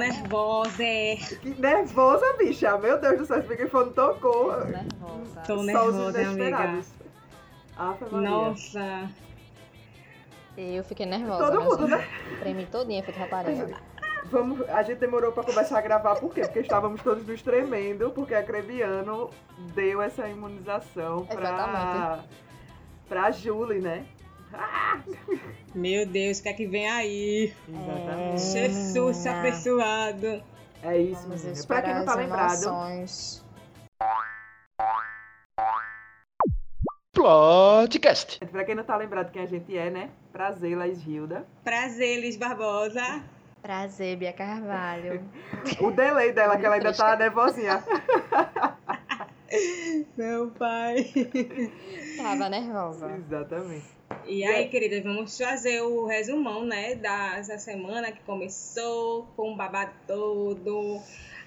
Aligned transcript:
nervosa. 0.00 0.82
é. 0.82 1.16
Que 1.16 1.60
nervosa, 1.60 2.24
bicha. 2.38 2.76
Meu 2.78 2.98
Deus 3.00 3.18
do 3.18 3.26
céu, 3.26 3.38
esse 3.38 3.48
microfone 3.48 3.92
tocou. 3.92 4.52
Tô 4.52 4.64
nervosa. 4.66 5.40
Tô 5.46 5.62
nervosa, 5.62 6.20
amiga. 6.20 6.82
Nossa. 8.12 9.10
Eu 10.56 10.84
fiquei 10.84 11.06
nervosa. 11.06 11.50
Todo 11.50 11.62
mundo, 11.62 11.88
né? 11.88 12.06
Tremi 12.40 12.66
todinha, 12.66 13.02
feito 13.02 13.18
rapariga. 13.18 13.78
Vamos, 14.26 14.68
a 14.68 14.82
gente 14.82 14.98
demorou 14.98 15.32
pra 15.32 15.42
começar 15.42 15.78
a 15.78 15.80
gravar, 15.80 16.16
por 16.16 16.32
quê? 16.32 16.42
Porque 16.42 16.60
estávamos 16.60 17.02
todos 17.02 17.26
nos 17.26 17.42
tremendo, 17.42 18.10
porque 18.10 18.34
a 18.34 18.42
Crebiano 18.42 19.30
deu 19.74 20.00
essa 20.02 20.28
imunização 20.28 21.24
pra, 21.26 21.34
Exatamente. 21.40 22.28
pra 23.08 23.30
Julie, 23.32 23.80
né? 23.80 24.04
Meu 25.74 26.04
Deus, 26.06 26.38
o 26.38 26.42
que 26.42 26.48
é 26.48 26.52
que 26.52 26.66
vem 26.66 26.88
aí? 26.90 27.54
Exatamente. 27.68 28.40
Jesus 28.42 29.26
Hum, 29.26 29.30
abençoado. 29.30 30.42
É 30.82 30.98
isso, 30.98 31.22
Vamos 31.22 31.44
menina. 31.44 31.66
Pra 31.66 31.82
quem 31.82 31.94
não 31.94 32.04
tá 32.04 32.14
lembrado, 32.14 32.62
emoções. 32.62 33.44
Podcast. 37.14 38.38
pra 38.46 38.64
quem 38.64 38.74
não 38.74 38.82
tá 38.84 38.96
lembrado 38.96 39.30
quem 39.30 39.42
a 39.42 39.46
gente 39.46 39.76
é, 39.76 39.90
né? 39.90 40.10
Prazer, 40.32 40.76
Laís 40.76 41.06
Hilda. 41.06 41.46
Prazer, 41.62 42.18
Liz 42.20 42.36
Barbosa. 42.36 43.22
Prazer, 43.60 44.16
Bia 44.16 44.32
Carvalho. 44.32 45.22
O 45.80 45.90
delay 45.90 46.32
dela, 46.32 46.56
que 46.56 46.64
ela 46.64 46.76
ainda 46.76 46.94
tá 46.94 47.14
nervosinha. 47.20 47.84
Meu 50.16 50.50
pai. 50.52 51.10
Tava 52.16 52.48
nervosa. 52.48 53.10
Exatamente. 53.18 53.99
E 54.26 54.44
aí, 54.44 54.68
querida, 54.68 55.02
vamos 55.02 55.36
fazer 55.36 55.82
o 55.82 56.06
resumão, 56.06 56.64
né, 56.64 56.94
dessa 56.94 57.58
semana 57.58 58.12
que 58.12 58.20
começou, 58.20 59.26
com 59.36 59.52
um 59.52 59.56
babado 59.56 59.92
todo. 60.06 61.00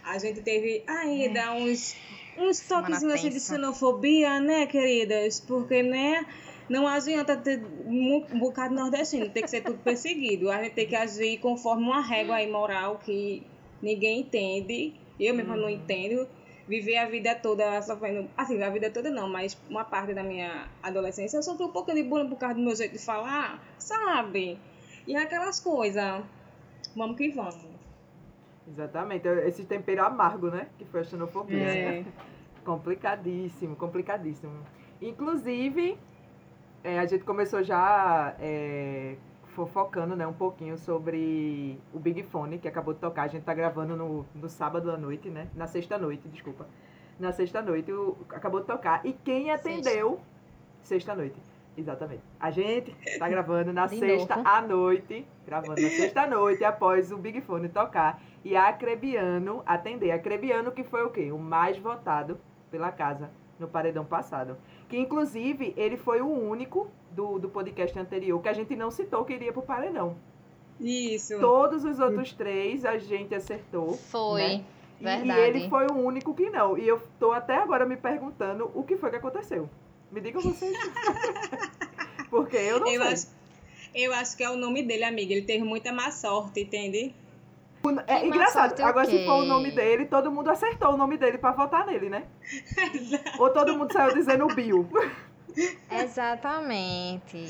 A 0.04 0.18
gente 0.18 0.42
teve 0.42 0.84
ainda 0.86 1.54
uns, 1.54 1.96
uns 2.38 2.58
Semana 2.58 2.88
toquezinhos 2.88 3.14
assim 3.14 3.30
de 3.30 3.40
xenofobia, 3.40 4.40
né, 4.40 4.66
queridas? 4.66 5.40
Porque, 5.40 5.82
né, 5.82 6.26
não 6.70 6.88
adianta 6.88 7.38
ter 7.38 7.64
um 7.86 8.40
bocado 8.40 8.74
nordestino, 8.74 9.30
tem 9.30 9.44
que 9.44 9.50
ser 9.50 9.62
tudo 9.62 9.78
perseguido. 9.80 10.50
A 10.52 10.62
gente 10.62 10.74
tem 10.74 10.88
que 10.88 10.96
agir 10.96 11.38
conforme 11.40 11.84
uma 11.84 12.02
régua 12.02 12.36
aí 12.36 12.52
moral 12.52 13.00
que 13.04 13.44
ninguém 13.82 14.22
entende. 14.22 14.94
Eu 15.20 15.34
mesma 15.34 15.56
não 15.56 15.70
entendo. 15.70 16.28
Viver 16.68 16.98
a 16.98 17.08
vida 17.08 17.36
toda 17.36 17.82
sofrendo. 17.82 18.30
Assim, 18.38 18.62
a 18.64 18.70
vida 18.70 18.90
toda 18.90 19.10
não, 19.10 19.30
mas 19.30 19.58
uma 19.70 19.84
parte 19.84 20.14
da 20.14 20.24
minha 20.24 20.68
adolescência 20.82 21.38
eu 21.38 21.44
sofri 21.44 21.66
um 21.66 21.72
pouco 21.72 21.94
de 21.94 22.04
bullying 22.04 22.30
por 22.30 22.38
causa 22.38 22.56
do 22.56 22.62
meu 22.62 22.76
jeito 22.76 22.94
de 22.94 23.00
falar, 23.00 23.62
sabe? 23.78 24.58
E 25.06 25.16
aquelas 25.16 25.60
coisas. 25.60 26.24
Vamos 26.96 27.18
que 27.18 27.30
vamos. 27.30 27.58
Exatamente. 28.68 29.28
Esse 29.28 29.66
tempero 29.66 30.06
amargo, 30.06 30.50
né? 30.50 30.68
Que 30.78 30.86
foi 30.86 31.02
a 31.02 31.04
xenofobia. 31.04 31.58
É. 31.58 32.06
Complicadíssimo, 32.64 33.76
complicadíssimo. 33.76 34.54
Inclusive, 35.02 35.98
é, 36.82 36.98
a 36.98 37.06
gente 37.06 37.26
começou 37.26 37.62
já 37.62 38.36
é, 38.40 39.18
fofocando 39.56 40.16
né, 40.16 40.26
um 40.28 40.34
pouquinho 40.34 40.78
sobre 40.78 41.80
o 41.94 42.00
Big 42.00 42.24
Fone, 42.24 42.58
que 42.60 42.68
acabou 42.68 42.94
de 42.94 43.00
tocar. 43.00 43.24
A 43.24 43.28
gente 43.28 43.44
tá 43.44 43.54
gravando 43.54 43.96
no, 43.96 44.26
no 44.36 44.50
sábado 44.50 44.92
à 44.92 44.98
noite, 44.98 45.30
né? 45.30 45.48
Na 45.56 45.68
sexta 45.68 45.98
noite, 45.98 46.28
desculpa. 46.28 46.66
Na 47.20 47.32
sexta 47.32 47.62
noite, 47.62 47.92
o- 47.92 48.18
acabou 48.30 48.60
de 48.62 48.68
tocar. 48.68 49.06
E 49.06 49.14
quem 49.14 49.52
atendeu... 49.52 50.20
Sexta 50.82 51.16
noite, 51.16 51.40
exatamente. 51.78 52.22
A 52.40 52.52
gente 52.52 52.94
tá 53.18 53.30
gravando 53.30 53.72
na 53.72 53.86
De 53.88 53.98
sexta 53.98 54.36
novo. 54.36 54.48
à 54.50 54.62
noite. 54.62 55.26
Gravando 55.46 55.82
na 55.82 55.90
sexta 55.90 56.28
noite, 56.28 56.64
após 56.64 57.12
o 57.12 57.18
Big 57.18 57.40
Fone 57.42 57.70
tocar. 57.70 58.22
E 58.44 58.56
a 58.58 58.68
Acrebiano 58.68 59.64
atender. 59.66 60.12
Acrebiano 60.12 60.72
que 60.72 60.84
foi 60.84 61.04
o 61.04 61.10
quê? 61.10 61.32
O 61.32 61.38
mais 61.40 61.78
votado 61.78 62.38
pela 62.70 62.92
casa 62.92 63.30
no 63.64 63.68
paredão 63.70 64.06
passado. 64.06 64.56
Que 64.88 64.98
inclusive 64.98 65.74
ele 65.76 65.98
foi 65.98 66.22
o 66.22 66.28
único 66.28 66.88
do, 67.12 67.40
do 67.40 67.50
podcast 67.50 67.98
anterior 67.98 68.42
que 68.42 68.50
a 68.50 68.54
gente 68.54 68.76
não 68.76 68.92
citou 68.92 69.26
que 69.26 69.34
iria 69.34 69.52
pro 69.52 69.62
paredão. 69.64 70.16
Isso. 70.80 71.40
Todos 71.40 71.84
os 71.86 72.00
outros 72.00 72.34
três 72.34 72.84
a 72.86 72.98
gente 72.98 73.34
acertou. 73.34 73.94
Foi. 73.94 74.42
né? 74.42 74.64
E, 75.00 75.04
Verdade. 75.04 75.40
e 75.40 75.44
ele 75.44 75.70
foi 75.70 75.88
o 75.88 75.94
único 75.94 76.34
que 76.34 76.50
não. 76.50 76.78
E 76.78 76.88
eu 76.88 77.02
tô 77.20 77.32
até 77.32 77.58
agora 77.58 77.86
me 77.86 77.98
perguntando 77.98 78.70
o 78.74 78.84
que 78.84 78.96
foi 78.98 79.10
que 79.10 79.16
aconteceu. 79.18 79.70
Me 80.12 80.22
digam 80.22 80.42
vocês. 80.42 80.76
Porque 82.30 82.58
eu 82.58 82.80
não 82.80 82.88
Eu 82.88 83.02
sei. 83.02 83.12
acho, 83.14 83.28
eu 83.96 84.14
acho 84.14 84.38
que 84.38 84.44
é 84.44 84.50
o 84.50 84.56
nome 84.58 84.84
dele, 84.84 85.04
amiga. 85.04 85.34
Ele 85.34 85.44
teve 85.44 85.64
muita 85.64 85.92
má 85.92 86.12
sorte, 86.12 86.62
entende? 86.62 87.14
É 88.08 88.20
Que 88.22 88.28
engraçado. 88.28 88.80
Agora, 88.82 89.06
se 89.06 89.26
for 89.26 89.44
o 89.44 89.46
nome 89.46 89.72
dele, 89.72 90.06
todo 90.06 90.32
mundo 90.32 90.50
acertou 90.50 90.94
o 90.94 90.98
nome 90.98 91.18
dele 91.18 91.38
pra 91.38 91.52
votar 91.52 91.86
nele, 91.86 92.10
né? 92.10 92.24
Ou 93.40 93.50
todo 93.52 93.78
mundo 93.78 93.92
saiu 93.92 94.14
dizendo 94.14 94.48
Bill. 94.48 94.88
Exatamente. 95.92 97.46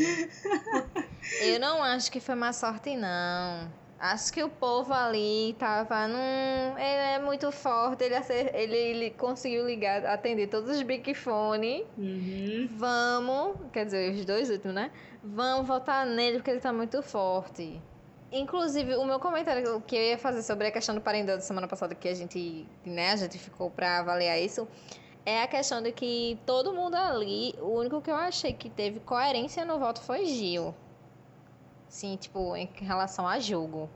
Eu 1.42 1.60
não 1.60 1.82
acho 1.84 2.12
que 2.12 2.20
foi 2.20 2.36
má 2.36 2.52
sorte, 2.52 2.96
não. 2.96 3.70
Acho 4.00 4.34
que 4.34 4.44
o 4.44 4.50
povo 4.50 4.94
ali 4.94 5.56
tava 5.58 6.08
num. 6.10 6.78
Ele 6.78 7.16
é 7.16 7.20
muito 7.20 7.50
forte, 7.54 8.04
ele, 8.04 8.16
acer- 8.16 8.54
ele, 8.54 8.76
ele 8.76 9.12
conseguiu 9.12 9.66
ligar, 9.66 10.06
atender 10.06 10.48
todos 10.48 10.70
os 10.76 10.82
big 10.82 11.14
fone. 11.14 11.86
Uhum. 11.98 12.70
Vamos, 12.76 13.56
quer 13.72 13.86
dizer, 13.86 14.12
os 14.14 14.26
dois 14.26 14.50
últimos, 14.50 14.76
né? 14.76 14.92
Vamos 15.24 15.66
votar 15.66 16.06
nele 16.06 16.38
porque 16.40 16.52
ele 16.52 16.60
tá 16.60 16.74
muito 16.74 17.02
forte. 17.02 17.82
Inclusive, 18.36 18.96
o 18.96 19.06
meu 19.06 19.20
comentário 19.20 19.80
que 19.82 19.96
eu 19.96 20.02
ia 20.02 20.18
fazer 20.18 20.42
sobre 20.42 20.66
a 20.66 20.72
questão 20.72 20.96
do 20.96 21.02
parendão 21.02 21.36
da 21.36 21.42
semana 21.42 21.68
passada, 21.68 21.94
que 21.94 22.08
a 22.08 22.16
gente, 22.16 22.68
né, 22.84 23.12
a 23.12 23.16
gente 23.16 23.38
ficou 23.38 23.70
pra 23.70 24.00
avaliar 24.00 24.42
isso, 24.42 24.68
é 25.24 25.44
a 25.44 25.48
questão 25.48 25.84
de 25.84 25.92
que 25.92 26.40
todo 26.44 26.74
mundo 26.74 26.96
ali, 26.96 27.54
o 27.62 27.78
único 27.78 28.02
que 28.02 28.10
eu 28.10 28.16
achei 28.16 28.52
que 28.52 28.72
teve 28.72 29.00
coerência 29.02 29.64
no 29.64 29.78
voto 29.78 30.02
foi 30.02 30.26
Gil. 30.26 30.74
Sim, 31.88 32.16
tipo, 32.16 32.56
em 32.56 32.68
relação 32.82 33.28
a 33.28 33.40
jogo. 33.40 33.88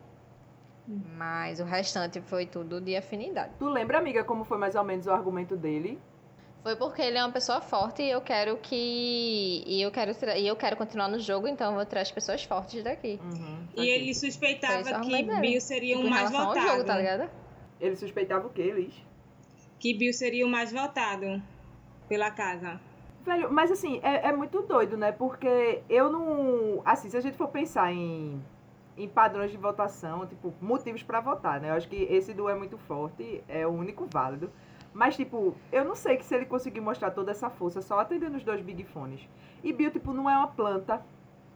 Mas 0.88 1.60
o 1.60 1.64
restante 1.64 2.22
foi 2.22 2.46
tudo 2.46 2.80
de 2.80 2.96
afinidade. 2.96 3.54
Tu 3.58 3.68
lembra, 3.68 3.98
amiga, 3.98 4.24
como 4.24 4.46
foi 4.46 4.60
mais 4.60 4.76
ou 4.76 4.84
menos 4.84 5.08
o 5.08 5.12
argumento 5.12 5.58
dele? 5.58 6.00
Foi 6.68 6.76
porque 6.76 7.02
ele 7.02 7.18
é 7.18 7.24
uma 7.24 7.32
pessoa 7.32 7.62
forte 7.62 8.02
e 8.02 8.10
eu 8.12 8.20
quero 8.20 8.58
que. 8.58 9.64
E 9.66 9.82
eu 9.82 9.90
quero, 9.90 10.14
tra- 10.14 10.38
e 10.38 10.46
eu 10.46 10.54
quero 10.54 10.76
continuar 10.76 11.08
no 11.08 11.18
jogo, 11.18 11.48
então 11.48 11.70
eu 11.70 11.76
vou 11.78 11.86
trazer 11.86 12.12
pessoas 12.14 12.44
fortes 12.44 12.84
daqui. 12.84 13.18
Uhum, 13.24 13.68
E 13.78 13.88
ele 13.88 14.14
suspeitava 14.14 14.82
o 14.98 15.02
que. 15.02 15.24
Bill 15.40 15.62
seria 15.62 15.96
Tipo, 15.96 16.06
o 16.06 16.08
em 16.08 16.10
mais 16.10 16.30
votado. 16.30 16.60
jogo, 16.68 16.84
tá 16.84 16.98
ligado? 16.98 17.30
Ele 17.80 17.96
suspeitava 17.96 18.48
o 18.48 18.50
quê, 18.50 18.70
Liz? 18.74 18.94
Que 19.80 19.94
Bill 19.98 20.12
seria 20.12 20.46
o 20.46 20.50
mais 20.50 20.74
votado 20.74 21.42
pela 22.10 22.32
casa. 22.32 22.82
Velho, 23.26 23.50
mas 23.50 23.72
assim, 23.72 24.02
é, 24.04 24.28
é 24.28 24.34
muito 24.34 24.62
doido, 24.64 24.98
né? 24.98 25.14
Porque 25.14 25.82
eu 25.90 26.12
não. 26.12 26.82
Assim, 26.84 27.10
se 27.10 27.16
a 27.16 27.22
gente 27.22 27.38
for 27.38 27.48
pensar 27.48 27.94
em, 27.94 28.44
em 28.98 29.08
padrões 29.08 29.52
de 29.52 29.58
votação, 29.58 30.28
tipo, 30.28 30.54
motivos 30.62 31.02
pra 31.02 31.22
votar, 31.22 31.62
né? 31.62 31.70
Eu 31.70 31.76
acho 31.76 31.88
que 31.88 31.96
esse 32.10 32.34
do 32.34 32.50
é 32.50 32.56
muito 32.56 32.78
forte, 32.78 33.42
é 33.48 33.66
o 33.66 33.70
único 33.72 34.06
válido. 34.12 34.52
Mas, 34.98 35.16
tipo, 35.16 35.54
eu 35.72 35.86
não 35.86 35.94
sei 35.94 36.18
que 36.18 36.26
se 36.26 36.34
ele 36.34 36.48
conseguir 36.48 36.82
mostrar 36.82 37.12
toda 37.12 37.30
essa 37.30 37.52
força 37.52 37.84
só 37.84 38.00
atendendo 38.00 38.36
os 38.36 38.44
dois 38.44 38.62
big 38.62 38.84
fones. 38.86 39.30
E 39.64 39.72
Bill, 39.72 39.92
tipo, 39.92 40.12
não 40.12 40.28
é 40.28 40.36
uma 40.36 40.48
planta. 40.48 41.06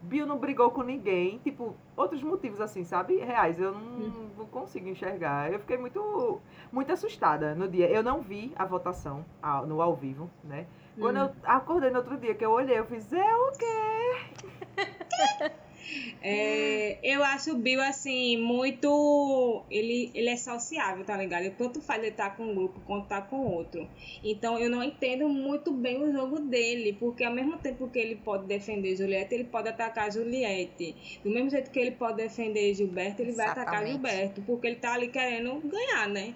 Bill 0.04 0.28
não 0.28 0.38
brigou 0.38 0.70
com 0.70 0.84
ninguém. 0.84 1.40
Tipo, 1.40 1.76
outros 1.98 2.22
motivos 2.22 2.62
assim, 2.62 2.84
sabe? 2.84 3.16
Reais. 3.18 3.60
Eu 3.60 3.74
não, 3.74 3.82
não 4.38 4.46
consigo 4.46 4.88
enxergar. 4.88 5.52
Eu 5.52 5.58
fiquei 5.58 5.76
muito, 5.76 6.40
muito 6.72 6.94
assustada 6.94 7.56
no 7.56 7.68
dia. 7.68 7.90
Eu 7.90 8.04
não 8.04 8.22
vi 8.22 8.54
a 8.56 8.64
votação 8.64 9.26
ao- 9.42 9.66
no 9.66 9.82
ao 9.82 9.96
vivo, 9.96 10.30
né? 10.44 10.68
Quando 11.00 11.18
Hum. 11.18 11.24
eu 11.24 11.32
acordei 11.46 11.90
no 11.90 11.98
outro 11.98 12.18
dia 12.18 12.36
que 12.36 12.46
eu 12.46 12.52
olhei, 12.52 12.78
eu 12.78 12.86
fiz, 12.86 13.12
é 13.12 13.36
o 13.36 13.52
quê? 13.58 14.46
É, 16.22 17.00
eu 17.04 17.24
acho 17.24 17.54
o 17.54 17.58
Bill, 17.58 17.82
assim, 17.82 18.38
muito. 18.38 19.64
Ele, 19.70 20.12
ele 20.14 20.30
é 20.30 20.38
sociável, 20.38 21.04
tá 21.04 21.18
ligado? 21.18 21.50
Tanto 21.58 21.82
faz 21.82 22.02
ele 22.02 22.12
estar 22.12 22.36
com 22.36 22.44
um 22.44 22.56
grupo 22.56 22.80
quanto 22.82 23.08
tá 23.08 23.22
com 23.22 23.46
outro. 23.46 23.88
Então 24.24 24.60
eu 24.60 24.70
não 24.70 24.84
entendo 24.84 25.28
muito 25.28 25.72
bem 25.72 26.04
o 26.04 26.12
jogo 26.12 26.40
dele, 26.40 26.94
porque 27.00 27.24
ao 27.24 27.34
mesmo 27.34 27.58
tempo 27.58 27.90
que 27.90 28.00
ele 28.00 28.16
pode 28.16 28.46
defender 28.46 28.96
Juliette, 28.96 29.34
ele 29.34 29.46
pode 29.46 29.70
atacar 29.70 30.12
Juliette. 30.12 30.96
Do 31.24 31.30
mesmo 31.30 31.50
jeito 31.50 31.72
que 31.72 31.80
ele 31.80 31.92
pode 31.92 32.18
defender 32.18 32.74
Gilberto, 32.74 33.22
ele 33.22 33.32
vai 33.32 33.48
atacar 33.48 33.84
Exatamente. 33.84 33.92
Gilberto, 33.92 34.42
porque 34.42 34.68
ele 34.68 34.76
tá 34.76 34.94
ali 34.94 35.08
querendo 35.08 35.60
ganhar, 35.62 36.08
né? 36.08 36.36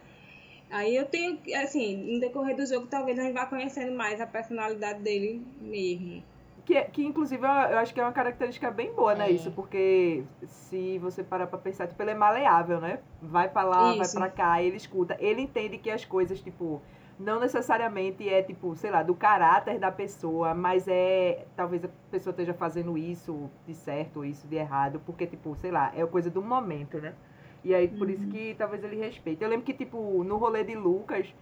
Aí 0.70 0.96
eu 0.96 1.06
tenho, 1.06 1.40
assim, 1.56 1.96
no 1.96 2.20
decorrer 2.20 2.56
do 2.56 2.66
jogo, 2.66 2.88
talvez 2.88 3.18
a 3.20 3.24
gente 3.24 3.34
vá 3.34 3.46
conhecendo 3.46 3.96
mais 3.96 4.20
a 4.20 4.26
personalidade 4.26 5.02
dele 5.02 5.42
mesmo. 5.62 6.24
Que, 6.66 6.82
que 6.86 7.06
inclusive 7.06 7.46
eu, 7.46 7.78
acho 7.78 7.94
que 7.94 8.00
é 8.00 8.04
uma 8.04 8.12
característica 8.12 8.72
bem 8.72 8.92
boa, 8.92 9.14
né? 9.14 9.30
É. 9.30 9.32
Isso, 9.32 9.52
porque 9.52 10.24
se 10.46 10.98
você 10.98 11.24
parar 11.24 11.46
pra 11.46 11.60
pensar, 11.60 11.88
tipo, 11.88 12.02
ele 12.02 12.12
é 12.12 12.16
maleável, 12.16 12.82
né? 12.82 13.00
Vai 13.22 13.48
pra 13.48 13.64
lá, 13.64 13.92
Isso. 13.92 14.18
vai 14.18 14.30
pra 14.30 14.36
cá, 14.36 14.62
ele 14.62 14.76
escuta. 14.76 15.16
Ele 15.20 15.42
entende 15.42 15.78
que 15.78 15.92
as 15.92 16.04
coisas, 16.04 16.42
tipo, 16.42 16.82
não 17.20 17.40
necessariamente 17.40 18.28
é, 18.28 18.42
tipo, 18.42 18.76
sei 18.76 18.90
lá, 18.90 19.04
do 19.04 19.14
caráter 19.14 19.78
da 19.78 19.92
pessoa, 19.92 20.56
mas 20.56 20.88
é. 20.88 21.46
Talvez 21.56 21.86
a 21.86 21.90
pessoa 22.10 22.32
esteja 22.32 22.54
fazendo 22.54 22.98
isso 22.98 23.48
de 23.68 23.76
certo 23.76 24.18
ou 24.18 24.26
isso 24.26 24.48
de 24.48 24.56
errado, 24.56 25.00
porque, 25.06 25.28
tipo, 25.28 25.56
sei 25.56 25.70
lá, 25.70 25.94
é 25.96 26.04
coisa 26.08 26.32
do 26.32 26.42
momento, 26.42 26.98
né? 26.98 27.14
E 27.64 27.74
aí, 27.74 27.88
por 27.88 28.10
isso 28.10 28.28
que 28.28 28.56
talvez 28.56 28.84
ele 28.84 28.96
respeite. 28.96 29.44
Eu 29.44 29.50
lembro 29.50 29.66
que, 29.66 29.74
tipo, 29.74 30.24
no 30.24 30.38
rolê 30.38 30.64
de 30.64 30.76
Lucas, 30.76 31.34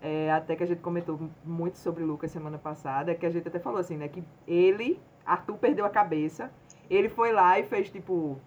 é, 0.00 0.30
até 0.32 0.54
que 0.56 0.62
a 0.62 0.66
gente 0.66 0.80
comentou 0.80 1.18
muito 1.44 1.78
sobre 1.78 2.04
Lucas 2.04 2.30
semana 2.30 2.58
passada, 2.58 3.14
que 3.14 3.26
a 3.26 3.30
gente 3.30 3.46
até 3.48 3.58
falou 3.58 3.80
assim, 3.80 3.96
né? 3.96 4.08
Que 4.08 4.22
ele, 4.46 5.00
Arthur, 5.26 5.56
perdeu 5.58 5.84
a 5.84 5.90
cabeça. 5.90 6.50
Ele 6.88 7.08
foi 7.08 7.32
lá 7.32 7.58
e 7.58 7.64
fez, 7.64 7.90
tipo, 7.90 8.38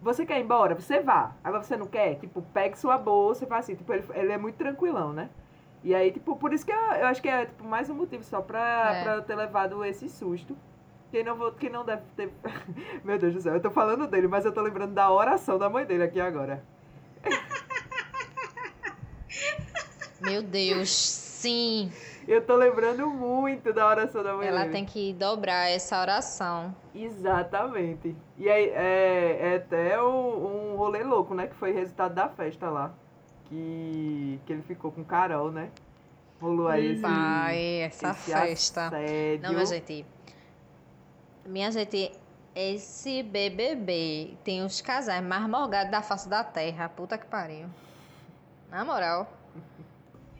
você 0.00 0.24
quer 0.26 0.38
ir 0.38 0.44
embora? 0.44 0.74
Você 0.74 1.00
vá. 1.00 1.32
Agora 1.42 1.62
você 1.62 1.76
não 1.76 1.86
quer? 1.86 2.16
Tipo, 2.16 2.42
pegue 2.54 2.78
sua 2.78 2.98
bolsa 2.98 3.44
e 3.44 3.48
faz 3.48 3.64
assim. 3.64 3.74
Tipo, 3.74 3.92
ele, 3.92 4.04
ele 4.14 4.32
é 4.32 4.38
muito 4.38 4.56
tranquilão, 4.56 5.12
né? 5.12 5.30
E 5.82 5.94
aí, 5.94 6.12
tipo, 6.12 6.36
por 6.36 6.52
isso 6.52 6.66
que 6.66 6.72
eu, 6.72 6.76
eu 6.76 7.06
acho 7.06 7.22
que 7.22 7.28
é 7.28 7.46
tipo, 7.46 7.64
mais 7.64 7.88
um 7.88 7.94
motivo 7.94 8.22
só 8.22 8.42
pra, 8.42 8.94
É. 8.96 9.02
pra 9.02 9.14
eu 9.14 9.22
ter 9.22 9.34
levado 9.34 9.84
esse 9.84 10.08
susto. 10.08 10.56
Quem 11.10 11.24
não, 11.24 11.36
vou, 11.36 11.52
quem 11.52 11.70
não 11.70 11.84
deve 11.84 12.02
ter. 12.16 12.30
Meu 13.02 13.18
Deus 13.18 13.32
do 13.34 13.40
céu, 13.40 13.54
eu 13.54 13.62
tô 13.62 13.70
falando 13.70 14.06
dele, 14.06 14.28
mas 14.28 14.44
eu 14.44 14.52
tô 14.52 14.60
lembrando 14.60 14.92
da 14.92 15.10
oração 15.10 15.58
da 15.58 15.70
mãe 15.70 15.86
dele 15.86 16.02
aqui 16.02 16.20
agora. 16.20 16.62
Meu 20.20 20.42
Deus, 20.42 20.90
sim. 20.90 21.90
Eu 22.26 22.44
tô 22.44 22.56
lembrando 22.56 23.08
muito 23.08 23.72
da 23.72 23.88
oração 23.88 24.22
da 24.22 24.34
mãe 24.34 24.48
Ela 24.48 24.68
tem 24.68 24.84
que 24.84 25.14
dobrar 25.14 25.70
essa 25.70 25.98
oração. 26.00 26.74
Exatamente. 26.94 28.14
E 28.36 28.48
aí 28.50 28.68
é, 28.68 29.38
é 29.40 29.56
até 29.56 30.02
um, 30.02 30.72
um 30.72 30.76
rolê 30.76 31.02
louco, 31.02 31.34
né? 31.34 31.46
Que 31.46 31.54
foi 31.54 31.72
resultado 31.72 32.14
da 32.14 32.28
festa 32.28 32.68
lá. 32.68 32.92
Que, 33.46 34.38
que 34.44 34.52
ele 34.52 34.62
ficou 34.62 34.92
com 34.92 35.02
Carol, 35.02 35.50
né? 35.50 35.70
Rolou 36.38 36.68
aí 36.68 36.92
esse, 36.92 37.02
Pai, 37.02 37.80
essa 37.80 38.10
esse 38.10 38.30
festa. 38.30 38.86
assédio. 38.88 39.42
Não, 39.42 39.52
minha 39.52 39.66
gente. 39.66 40.06
Minha 41.46 41.72
gente, 41.72 42.12
esse 42.54 43.22
BBB 43.22 44.36
tem 44.44 44.62
os 44.62 44.82
casais 44.82 45.24
mais 45.24 45.48
morgados 45.48 45.90
da 45.90 46.02
face 46.02 46.28
da 46.28 46.44
terra. 46.44 46.90
Puta 46.90 47.16
que 47.16 47.26
pariu. 47.26 47.68
Na 48.70 48.84
moral. 48.84 49.32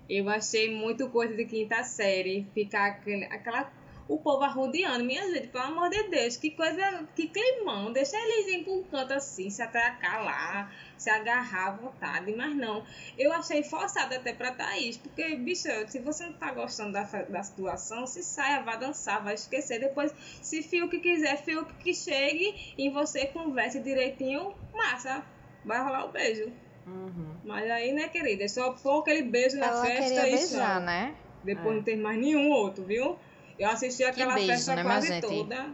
Eu 0.08 0.26
achei 0.28 0.74
muito 0.74 1.10
coisa 1.10 1.34
de 1.34 1.44
quinta 1.44 1.84
série. 1.84 2.46
Ficar 2.54 3.00
aquela. 3.30 3.70
O 4.08 4.16
povo 4.16 4.42
arrodeando. 4.42 5.04
Minha 5.04 5.30
gente, 5.30 5.48
pelo 5.48 5.64
amor 5.64 5.90
de 5.90 6.04
Deus, 6.04 6.38
que 6.38 6.52
coisa. 6.52 7.06
Que 7.14 7.28
climão. 7.28 7.92
Deixa 7.92 8.16
eles 8.16 8.46
ir 8.46 8.64
pra 8.64 8.72
um 8.72 8.82
canto 8.84 9.12
assim, 9.12 9.50
se 9.50 9.60
atracar 9.60 10.24
lá, 10.24 10.72
se 10.96 11.10
agarrar 11.10 11.66
à 11.66 11.70
vontade. 11.72 12.34
Mas 12.34 12.56
não. 12.56 12.86
Eu 13.18 13.30
achei 13.34 13.62
forçado 13.62 14.14
até 14.14 14.32
pra 14.32 14.52
Thaís. 14.52 14.96
Porque, 14.96 15.36
bicho, 15.36 15.68
se 15.88 15.98
você 15.98 16.24
não 16.24 16.32
tá 16.32 16.52
gostando 16.52 16.92
da, 16.92 17.02
da 17.02 17.42
situação, 17.42 18.06
se 18.06 18.22
saia, 18.22 18.62
vá 18.62 18.76
dançar, 18.76 19.22
vai 19.22 19.34
esquecer. 19.34 19.78
Depois, 19.78 20.14
se 20.40 20.62
fio 20.62 20.88
que 20.88 21.00
quiser, 21.00 21.36
fio 21.44 21.66
que 21.66 21.92
chegue 21.92 22.74
e 22.78 22.88
você 22.88 23.26
converse 23.26 23.78
direitinho, 23.80 24.54
massa. 24.72 25.22
Vai 25.66 25.84
rolar 25.84 26.06
o 26.06 26.12
beijo. 26.12 26.50
Uhum. 26.88 27.34
Mas 27.44 27.70
aí, 27.70 27.92
né, 27.92 28.08
querida? 28.08 28.44
É 28.44 28.48
só 28.48 28.72
pôr 28.72 29.00
aquele 29.00 29.22
beijo 29.22 29.56
na 29.58 29.66
Ela 29.66 29.84
festa 29.84 30.26
e 30.26 30.30
beijar, 30.32 30.74
só. 30.78 30.80
né? 30.80 31.14
Depois 31.44 31.66
É. 31.68 31.76
não 31.76 31.82
tem 31.82 31.96
mais 31.96 32.18
nenhum 32.18 32.50
outro, 32.50 32.84
viu? 32.84 33.16
Eu 33.58 33.68
assisti 33.70 34.04
aquela 34.04 34.34
beijo, 34.34 34.52
festa 34.52 34.74
né, 34.74 34.82
quase 34.82 35.08
gente? 35.08 35.26
toda. 35.26 35.66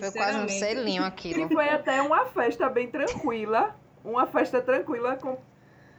Foi 0.00 0.10
quase 0.12 0.38
um 0.38 0.48
selinho 0.48 1.02
E 1.04 1.06
aquilo. 1.06 1.48
foi 1.48 1.68
até 1.68 2.02
uma 2.02 2.26
festa 2.26 2.68
bem 2.68 2.88
tranquila. 2.88 3.76
Uma 4.04 4.26
festa 4.26 4.60
tranquila 4.60 5.16
com. 5.16 5.36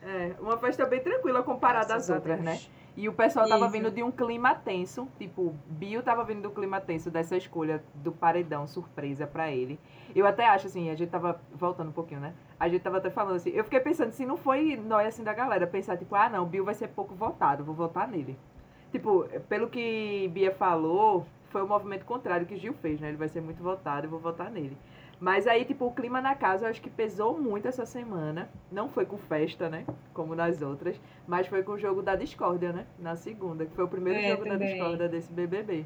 É, 0.02 0.32
uma 0.40 0.58
festa 0.58 0.86
bem 0.86 1.00
tranquila 1.02 1.42
comparada 1.44 1.88
Graças 1.88 2.10
às 2.10 2.16
outras, 2.16 2.40
Deus. 2.40 2.46
né? 2.46 2.60
E 2.98 3.08
o 3.08 3.14
pessoal 3.14 3.48
tava 3.48 3.66
Isso. 3.66 3.74
vindo 3.74 3.92
de 3.92 4.02
um 4.02 4.10
clima 4.10 4.56
tenso, 4.56 5.08
tipo, 5.20 5.54
Bill 5.68 6.02
tava 6.02 6.24
vindo 6.24 6.42
do 6.42 6.50
clima 6.50 6.82
tenso 6.82 7.12
dessa 7.12 7.38
escolha 7.38 7.84
do 7.94 8.12
paredão 8.12 8.66
surpresa 8.66 9.28
pra 9.28 9.52
ele. 9.52 9.80
Eu 10.16 10.26
até 10.26 10.48
acho 10.48 10.66
assim, 10.66 10.90
a 10.90 10.96
gente 10.96 11.12
tava 11.12 11.40
voltando 11.54 11.90
um 11.90 11.94
pouquinho, 11.94 12.20
né? 12.20 12.34
A 12.60 12.68
gente 12.68 12.82
tava 12.82 12.98
até 12.98 13.12
falando 13.12 13.36
assim, 13.36 13.52
eu 13.52 13.64
fiquei 13.64 13.80
pensando 13.80 14.12
se 14.14 14.26
não 14.26 14.36
foi 14.36 14.76
nós 14.78 15.10
assim 15.10 15.24
da 15.24 15.32
galera 15.32 15.68
pensar 15.68 15.96
tipo, 15.96 16.16
ah, 16.16 16.28
não, 16.28 16.44
Bill 16.48 16.66
vai 16.66 16.74
ser 16.74 16.88
pouco 16.88 17.14
votado, 17.14 17.64
vou 17.64 17.76
votar 17.76 18.08
nele. 18.08 18.36
Tipo, 18.92 19.26
pelo 19.48 19.70
que 19.70 20.28
Bia 20.34 20.52
falou, 20.52 21.24
foi 21.52 21.62
o 21.62 21.68
movimento 21.68 22.04
contrário 22.04 22.48
que 22.48 22.56
Gil 22.56 22.74
fez, 22.74 23.00
né? 23.00 23.10
Ele 23.10 23.18
vai 23.18 23.30
ser 23.30 23.42
muito 23.42 23.62
votado, 23.62 24.08
eu 24.08 24.10
vou 24.10 24.20
votar 24.20 24.50
nele. 24.50 24.76
Mas 25.20 25.48
aí, 25.48 25.66
tipo, 25.66 25.86
o 25.86 25.92
clima 25.94 26.22
na 26.22 26.36
casa 26.36 26.66
eu 26.66 26.70
acho 26.70 26.82
que 26.82 26.90
pesou 26.90 27.38
muito 27.40 27.68
essa 27.68 27.86
semana. 27.86 28.50
Não 28.72 28.88
foi 28.90 29.06
com 29.06 29.18
festa, 29.18 29.68
né? 29.70 29.86
Como 30.14 30.36
nas 30.36 30.62
outras. 30.62 31.00
Mas 31.28 31.48
foi 31.48 31.64
com 31.64 31.74
o 31.74 31.80
jogo 31.80 32.02
da 32.04 32.16
discórdia, 32.16 32.72
né? 32.72 32.86
Na 33.00 33.16
segunda, 33.16 33.66
que 33.66 33.74
foi 33.76 33.86
o 33.86 33.88
primeiro 33.88 34.20
É, 34.20 34.30
jogo 34.32 34.46
da 34.46 34.52
também. 34.52 34.68
discórdia 34.74 35.10
desse 35.10 35.32
BBB. 35.32 35.86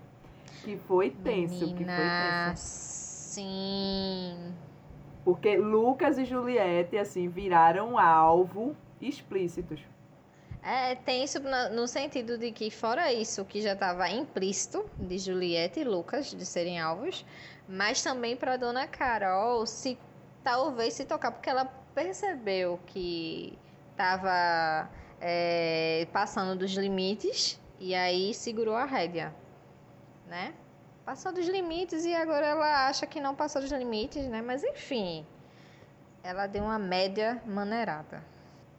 Que 0.63 0.78
foi 0.78 1.10
tenso, 1.12 1.74
que 1.74 1.88
foi 1.88 2.10
Menina, 2.10 2.18
tenso. 2.18 2.56
sim. 2.56 4.54
Porque 5.24 5.56
Lucas 5.57 6.18
e 6.18 6.25
Juliette, 6.25 6.98
assim, 6.98 7.27
viraram 7.30 7.98
alvo 7.98 8.75
explícitos. 9.00 9.80
É 10.63 10.94
tenso 10.94 11.39
no 11.74 11.88
sentido 11.88 12.38
de 12.38 12.51
que, 12.51 12.69
fora 12.69 13.12
isso 13.12 13.44
que 13.45 13.62
já 13.62 13.74
estava 13.74 14.07
implícito 14.10 14.86
de 15.00 15.18
Juliette 15.18 15.80
e 15.80 15.84
Lucas 15.84 16.31
de 16.31 16.45
serem 16.45 16.80
alvos, 16.80 17.25
mas 17.71 18.03
também 18.03 18.35
para 18.35 18.57
dona 18.57 18.85
Carol 18.85 19.65
se 19.65 19.97
talvez 20.44 20.94
se 20.94 21.06
tocar, 21.06 21.31
porque 21.31 21.50
ela 21.50 21.65
percebeu 21.95 22.79
que 22.88 23.57
estava 23.91 24.89
passando 26.12 26.57
dos 26.57 26.71
limites 26.73 27.59
e 27.79 27.95
aí 27.95 28.33
segurou 28.33 28.75
a 28.75 28.85
rédea, 28.85 29.33
né? 30.27 30.53
Passou 31.06 31.31
dos 31.31 31.47
limites 31.47 32.06
e 32.06 32.13
agora 32.13 32.45
ela 32.45 32.88
acha 32.88 33.07
que 33.07 33.21
não 33.21 33.33
passou 33.35 33.62
dos 33.62 33.71
limites, 33.71 34.25
né? 34.27 34.41
Mas 34.41 34.63
enfim, 34.63 35.25
ela 36.24 36.47
deu 36.47 36.63
uma 36.63 36.79
média 36.79 37.41
maneirada. 37.45 38.24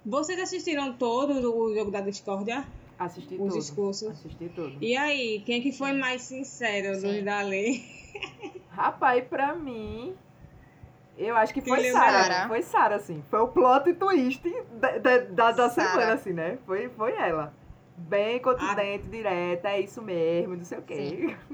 Vocês 0.04 0.38
assistiram 0.38 0.94
todo 0.94 1.56
o 1.56 1.74
jogo 1.74 1.90
da 1.90 2.00
discórdia? 2.00 2.66
Assisti 2.98 3.34
Os 3.34 3.38
tudo. 3.38 3.58
discursos. 3.58 4.10
Assisti 4.10 4.48
tudo. 4.48 4.76
E 4.80 4.96
aí, 4.96 5.42
quem 5.46 5.62
que 5.62 5.72
foi 5.72 5.92
mais 5.92 6.22
sincero 6.22 6.94
Sim. 6.96 7.24
da 7.24 7.40
lei? 7.42 8.01
Rapaz, 8.70 9.24
pra 9.24 9.54
mim, 9.54 10.14
eu 11.16 11.36
acho 11.36 11.52
que 11.52 11.60
foi 11.60 11.90
Sara. 11.90 12.24
Sara. 12.24 12.48
Foi 12.48 12.62
Sara, 12.62 12.96
assim. 12.96 13.22
Foi 13.30 13.40
o 13.40 13.48
plot 13.48 13.92
twist 13.94 14.42
da, 14.72 14.98
da, 14.98 15.50
da, 15.52 15.70
semana, 15.70 16.14
assim, 16.14 16.32
né? 16.32 16.58
Foi, 16.66 16.88
foi 16.90 17.12
ela. 17.12 17.54
Bem 17.96 18.40
contundente, 18.40 19.06
direta, 19.08 19.68
é 19.68 19.80
isso 19.80 20.00
mesmo, 20.02 20.56
não 20.56 20.64
sei 20.64 20.78
o 20.78 20.82
quê. 20.82 21.36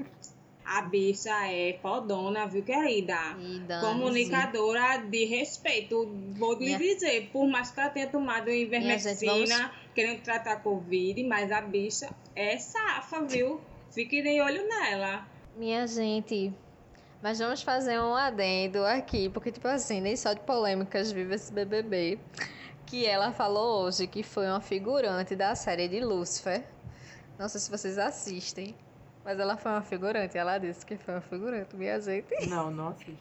A 0.71 0.83
bicha 0.83 1.31
é 1.47 1.79
fodona, 1.81 2.45
viu, 2.45 2.61
querida? 2.61 3.17
E 3.39 3.59
dane-se. 3.61 3.87
Comunicadora 3.87 4.97
de 4.97 5.25
respeito. 5.25 6.07
Vou 6.37 6.53
lhe 6.53 6.65
Minha- 6.65 6.77
dizer, 6.77 7.27
por 7.33 7.47
mais 7.47 7.71
que 7.71 7.79
ela 7.79 7.89
tenha 7.89 8.07
tomado 8.07 8.51
ivermectina, 8.51 9.33
Minha 9.33 9.47
gente, 9.47 9.71
querendo 9.95 10.21
tratar 10.21 10.57
Covid, 10.57 11.23
mas 11.23 11.51
a 11.51 11.59
bicha 11.59 12.07
é 12.35 12.55
safa, 12.59 13.23
viu? 13.23 13.59
Fique 13.89 14.21
de 14.21 14.39
olho 14.41 14.67
nela. 14.67 15.25
Minha 15.59 15.85
gente, 15.85 16.53
mas 17.21 17.37
vamos 17.37 17.61
fazer 17.61 17.99
um 17.99 18.15
adendo 18.15 18.85
aqui, 18.85 19.27
porque, 19.27 19.51
tipo 19.51 19.67
assim, 19.67 19.99
nem 19.99 20.15
só 20.15 20.31
de 20.31 20.39
polêmicas 20.39 21.11
vive 21.11 21.35
esse 21.35 21.51
BBB. 21.51 22.17
Que 22.85 23.05
ela 23.05 23.33
falou 23.33 23.83
hoje 23.83 24.07
que 24.07 24.23
foi 24.23 24.47
uma 24.47 24.61
figurante 24.61 25.35
da 25.35 25.53
série 25.55 25.89
de 25.89 25.99
Lucifer. 25.99 26.63
Não 27.37 27.49
sei 27.49 27.59
se 27.59 27.69
vocês 27.69 27.97
assistem, 27.97 28.73
mas 29.25 29.37
ela 29.37 29.57
foi 29.57 29.73
uma 29.73 29.81
figurante. 29.81 30.37
Ela 30.37 30.57
disse 30.57 30.85
que 30.85 30.95
foi 30.95 31.15
uma 31.15 31.21
figurante, 31.21 31.75
minha 31.75 31.99
gente. 31.99 32.47
Não, 32.47 32.71
não 32.71 32.87
assisto. 32.87 33.17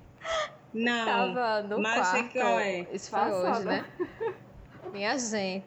Não. 0.73 1.04
Tava 1.35 1.62
no 1.62 1.80
mas 1.83 2.07
sei 2.07 2.23
quarto. 2.28 2.38
é. 2.61 2.87
Isso 2.92 3.11
foi 3.11 3.18
Passada. 3.18 3.50
hoje, 3.50 3.64
né? 3.66 3.85
Minha 4.92 5.18
gente. 5.18 5.66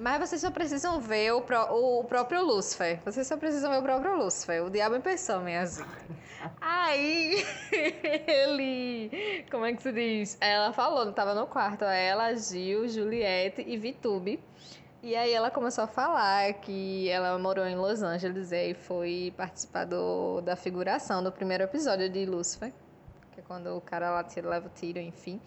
Mas 0.00 0.18
vocês 0.18 0.40
só 0.40 0.50
precisam 0.50 0.98
ver 0.98 1.32
o, 1.34 1.42
pró- 1.42 1.68
o 1.72 2.02
próprio 2.04 2.42
Lúcifer. 2.42 3.00
Vocês 3.04 3.26
só 3.26 3.36
precisam 3.36 3.70
ver 3.70 3.78
o 3.78 3.82
próprio 3.82 4.16
Lúcifer. 4.16 4.64
O 4.64 4.70
diabo 4.70 4.96
em 4.96 5.00
pessoa, 5.00 5.40
minha 5.40 5.66
gente. 5.66 5.84
Aí, 6.58 7.44
ele... 8.26 9.44
Como 9.50 9.66
é 9.66 9.74
que 9.74 9.82
se 9.82 9.92
diz? 9.92 10.38
Ela 10.40 10.72
falou, 10.72 11.12
tava 11.12 11.34
no 11.34 11.46
quarto. 11.46 11.84
Ela, 11.84 12.34
Gil, 12.34 12.88
Juliette 12.88 13.62
e 13.66 13.76
Vitube. 13.76 14.40
E 15.02 15.14
aí 15.14 15.32
ela 15.32 15.50
começou 15.50 15.84
a 15.84 15.86
falar 15.86 16.52
que 16.54 17.08
ela 17.08 17.38
morou 17.38 17.66
em 17.66 17.76
Los 17.76 18.02
Angeles 18.02 18.52
e 18.52 18.72
foi 18.74 19.32
participar 19.36 19.84
do, 19.84 20.40
da 20.40 20.56
figuração 20.56 21.22
do 21.22 21.30
primeiro 21.32 21.64
episódio 21.64 22.08
de 22.08 22.24
Lúcifer. 22.24 22.72
Quando 23.50 23.76
o 23.76 23.80
cara 23.80 24.12
lá 24.12 24.22
tira, 24.22 24.48
leva 24.48 24.68
o 24.68 24.70
tiro, 24.70 25.00
enfim. 25.00 25.42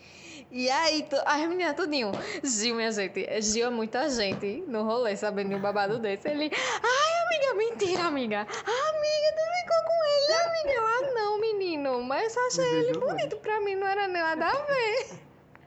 E 0.51 0.69
aí, 0.69 1.03
tu, 1.03 1.15
ai, 1.25 1.47
menina, 1.47 1.73
tudinho. 1.73 2.11
Gil, 2.43 2.75
minha 2.75 2.91
gente. 2.91 3.25
Gil 3.41 3.67
é 3.67 3.69
muita 3.69 4.09
gente 4.09 4.61
no 4.67 4.83
rolê, 4.83 5.15
sabendo 5.15 5.51
de 5.51 5.55
um 5.55 5.61
babado 5.61 5.97
desse. 5.99 6.27
Ele, 6.27 6.51
ai, 6.53 7.25
amiga, 7.25 7.53
mentira, 7.53 8.03
amiga. 8.03 8.39
Amiga, 8.41 9.29
tu 9.37 9.43
ficou 9.55 9.83
com 9.85 10.03
ele, 10.03 10.33
amiga. 10.33 10.71
Ela, 10.73 11.13
não, 11.13 11.39
menino. 11.39 12.03
Mas 12.03 12.35
eu 12.35 12.47
achei 12.47 12.75
ele 12.79 12.99
bonito. 12.99 13.37
Pra 13.37 13.61
mim 13.61 13.75
não 13.75 13.87
era 13.87 14.05
nada 14.09 14.47
a 14.47 14.65
ver. 14.65 15.19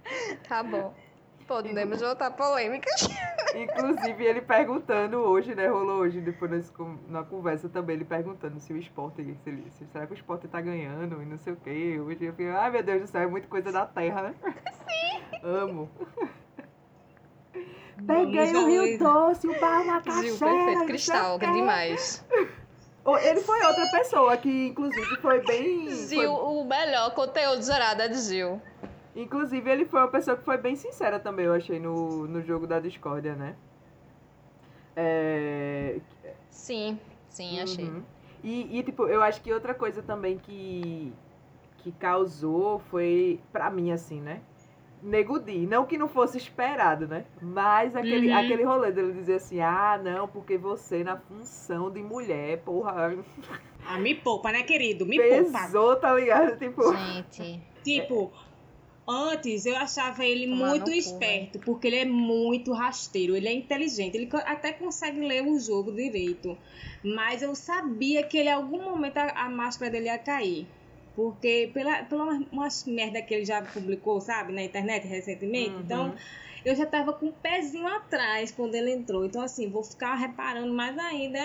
Tá 0.46 0.62
bom. 0.62 0.94
Podemos 1.48 2.02
voltar 2.02 2.32
polêmicas. 2.32 3.08
Inclusive, 3.62 4.24
ele 4.24 4.40
perguntando 4.40 5.18
hoje, 5.18 5.54
né? 5.54 5.66
Rolou 5.68 6.00
hoje, 6.00 6.20
depois 6.20 6.72
na 7.08 7.22
conversa 7.24 7.68
também, 7.68 7.96
ele 7.96 8.04
perguntando 8.04 8.58
se 8.60 8.72
o 8.72 8.76
esporte, 8.76 9.22
se 9.22 9.48
ele- 9.48 9.70
se- 9.70 9.86
será 9.86 10.06
que 10.06 10.12
o 10.12 10.14
esporte 10.14 10.46
tá 10.48 10.60
ganhando 10.60 11.22
e 11.22 11.26
não 11.26 11.38
sei 11.38 11.52
o 11.52 11.56
quê. 11.56 11.98
Hoje 12.00 12.24
eu 12.24 12.32
fiquei, 12.32 12.50
ai 12.50 12.70
meu 12.70 12.82
Deus 12.82 13.02
do 13.02 13.06
céu, 13.08 13.22
é 13.22 13.26
muita 13.26 13.48
coisa 13.48 13.72
da 13.72 13.86
terra, 13.86 14.22
né? 14.22 14.34
Sim. 14.72 15.22
Amo. 15.42 15.90
Peguei 18.06 18.54
o 18.54 18.66
Rio 18.66 18.98
Doce, 18.98 19.48
o 19.48 19.58
bar 19.58 19.84
na 19.84 20.00
Gil, 20.20 20.36
perfeito. 20.38 20.86
Cristal, 20.86 21.38
que 21.38 21.46
é 21.46 21.52
demais. 21.52 22.24
Ele 23.22 23.40
foi 23.40 23.62
outra 23.64 23.86
pessoa 23.90 24.36
que, 24.36 24.66
inclusive, 24.68 25.16
foi 25.22 25.40
bem. 25.44 25.88
Gil, 26.08 26.32
o 26.32 26.64
melhor 26.64 27.14
conteúdo 27.14 27.62
gerado 27.62 28.02
é 28.02 28.08
de 28.08 28.18
Gil. 28.20 28.60
Inclusive, 29.16 29.68
ele 29.70 29.84
foi 29.86 30.00
uma 30.00 30.08
pessoa 30.08 30.36
que 30.36 30.44
foi 30.44 30.56
bem 30.58 30.76
sincera 30.76 31.18
também, 31.18 31.46
eu 31.46 31.52
achei, 31.54 31.78
no, 31.80 32.26
no 32.28 32.40
jogo 32.42 32.66
da 32.66 32.78
discórdia, 32.78 33.34
né? 33.34 33.56
É, 34.94 35.98
Sim, 36.50 36.98
sim, 37.28 37.60
achei. 37.60 37.84
Uhum. 37.84 38.02
E, 38.42 38.78
e, 38.78 38.82
tipo, 38.82 39.06
eu 39.06 39.22
acho 39.22 39.40
que 39.42 39.52
outra 39.52 39.74
coisa 39.74 40.02
também 40.02 40.38
que, 40.38 41.12
que 41.78 41.92
causou 41.92 42.78
foi, 42.90 43.40
pra 43.52 43.70
mim, 43.70 43.90
assim, 43.92 44.20
né? 44.20 44.40
Nego 45.02 45.38
Di. 45.38 45.66
Não 45.66 45.84
que 45.84 45.98
não 45.98 46.08
fosse 46.08 46.38
esperado, 46.38 47.06
né? 47.06 47.26
Mas 47.40 47.94
aquele, 47.94 48.28
Uhum. 48.30 48.36
aquele 48.38 48.62
rolê 48.64 48.90
dele 48.90 49.12
dizer 49.12 49.34
assim, 49.34 49.60
ah, 49.60 50.00
não, 50.02 50.26
porque 50.26 50.56
você 50.56 51.04
na 51.04 51.16
função 51.16 51.90
de 51.90 52.02
mulher, 52.02 52.58
porra, 52.62 53.14
Ah, 53.86 53.98
me 53.98 54.14
poupa, 54.14 54.50
né, 54.50 54.62
querido? 54.62 55.04
Me 55.06 55.18
poupa. 55.20 55.58
pesou, 55.60 55.96
tá 55.96 56.14
ligado? 56.14 56.56
Tipo, 56.58 56.82
Gente, 56.96 57.62
Tipo, 57.84 58.32
antes 59.08 59.66
eu 59.66 59.76
achava 59.76 60.24
ele 60.24 60.46
Tomar 60.46 60.68
muito 60.70 60.84
cu, 60.86 60.90
esperto, 60.90 61.58
porque 61.60 61.86
ele 61.86 61.96
é 61.96 62.04
muito 62.04 62.72
rasteiro, 62.72 63.36
ele 63.36 63.48
é 63.48 63.52
inteligente, 63.52 64.16
ele 64.16 64.28
até 64.44 64.72
consegue 64.72 65.20
ler 65.20 65.42
o 65.46 65.58
jogo 65.58 65.92
direito. 65.92 66.56
Mas 67.04 67.42
eu 67.42 67.54
sabia 67.54 68.22
que 68.22 68.36
ele, 68.36 68.48
em 68.48 68.52
algum 68.52 68.82
momento 68.82 69.16
a, 69.18 69.44
a 69.46 69.48
máscara 69.48 69.90
dele 69.90 70.06
ia 70.06 70.18
cair. 70.18 70.66
Porque 71.14 71.70
pela, 71.72 72.04
pela 72.04 72.24
uma- 72.24 72.46
umas 72.52 72.84
merda 72.84 73.22
que 73.22 73.32
ele 73.32 73.44
já 73.44 73.62
publicou, 73.62 74.20
sabe, 74.20 74.52
na 74.52 74.62
internet 74.62 75.06
recentemente. 75.06 75.76
Uhum. 75.76 75.80
Então, 75.82 76.14
eu 76.64 76.74
já 76.74 76.84
tava 76.84 77.12
com 77.14 77.28
o 77.28 77.32
pezinho 77.32 77.86
atrás 77.86 78.50
quando 78.52 78.74
ele 78.74 78.92
entrou. 78.92 79.24
Então, 79.24 79.40
assim, 79.40 79.70
vou 79.70 79.82
ficar 79.82 80.14
reparando 80.16 80.74
mais 80.74 80.98
ainda 80.98 81.42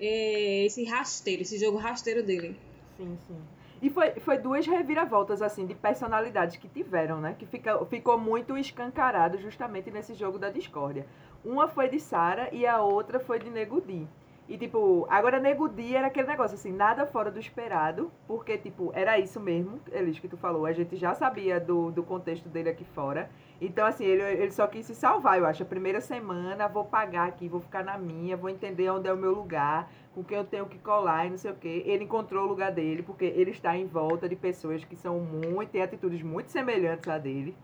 eh, 0.00 0.64
esse 0.64 0.84
rasteiro, 0.84 1.42
esse 1.42 1.58
jogo 1.58 1.76
rasteiro 1.76 2.22
dele. 2.24 2.56
Sim, 2.96 3.18
sim. 3.26 3.42
E 3.80 3.90
foi, 3.90 4.12
foi 4.12 4.38
duas 4.38 4.66
reviravoltas, 4.66 5.42
assim, 5.42 5.66
de 5.66 5.74
personalidades 5.74 6.56
que 6.56 6.68
tiveram, 6.68 7.20
né? 7.20 7.34
Que 7.38 7.44
fica, 7.44 7.84
ficou 7.86 8.18
muito 8.18 8.56
escancarado 8.56 9.38
justamente 9.38 9.90
nesse 9.90 10.14
jogo 10.14 10.38
da 10.38 10.48
discórdia. 10.48 11.06
Uma 11.44 11.68
foi 11.68 11.88
de 11.88 12.00
Sara 12.00 12.48
e 12.52 12.66
a 12.66 12.80
outra 12.80 13.20
foi 13.20 13.38
de 13.38 13.50
Nego 13.50 13.80
Di. 13.80 14.08
E, 14.48 14.56
tipo, 14.56 15.06
agora 15.10 15.40
Nego 15.40 15.68
Di 15.68 15.94
era 15.96 16.06
aquele 16.06 16.28
negócio, 16.28 16.54
assim, 16.54 16.72
nada 16.72 17.04
fora 17.04 17.32
do 17.32 17.40
esperado, 17.40 18.12
porque, 18.28 18.56
tipo, 18.56 18.92
era 18.94 19.18
isso 19.18 19.40
mesmo, 19.40 19.80
Elis, 19.90 20.20
que 20.20 20.28
tu 20.28 20.36
falou. 20.36 20.66
A 20.66 20.72
gente 20.72 20.96
já 20.96 21.14
sabia 21.14 21.58
do, 21.58 21.90
do 21.90 22.02
contexto 22.04 22.48
dele 22.48 22.70
aqui 22.70 22.84
fora. 22.84 23.28
Então, 23.60 23.84
assim, 23.84 24.04
ele, 24.04 24.22
ele 24.22 24.52
só 24.52 24.66
quis 24.68 24.86
se 24.86 24.94
salvar, 24.94 25.38
eu 25.38 25.46
acho. 25.46 25.64
A 25.64 25.66
primeira 25.66 26.00
semana, 26.00 26.68
vou 26.68 26.84
pagar 26.84 27.26
aqui, 27.26 27.48
vou 27.48 27.60
ficar 27.60 27.84
na 27.84 27.98
minha, 27.98 28.36
vou 28.36 28.48
entender 28.48 28.88
onde 28.88 29.08
é 29.08 29.12
o 29.12 29.16
meu 29.16 29.32
lugar, 29.32 29.90
com 30.16 30.24
quem 30.24 30.38
eu 30.38 30.44
tenho 30.44 30.64
que 30.64 30.78
colar 30.78 31.26
e 31.26 31.30
não 31.30 31.36
sei 31.36 31.50
o 31.50 31.54
quê. 31.54 31.82
Ele 31.84 32.04
encontrou 32.04 32.46
o 32.46 32.48
lugar 32.48 32.72
dele, 32.72 33.02
porque 33.02 33.26
ele 33.26 33.50
está 33.50 33.76
em 33.76 33.86
volta 33.86 34.26
de 34.26 34.34
pessoas 34.34 34.82
que 34.82 34.96
são 34.96 35.20
muito, 35.20 35.68
têm 35.68 35.82
atitudes 35.82 36.22
muito 36.22 36.50
semelhantes 36.50 37.06
a 37.06 37.18
dele. 37.18 37.54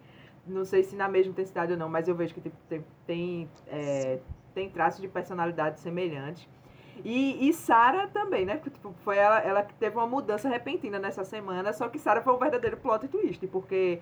Não 0.46 0.62
sei 0.62 0.82
se 0.82 0.94
na 0.94 1.08
mesma 1.08 1.32
intensidade 1.32 1.72
ou 1.72 1.78
não, 1.78 1.88
mas 1.88 2.08
eu 2.08 2.14
vejo 2.14 2.34
que 2.34 2.42
tem, 2.68 2.84
tem, 3.06 3.48
é, 3.66 4.18
tem 4.54 4.68
traços 4.68 5.00
de 5.00 5.08
personalidade 5.08 5.80
semelhantes. 5.80 6.46
E, 7.02 7.48
e 7.48 7.54
Sara 7.54 8.06
também, 8.08 8.44
né? 8.44 8.58
Tipo, 8.58 8.94
foi 9.02 9.16
ela, 9.16 9.38
ela 9.38 9.62
que 9.62 9.72
teve 9.74 9.96
uma 9.96 10.06
mudança 10.06 10.46
repentina 10.46 10.98
nessa 10.98 11.24
semana, 11.24 11.72
só 11.72 11.88
que 11.88 11.98
Sara 11.98 12.20
foi 12.20 12.34
um 12.34 12.38
verdadeiro 12.38 12.76
plot 12.76 13.08
twist, 13.08 13.46
porque. 13.46 13.98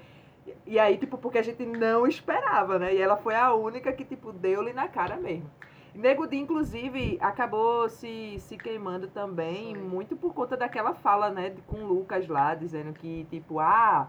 E 0.67 0.77
aí, 0.77 0.97
tipo, 0.97 1.17
porque 1.17 1.39
a 1.39 1.43
gente 1.43 1.65
não 1.65 2.05
esperava, 2.05 2.81
né? 2.81 2.93
E 2.95 3.01
ela 3.01 3.17
foi 3.17 3.37
a 3.37 3.55
única 3.55 3.93
que, 3.93 4.05
tipo, 4.05 4.33
deu-lhe 4.33 4.73
na 4.73 4.89
cara 4.89 5.17
mesmo. 5.17 5.49
Nego 5.95 6.27
Di, 6.27 6.37
inclusive, 6.39 7.19
acabou 7.21 7.89
se, 7.89 8.37
se 8.41 8.57
queimando 8.57 9.09
também, 9.09 9.75
Foi. 9.75 9.83
muito 9.83 10.17
por 10.17 10.33
conta 10.33 10.57
daquela 10.57 10.95
fala, 10.95 11.31
né, 11.31 11.53
com 11.67 11.79
o 11.79 11.87
Lucas 11.87 12.29
lá, 12.29 12.55
dizendo 12.55 12.93
que, 12.93 13.27
tipo, 13.31 13.59
ah, 13.59 14.09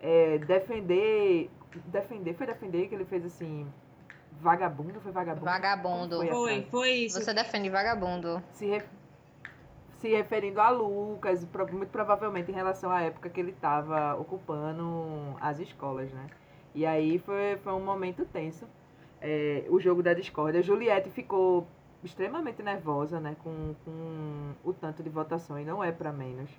é, 0.00 0.38
defender. 0.38 1.50
Defender, 1.86 2.34
foi 2.34 2.46
defender 2.46 2.88
que 2.88 2.94
ele 2.94 3.04
fez 3.04 3.24
assim. 3.24 3.66
Vagabundo, 4.40 5.00
foi 5.00 5.12
vagabundo? 5.12 5.44
Vagabundo. 5.46 6.16
Foi, 6.28 6.28
frase? 6.28 6.66
foi 6.70 6.90
isso. 6.90 7.20
você 7.22 7.34
defende 7.34 7.70
vagabundo. 7.70 8.42
se, 8.52 8.66
re- 8.66 8.84
se 9.98 10.08
referindo 10.14 10.60
a 10.60 10.68
Lucas, 10.70 11.46
muito 11.72 11.90
provavelmente 11.90 12.50
em 12.50 12.54
relação 12.54 12.90
à 12.90 13.00
época 13.02 13.30
que 13.30 13.40
ele 13.40 13.50
estava 13.50 14.14
ocupando 14.14 15.34
as 15.40 15.58
escolas, 15.58 16.12
né? 16.12 16.26
E 16.74 16.84
aí 16.84 17.18
foi, 17.18 17.56
foi 17.64 17.72
um 17.72 17.80
momento 17.82 18.24
tenso. 18.26 18.66
É, 19.20 19.64
o 19.68 19.80
jogo 19.80 20.02
da 20.02 20.14
discórdia. 20.14 20.62
Juliette 20.62 21.10
ficou 21.10 21.66
extremamente 22.04 22.62
nervosa, 22.62 23.20
né? 23.20 23.36
Com, 23.42 23.74
com 23.84 24.52
o 24.64 24.72
tanto 24.72 25.02
de 25.02 25.08
votação, 25.08 25.58
e 25.58 25.64
não 25.64 25.82
é 25.82 25.92
para 25.92 26.12
menos. 26.12 26.50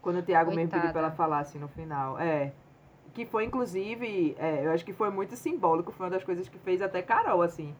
Quando 0.00 0.18
o 0.18 0.22
Thiago 0.22 0.54
mesmo 0.54 0.70
pediu 0.70 0.90
pra 0.90 1.00
ela 1.00 1.10
falar 1.10 1.40
assim 1.40 1.58
no 1.58 1.68
final. 1.68 2.18
É. 2.18 2.52
Que 3.12 3.24
foi, 3.24 3.44
inclusive, 3.44 4.34
é, 4.38 4.66
eu 4.66 4.72
acho 4.72 4.84
que 4.84 4.92
foi 4.92 5.08
muito 5.08 5.36
simbólico, 5.36 5.92
foi 5.92 6.06
uma 6.06 6.10
das 6.10 6.24
coisas 6.24 6.48
que 6.48 6.58
fez 6.58 6.82
até 6.82 7.00
Carol, 7.00 7.42
assim. 7.42 7.74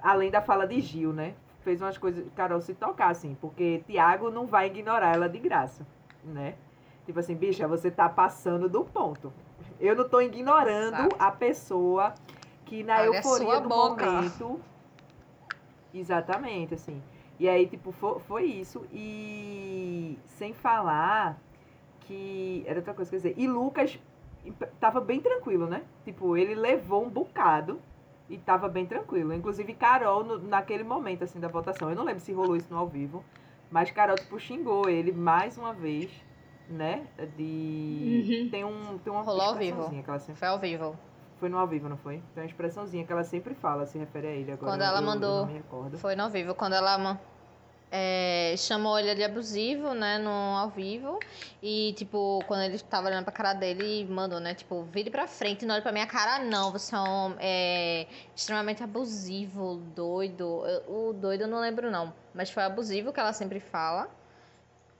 Além 0.00 0.30
da 0.30 0.40
fala 0.40 0.66
de 0.66 0.80
Gil, 0.80 1.12
né? 1.12 1.34
Fez 1.62 1.82
umas 1.82 1.98
coisas, 1.98 2.24
Carol 2.34 2.60
se 2.60 2.74
tocar, 2.74 3.10
assim, 3.10 3.36
porque 3.40 3.82
Tiago 3.86 4.30
não 4.30 4.46
vai 4.46 4.68
ignorar 4.68 5.14
ela 5.14 5.28
de 5.28 5.38
graça, 5.38 5.84
né? 6.24 6.54
Tipo 7.04 7.18
assim, 7.18 7.34
bicha, 7.34 7.66
você 7.66 7.90
tá 7.90 8.08
passando 8.08 8.68
do 8.68 8.84
ponto. 8.84 9.32
Eu 9.80 9.96
não 9.96 10.08
tô 10.08 10.20
ignorando 10.20 11.08
a 11.18 11.30
pessoa 11.30 12.14
que 12.68 12.82
na 12.82 12.94
Olha 13.00 13.02
a 13.02 13.06
euforia 13.06 13.60
do 13.60 13.68
boca. 13.68 14.04
momento. 14.04 14.60
Exatamente, 15.92 16.74
assim. 16.74 17.02
E 17.38 17.48
aí, 17.48 17.66
tipo, 17.66 17.92
foi, 17.92 18.18
foi 18.20 18.44
isso. 18.44 18.86
E 18.92 20.18
sem 20.26 20.52
falar 20.52 21.38
que. 22.06 22.64
Era 22.66 22.78
outra 22.80 22.94
coisa 22.94 23.10
que 23.10 23.16
eu 23.16 23.18
ia 23.18 23.22
dizer. 23.34 23.42
E 23.42 23.48
Lucas 23.48 23.98
tava 24.80 25.00
bem 25.00 25.20
tranquilo, 25.20 25.66
né? 25.66 25.82
Tipo, 26.04 26.36
ele 26.36 26.54
levou 26.54 27.04
um 27.04 27.08
bocado 27.10 27.80
e 28.28 28.36
tava 28.38 28.68
bem 28.68 28.86
tranquilo. 28.86 29.32
Inclusive, 29.32 29.72
Carol, 29.74 30.24
no- 30.24 30.38
naquele 30.38 30.84
momento, 30.84 31.24
assim, 31.24 31.40
da 31.40 31.48
votação, 31.48 31.90
eu 31.90 31.96
não 31.96 32.04
lembro 32.04 32.20
se 32.20 32.32
rolou 32.32 32.56
isso 32.56 32.72
no 32.72 32.78
ao 32.78 32.86
vivo, 32.86 33.24
mas 33.70 33.90
Carol, 33.90 34.16
tipo, 34.16 34.38
xingou 34.38 34.88
ele 34.88 35.12
mais 35.12 35.56
uma 35.58 35.72
vez, 35.72 36.10
né? 36.68 37.06
De... 37.36 38.24
Uhum. 38.44 38.50
Tem, 38.50 38.64
um, 38.64 38.98
tem 38.98 39.12
uma 39.12 39.22
Rolou 39.22 39.42
ao 39.42 39.54
vivo. 39.56 39.76
expressãozinha 39.76 40.02
que 40.02 40.10
ela 40.10 40.18
sempre... 40.18 40.38
Foi 40.40 40.48
ao 40.48 40.58
vivo. 40.58 40.96
Foi 41.38 41.48
no 41.48 41.58
ao 41.58 41.66
vivo, 41.66 41.88
não 41.88 41.96
foi? 41.96 42.22
Tem 42.34 42.42
uma 42.42 42.46
expressãozinha 42.48 43.04
que 43.06 43.12
ela 43.12 43.24
sempre 43.24 43.54
fala, 43.54 43.86
se 43.86 43.96
refere 43.98 44.26
a 44.26 44.30
ele 44.30 44.50
agora. 44.52 44.72
Quando 44.72 44.82
ela 44.82 44.98
eu- 44.98 45.02
eu 45.02 45.06
mandou- 45.06 45.38
não 45.40 45.46
me 45.46 45.54
recordo. 45.54 45.98
Foi 45.98 46.16
no 46.16 46.24
ao 46.24 46.30
vivo. 46.30 46.54
Quando 46.54 46.72
ela 46.74 47.18
é, 47.90 48.54
chamou 48.58 48.98
ele 48.98 49.14
de 49.14 49.24
abusivo, 49.24 49.94
né, 49.94 50.18
no 50.18 50.30
ao 50.30 50.68
vivo. 50.68 51.18
E, 51.62 51.94
tipo, 51.96 52.42
quando 52.46 52.62
ele 52.62 52.78
tava 52.80 53.06
olhando 53.08 53.24
pra 53.24 53.32
cara 53.32 53.54
dele, 53.54 54.04
mandou, 54.10 54.40
né, 54.40 54.52
tipo, 54.54 54.82
vire 54.82 55.10
pra 55.10 55.26
frente, 55.26 55.64
não 55.64 55.74
olhe 55.74 55.82
pra 55.82 55.92
minha 55.92 56.06
cara, 56.06 56.44
não. 56.44 56.70
Você 56.72 56.94
é 56.94 56.98
um 56.98 57.34
é, 57.38 58.06
extremamente 58.36 58.82
abusivo, 58.82 59.76
doido. 59.94 60.64
Eu- 60.66 61.08
O 61.08 61.12
doido 61.14 61.42
eu 61.42 61.48
não 61.48 61.60
lembro, 61.60 61.90
não. 61.90 62.12
Mas 62.34 62.50
foi 62.50 62.62
abusivo 62.62 63.12
que 63.12 63.20
ela 63.20 63.32
sempre 63.32 63.58
fala. 63.60 64.08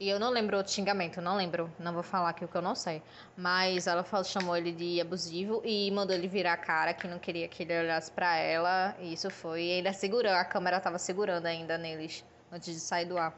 E 0.01 0.09
eu 0.09 0.21
não 0.21 0.31
lembro 0.31 0.57
outro 0.57 0.73
xingamento, 0.73 1.21
não 1.21 1.37
lembro. 1.37 1.69
Não 1.77 1.93
vou 1.93 2.05
falar 2.05 2.29
aqui 2.29 2.45
o 2.45 2.49
que 2.49 2.57
eu 2.57 2.63
não 2.63 2.75
sei. 2.75 3.03
Mas 3.37 3.89
ela 3.89 4.05
falou, 4.05 4.25
chamou 4.25 4.57
ele 4.57 4.71
de 4.71 5.01
abusivo 5.01 5.61
e 5.65 5.91
mandou 5.91 6.15
ele 6.15 6.29
virar 6.29 6.53
a 6.53 6.57
cara, 6.57 6.95
que 6.95 7.09
não 7.09 7.19
queria 7.19 7.49
que 7.49 7.65
ele 7.65 7.77
olhasse 7.77 8.09
pra 8.13 8.37
ela. 8.37 8.95
E 9.01 9.13
isso 9.13 9.29
foi. 9.29 9.65
E 9.65 9.73
ainda 9.73 9.93
segurou, 9.93 10.33
a 10.33 10.45
câmera 10.45 10.81
tava 10.81 10.99
segurando 10.99 11.47
ainda 11.47 11.77
neles 11.77 12.25
antes 12.53 12.73
de 12.73 12.81
sair 12.81 13.07
do 13.07 13.19
ar. 13.19 13.37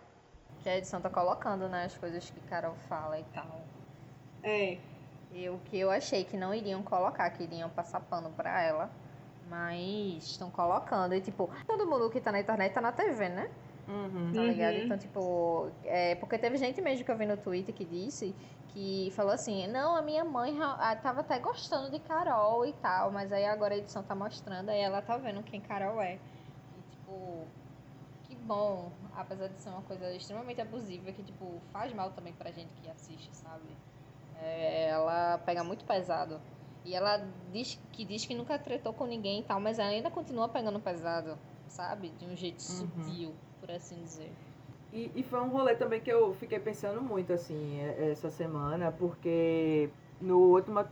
Que 0.63 0.69
a 0.69 0.77
edição 0.77 1.01
tá 1.01 1.09
colocando, 1.09 1.67
né, 1.67 1.85
as 1.87 1.97
coisas 1.97 2.29
que 2.29 2.41
Carol 2.41 2.75
fala 2.91 3.19
e 3.19 3.25
tal. 3.33 3.65
É. 4.43 4.77
E 5.33 5.49
o 5.49 5.59
que 5.65 5.79
eu 5.79 5.91
achei 5.91 6.25
que 6.25 6.37
não 6.37 6.53
iriam 6.53 6.83
colocar, 6.83 7.31
que 7.31 7.43
iriam 7.43 7.71
passar 7.71 8.01
pano 8.01 8.31
pra 8.33 8.61
ela. 8.61 8.91
Mas 9.49 10.25
estão 10.25 10.51
colocando. 10.51 11.15
E 11.15 11.23
tipo, 11.23 11.51
todo 11.67 11.87
mundo 11.87 12.11
que 12.11 12.21
tá 12.21 12.31
na 12.31 12.41
internet 12.41 12.75
tá 12.75 12.83
na 12.83 12.93
TV, 12.93 13.31
né? 13.31 13.51
Uhum. 13.91 14.33
Tá 14.33 14.43
ligado? 14.43 14.75
Uhum. 14.77 14.85
Então, 14.85 14.99
tipo, 14.99 15.71
é, 15.85 16.15
porque 16.15 16.39
teve 16.39 16.57
gente 16.57 16.81
mesmo 16.81 17.05
que 17.05 17.11
eu 17.11 17.17
vi 17.19 17.27
no 17.27 17.37
Twitter 17.37 17.75
que 17.75 17.85
disse 17.85 18.35
que 18.73 19.13
falou 19.17 19.33
assim, 19.33 19.67
não, 19.67 19.97
a 19.97 20.03
minha 20.03 20.25
mãe 20.25 20.57
tava 21.03 21.21
até 21.21 21.41
gostando 21.41 21.91
de 21.91 21.99
Carol 21.99 22.65
e 22.65 22.73
tal, 22.75 23.11
mas 23.11 23.33
aí 23.33 23.45
agora 23.45 23.75
a 23.75 23.79
edição 23.79 24.01
tá 24.03 24.15
mostrando, 24.15 24.69
aí 24.69 24.79
ela 24.79 25.03
tá 25.03 25.17
vendo 25.17 25.43
quem 25.43 25.61
Carol 25.61 26.01
é. 26.01 26.15
E, 26.15 26.81
tipo, 26.93 27.49
que 28.29 28.37
bom, 28.37 28.93
apesar 29.17 29.49
de 29.49 29.59
ser 29.61 29.71
uma 29.71 29.83
coisa 29.83 30.15
extremamente 30.15 30.61
abusiva, 30.61 31.11
que, 31.11 31.25
tipo, 31.25 31.61
faz 31.73 31.93
mal 31.93 32.13
também 32.13 32.33
pra 32.33 32.53
gente 32.53 32.71
que 32.81 32.89
assiste, 32.89 33.29
sabe? 33.37 33.65
É, 34.41 34.91
ela 34.91 35.39
pega 35.39 35.65
muito 35.65 35.85
pesado. 35.85 36.41
E 36.85 36.95
ela 36.95 37.19
diz 37.53 37.77
que 37.93 38.05
diz 38.05 38.25
que 38.25 38.35
nunca 38.37 38.57
tretou 38.57 38.93
com 38.93 39.05
ninguém 39.05 39.41
e 39.41 39.43
tal, 39.43 39.61
mas 39.61 39.81
ela 39.81 39.89
ainda 39.91 40.11
continua 40.11 40.49
pegando 40.49 40.79
pesado, 40.79 41.37
sabe? 41.69 42.11
De 42.11 42.25
um 42.25 42.37
jeito 42.37 42.61
Uhum. 42.61 43.03
sutil, 43.03 43.35
por 43.61 43.71
assim 43.71 43.97
dizer. 44.03 44.31
E, 44.93 45.11
e 45.15 45.23
foi 45.23 45.41
um 45.41 45.49
rolê 45.49 45.75
também 45.77 46.01
que 46.01 46.11
eu 46.11 46.35
fiquei 46.35 46.59
pensando 46.59 47.01
muito, 47.01 47.33
assim, 47.33 47.81
essa 48.11 48.29
semana, 48.29 48.91
porque 48.91 49.89
no 50.21 50.39
último, 50.39 50.85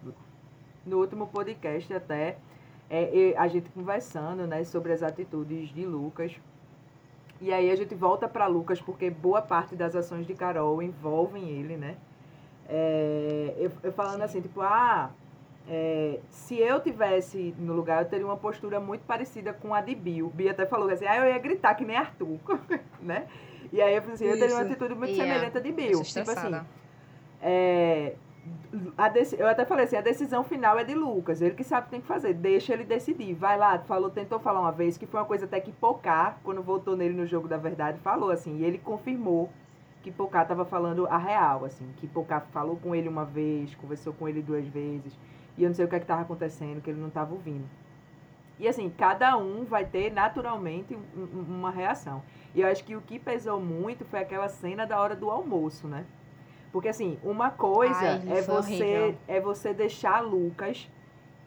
no 0.86 0.98
último 0.98 1.26
podcast 1.26 1.92
até, 1.92 2.38
é, 2.88 3.34
a 3.36 3.48
gente 3.48 3.68
conversando, 3.70 4.46
né, 4.46 4.64
sobre 4.64 4.92
as 4.92 5.02
atitudes 5.02 5.68
de 5.70 5.84
Lucas. 5.84 6.32
E 7.40 7.52
aí 7.52 7.70
a 7.70 7.76
gente 7.76 7.94
volta 7.94 8.28
para 8.28 8.46
Lucas 8.46 8.80
porque 8.80 9.10
boa 9.10 9.42
parte 9.42 9.76
das 9.76 9.94
ações 9.94 10.26
de 10.26 10.34
Carol 10.34 10.82
envolvem 10.82 11.48
ele, 11.48 11.76
né? 11.76 11.96
É, 12.68 13.54
eu, 13.56 13.70
eu, 13.82 13.92
falando 13.92 14.22
assim, 14.22 14.40
tipo, 14.40 14.60
ah, 14.60 15.10
é, 15.68 16.20
se 16.30 16.58
eu 16.58 16.80
tivesse 16.80 17.54
no 17.58 17.74
lugar, 17.74 18.02
eu 18.02 18.08
teria 18.08 18.24
uma 18.24 18.36
postura 18.36 18.80
muito 18.80 19.02
parecida 19.02 19.52
com 19.52 19.74
a 19.74 19.82
de 19.82 19.94
Bill. 19.94 20.30
Bia 20.34 20.52
até 20.52 20.64
falou 20.64 20.88
assim, 20.88 21.06
ah, 21.06 21.18
eu 21.18 21.32
ia 21.32 21.38
gritar 21.38 21.74
que 21.74 21.84
nem 21.84 21.96
Arthur, 21.96 22.38
né? 23.02 23.26
E 23.70 23.82
aí 23.82 23.94
eu 23.94 24.00
falei 24.00 24.14
assim, 24.14 24.24
eu 24.24 24.38
teria 24.38 24.54
uma 24.54 24.62
atitude 24.62 24.94
muito 24.94 25.12
yeah. 25.12 25.34
semelhante 25.34 25.58
a 25.58 25.60
de 25.60 25.72
Bill. 25.72 26.02
Tipo 26.02 26.30
assim, 26.30 26.60
é, 27.42 28.14
eu 29.38 29.46
até 29.46 29.66
falei 29.66 29.84
assim, 29.84 29.96
a 29.96 30.00
decisão 30.00 30.42
final 30.42 30.78
é 30.78 30.84
de 30.84 30.94
Lucas, 30.94 31.42
ele 31.42 31.54
que 31.54 31.64
sabe 31.64 31.82
o 31.82 31.84
que 31.84 31.90
tem 31.90 32.00
que 32.00 32.06
fazer, 32.06 32.32
deixa 32.32 32.72
ele 32.72 32.84
decidir. 32.84 33.34
Vai 33.34 33.58
lá, 33.58 33.78
falou, 33.80 34.08
tentou 34.08 34.38
falar 34.38 34.60
uma 34.60 34.72
vez 34.72 34.96
que 34.96 35.06
foi 35.06 35.20
uma 35.20 35.26
coisa 35.26 35.44
até 35.44 35.60
que 35.60 35.70
Pocá, 35.70 36.38
quando 36.42 36.62
voltou 36.62 36.96
nele 36.96 37.14
no 37.14 37.26
jogo 37.26 37.46
da 37.46 37.58
verdade, 37.58 37.98
falou 38.00 38.30
assim, 38.30 38.56
e 38.58 38.64
ele 38.64 38.78
confirmou 38.78 39.50
que 40.02 40.10
Pocá 40.10 40.42
estava 40.42 40.64
falando 40.64 41.06
a 41.08 41.18
real, 41.18 41.66
assim, 41.66 41.86
que 41.98 42.06
Pocá 42.06 42.40
falou 42.40 42.76
com 42.76 42.94
ele 42.94 43.08
uma 43.08 43.26
vez, 43.26 43.74
conversou 43.74 44.14
com 44.14 44.26
ele 44.26 44.40
duas 44.40 44.66
vezes, 44.66 45.12
e 45.58 45.64
eu 45.64 45.68
não 45.68 45.74
sei 45.74 45.84
o 45.84 45.88
que 45.88 45.96
é 45.96 45.98
estava 45.98 46.22
acontecendo, 46.22 46.80
que 46.80 46.88
ele 46.88 47.00
não 47.00 47.08
estava 47.08 47.34
ouvindo. 47.34 47.68
E 48.58 48.66
assim, 48.66 48.88
cada 48.96 49.36
um 49.36 49.64
vai 49.64 49.84
ter 49.84 50.10
naturalmente 50.10 50.96
uma 51.14 51.70
reação. 51.70 52.22
E 52.54 52.60
eu 52.60 52.68
acho 52.68 52.84
que 52.84 52.96
o 52.96 53.00
que 53.00 53.18
pesou 53.18 53.60
muito 53.60 54.04
foi 54.04 54.20
aquela 54.20 54.48
cena 54.48 54.86
da 54.86 55.00
hora 55.00 55.14
do 55.14 55.30
almoço, 55.30 55.86
né? 55.86 56.06
Porque 56.72 56.88
assim, 56.88 57.18
uma 57.22 57.50
coisa 57.50 58.20
Ai, 58.20 58.38
é 58.38 58.42
você 58.42 59.16
é 59.26 59.40
você 59.40 59.74
deixar 59.74 60.20
Lucas 60.20 60.88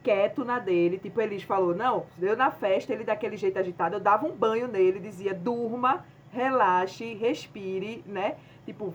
quieto 0.03 0.44
na 0.44 0.60
dele. 0.60 0.98
Tipo, 0.98 1.22
Elis 1.22 1.44
falou, 1.44 1.75
não, 1.75 2.06
eu 2.20 2.36
na 2.36 2.51
festa, 2.51 2.94
ele 2.94 3.03
daquele 3.03 3.38
jeito 3.38 3.58
agitado, 3.60 3.96
eu 3.96 4.00
dava 4.00 4.25
um 4.25 4.36
banho 4.36 4.68
nele, 4.68 5.00
dizia, 5.00 5.34
durma, 5.34 6.06
relaxe, 6.32 7.13
respire, 7.13 8.03
né? 8.06 8.36
Tipo, 8.65 8.94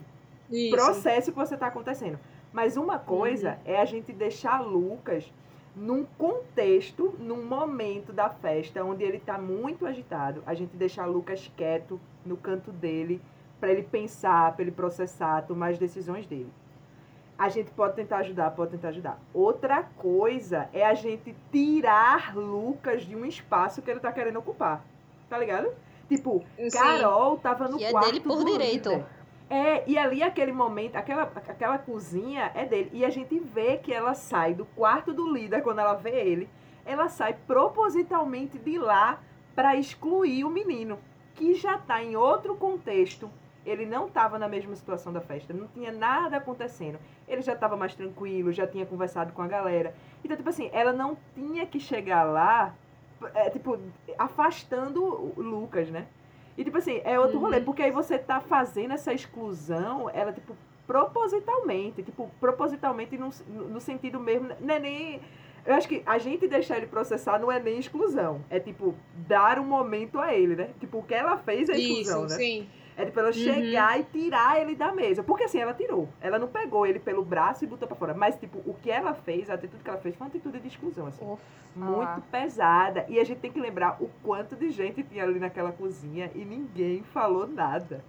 Isso. 0.50 0.75
processe 0.75 1.30
o 1.30 1.32
que 1.32 1.38
você 1.38 1.54
está 1.54 1.68
acontecendo. 1.68 2.18
Mas 2.56 2.78
uma 2.78 2.98
coisa 2.98 3.50
uhum. 3.50 3.56
é 3.66 3.82
a 3.82 3.84
gente 3.84 4.14
deixar 4.14 4.62
Lucas 4.62 5.30
num 5.76 6.06
contexto, 6.16 7.14
num 7.18 7.44
momento 7.44 8.14
da 8.14 8.30
festa 8.30 8.82
onde 8.82 9.04
ele 9.04 9.18
está 9.18 9.36
muito 9.36 9.84
agitado, 9.84 10.42
a 10.46 10.54
gente 10.54 10.75
deixar 10.75 11.04
Lucas 11.04 11.52
quieto 11.54 12.00
no 12.25 12.34
canto 12.34 12.72
dele, 12.72 13.20
para 13.60 13.70
ele 13.70 13.82
pensar, 13.82 14.54
para 14.54 14.62
ele 14.62 14.70
processar, 14.70 15.42
tomar 15.42 15.72
as 15.72 15.78
decisões 15.78 16.26
dele. 16.26 16.50
A 17.38 17.50
gente 17.50 17.70
pode 17.72 17.94
tentar 17.94 18.20
ajudar, 18.20 18.50
pode 18.52 18.70
tentar 18.70 18.88
ajudar. 18.88 19.20
Outra 19.34 19.82
coisa 19.82 20.70
é 20.72 20.86
a 20.86 20.94
gente 20.94 21.36
tirar 21.52 22.34
Lucas 22.34 23.02
de 23.02 23.14
um 23.14 23.26
espaço 23.26 23.82
que 23.82 23.90
ele 23.90 24.00
tá 24.00 24.10
querendo 24.10 24.38
ocupar. 24.38 24.82
Tá 25.28 25.36
ligado? 25.36 25.68
Tipo, 26.08 26.42
Sim. 26.56 26.70
Carol 26.70 27.36
tava 27.36 27.68
no 27.68 27.76
que 27.76 27.90
quarto. 27.90 28.08
É 28.08 28.12
dele 28.12 28.25
por 28.25 28.42
direito. 28.46 28.88
Líder. 28.88 29.04
É, 29.48 29.88
e 29.88 29.96
ali 29.96 30.22
aquele 30.22 30.50
momento, 30.50 30.96
aquela, 30.96 31.22
aquela 31.22 31.78
cozinha 31.78 32.50
é 32.54 32.64
dele. 32.64 32.90
E 32.92 33.04
a 33.04 33.10
gente 33.10 33.38
vê 33.38 33.76
que 33.76 33.92
ela 33.92 34.14
sai 34.14 34.54
do 34.54 34.64
quarto 34.64 35.12
do 35.12 35.32
líder 35.32 35.62
quando 35.62 35.78
ela 35.78 35.94
vê 35.94 36.20
ele. 36.20 36.48
Ela 36.84 37.08
sai 37.08 37.36
propositalmente 37.46 38.58
de 38.58 38.76
lá 38.78 39.20
para 39.54 39.76
excluir 39.76 40.44
o 40.44 40.50
menino, 40.50 40.98
que 41.34 41.54
já 41.54 41.78
tá 41.78 42.02
em 42.02 42.14
outro 42.14 42.54
contexto, 42.56 43.30
ele 43.64 43.84
não 43.84 44.06
estava 44.06 44.38
na 44.38 44.47
mesma 44.47 44.76
situação 44.76 45.12
da 45.12 45.21
festa, 45.21 45.52
não 45.52 45.66
tinha 45.66 45.90
nada 45.90 46.36
acontecendo. 46.36 46.99
Ele 47.26 47.42
já 47.42 47.54
estava 47.54 47.76
mais 47.76 47.94
tranquilo, 47.94 48.52
já 48.52 48.66
tinha 48.66 48.86
conversado 48.86 49.32
com 49.32 49.42
a 49.42 49.49
galera. 49.49 49.94
Então, 50.23 50.36
tipo 50.36 50.49
assim, 50.49 50.71
ela 50.73 50.92
não 50.92 51.16
tinha 51.34 51.66
que 51.66 51.80
chegar 51.80 52.23
lá, 52.23 52.75
é, 53.34 53.50
tipo, 53.50 53.78
afastando 54.16 55.02
o 55.02 55.34
Lucas, 55.42 55.90
né? 55.90 56.06
E, 56.56 56.64
tipo 56.64 56.78
assim, 56.78 57.00
é 57.04 57.19
outro 57.19 57.36
uhum. 57.36 57.45
rolê, 57.45 57.60
porque 57.60 57.82
aí 57.82 57.90
você 57.90 58.19
tá 58.19 58.40
fazendo 58.40 58.92
essa 58.92 59.12
exclusão, 59.12 60.10
ela, 60.12 60.32
tipo, 60.32 60.56
propositalmente, 60.86 62.02
tipo, 62.02 62.30
propositalmente 62.40 63.19
no, 63.19 63.30
no 63.49 63.80
sentido 63.80 64.19
mesmo, 64.19 64.49
não 64.60 64.75
é 64.75 64.78
nem... 64.78 65.21
Eu 65.64 65.75
acho 65.75 65.88
que 65.88 66.00
a 66.06 66.16
gente 66.16 66.47
deixar 66.47 66.76
ele 66.76 66.86
processar 66.86 67.40
não 67.40 67.50
é 67.50 67.58
nem 67.58 67.78
exclusão. 67.78 68.40
É, 68.49 68.60
tipo, 68.60 68.95
dar 69.26 69.58
um 69.58 69.64
momento 69.64 70.21
a 70.21 70.32
ele, 70.32 70.54
né? 70.54 70.71
Tipo, 70.78 70.99
o 70.99 71.02
que 71.02 71.12
ela 71.12 71.36
fez 71.38 71.69
é 71.69 71.76
exclusão, 71.76 72.25
Isso, 72.25 72.34
né? 72.34 72.45
sim. 72.45 72.69
É 72.97 73.04
tipo 73.04 73.19
ela 73.19 73.28
uhum. 73.28 73.35
chegar 73.35 74.00
e 74.00 74.04
tirar 74.04 74.61
ele 74.61 74.75
da 74.75 74.91
mesa. 74.93 75.23
Porque 75.23 75.45
assim, 75.45 75.59
ela 75.59 75.75
tirou. 75.75 76.09
Ela 76.21 76.39
não 76.39 76.49
pegou 76.49 76.87
ele 76.87 76.99
pelo 76.99 77.25
braço 77.25 77.65
e 77.65 77.67
botou 77.67 77.87
pra 77.87 77.97
fora. 77.97 78.15
Mas, 78.15 78.37
tipo, 78.37 78.59
o 78.65 78.75
que 78.75 78.91
ela 78.91 79.13
fez, 79.13 79.50
a 79.50 79.54
atitude 79.54 79.82
que 79.82 79.91
ela 79.91 79.99
fez, 79.99 80.17
foi 80.17 80.26
uma 80.26 80.30
atitude 80.30 80.59
de 80.59 80.69
exclusão, 80.69 81.06
assim. 81.06 81.25
Ufa. 81.25 81.43
Muito 81.75 82.23
pesada. 82.30 83.04
E 83.09 83.21
a 83.21 83.25
gente 83.25 83.39
tem 83.39 83.52
que 83.52 83.61
lembrar 83.61 83.99
o 84.00 84.09
quanto 84.23 84.56
de 84.56 84.71
gente 84.71 85.02
tinha 85.02 85.25
ali 85.25 85.39
naquela 85.39 85.73
cozinha 85.73 86.30
e 86.35 86.45
ninguém 86.45 87.02
falou 87.02 87.47
nada 87.47 88.02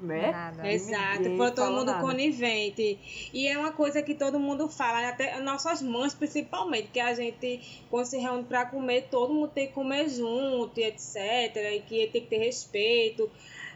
né? 0.00 0.30
Nada. 0.30 0.72
Exato, 0.72 1.36
foi 1.36 1.50
todo 1.50 1.72
mundo 1.72 1.86
nada. 1.86 2.00
conivente. 2.00 3.30
E 3.32 3.48
é 3.48 3.58
uma 3.58 3.72
coisa 3.72 4.02
que 4.02 4.14
todo 4.14 4.38
mundo 4.38 4.68
fala, 4.68 5.08
até 5.08 5.38
nossas 5.40 5.82
mães 5.82 6.14
principalmente, 6.14 6.88
que 6.88 7.00
a 7.00 7.14
gente, 7.14 7.84
quando 7.90 8.06
se 8.06 8.18
reúne 8.18 8.44
para 8.44 8.66
comer, 8.66 9.08
todo 9.10 9.32
mundo 9.32 9.48
tem 9.48 9.66
que 9.66 9.72
comer 9.72 10.08
junto, 10.08 10.78
e 10.78 10.84
etc. 10.84 11.16
E 11.74 11.82
que 11.86 12.06
tem 12.08 12.22
que 12.22 12.28
ter 12.28 12.38
respeito. 12.38 13.30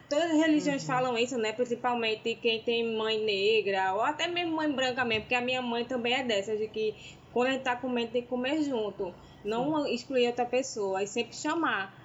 Todas 0.08 0.30
as 0.30 0.36
religiões 0.36 0.82
uhum. 0.82 0.88
falam 0.88 1.18
isso, 1.18 1.38
né? 1.38 1.52
Principalmente 1.52 2.34
quem 2.36 2.60
tem 2.60 2.96
mãe 2.96 3.18
negra, 3.24 3.94
ou 3.94 4.02
até 4.02 4.28
mesmo 4.28 4.56
mãe 4.56 4.70
branca 4.70 5.04
mesmo, 5.04 5.22
porque 5.22 5.34
a 5.34 5.40
minha 5.40 5.62
mãe 5.62 5.84
também 5.84 6.14
é 6.14 6.22
dessas, 6.22 6.58
de 6.58 6.68
que 6.68 6.94
quando 7.32 7.48
a 7.48 7.52
gente 7.52 7.62
tá 7.62 7.74
comendo, 7.74 8.12
tem 8.12 8.22
que 8.22 8.28
comer 8.28 8.62
junto. 8.62 9.12
Não 9.42 9.84
Sim. 9.84 9.94
excluir 9.94 10.26
outra 10.26 10.44
pessoa, 10.44 11.02
e 11.02 11.06
sempre 11.06 11.34
chamar. 11.34 12.01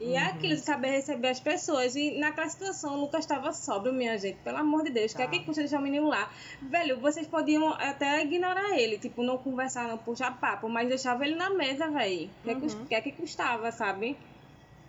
E 0.00 0.04
é 0.04 0.06
uhum. 0.08 0.14
é 0.14 0.26
aquilo 0.26 0.54
de 0.54 0.60
saber 0.60 0.90
receber 0.90 1.28
as 1.28 1.40
pessoas. 1.40 1.96
E 1.96 2.18
naquela 2.18 2.48
situação, 2.48 2.94
o 2.94 3.00
Lucas 3.00 3.20
estava 3.20 3.52
sóbrio, 3.52 3.92
minha 3.92 4.16
gente. 4.16 4.38
Pelo 4.38 4.58
amor 4.58 4.84
de 4.84 4.90
Deus, 4.90 5.12
tá. 5.12 5.18
que 5.26 5.36
é 5.36 5.38
que 5.38 5.44
custa 5.44 5.62
deixar 5.62 5.80
o 5.80 5.82
menino 5.82 6.08
lá? 6.08 6.30
Velho, 6.62 6.98
vocês 7.00 7.26
podiam 7.26 7.72
até 7.74 8.22
ignorar 8.22 8.78
ele, 8.78 8.98
tipo, 8.98 9.22
não 9.22 9.38
conversar, 9.38 9.88
não 9.88 9.98
puxar 9.98 10.38
papo, 10.38 10.68
mas 10.68 10.88
deixava 10.88 11.26
ele 11.26 11.34
na 11.34 11.50
mesa, 11.50 11.88
velho. 11.90 12.30
O 12.44 12.50
uhum. 12.50 12.86
que, 12.86 12.94
é 12.94 13.00
que 13.00 13.12
custava, 13.12 13.72
sabe? 13.72 14.16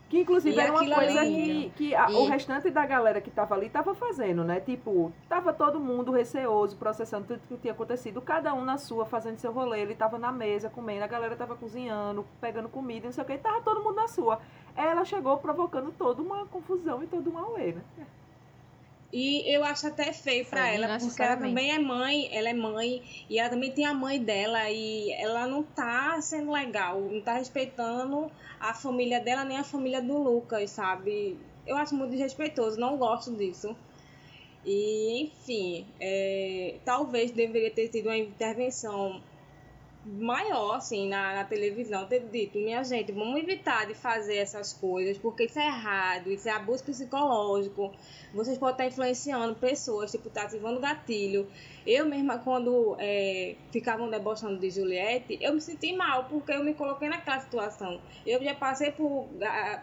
Que 0.10 0.17
inclusive 0.17 0.56
e 0.56 0.60
era 0.60 0.72
uma 0.72 0.80
coisa 0.84 1.22
ali, 1.22 1.72
que, 1.76 1.89
que 1.89 1.95
a, 1.95 2.10
e... 2.10 2.15
o 2.15 2.26
restante 2.26 2.72
da 2.72 2.84
galera 2.84 3.22
que 3.22 3.30
tava 3.30 3.54
ali 3.54 3.69
tava 3.69 3.93
fazendo, 3.93 4.43
né? 4.43 4.60
Tipo, 4.60 5.13
tava 5.30 5.54
todo 5.54 5.80
mundo 5.80 6.12
receoso, 6.12 6.76
processando 6.78 7.28
tudo 7.28 7.41
que 7.48 7.58
tinha 7.58 7.74
acontecido, 7.74 8.19
cada 8.19 8.52
um 8.56 8.65
na 8.65 8.80
sua, 8.80 9.06
fazendo 9.06 9.38
seu 9.38 9.52
rolê. 9.52 9.82
Ele 9.82 9.93
tava 9.93 10.17
na 10.17 10.32
mesa 10.32 10.67
comendo, 10.67 11.04
a 11.04 11.08
galera 11.08 11.36
tava 11.36 11.56
cozinhando, 11.56 12.26
pegando 12.41 12.67
comida, 12.67 13.06
não 13.06 13.13
sei 13.13 13.24
o 13.24 13.28
que, 13.28 13.38
tava 13.38 13.62
todo 13.62 13.84
mundo 13.84 13.98
na 13.98 14.08
sua. 14.08 14.41
Ela 14.80 15.04
chegou 15.04 15.38
provocando 15.38 15.94
toda 15.98 16.22
uma 16.22 16.46
confusão 16.46 17.04
e 17.04 17.08
todo 17.08 17.30
um 17.30 17.38
auê, 17.38 17.74
né? 17.74 17.82
E 19.12 19.54
eu 19.54 19.63
acho 19.63 19.88
até 19.88 20.13
feio 20.13 20.46
para 20.46 20.68
ela, 20.70 20.98
porque 21.00 21.22
ela 21.22 21.36
também 21.36 21.72
é 21.72 21.80
mãe, 21.80 22.30
ela 22.32 22.50
é 22.50 22.54
mãe, 22.54 23.04
e 23.30 23.39
ela 23.39 23.50
também 23.50 23.72
tem 23.72 23.86
a 23.86 23.94
mãe 23.94 24.24
dela, 24.24 24.70
e 24.70 25.12
ela 25.13 25.48
não 25.48 25.63
tá 25.63 26.22
sendo 26.22 26.52
legal, 26.52 27.02
não 27.02 27.20
tá 27.20 27.34
respeitando 27.34 28.32
a 28.60 28.74
família 28.74 29.20
dela 29.20 29.44
nem 29.44 29.58
a 29.58 29.63
família 29.63 30.02
do 30.02 30.18
Lucas, 30.18 30.72
sabe? 30.72 31.38
Eu 31.68 31.76
acho 31.76 31.94
muito 31.96 32.12
desrespeitoso, 32.12 32.80
não 32.80 32.98
gosto 32.98 33.36
disso. 33.36 33.76
E, 34.63 35.24
enfim, 35.24 35.88
é, 36.00 36.76
talvez 36.86 37.32
deveria 37.32 37.72
ter 37.72 37.89
tido 37.89 38.06
uma 38.06 38.18
intervenção 38.18 39.22
maior, 40.10 40.76
assim, 40.76 41.08
na, 41.08 41.36
na, 41.36 41.43
televisão, 41.43 42.06
ter 42.08 42.22
dito, 42.22 42.58
minha 42.58 42.84
gente, 42.84 43.12
vamos 43.12 43.39
evitar 43.39 43.86
de 43.86 43.93
fazer 43.93 44.38
essas 44.38 44.74
coisas, 44.74 45.17
porque 45.17 45.43
isso 45.45 45.60
é 45.60 45.67
errado, 45.67 46.32
isso 46.32 46.50
é 46.50 46.52
abuso 46.52 46.84
psicológico, 46.84 47.91
vocês 48.34 48.58
podem 48.58 48.74
estar 48.74 48.88
influenciando 48.88 49.56
pessoas, 49.56 50.12
tipo, 50.12 50.30
tá 50.30 50.43
ativando 50.43 50.80
gatilho. 50.80 51.48
Eu 51.86 52.06
mesma, 52.06 52.38
quando 52.39 52.95
é, 53.00 53.56
ficavam 53.72 54.10
debochando 54.10 54.60
de 54.60 54.69
Juliette, 54.69 55.38
eu 55.41 55.54
me 55.54 55.62
senti 55.62 55.95
mal, 55.95 56.26
porque 56.26 56.52
eu 56.52 56.63
me 56.63 56.74
coloquei 56.74 57.10
naquela 57.10 57.39
situação. 57.39 58.00
Eu 58.26 58.43
já 58.43 58.54
passei 58.56 58.91
por, 58.91 59.28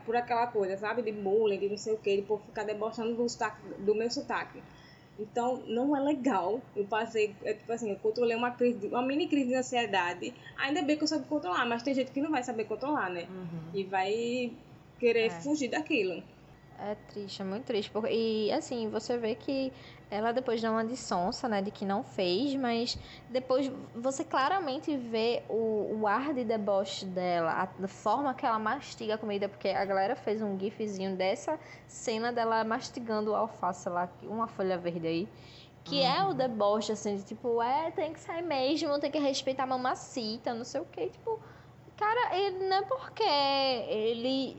por 0.04 0.16
aquela 0.16 0.46
coisa, 0.48 0.76
sabe, 0.76 1.02
de 1.02 1.12
bullying, 1.12 1.58
de 1.58 1.68
não 1.68 1.76
sei 1.76 1.94
o 1.94 1.98
que, 1.98 2.16
de 2.16 2.22
por 2.22 2.40
ficar 2.40 2.64
debochando 2.64 3.14
do, 3.14 3.28
sotaque, 3.28 3.60
do 3.78 3.94
meu 3.94 4.10
sotaque. 4.10 4.62
Então, 5.18 5.62
não 5.66 5.96
é 5.96 6.00
legal. 6.00 6.60
Eu 6.74 6.84
passei, 6.84 7.34
é, 7.42 7.54
tipo 7.54 7.72
assim, 7.72 7.90
eu 7.90 7.96
controlei 7.96 8.36
uma 8.36 8.50
crise, 8.50 8.86
uma 8.88 9.02
mini 9.02 9.26
crise 9.26 9.48
de 9.48 9.54
ansiedade. 9.54 10.34
Ainda 10.58 10.82
bem 10.82 10.96
que 10.96 11.04
eu 11.04 11.08
soube 11.08 11.26
controlar, 11.26 11.64
mas 11.66 11.82
tem 11.82 11.94
gente 11.94 12.10
que 12.10 12.20
não 12.20 12.30
vai 12.30 12.42
saber 12.42 12.64
controlar, 12.64 13.10
né? 13.10 13.26
Uhum. 13.30 13.70
E 13.72 13.84
vai 13.84 14.52
querer 14.98 15.26
é. 15.26 15.30
fugir 15.30 15.68
daquilo. 15.68 16.22
É 16.78 16.94
triste, 17.08 17.40
é 17.40 17.44
muito 17.44 17.64
triste. 17.64 17.90
Porque, 17.90 18.12
e 18.12 18.52
assim, 18.52 18.90
você 18.90 19.16
vê 19.16 19.34
que 19.34 19.72
ela 20.10 20.32
depois 20.32 20.62
dá 20.62 20.70
uma 20.70 20.84
de 20.84 20.96
sonsa, 20.96 21.48
né, 21.48 21.60
de 21.60 21.70
que 21.70 21.84
não 21.84 22.02
fez, 22.02 22.54
mas 22.54 22.98
depois 23.28 23.70
você 23.94 24.24
claramente 24.24 24.96
vê 24.96 25.42
o, 25.48 25.98
o 26.00 26.06
ar 26.06 26.32
de 26.32 26.44
deboche 26.44 27.04
dela, 27.04 27.68
a 27.82 27.88
forma 27.88 28.32
que 28.32 28.46
ela 28.46 28.58
mastiga 28.58 29.14
a 29.14 29.18
comida, 29.18 29.48
porque 29.48 29.68
a 29.68 29.84
galera 29.84 30.14
fez 30.14 30.40
um 30.40 30.58
gifzinho 30.58 31.16
dessa 31.16 31.58
cena 31.86 32.32
dela 32.32 32.62
mastigando 32.64 33.32
o 33.32 33.34
alface 33.34 33.88
lá, 33.88 34.08
uma 34.22 34.46
folha 34.46 34.78
verde 34.78 35.06
aí, 35.06 35.28
que 35.82 35.96
uhum. 35.96 36.06
é 36.06 36.22
o 36.22 36.28
uhum. 36.28 36.34
deboche, 36.34 36.92
assim, 36.92 37.16
de 37.16 37.24
tipo, 37.24 37.60
é, 37.62 37.90
tem 37.90 38.12
que 38.12 38.20
sair 38.20 38.42
mesmo, 38.42 38.98
tem 39.00 39.10
que 39.10 39.18
respeitar 39.18 39.64
a 39.64 39.66
mamacita, 39.66 40.54
não 40.54 40.64
sei 40.64 40.80
o 40.80 40.84
que, 40.84 41.08
tipo, 41.08 41.40
Cara, 41.96 42.36
ele 42.36 42.68
não 42.68 42.76
é 42.76 42.82
porque 42.82 43.22
ele 43.22 44.56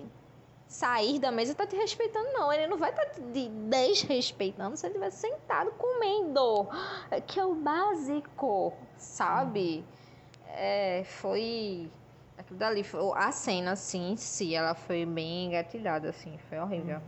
sair 0.67 1.17
da 1.19 1.31
mesa 1.31 1.55
tá 1.55 1.65
te 1.65 1.75
respeitando, 1.75 2.29
não. 2.33 2.51
Ele 2.51 2.67
não 2.67 2.77
vai 2.77 2.89
estar 2.89 3.05
tá 3.05 3.11
te 3.13 3.21
desrespeitando 3.21 4.75
se 4.75 4.85
ele 4.85 4.95
estiver 4.95 5.09
sentado 5.11 5.71
comendo. 5.71 6.67
Que 7.25 7.39
é 7.39 7.45
o 7.45 7.55
básico, 7.55 8.73
sabe? 8.97 9.85
É, 10.49 11.03
foi. 11.05 11.89
Aquilo 12.37 12.59
dali, 12.59 12.85
a 13.15 13.31
cena, 13.31 13.71
assim, 13.71 14.11
em 14.11 14.17
si, 14.17 14.53
ela 14.53 14.75
foi 14.75 15.05
bem 15.05 15.45
engatilhada, 15.45 16.09
assim, 16.09 16.37
foi 16.49 16.59
horrível. 16.59 17.01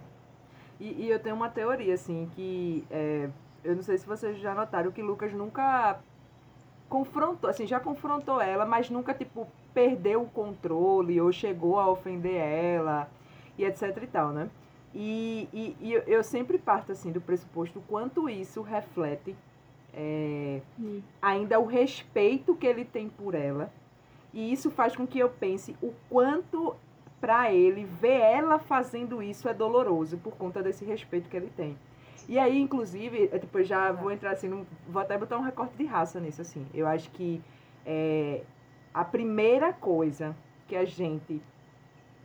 E, 0.79 1.05
e 1.05 1.11
eu 1.11 1.19
tenho 1.19 1.35
uma 1.35 1.49
teoria, 1.49 1.93
assim, 1.93 2.31
que 2.35 2.83
é, 2.89 3.29
eu 3.63 3.75
não 3.75 3.83
sei 3.83 3.99
se 3.99 4.07
vocês 4.07 4.39
já 4.39 4.55
notaram 4.55 4.91
que 4.91 5.03
Lucas 5.03 5.31
nunca 5.31 5.99
confrontou, 6.89 7.47
assim, 7.47 7.67
já 7.67 7.79
confrontou 7.79 8.41
ela, 8.41 8.65
mas 8.65 8.89
nunca, 8.89 9.13
tipo, 9.13 9.47
perdeu 9.71 10.23
o 10.23 10.29
controle 10.29 11.21
ou 11.21 11.31
chegou 11.31 11.79
a 11.79 11.87
ofender 11.87 12.41
ela 12.41 13.07
e 13.59 13.65
etc 13.65 13.95
e 14.01 14.07
tal, 14.07 14.29
né? 14.31 14.49
E, 14.93 15.47
e, 15.53 15.77
e 15.81 15.93
eu 16.07 16.23
sempre 16.23 16.57
parto, 16.57 16.91
assim, 16.91 17.11
do 17.11 17.21
pressuposto 17.21 17.83
quanto 17.87 18.27
isso 18.27 18.61
reflete 18.61 19.35
é, 19.93 20.61
ainda 21.21 21.59
o 21.59 21.65
respeito 21.65 22.55
que 22.55 22.65
ele 22.65 22.85
tem 22.85 23.09
por 23.09 23.35
ela. 23.35 23.71
E 24.33 24.51
isso 24.51 24.71
faz 24.71 24.95
com 24.95 25.05
que 25.05 25.19
eu 25.19 25.29
pense 25.29 25.75
o 25.81 25.93
quanto 26.09 26.75
para 27.19 27.51
ele 27.51 27.83
ver 27.83 28.19
ela 28.19 28.57
fazendo 28.57 29.21
isso 29.21 29.49
é 29.49 29.53
doloroso 29.53 30.17
por 30.17 30.35
conta 30.37 30.63
desse 30.63 30.85
respeito 30.85 31.29
que 31.29 31.35
ele 31.35 31.51
tem. 31.55 31.77
E 32.27 32.37
aí, 32.39 32.59
inclusive, 32.59 33.27
depois 33.27 33.67
já 33.67 33.91
vou 33.91 34.11
entrar 34.11 34.31
assim, 34.31 34.47
no, 34.47 34.65
vou 34.87 35.01
até 35.01 35.17
botar 35.17 35.37
um 35.37 35.41
recorte 35.41 35.75
de 35.75 35.85
raça 35.85 36.19
nisso, 36.19 36.41
assim. 36.41 36.65
Eu 36.73 36.87
acho 36.87 37.09
que 37.11 37.41
é, 37.85 38.43
a 38.93 39.03
primeira 39.03 39.73
coisa 39.73 40.35
que 40.67 40.75
a 40.75 40.85
gente, 40.85 41.41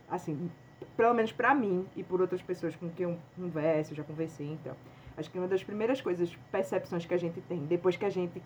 assim, 0.09 0.49
pelo 0.95 1.13
menos 1.13 1.31
para 1.31 1.53
mim 1.53 1.85
e 1.95 2.03
por 2.03 2.21
outras 2.21 2.41
pessoas 2.41 2.75
com 2.75 2.89
quem 2.89 3.05
eu 3.05 3.17
converso, 3.35 3.91
eu 3.91 3.97
já 3.97 4.03
conversei, 4.03 4.47
então, 4.47 4.75
acho 5.17 5.29
que 5.29 5.37
uma 5.37 5.47
das 5.47 5.63
primeiras 5.63 6.01
coisas, 6.01 6.35
percepções 6.51 7.05
que 7.05 7.13
a 7.13 7.17
gente 7.17 7.41
tem, 7.41 7.65
depois 7.65 7.97
que 7.97 8.05
a 8.05 8.09
gente 8.09 8.41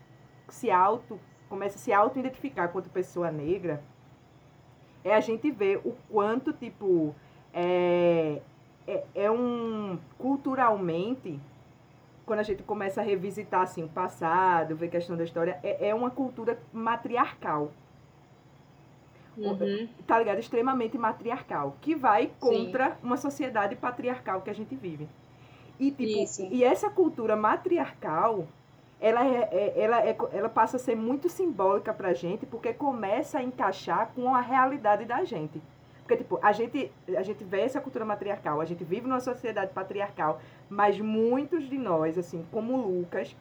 se 0.48 0.72
auto, 0.72 1.20
começa 1.48 1.76
a 1.76 1.80
se 1.80 1.94
auto-identificar 1.94 2.68
quanto 2.70 2.90
pessoa 2.90 3.32
negra, 3.32 3.84
é 5.04 5.14
a 5.14 5.20
gente 5.20 5.50
ver 5.50 5.82
o 5.84 5.96
quanto, 6.10 6.52
tipo, 6.54 7.16
é, 7.54 8.42
é, 8.88 9.04
é 9.16 9.32
um 9.32 9.98
culturalmente 10.18 11.40
quando 12.26 12.40
a 12.40 12.44
gente 12.44 12.62
começa 12.62 13.02
a 13.02 13.04
revisitar 13.04 13.62
assim 13.62 13.84
o 13.84 13.90
passado, 13.90 14.76
ver 14.76 14.90
questão 14.90 15.18
da 15.18 15.24
história, 15.24 15.60
é, 15.64 15.90
é 15.90 15.96
uma 15.96 16.12
cultura 16.12 16.60
matriarcal. 16.72 17.72
Uhum. 19.38 19.88
Tá 20.06 20.20
ligado? 20.20 20.40
Extremamente 20.40 20.98
matriarcal, 20.98 21.76
que 21.82 21.96
vai 21.96 22.32
contra 22.40 22.92
Sim. 22.92 22.96
uma 23.04 23.18
sociedade 23.18 23.76
patriarcal 23.76 24.42
que 24.42 24.50
a 24.50 24.54
gente 24.54 24.76
vive. 24.76 25.08
E, 25.80 25.92
tipo, 25.92 26.54
e 26.54 26.64
essa 26.64 26.90
cultura 26.90 27.36
matriarcal, 27.38 28.46
ela, 29.00 29.26
é, 29.26 29.50
é, 29.52 29.74
ela, 29.78 30.06
é, 30.06 30.18
ela 30.34 30.50
passa 30.50 30.76
a 30.76 30.80
ser 30.80 30.96
muito 30.96 31.30
simbólica 31.30 31.94
pra 31.94 32.14
gente, 32.14 32.46
porque 32.46 32.74
começa 32.74 33.40
a 33.40 33.44
encaixar 33.44 34.12
com 34.14 34.36
a 34.36 34.42
realidade 34.42 35.06
da 35.06 35.24
gente. 35.24 35.62
Porque, 36.00 36.18
tipo, 36.18 36.40
a 36.42 36.52
gente, 36.52 36.92
a 37.16 37.22
gente 37.22 37.44
vê 37.44 37.62
essa 37.62 37.80
cultura 37.80 38.04
matriarcal, 38.04 38.60
a 38.60 38.66
gente 38.66 38.84
vive 38.84 39.08
numa 39.08 39.20
sociedade 39.20 39.72
patriarcal, 39.72 40.42
mas 40.70 41.00
muitos 41.00 41.70
de 41.70 41.78
nós, 41.78 42.18
assim, 42.18 42.46
como 42.52 42.76
Lucas, 42.76 43.36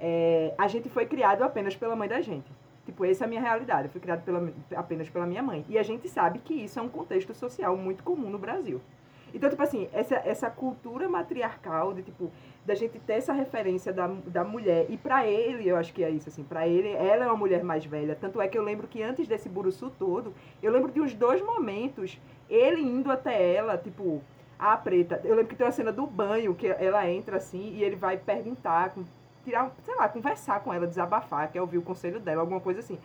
é, 0.00 0.52
a 0.58 0.66
gente 0.66 0.88
foi 0.88 1.06
criado 1.06 1.42
apenas 1.42 1.76
pela 1.76 1.94
mãe 1.94 2.08
da 2.08 2.20
gente. 2.20 2.50
Tipo, 2.84 3.04
essa 3.04 3.24
é 3.24 3.26
a 3.26 3.28
minha 3.28 3.40
realidade. 3.40 3.84
Eu 3.84 3.90
fui 3.90 4.00
criado 4.00 4.22
pela, 4.24 4.52
apenas 4.76 5.08
pela 5.08 5.26
minha 5.26 5.42
mãe. 5.42 5.64
E 5.68 5.78
a 5.78 5.82
gente 5.82 6.08
sabe 6.08 6.38
que 6.38 6.54
isso 6.54 6.78
é 6.78 6.82
um 6.82 6.88
contexto 6.88 7.34
social 7.34 7.76
muito 7.76 8.02
comum 8.02 8.30
no 8.30 8.38
Brasil. 8.38 8.80
Então, 9.34 9.50
tipo 9.50 9.62
assim, 9.62 9.88
essa, 9.92 10.14
essa 10.14 10.48
cultura 10.48 11.08
matriarcal 11.08 11.92
de, 11.92 12.02
tipo, 12.02 12.30
da 12.64 12.74
gente 12.74 13.00
ter 13.00 13.14
essa 13.14 13.32
referência 13.32 13.92
da, 13.92 14.06
da 14.06 14.44
mulher. 14.44 14.86
E 14.88 14.96
para 14.96 15.26
ele, 15.26 15.68
eu 15.68 15.76
acho 15.76 15.92
que 15.92 16.04
é 16.04 16.10
isso, 16.10 16.28
assim, 16.28 16.44
para 16.44 16.68
ele, 16.68 16.90
ela 16.90 17.24
é 17.24 17.26
uma 17.26 17.36
mulher 17.36 17.64
mais 17.64 17.84
velha. 17.84 18.16
Tanto 18.18 18.40
é 18.40 18.46
que 18.46 18.56
eu 18.56 18.62
lembro 18.62 18.86
que 18.86 19.02
antes 19.02 19.26
desse 19.26 19.48
buruçu 19.48 19.90
todo, 19.98 20.32
eu 20.62 20.70
lembro 20.70 20.92
de 20.92 21.00
uns 21.00 21.14
dois 21.14 21.42
momentos, 21.42 22.20
ele 22.48 22.80
indo 22.80 23.10
até 23.10 23.54
ela, 23.54 23.76
tipo, 23.76 24.22
a 24.56 24.76
preta. 24.76 25.20
Eu 25.24 25.34
lembro 25.34 25.48
que 25.48 25.56
tem 25.56 25.66
uma 25.66 25.72
cena 25.72 25.90
do 25.90 26.06
banho, 26.06 26.54
que 26.54 26.68
ela 26.68 27.10
entra 27.10 27.38
assim, 27.38 27.72
e 27.74 27.82
ele 27.82 27.96
vai 27.96 28.16
perguntar, 28.16 28.94
tirar, 29.44 29.70
sei 29.84 29.94
lá, 29.94 30.08
conversar 30.08 30.60
com 30.60 30.72
ela, 30.72 30.86
desabafar, 30.86 31.50
quer 31.50 31.60
ouvir 31.60 31.78
o 31.78 31.82
conselho 31.82 32.18
dela, 32.18 32.40
alguma 32.40 32.60
coisa 32.60 32.80
assim 32.80 32.98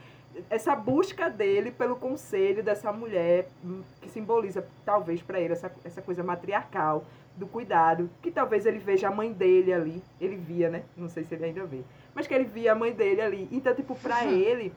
essa 0.50 0.76
busca 0.76 1.30
dele 1.30 1.72
pelo 1.72 1.96
conselho 1.96 2.64
dessa 2.64 2.92
mulher 2.92 3.50
hum, 3.64 3.82
que 4.02 4.10
simboliza 4.10 4.66
talvez 4.86 5.22
para 5.22 5.40
ele 5.40 5.54
essa, 5.54 5.72
essa 5.84 6.02
coisa 6.02 6.24
matriarcal 6.24 7.04
do 7.36 7.48
cuidado, 7.48 8.10
que 8.22 8.30
talvez 8.30 8.66
ele 8.66 8.80
veja 8.80 9.08
a 9.08 9.12
mãe 9.12 9.32
dele 9.32 9.74
ali, 9.74 10.04
ele 10.20 10.36
via, 10.36 10.70
né? 10.70 10.84
Não 10.96 11.08
sei 11.08 11.24
se 11.24 11.34
ele 11.34 11.46
ainda 11.46 11.66
vê, 11.66 11.82
mas 12.14 12.28
que 12.28 12.34
ele 12.34 12.44
via 12.44 12.74
a 12.74 12.76
mãe 12.76 12.92
dele 12.92 13.22
ali. 13.22 13.48
Então, 13.52 13.74
tipo, 13.74 13.96
para 13.96 14.24
uhum. 14.26 14.32
ele, 14.32 14.74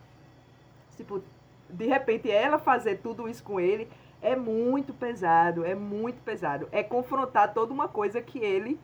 tipo, 0.97 1.23
de 1.69 1.87
repente 1.87 2.31
ela 2.31 2.59
fazer 2.59 2.99
tudo 2.99 3.29
isso 3.29 3.43
com 3.43 3.59
ele 3.59 3.89
é 4.21 4.37
muito 4.37 4.95
pesado, 4.95 5.65
é 5.65 5.75
muito 5.75 6.23
pesado. 6.23 6.69
É 6.71 6.83
confrontar 6.83 7.53
toda 7.53 7.73
uma 7.73 7.89
coisa 7.89 8.23
que 8.23 8.39
ele 8.39 8.79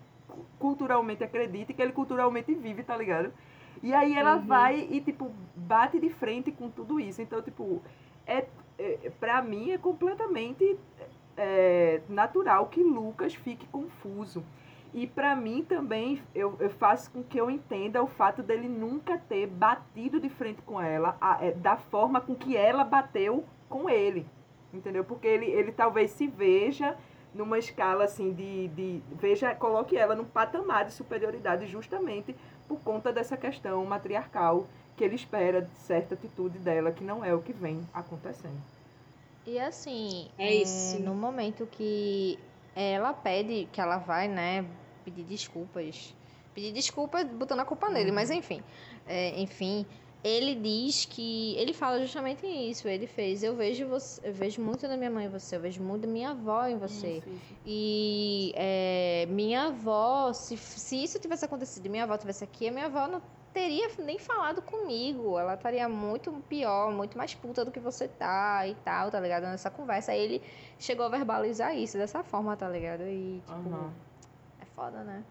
culturalmente 0.59 1.25
acredita 1.25 1.73
e 1.73 1.75
que 1.75 1.83
ele 1.83 1.93
culturalmente 1.93 2.55
vive, 2.55 2.83
tá 2.83 2.97
ligado? 2.97 3.33
E 3.83 3.95
aí 3.95 4.17
ela 4.17 4.37
uhum. 4.37 4.47
vai 4.47 4.88
e, 4.91 5.01
tipo, 5.01 5.31
bate 5.55 6.01
de 6.01 6.11
frente 6.11 6.51
com 6.51 6.69
tudo 6.69 6.99
isso. 6.99 7.23
Então, 7.23 7.41
tipo, 7.43 7.81
é, 8.27 8.47
é 8.79 9.11
pra 9.21 9.41
mim 9.43 9.71
é 9.71 9.79
completamente 9.79 10.79
é, 11.37 12.01
natural 12.09 12.67
que 12.67 12.83
Lucas 12.83 13.35
fique 13.35 13.67
confuso. 13.67 14.45
E 14.93 15.07
para 15.07 15.37
mim 15.37 15.62
também, 15.62 16.21
eu, 16.35 16.57
eu 16.59 16.71
faço 16.71 17.11
com 17.11 17.23
que 17.23 17.38
eu 17.38 17.51
entenda 17.51 18.03
o 18.03 18.07
fato 18.07 18.43
dele 18.43 18.69
nunca 18.69 19.19
ter 19.19 19.47
batido 19.47 20.19
de 20.19 20.29
frente 20.31 20.62
com 20.62 20.81
ela 20.81 21.17
a, 21.21 21.45
é, 21.45 21.53
da 21.53 21.77
forma 21.77 22.21
com 22.21 22.35
que 22.35 22.57
ela 22.57 22.85
bateu 22.85 23.45
com 23.69 23.88
ele. 23.88 24.27
Entendeu? 24.73 25.05
Porque 25.05 25.27
ele, 25.27 25.47
ele 25.47 25.73
talvez 25.73 26.11
se 26.11 26.27
veja 26.27 26.97
numa 27.35 27.59
escala 27.59 28.05
assim 28.05 28.33
de, 28.33 28.69
de. 28.69 29.03
Veja, 29.12 29.55
coloque 29.55 29.97
ela 29.97 30.14
num 30.14 30.25
patamar 30.25 30.85
de 30.85 30.93
superioridade 30.93 31.67
justamente 31.67 32.35
por 32.67 32.81
conta 32.81 33.12
dessa 33.12 33.37
questão 33.37 33.85
matriarcal 33.85 34.67
que 34.97 35.05
ele 35.05 35.14
espera 35.14 35.62
de 35.62 35.75
certa 35.79 36.14
atitude 36.14 36.59
dela, 36.59 36.91
que 36.91 37.05
não 37.05 37.25
é 37.25 37.33
o 37.33 37.41
que 37.41 37.53
vem 37.53 37.81
acontecendo. 37.95 38.61
E 39.47 39.59
assim, 39.59 40.29
é 40.37 40.55
isso. 40.55 40.97
É, 40.97 40.99
no 40.99 41.14
momento 41.14 41.67
que 41.67 42.38
ela 42.75 43.14
pede, 43.14 43.69
que 43.73 43.81
ela 43.81 43.97
vai, 43.97 44.29
né, 44.29 44.67
pedir 45.05 45.25
desculpas. 45.25 46.14
Pedir 46.55 46.73
desculpas 46.73 47.25
botando 47.25 47.61
a 47.61 47.64
culpa 47.64 47.87
uhum. 47.87 47.93
nele, 47.93 48.12
mas 48.12 48.31
enfim. 48.31 48.62
É, 49.07 49.41
enfim, 49.41 49.87
ele 50.22 50.54
diz 50.54 51.04
que. 51.04 51.54
Ele 51.57 51.72
fala 51.72 52.00
justamente 52.00 52.46
isso. 52.46 52.88
Ele 52.88 53.07
fez. 53.07 53.42
Eu 53.42 53.54
vejo 53.54 53.87
você, 53.87 54.20
eu 54.28 54.33
vejo 54.33 54.61
muito 54.61 54.87
da 54.88 54.96
minha 54.96 55.11
mãe 55.11 55.26
em 55.26 55.28
você, 55.28 55.57
eu 55.57 55.61
vejo 55.61 55.83
muito 55.83 56.02
da 56.02 56.09
minha 56.09 56.31
avó 56.31 56.66
em 56.66 56.76
você. 56.76 57.18
Isso, 57.18 57.28
isso. 57.28 57.54
E 57.64 58.52
é, 58.57 59.26
minha 59.28 59.66
avó, 59.66 60.33
se, 60.33 60.57
se 60.57 61.02
isso 61.02 61.18
tivesse 61.18 61.44
acontecido, 61.44 61.88
minha 61.88 62.04
avó 62.04 62.16
tivesse 62.16 62.42
aqui, 62.42 62.68
a 62.68 62.72
minha 62.72 62.87
avó 62.87 63.07
não 63.07 63.22
teria 63.52 63.88
nem 63.98 64.18
falado 64.18 64.61
comigo. 64.61 65.38
Ela 65.38 65.54
estaria 65.54 65.88
muito 65.88 66.33
pior, 66.48 66.90
muito 66.92 67.16
mais 67.16 67.35
puta 67.35 67.64
do 67.64 67.70
que 67.70 67.81
você 67.81 68.09
tá 68.09 68.66
e 68.66 68.74
tal, 68.76 69.11
tá 69.11 69.20
ligado? 69.20 69.44
Nessa 69.44 69.70
conversa. 69.70 70.12
Aí 70.12 70.20
ele 70.20 70.42
chegou 70.78 71.07
a 71.07 71.09
verbalizar 71.09 71.76
isso 71.76 71.96
dessa 71.96 72.24
forma, 72.24 72.57
tá 72.57 72.68
ligado? 72.68 73.02
E, 73.02 73.40
tipo, 73.46 73.68
uhum. 73.68 73.90
é 74.61 74.64
foda, 74.74 75.04
né? 75.04 75.22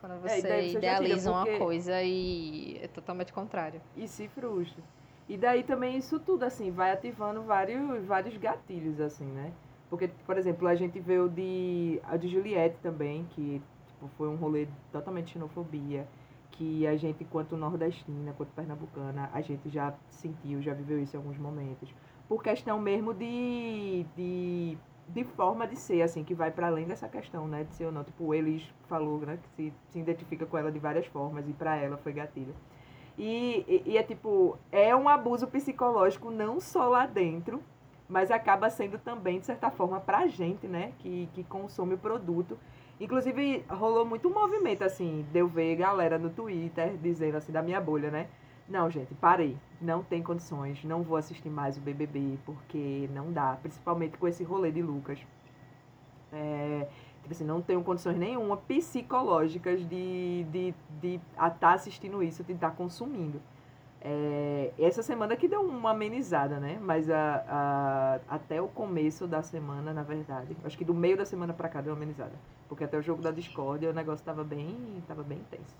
Quando 0.00 0.14
é, 0.14 0.40
você 0.40 0.46
é, 0.46 0.68
idealiza 0.68 1.30
uma 1.30 1.46
coisa 1.58 2.02
e 2.02 2.78
é 2.82 2.88
totalmente 2.88 3.32
contrário. 3.32 3.80
E 3.96 4.06
se 4.06 4.28
frustra. 4.28 4.82
E 5.28 5.36
daí 5.36 5.62
também 5.62 5.96
isso 5.96 6.18
tudo, 6.18 6.44
assim, 6.44 6.70
vai 6.70 6.90
ativando 6.90 7.42
vários, 7.42 8.04
vários 8.06 8.36
gatilhos, 8.36 9.00
assim, 9.00 9.26
né? 9.26 9.52
Porque, 9.90 10.08
por 10.26 10.38
exemplo, 10.38 10.66
a 10.66 10.74
gente 10.74 10.98
vê 11.00 11.18
o 11.18 11.28
de, 11.28 12.00
a 12.04 12.16
de 12.16 12.28
Juliette 12.28 12.76
também, 12.82 13.26
que 13.30 13.60
tipo, 13.86 14.08
foi 14.16 14.28
um 14.28 14.36
rolê 14.36 14.68
totalmente 14.92 15.32
xenofobia, 15.32 16.06
que 16.52 16.86
a 16.86 16.96
gente, 16.96 17.24
enquanto 17.24 17.56
nordestina, 17.56 18.30
enquanto 18.30 18.50
pernambucana, 18.50 19.30
a 19.32 19.40
gente 19.40 19.68
já 19.68 19.94
sentiu, 20.10 20.62
já 20.62 20.72
viveu 20.72 21.00
isso 21.00 21.16
em 21.16 21.18
alguns 21.18 21.38
momentos. 21.38 21.92
Por 22.28 22.42
questão 22.42 22.78
mesmo 22.78 23.14
de, 23.14 24.04
de 24.16 24.78
de 25.08 25.24
forma 25.24 25.66
de 25.66 25.76
ser, 25.76 26.02
assim, 26.02 26.22
que 26.22 26.34
vai 26.34 26.50
para 26.50 26.66
além 26.66 26.86
dessa 26.86 27.08
questão, 27.08 27.48
né, 27.48 27.64
de 27.64 27.74
ser 27.74 27.86
ou 27.86 27.92
não. 27.92 28.04
Tipo, 28.04 28.34
eles 28.34 28.62
falou, 28.88 29.18
né, 29.20 29.38
que 29.42 29.48
se, 29.48 29.72
se 29.90 29.98
identifica 29.98 30.44
com 30.44 30.58
ela 30.58 30.70
de 30.70 30.78
várias 30.78 31.06
formas 31.06 31.48
e 31.48 31.52
para 31.52 31.76
ela 31.76 31.96
foi 31.96 32.12
gatilho. 32.12 32.54
E, 33.16 33.64
e, 33.66 33.92
e, 33.92 33.98
é 33.98 34.02
tipo, 34.02 34.56
é 34.70 34.94
um 34.94 35.08
abuso 35.08 35.46
psicológico 35.48 36.30
não 36.30 36.60
só 36.60 36.88
lá 36.88 37.06
dentro, 37.06 37.60
mas 38.08 38.30
acaba 38.30 38.70
sendo 38.70 38.98
também, 38.98 39.40
de 39.40 39.46
certa 39.46 39.70
forma, 39.70 39.98
pra 39.98 40.26
gente, 40.26 40.66
né, 40.68 40.92
que, 40.98 41.28
que 41.32 41.42
consome 41.44 41.94
o 41.94 41.98
produto. 41.98 42.58
Inclusive, 43.00 43.64
rolou 43.68 44.04
muito 44.04 44.30
movimento, 44.30 44.82
assim, 44.82 45.26
de 45.32 45.38
eu 45.38 45.48
ver 45.48 45.76
galera 45.76 46.18
no 46.18 46.30
Twitter 46.30 46.96
dizendo, 46.98 47.36
assim, 47.36 47.52
da 47.52 47.62
minha 47.62 47.80
bolha, 47.80 48.10
né, 48.10 48.28
Não, 48.68 48.90
gente, 48.90 49.14
parei. 49.14 49.56
Não 49.80 50.02
tem 50.02 50.22
condições. 50.22 50.84
Não 50.84 51.02
vou 51.02 51.16
assistir 51.16 51.48
mais 51.48 51.76
o 51.78 51.80
BBB, 51.80 52.38
porque 52.44 53.08
não 53.14 53.32
dá. 53.32 53.56
Principalmente 53.62 54.18
com 54.18 54.28
esse 54.28 54.44
rolê 54.44 54.70
de 54.70 54.82
Lucas. 54.82 55.18
É, 56.32 56.86
tipo 57.22 57.32
assim, 57.32 57.44
não 57.44 57.62
tenho 57.62 57.82
condições 57.82 58.16
nenhuma 58.18 58.56
psicológicas 58.58 59.88
de 59.88 60.44
estar 60.46 60.52
de, 60.52 60.74
de, 61.00 61.18
de 61.18 61.20
tá 61.58 61.72
assistindo 61.72 62.22
isso, 62.22 62.44
de 62.44 62.52
estar 62.52 62.70
tá 62.70 62.76
consumindo. 62.76 63.40
É, 64.00 64.72
essa 64.78 65.02
semana 65.02 65.34
que 65.36 65.48
deu 65.48 65.62
uma 65.62 65.90
amenizada, 65.90 66.60
né? 66.60 66.78
Mas 66.80 67.10
a, 67.10 67.44
a, 67.48 68.34
até 68.34 68.60
o 68.60 68.68
começo 68.68 69.26
da 69.26 69.42
semana, 69.42 69.92
na 69.94 70.02
verdade. 70.02 70.56
Acho 70.64 70.76
que 70.76 70.84
do 70.84 70.94
meio 70.94 71.16
da 71.16 71.24
semana 71.24 71.54
pra 71.54 71.68
cá 71.68 71.80
deu 71.80 71.92
uma 71.92 71.96
amenizada. 71.96 72.32
Porque 72.68 72.84
até 72.84 72.98
o 72.98 73.02
jogo 73.02 73.22
da 73.22 73.30
Discord 73.30 73.86
o 73.86 73.94
negócio 73.94 74.24
tava 74.24 74.44
bem, 74.44 75.02
tava 75.08 75.22
bem 75.22 75.40
tenso. 75.50 75.74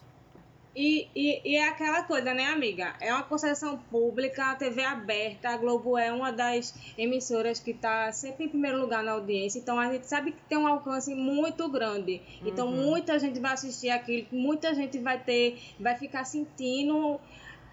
E, 0.78 1.08
e, 1.12 1.40
e, 1.44 1.56
é 1.56 1.66
aquela 1.66 2.04
coisa, 2.04 2.32
né, 2.32 2.44
amiga? 2.44 2.94
É 3.00 3.12
uma 3.12 3.24
concessão 3.24 3.76
pública, 3.90 4.52
a 4.52 4.54
TV 4.54 4.84
aberta, 4.84 5.48
a 5.48 5.56
Globo 5.56 5.98
é 5.98 6.12
uma 6.12 6.30
das 6.30 6.72
emissoras 6.96 7.58
que 7.58 7.72
está 7.72 8.12
sempre 8.12 8.44
em 8.44 8.48
primeiro 8.48 8.78
lugar 8.80 9.02
na 9.02 9.10
audiência, 9.10 9.58
então 9.58 9.76
a 9.76 9.92
gente 9.92 10.06
sabe 10.06 10.30
que 10.30 10.40
tem 10.48 10.56
um 10.56 10.68
alcance 10.68 11.12
muito 11.16 11.68
grande. 11.68 12.22
Então 12.46 12.68
uhum. 12.68 12.90
muita 12.90 13.18
gente 13.18 13.40
vai 13.40 13.54
assistir 13.54 13.90
aquilo, 13.90 14.28
muita 14.30 14.72
gente 14.72 15.00
vai 15.00 15.18
ter, 15.18 15.58
vai 15.80 15.96
ficar 15.96 16.24
sentindo 16.24 17.18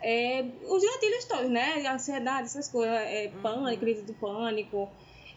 é, 0.02 0.44
os 0.68 0.84
gatilhos 0.84 1.26
todos, 1.26 1.52
né? 1.52 1.88
Ansiedade, 1.88 2.46
essas 2.46 2.68
coisas, 2.68 2.92
é, 2.92 3.32
uhum. 3.36 3.42
pânico, 3.44 3.82
crise 3.82 4.02
do 4.02 4.16
pânico. 4.16 4.90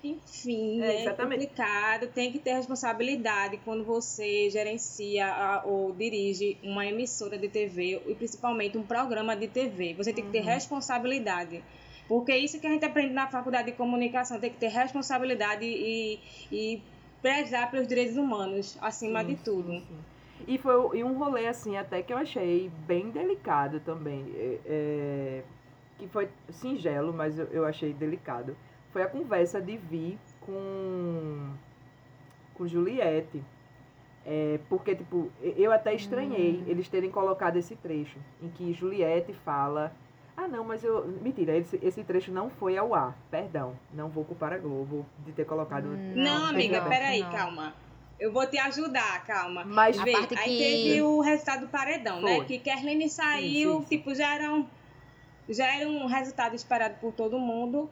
Enfim, 0.02 0.80
é, 0.82 1.06
é 1.06 1.12
complicado, 1.12 2.06
tem 2.08 2.30
que 2.30 2.38
ter 2.38 2.52
responsabilidade 2.52 3.58
quando 3.64 3.84
você 3.84 4.48
gerencia 4.48 5.26
a, 5.26 5.64
ou 5.64 5.92
dirige 5.92 6.56
uma 6.62 6.86
emissora 6.86 7.36
de 7.36 7.48
TV 7.48 8.00
e 8.06 8.14
principalmente 8.14 8.78
um 8.78 8.82
programa 8.82 9.36
de 9.36 9.48
TV. 9.48 9.94
Você 9.94 10.12
tem 10.12 10.24
que 10.24 10.30
ter 10.30 10.40
uhum. 10.40 10.46
responsabilidade. 10.46 11.62
Porque 12.06 12.32
é 12.32 12.38
isso 12.38 12.58
que 12.58 12.66
a 12.66 12.70
gente 12.70 12.84
aprende 12.84 13.12
na 13.12 13.26
faculdade 13.26 13.70
de 13.70 13.76
comunicação, 13.76 14.40
tem 14.40 14.50
que 14.50 14.58
ter 14.58 14.68
responsabilidade 14.68 15.64
e, 15.64 16.18
e 16.50 16.82
prezar 17.20 17.70
pelos 17.70 17.86
direitos 17.86 18.16
humanos, 18.16 18.78
acima 18.80 19.20
sim, 19.20 19.26
de 19.26 19.36
tudo. 19.36 19.72
Sim, 19.72 19.80
sim. 19.80 19.98
E 20.46 20.56
foi 20.56 20.98
e 20.98 21.04
um 21.04 21.18
rolê, 21.18 21.48
assim, 21.48 21.76
até 21.76 22.00
que 22.02 22.12
eu 22.12 22.16
achei 22.16 22.70
bem 22.86 23.10
delicado 23.10 23.80
também. 23.80 24.24
É, 24.34 24.58
é, 24.64 25.44
que 25.98 26.06
foi 26.06 26.28
singelo, 26.50 27.12
mas 27.12 27.38
eu, 27.38 27.46
eu 27.46 27.64
achei 27.66 27.92
delicado 27.92 28.56
foi 28.92 29.02
a 29.02 29.08
conversa 29.08 29.60
de 29.60 29.76
Vi 29.76 30.18
com, 30.40 31.50
com 32.54 32.66
Juliette. 32.66 33.42
É, 34.26 34.60
porque, 34.68 34.94
tipo, 34.94 35.30
eu 35.40 35.72
até 35.72 35.94
estranhei 35.94 36.62
hum. 36.62 36.64
eles 36.66 36.88
terem 36.88 37.10
colocado 37.10 37.56
esse 37.56 37.74
trecho 37.76 38.18
em 38.42 38.48
que 38.48 38.72
Juliette 38.74 39.32
fala. 39.32 39.92
Ah, 40.36 40.46
não, 40.46 40.62
mas 40.62 40.84
eu. 40.84 41.06
Mentira, 41.22 41.56
esse, 41.56 41.80
esse 41.82 42.04
trecho 42.04 42.30
não 42.30 42.50
foi 42.50 42.76
ao 42.76 42.94
ar. 42.94 43.16
Perdão. 43.30 43.74
Não 43.92 44.08
vou 44.08 44.24
culpar 44.24 44.52
a 44.52 44.58
Globo 44.58 45.06
de 45.24 45.32
ter 45.32 45.44
colocado. 45.44 45.86
Hum, 45.86 46.12
não, 46.14 46.40
não 46.40 46.46
amiga, 46.46 46.80
não, 46.80 46.88
peraí, 46.88 47.20
não. 47.20 47.30
calma. 47.32 47.74
Eu 48.20 48.32
vou 48.32 48.46
te 48.46 48.58
ajudar, 48.58 49.24
calma. 49.24 49.64
Mas 49.64 49.96
Vê, 50.02 50.14
aí 50.14 50.26
que... 50.26 50.34
teve 50.34 51.02
o 51.02 51.20
resultado 51.20 51.62
do 51.62 51.68
paredão, 51.68 52.20
né? 52.20 52.32
foi. 52.32 52.38
né? 52.40 52.44
Que 52.44 52.58
Kerline 52.58 53.08
saiu, 53.08 53.72
sim, 53.72 53.78
sim, 53.78 53.86
sim. 53.86 53.96
tipo, 53.96 54.14
já 54.14 54.34
era, 54.34 54.52
um, 54.52 54.66
já 55.48 55.66
era 55.66 55.88
um 55.88 56.06
resultado 56.06 56.54
esperado 56.54 56.96
por 57.00 57.12
todo 57.12 57.38
mundo. 57.38 57.88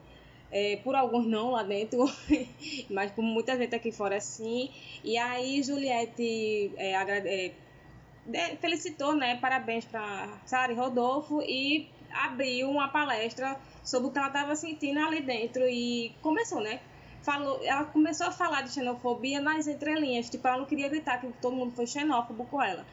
É, 0.58 0.76
por 0.76 0.94
alguns 0.94 1.26
não 1.26 1.50
lá 1.50 1.62
dentro, 1.62 2.10
mas 2.88 3.10
por 3.10 3.20
muita 3.20 3.58
gente 3.58 3.74
aqui 3.74 3.92
fora 3.92 4.18
sim. 4.18 4.70
E 5.04 5.18
aí 5.18 5.62
Juliette 5.62 6.72
é, 6.78 6.96
agrade... 6.96 7.28
é, 7.28 8.56
felicitou, 8.58 9.14
né? 9.14 9.36
Parabéns 9.36 9.84
para 9.84 10.26
Sara 10.46 10.72
e 10.72 10.74
Rodolfo 10.74 11.42
e 11.42 11.90
abriu 12.10 12.70
uma 12.70 12.88
palestra 12.88 13.60
sobre 13.84 14.08
o 14.08 14.10
que 14.10 14.16
ela 14.16 14.28
estava 14.28 14.56
sentindo 14.56 14.98
ali 15.00 15.20
dentro 15.20 15.62
e 15.68 16.14
começou, 16.22 16.62
né? 16.62 16.80
Falou, 17.20 17.60
ela 17.62 17.84
começou 17.84 18.26
a 18.26 18.32
falar 18.32 18.62
de 18.62 18.70
xenofobia 18.70 19.42
nas 19.42 19.66
entrelinhas, 19.66 20.30
tipo, 20.30 20.48
ela 20.48 20.56
não 20.56 20.64
queria 20.64 20.88
gritar 20.88 21.20
que 21.20 21.30
todo 21.42 21.54
mundo 21.54 21.72
foi 21.72 21.86
xenófobo 21.86 22.46
com 22.46 22.62
ela. 22.62 22.86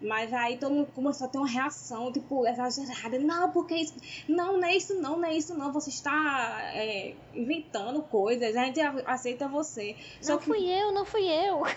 Mas 0.00 0.32
aí 0.32 0.58
todo 0.58 0.74
mundo 0.74 0.88
começou 0.94 1.26
a 1.26 1.30
ter 1.30 1.38
uma 1.38 1.48
reação, 1.48 2.12
tipo, 2.12 2.46
exagerada. 2.46 3.18
Não, 3.18 3.50
porque 3.50 3.74
isso. 3.74 3.94
Não, 4.28 4.58
não 4.58 4.68
é 4.68 4.76
isso 4.76 4.94
não, 5.00 5.18
não 5.18 5.28
é 5.28 5.34
isso 5.34 5.56
não. 5.56 5.72
Você 5.72 5.90
está 5.90 6.58
é, 6.74 7.14
inventando 7.34 8.02
coisas, 8.02 8.54
a 8.54 8.64
gente 8.64 8.80
aceita 8.80 9.48
você. 9.48 9.96
Só 10.20 10.32
não 10.32 10.38
que... 10.38 10.46
fui 10.46 10.68
eu, 10.68 10.92
não 10.92 11.04
fui 11.04 11.26
eu. 11.26 11.62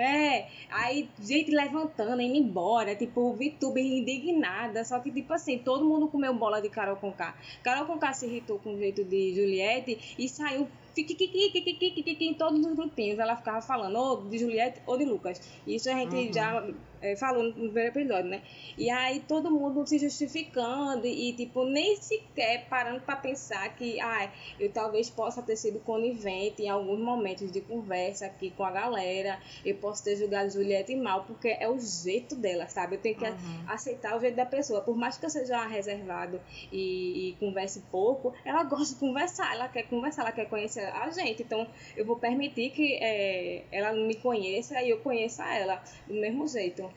É, 0.00 0.46
aí 0.70 1.08
gente 1.20 1.50
levantando, 1.50 2.22
indo 2.22 2.36
embora, 2.36 2.94
tipo, 2.94 3.32
VTuber 3.32 3.84
indignada. 3.84 4.84
Só 4.84 5.00
que, 5.00 5.10
tipo 5.10 5.32
assim, 5.32 5.58
todo 5.58 5.84
mundo 5.84 6.06
comeu 6.06 6.32
bola 6.34 6.62
de 6.62 6.68
Carol 6.68 6.94
Conká. 6.96 7.34
Carol 7.64 7.84
Conká 7.84 8.12
se 8.12 8.26
irritou 8.26 8.60
com 8.60 8.74
o 8.74 8.78
jeito 8.78 9.02
de 9.04 9.34
Juliette 9.34 10.14
e 10.16 10.28
saiu 10.28 10.68
em 10.96 12.34
todos 12.34 12.64
os 12.64 12.74
grupinhos. 12.74 13.18
Ela 13.18 13.36
ficava 13.36 13.60
falando 13.60 13.96
ou 13.96 14.22
de 14.22 14.38
Juliette 14.38 14.80
ou 14.86 14.96
de 14.96 15.04
Lucas. 15.04 15.40
Isso 15.66 15.90
a 15.90 15.94
gente 15.94 16.14
uhum. 16.14 16.32
já 16.32 16.64
é, 17.00 17.16
falou 17.16 17.44
no 17.44 17.52
primeiro 17.52 17.90
episódio, 17.90 18.30
né? 18.30 18.42
E 18.76 18.90
aí 18.90 19.20
todo 19.20 19.50
mundo 19.50 19.86
se 19.86 19.98
justificando 19.98 21.06
e, 21.06 21.32
tipo, 21.32 21.64
nem 21.64 21.96
sequer 21.96 22.66
parando 22.68 23.00
para 23.00 23.16
pensar 23.16 23.74
que, 23.76 24.00
ah, 24.00 24.30
eu 24.58 24.70
talvez 24.70 25.10
possa 25.10 25.42
ter 25.42 25.56
sido 25.56 25.80
conivente 25.80 26.62
em 26.62 26.68
alguns 26.68 26.98
momentos 26.98 27.50
de 27.50 27.60
conversa 27.60 28.26
aqui 28.26 28.50
com 28.50 28.64
a 28.64 28.70
galera. 28.70 29.40
Eu 29.64 29.76
posso 29.76 30.04
ter 30.04 30.16
julgado 30.16 30.50
Juliette 30.50 30.94
mal, 30.96 31.24
porque 31.24 31.48
é 31.48 31.68
o 31.68 31.78
jeito 31.78 32.34
dela, 32.34 32.68
sabe? 32.68 32.96
Eu 32.96 33.00
tenho 33.00 33.16
que 33.16 33.24
uhum. 33.24 33.64
aceitar 33.68 34.16
o 34.16 34.20
jeito 34.20 34.36
da 34.36 34.46
pessoa. 34.46 34.80
Por 34.80 34.96
mais 34.96 35.16
que 35.16 35.26
eu 35.26 35.30
seja 35.30 35.66
reservado 35.66 36.40
e, 36.72 37.30
e 37.30 37.36
converse 37.38 37.80
pouco, 37.90 38.34
ela 38.44 38.62
gosta 38.64 38.94
de 38.94 39.00
conversar, 39.00 39.54
ela 39.54 39.68
quer 39.68 39.84
conversar, 39.84 40.22
ela 40.22 40.32
quer 40.32 40.48
conhecer 40.48 40.84
a 40.84 41.10
gente. 41.10 41.42
Então, 41.42 41.66
eu 41.96 42.04
vou 42.04 42.16
permitir 42.16 42.70
que 42.70 42.94
é, 42.94 43.64
ela 43.70 43.92
me 43.92 44.14
conheça 44.14 44.80
e 44.82 44.90
eu 44.90 44.98
conheça 44.98 45.44
ela 45.54 45.82
do 46.06 46.14
mesmo 46.14 46.46
jeito. 46.46 46.87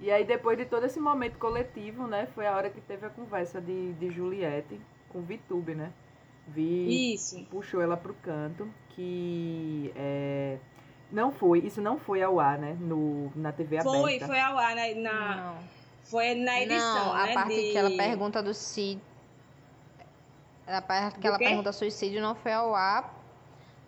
E 0.00 0.10
aí, 0.10 0.24
depois 0.24 0.58
de 0.58 0.66
todo 0.66 0.84
esse 0.84 1.00
momento 1.00 1.38
coletivo, 1.38 2.06
né, 2.06 2.28
foi 2.34 2.46
a 2.46 2.54
hora 2.54 2.68
que 2.68 2.80
teve 2.80 3.06
a 3.06 3.10
conversa 3.10 3.60
de, 3.60 3.94
de 3.94 4.10
Juliette 4.10 4.80
com 5.08 5.22
Vitube, 5.22 5.74
né? 5.74 5.92
Vi, 6.48 7.14
isso. 7.14 7.44
puxou 7.50 7.80
ela 7.80 7.96
pro 7.96 8.14
canto, 8.14 8.68
que 8.90 9.92
é, 9.96 10.58
não 11.10 11.32
foi, 11.32 11.60
isso 11.60 11.80
não 11.80 11.98
foi 11.98 12.22
ao 12.22 12.38
ar, 12.38 12.58
né, 12.58 12.76
no, 12.78 13.32
na 13.34 13.52
TV 13.52 13.78
aberta. 13.78 13.98
Foi, 13.98 14.20
foi 14.20 14.38
ao 14.38 14.56
ar, 14.56 14.76
né, 14.76 14.94
na, 14.94 15.58
foi 16.04 16.34
na 16.34 16.60
edição, 16.60 17.06
Não, 17.06 17.12
a 17.14 17.26
né, 17.26 17.34
parte 17.34 17.54
de... 17.54 17.72
que 17.72 17.78
ela 17.78 17.90
pergunta 17.90 18.42
do 18.42 18.54
Cid, 18.54 19.00
a 20.66 20.82
parte 20.82 21.14
que 21.14 21.20
do 21.22 21.28
ela 21.28 21.38
quê? 21.38 21.44
pergunta 21.44 21.72
suicídio 21.72 22.20
não 22.20 22.34
foi 22.34 22.52
ao 22.52 22.74
ar, 22.74 23.15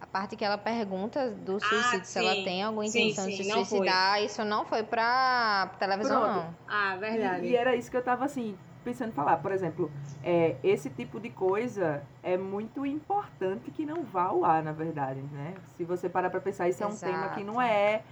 a 0.00 0.06
parte 0.06 0.36
que 0.36 0.44
ela 0.44 0.56
pergunta 0.56 1.30
do 1.30 1.56
ah, 1.56 1.60
suicídio, 1.60 2.00
ah, 2.00 2.04
se 2.04 2.18
ela 2.18 2.34
tem 2.44 2.62
alguma 2.62 2.86
intenção 2.86 3.24
sim, 3.24 3.32
sim, 3.32 3.36
de 3.38 3.44
se 3.44 3.52
suicidar, 3.52 4.22
isso 4.22 4.44
não 4.44 4.64
foi 4.64 4.82
pra 4.82 5.70
televisão, 5.78 6.22
Pronto. 6.22 6.36
não. 6.36 6.54
Ah, 6.68 6.96
verdade. 6.96 7.46
E, 7.46 7.50
e, 7.50 7.56
era 7.56 7.74
isso 7.74 7.90
que 7.90 7.96
eu 7.96 8.02
tava 8.02 8.24
assim, 8.24 8.56
pensando 8.84 9.08
em 9.10 9.12
falar. 9.12 9.38
Por 9.38 9.50
exemplo, 9.50 9.90
é, 10.22 10.56
esse 10.62 10.88
tipo 10.88 11.18
de 11.18 11.30
coisa 11.30 12.02
é 12.22 12.36
muito 12.36 12.86
importante 12.86 13.70
que 13.72 13.84
não 13.84 14.04
vá 14.04 14.24
ao 14.24 14.44
ar, 14.44 14.62
na 14.62 14.72
verdade, 14.72 15.20
né? 15.32 15.54
Se 15.76 15.84
você 15.84 16.08
parar 16.08 16.30
pra 16.30 16.40
pensar, 16.40 16.68
isso 16.68 16.82
Exato. 16.82 17.04
é 17.04 17.08
um 17.08 17.12
tema 17.12 17.28
que 17.34 17.42
não 17.42 17.60
é, 17.60 18.02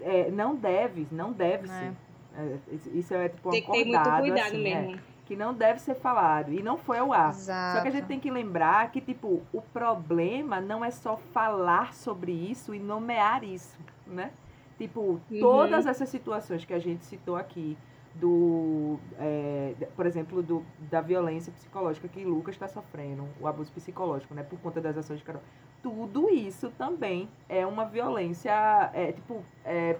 é 0.00 0.30
não 0.30 0.56
deve, 0.56 1.06
não 1.12 1.32
deve 1.32 1.66
é. 1.66 1.68
ser. 1.68 1.92
É, 2.36 2.58
isso 2.94 3.14
é 3.14 3.28
tipo 3.28 3.48
um 3.48 3.52
Tem 3.52 3.62
que 3.62 3.70
ter 3.70 3.84
muito 3.84 4.10
cuidado 4.10 4.48
assim, 4.48 4.62
mesmo. 4.62 5.00
Que 5.24 5.34
não 5.34 5.54
deve 5.54 5.78
ser 5.80 5.94
falado 5.94 6.52
e 6.52 6.62
não 6.62 6.76
foi 6.76 6.98
ao 6.98 7.12
ar. 7.12 7.30
Exato. 7.30 7.76
Só 7.76 7.82
que 7.82 7.88
a 7.88 7.90
gente 7.90 8.06
tem 8.06 8.20
que 8.20 8.30
lembrar 8.30 8.90
que 8.90 9.00
tipo 9.00 9.42
o 9.52 9.62
problema 9.62 10.60
não 10.60 10.84
é 10.84 10.90
só 10.90 11.16
falar 11.16 11.94
sobre 11.94 12.32
isso 12.32 12.74
e 12.74 12.78
nomear 12.78 13.42
isso, 13.42 13.78
né? 14.06 14.30
Tipo 14.76 15.00
uhum. 15.00 15.40
todas 15.40 15.86
essas 15.86 16.08
situações 16.08 16.64
que 16.64 16.74
a 16.74 16.78
gente 16.78 17.04
citou 17.04 17.36
aqui 17.36 17.76
do, 18.14 18.98
é, 19.18 19.74
por 19.96 20.06
exemplo, 20.06 20.42
do, 20.42 20.64
da 20.78 21.00
violência 21.00 21.52
psicológica 21.52 22.08
que 22.08 22.24
Lucas 22.24 22.54
está 22.54 22.68
sofrendo, 22.68 23.28
o 23.40 23.46
abuso 23.46 23.72
psicológico, 23.72 24.34
né, 24.34 24.42
por 24.42 24.58
conta 24.60 24.80
das 24.80 24.96
ações 24.96 25.18
de 25.18 25.24
Carol. 25.24 25.42
Tudo 25.84 26.30
isso 26.30 26.70
também 26.78 27.28
é 27.46 27.66
uma 27.66 27.84
violência, 27.84 28.90
é 28.94 29.12
tipo, 29.12 29.44
é, 29.62 29.98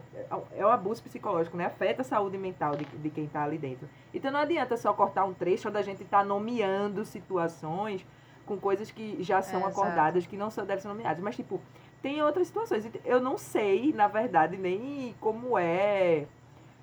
é 0.57 0.64
um 0.64 0.70
abuso 0.70 1.03
psicológico, 1.03 1.59
né? 1.59 1.66
Afeta 1.66 2.01
a 2.01 2.05
saúde 2.05 2.38
mental 2.38 2.75
de, 2.75 2.87
de 2.87 3.11
quem 3.11 3.27
está 3.27 3.44
ali 3.44 3.59
dentro. 3.59 3.87
Então 4.14 4.33
não 4.33 4.40
adianta 4.40 4.79
só 4.79 4.94
cortar 4.94 5.27
um 5.27 5.35
trecho 5.35 5.68
onde 5.68 5.77
a 5.77 5.83
gente 5.83 6.03
está 6.03 6.25
nomeando 6.25 7.05
situações 7.05 8.05
com 8.47 8.57
coisas 8.57 8.90
que 8.90 9.23
já 9.23 9.42
são 9.42 9.61
é, 9.61 9.64
acordadas, 9.64 10.23
exato. 10.23 10.31
que 10.31 10.38
não 10.38 10.51
são, 10.51 10.64
devem 10.64 10.81
ser 10.81 10.88
nomeadas. 10.88 11.23
Mas, 11.23 11.37
tipo, 11.37 11.61
tem 12.01 12.23
outras 12.23 12.47
situações. 12.47 12.88
Eu 13.05 13.20
não 13.20 13.37
sei, 13.37 13.92
na 13.92 14.09
verdade, 14.09 14.57
nem 14.57 15.14
como 15.20 15.59
é. 15.59 16.27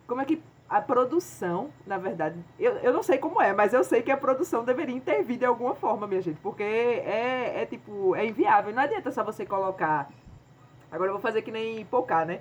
Como 0.06 0.22
é 0.22 0.26
que 0.26 0.44
a 0.72 0.80
produção, 0.80 1.70
na 1.86 1.98
verdade, 1.98 2.40
eu, 2.58 2.72
eu 2.78 2.94
não 2.94 3.04
sei 3.04 3.18
como 3.18 3.42
é, 3.42 3.52
mas 3.52 3.74
eu 3.74 3.84
sei 3.84 4.02
que 4.02 4.10
a 4.10 4.16
produção 4.16 4.64
deveria 4.64 4.96
intervir 4.96 5.38
de 5.38 5.44
alguma 5.44 5.76
forma, 5.76 6.08
minha 6.08 6.22
gente, 6.22 6.40
porque 6.40 6.64
é, 6.64 7.62
é 7.62 7.66
tipo, 7.66 8.16
é 8.16 8.26
inviável. 8.26 8.74
Não 8.74 8.82
adianta 8.82 9.12
só 9.12 9.22
você 9.22 9.46
colocar. 9.46 10.10
Agora 10.90 11.10
eu 11.10 11.16
vou 11.16 11.22
fazer 11.22 11.42
que 11.42 11.52
nem 11.52 11.84
Pocá, 11.84 12.24
né? 12.24 12.40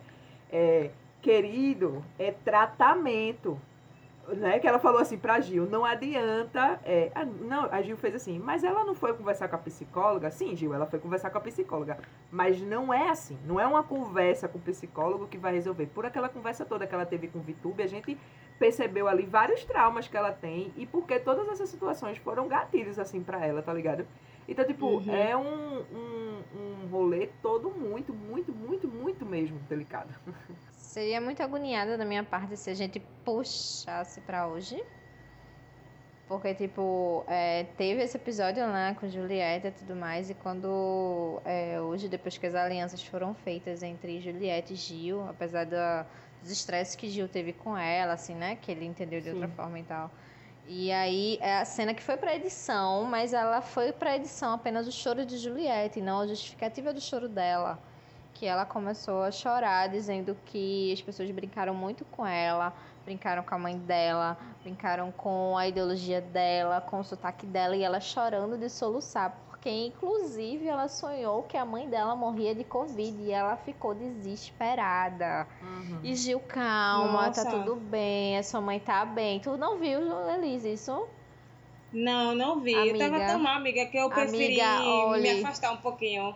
É, 0.49 0.91
querido, 1.21 2.05
é 2.21 2.31
tratamento. 2.31 3.61
Né, 4.37 4.59
que 4.59 4.67
ela 4.67 4.79
falou 4.79 5.01
assim 5.01 5.19
pra 5.19 5.41
Gil, 5.41 5.67
não 5.67 5.85
adianta. 5.85 6.81
É, 6.85 7.11
a- 7.15 7.25
não, 7.25 7.65
a 7.71 7.83
Gil 7.83 7.97
fez 7.97 8.15
assim, 8.15 8.39
mas 8.39 8.65
ela 8.65 8.85
não 8.85 8.95
foi 8.95 9.13
conversar 9.15 9.49
com 9.49 9.57
a 9.57 9.59
psicóloga? 9.59 10.31
Sim, 10.31 10.55
Gil, 10.57 10.73
ela 10.75 10.87
foi 10.87 10.99
conversar 10.99 11.31
com 11.31 11.39
a 11.39 11.41
psicóloga. 11.41 11.99
Mas 12.31 12.61
não 12.61 12.93
é 12.93 13.09
assim. 13.11 13.39
Não 13.45 13.59
é 13.61 13.67
uma 13.67 13.83
conversa 13.83 14.49
com 14.49 14.59
o 14.59 14.61
psicólogo 14.63 15.27
que 15.27 15.39
vai 15.39 15.53
resolver. 15.53 15.87
Por 15.87 16.07
aquela 16.07 16.29
conversa 16.29 16.65
toda 16.65 16.87
que 16.87 16.95
ela 16.95 17.07
teve 17.07 17.29
com 17.29 17.39
o 17.39 17.43
Vitube, 17.43 17.83
a 17.83 17.87
gente 17.87 18.17
percebeu 18.59 19.09
ali 19.09 19.25
vários 19.25 19.65
traumas 19.65 20.07
que 20.07 20.17
ela 20.17 20.33
tem 20.33 20.73
e 20.77 20.87
porque 20.87 21.19
todas 21.19 21.49
essas 21.49 21.69
situações 21.71 22.19
foram 22.19 22.47
gatilhos, 22.47 22.99
assim, 22.99 23.23
pra 23.23 23.45
ela, 23.45 23.63
tá 23.63 23.73
ligado? 23.73 24.07
Então, 24.47 24.65
tipo, 24.65 24.87
Uhum. 24.87 25.15
é 25.15 25.37
um, 25.37 25.79
um, 25.81 26.43
um 26.85 26.89
rolê 26.91 27.29
todo 27.41 27.71
muito, 27.71 28.13
muito, 28.13 28.53
muito, 28.53 28.87
muito 28.89 29.25
mesmo 29.25 29.59
delicado. 29.69 30.13
Seria 30.91 31.21
muito 31.21 31.41
agoniada 31.41 31.97
da 31.97 32.05
minha 32.05 32.25
parte 32.25 32.57
se 32.57 32.69
a 32.69 32.75
gente 32.75 32.99
puxasse 33.25 34.21
pra 34.23 34.49
hoje. 34.49 34.83
Porque, 36.27 36.53
tipo, 36.53 37.25
é, 37.29 37.63
teve 37.77 38.03
esse 38.03 38.17
episódio 38.17 38.67
lá 38.67 38.93
com 38.97 39.09
Juliette 39.09 39.69
e 39.69 39.71
tudo 39.71 39.95
mais, 39.95 40.31
e 40.31 40.35
quando 40.35 41.41
é, 41.45 41.81
hoje, 41.81 42.09
depois 42.09 42.37
que 42.37 42.45
as 42.45 42.57
alianças 42.57 43.05
foram 43.05 43.35
feitas 43.35 43.85
entre 43.85 44.21
Juliette 44.21 44.73
e 44.73 44.77
Gil, 44.77 45.23
apesar 45.29 45.65
da, 45.65 46.05
dos 46.43 46.51
estresses 46.51 46.97
que 46.97 47.09
Gil 47.09 47.29
teve 47.29 47.53
com 47.53 47.79
ela, 47.79 48.15
assim, 48.15 48.35
né? 48.35 48.57
Que 48.57 48.73
ele 48.73 48.85
entendeu 48.85 49.21
de 49.21 49.29
outra 49.29 49.47
Sim. 49.47 49.55
forma 49.55 49.79
e 49.79 49.85
tal. 49.85 50.11
E 50.67 50.91
aí, 50.91 51.39
é 51.41 51.59
a 51.59 51.65
cena 51.65 51.95
que 51.95 52.03
foi 52.03 52.17
pra 52.17 52.35
edição, 52.35 53.05
mas 53.05 53.33
ela 53.33 53.61
foi 53.61 53.93
pra 53.93 54.17
edição 54.17 54.55
apenas 54.55 54.89
o 54.89 54.93
choro 54.93 55.25
de 55.25 55.39
Juliette, 55.39 56.01
não 56.01 56.19
a 56.19 56.27
justificativa 56.27 56.93
do 56.93 57.01
choro 57.01 57.29
dela 57.29 57.79
que 58.35 58.47
ela 58.47 58.65
começou 58.65 59.23
a 59.23 59.31
chorar, 59.31 59.89
dizendo 59.89 60.37
que 60.47 60.93
as 60.93 61.01
pessoas 61.03 61.31
brincaram 61.31 61.75
muito 61.75 62.05
com 62.07 62.27
ela, 62.27 62.73
brincaram 63.05 63.43
com 63.43 63.55
a 63.55 63.59
mãe 63.59 63.77
dela, 63.79 64.37
brincaram 64.63 65.13
com 65.13 65.57
a 65.57 65.67
ideologia 65.69 66.21
dela, 66.21 66.81
com 66.81 67.01
o 67.01 67.05
sotaque 67.05 67.47
dela, 67.47 67.77
e 67.77 67.83
ela 67.83 68.01
chorando 68.01 68.57
de 68.57 68.69
soluçar, 68.69 69.37
porque 69.49 69.69
inclusive 69.71 70.67
ela 70.67 70.89
sonhou 70.89 71.43
que 71.43 71.57
a 71.57 71.65
mãe 71.65 71.89
dela 71.89 72.17
morria 72.17 72.55
de 72.55 72.65
Covid 72.65 73.23
e 73.23 73.31
ela 73.31 73.57
ficou 73.57 73.95
desesperada. 73.95 75.47
E 76.03 76.15
Gil, 76.15 76.41
calma, 76.41 77.27
Nossa. 77.27 77.45
tá 77.45 77.51
tudo 77.51 77.77
bem, 77.77 78.39
a 78.39 78.43
sua 78.43 78.61
mãe 78.61 78.81
tá 78.81 79.05
bem. 79.05 79.39
Tu 79.41 79.57
não 79.57 79.79
viu, 79.79 80.01
Elise, 80.31 80.73
isso? 80.73 81.07
Não, 81.93 82.35
não 82.35 82.61
vi. 82.61 82.73
Eu 82.73 82.97
tava 82.97 83.17
Amiga. 83.17 83.33
tão 83.33 83.41
mal, 83.41 83.57
amiga, 83.57 83.85
que 83.87 83.97
eu 83.97 84.09
preferi 84.09 84.61
Amiga, 84.61 84.85
olhe. 84.89 85.23
me 85.23 85.41
afastar 85.43 85.73
um 85.73 85.79
pouquinho. 85.79 86.35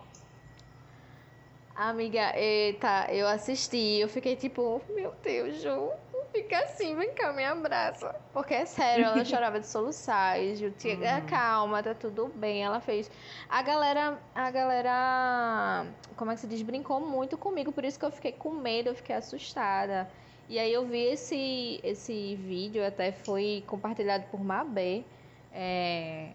Amiga, 1.75 2.31
eita, 2.37 3.07
eu 3.11 3.27
assisti, 3.27 3.99
eu 3.99 4.07
fiquei 4.07 4.35
tipo, 4.37 4.81
meu 4.95 5.13
Deus, 5.21 5.61
Ju, 5.61 5.91
fica 6.31 6.57
assim, 6.59 6.95
vem 6.95 7.13
cá, 7.13 7.33
me 7.33 7.43
abraça. 7.43 8.15
Porque 8.31 8.53
é 8.53 8.65
sério, 8.65 9.03
ela 9.05 9.23
chorava 9.25 9.59
de 9.59 9.67
soluçar, 9.67 10.39
e 10.41 10.55
Ju, 10.55 10.71
tinha, 10.71 10.95
Uhum. 10.95 11.25
calma, 11.25 11.83
tá 11.83 11.93
tudo 11.93 12.31
bem, 12.33 12.63
ela 12.63 12.79
fez. 12.79 13.11
A 13.49 13.61
galera, 13.61 14.17
a 14.33 14.49
galera, 14.51 15.85
como 16.15 16.31
é 16.31 16.35
que 16.35 16.39
se 16.39 16.47
diz, 16.47 16.61
brincou 16.61 17.01
muito 17.01 17.37
comigo, 17.37 17.73
por 17.73 17.83
isso 17.83 17.99
que 17.99 18.05
eu 18.05 18.11
fiquei 18.11 18.31
com 18.31 18.51
medo, 18.51 18.87
eu 18.89 18.95
fiquei 18.95 19.15
assustada. 19.17 20.09
E 20.47 20.57
aí 20.57 20.71
eu 20.71 20.85
vi 20.85 21.01
esse, 21.01 21.81
esse 21.83 22.35
vídeo, 22.37 22.85
até 22.87 23.11
foi 23.11 23.65
compartilhado 23.67 24.23
por 24.31 24.39
Mabê, 24.41 25.03
é, 25.51 26.29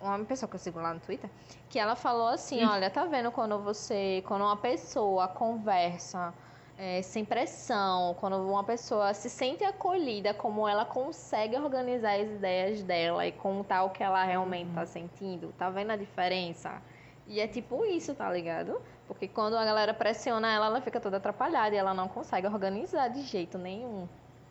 uma 0.00 0.24
pessoa 0.24 0.48
que 0.48 0.56
eu 0.56 0.60
sigo 0.60 0.80
lá 0.80 0.94
no 0.94 1.00
Twitter, 1.00 1.28
que 1.68 1.78
ela 1.78 1.96
falou 1.96 2.28
assim, 2.28 2.64
olha, 2.64 2.90
tá 2.90 3.04
vendo 3.04 3.30
quando 3.30 3.58
você, 3.58 4.22
quando 4.26 4.42
uma 4.42 4.56
pessoa 4.56 5.28
conversa 5.28 6.32
é, 6.78 7.02
sem 7.02 7.24
pressão, 7.24 8.14
quando 8.20 8.36
uma 8.36 8.62
pessoa 8.62 9.12
se 9.12 9.28
sente 9.28 9.64
acolhida, 9.64 10.32
como 10.32 10.68
ela 10.68 10.84
consegue 10.84 11.56
organizar 11.56 12.14
as 12.14 12.28
ideias 12.28 12.82
dela 12.84 13.26
e 13.26 13.32
contar 13.32 13.82
o 13.82 13.90
que 13.90 14.02
ela 14.02 14.22
realmente 14.24 14.70
tá 14.72 14.86
sentindo, 14.86 15.52
tá 15.58 15.68
vendo 15.68 15.90
a 15.90 15.96
diferença? 15.96 16.80
E 17.26 17.40
é 17.40 17.48
tipo 17.48 17.84
isso, 17.84 18.14
tá 18.14 18.30
ligado? 18.32 18.80
Porque 19.08 19.26
quando 19.26 19.56
a 19.56 19.64
galera 19.64 19.92
pressiona 19.92 20.50
ela, 20.52 20.66
ela 20.66 20.80
fica 20.80 21.00
toda 21.00 21.16
atrapalhada 21.16 21.74
e 21.74 21.78
ela 21.78 21.92
não 21.92 22.08
consegue 22.08 22.46
organizar 22.46 23.08
de 23.08 23.22
jeito 23.22 23.58
nenhum, 23.58 24.08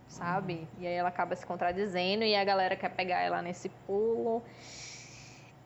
sabe? 0.08 0.68
E 0.78 0.86
aí 0.86 0.94
ela 0.94 1.10
acaba 1.10 1.36
se 1.36 1.46
contradizendo 1.46 2.24
e 2.24 2.36
a 2.36 2.44
galera 2.44 2.76
quer 2.76 2.90
pegar 2.90 3.22
ela 3.22 3.42
nesse 3.42 3.70
pulo. 3.88 4.44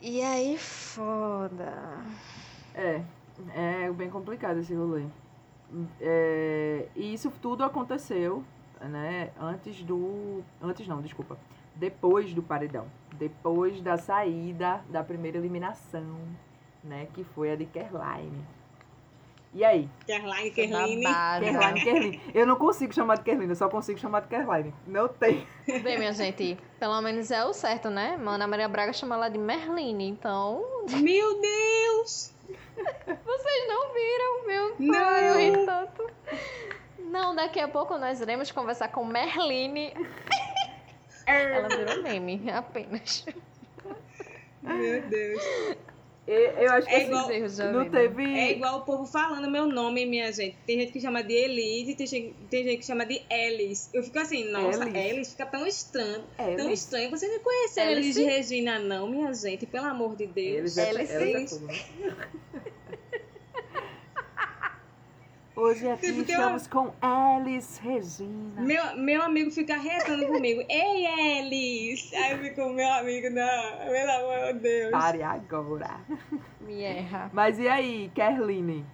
E 0.01 0.19
aí, 0.23 0.57
foda. 0.57 2.03
É, 2.73 3.03
é 3.53 3.91
bem 3.91 4.09
complicado 4.09 4.57
esse 4.57 4.73
rolê. 4.73 5.05
É, 5.99 6.87
e 6.95 7.13
isso 7.13 7.31
tudo 7.39 7.63
aconteceu, 7.63 8.43
né, 8.81 9.29
antes 9.39 9.83
do... 9.83 10.41
Antes 10.59 10.87
não, 10.87 11.03
desculpa. 11.03 11.37
Depois 11.75 12.33
do 12.33 12.41
paredão. 12.41 12.87
Depois 13.13 13.79
da 13.79 13.95
saída 13.95 14.83
da 14.89 15.03
primeira 15.03 15.37
eliminação, 15.37 16.17
né, 16.83 17.07
que 17.13 17.23
foi 17.23 17.51
a 17.51 17.55
de 17.55 17.67
Kerline. 17.67 18.43
E 19.53 19.65
aí? 19.65 19.89
Kerline, 20.05 20.51
Kerline. 20.51 21.03
Kerline, 21.03 21.83
Kerline. 21.83 22.21
Eu 22.33 22.45
não 22.47 22.55
consigo 22.55 22.93
chamar 22.93 23.17
de 23.17 23.23
Kerline, 23.23 23.49
eu 23.49 23.55
só 23.55 23.67
consigo 23.67 23.99
chamar 23.99 24.21
de 24.21 24.27
Kerline. 24.29 24.73
Não 24.87 25.09
tem. 25.09 25.45
Bem, 25.67 25.97
minha 25.99 26.13
gente, 26.13 26.57
pelo 26.79 27.01
menos 27.01 27.29
é 27.31 27.43
o 27.43 27.51
certo, 27.51 27.89
né? 27.89 28.17
Mana 28.17 28.47
Maria 28.47 28.69
Braga 28.69 28.93
chama 28.93 29.15
ela 29.15 29.27
de 29.29 29.37
Merline, 29.37 30.07
então. 30.07 30.63
Meu 30.89 31.41
Deus! 31.41 32.33
Vocês 33.05 33.67
não 33.67 33.93
viram, 33.93 34.47
meu 34.47 34.75
Não. 34.79 34.93
pai, 34.93 35.29
eu 35.29 35.37
ri 35.59 35.65
tanto. 35.65 36.07
Não, 36.99 37.35
daqui 37.35 37.59
a 37.59 37.67
pouco 37.67 37.97
nós 37.97 38.21
iremos 38.21 38.51
conversar 38.51 38.87
com 38.87 39.03
Merline. 39.05 39.93
Ela 41.27 41.67
virou 41.67 42.01
meme, 42.03 42.49
apenas. 42.51 43.25
Meu 44.61 45.01
Deus. 45.03 45.41
Eu, 46.27 46.71
acho 46.73 46.87
que 46.87 46.93
É 46.93 47.03
igual- 47.07 47.31
erros 47.31 47.57
não 47.57 47.89
teve... 47.89 48.23
É 48.23 48.51
igual 48.51 48.77
o 48.77 48.81
povo 48.85 49.05
falando 49.05 49.49
meu 49.49 49.65
nome, 49.65 50.05
minha 50.05 50.31
gente. 50.31 50.55
Tem 50.67 50.79
gente 50.79 50.91
que 50.91 51.01
chama 51.01 51.23
de 51.23 51.33
Elise, 51.33 51.95
tem 51.95 52.05
gente, 52.07 52.35
tem 52.49 52.63
gente 52.63 52.77
que 52.79 52.85
chama 52.85 53.05
de 53.05 53.21
Elis. 53.29 53.89
Eu 53.93 54.03
fico 54.03 54.19
assim, 54.19 54.49
nossa, 54.51 54.83
Elis. 54.83 54.95
Elis, 54.95 55.31
fica 55.31 55.45
tão 55.47 55.65
estranho. 55.65 56.23
Tão 56.37 56.47
Elis. 56.67 56.79
estranho. 56.83 57.09
Vocês 57.09 57.31
não 57.31 57.39
conheceram 57.39 57.91
Elis, 57.91 58.05
Elis 58.05 58.15
sim. 58.15 58.25
Regina, 58.25 58.79
não, 58.79 59.09
minha 59.09 59.33
gente? 59.33 59.65
Pelo 59.65 59.87
amor 59.87 60.15
de 60.15 60.27
Deus. 60.27 60.77
é, 60.77 60.89
Eles 60.91 61.09
eles 61.09 61.33
é 61.35 61.47
sim. 61.47 61.55
tudo, 61.59 61.65
né? 61.65 61.75
Hoje 65.53 65.89
aqui 65.89 66.11
tem 66.13 66.21
estamos 66.21 66.65
com 66.65 66.93
Alice 67.01 67.79
Regina. 67.81 68.61
Meu, 68.61 68.95
meu 68.97 69.21
amigo 69.21 69.51
fica 69.51 69.75
retando 69.75 70.25
comigo. 70.27 70.63
Ei, 70.69 71.05
Elis! 71.39 72.11
Aí 72.13 72.31
eu 72.31 72.39
fico, 72.39 72.69
meu 72.69 72.87
amigo, 72.93 73.29
não, 73.29 73.77
pelo 73.91 74.11
amor 74.11 74.53
de 74.53 74.59
Deus. 74.59 74.91
Pare 74.91 75.21
agora. 75.23 75.99
Me 76.61 76.81
erra. 76.83 77.29
Mas 77.33 77.59
e 77.59 77.67
aí, 77.67 78.09
Kerline? 78.15 78.85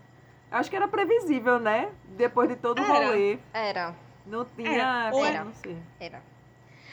Acho 0.50 0.70
que 0.70 0.76
era 0.76 0.88
previsível, 0.88 1.60
né? 1.60 1.92
Depois 2.18 2.50
de 2.50 2.56
todo 2.56 2.82
o 2.82 2.86
rolê. 2.86 3.38
Era, 3.54 3.94
Não 4.26 4.44
tinha. 4.44 4.72
Era. 4.72 5.12
Era. 5.16 5.44
não 5.44 5.54
sei. 5.54 5.78
era. 6.00 6.24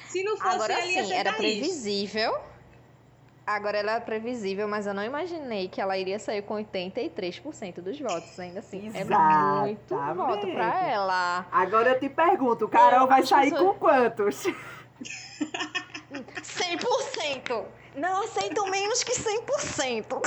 Se 0.09 0.23
não 0.23 0.37
fosse 0.37 0.55
Agora 0.55 0.83
sim, 0.83 1.13
era 1.13 1.33
Thaís. 1.33 1.59
previsível. 1.59 2.37
Agora 3.47 3.77
ela 3.79 3.93
era 3.93 4.01
previsível, 4.01 4.67
mas 4.67 4.87
eu 4.87 4.95
não 4.95 5.05
imaginei 5.05 5.69
que 5.69 5.79
ela 5.81 5.99
iria 5.99 6.19
sair 6.19 6.41
com 6.43 6.55
83% 6.55 7.81
dos 7.83 8.01
votos. 8.01 8.41
Ainda 8.41 8.61
assim, 8.61 8.79
é 8.95 9.05
muito 9.05 9.93
Exatamente. 9.95 10.15
voto 10.17 10.47
pra 10.53 10.89
ela. 10.89 11.47
Agora 11.53 11.91
eu 11.91 12.01
te 12.01 12.09
pergunto, 12.09 12.67
Carol 12.69 13.07
vai 13.07 13.21
as 13.21 13.29
sair 13.29 13.51
pessoas- 13.51 13.73
com 13.75 13.79
quantos? 13.79 14.45
100%! 16.43 17.65
Não 17.97 18.23
aceito 18.25 18.65
menos 18.71 19.05
que 19.05 19.13
100%. 19.13 20.21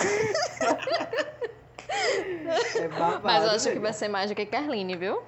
É 2.76 2.88
babado, 2.90 3.22
Mas 3.24 3.44
eu 3.46 3.52
acho 3.52 3.72
que 3.72 3.80
vai 3.80 3.94
ser 3.94 4.10
mais 4.10 4.30
do 4.30 4.36
que 4.36 4.46
Carline, 4.46 4.96
viu? 4.98 5.24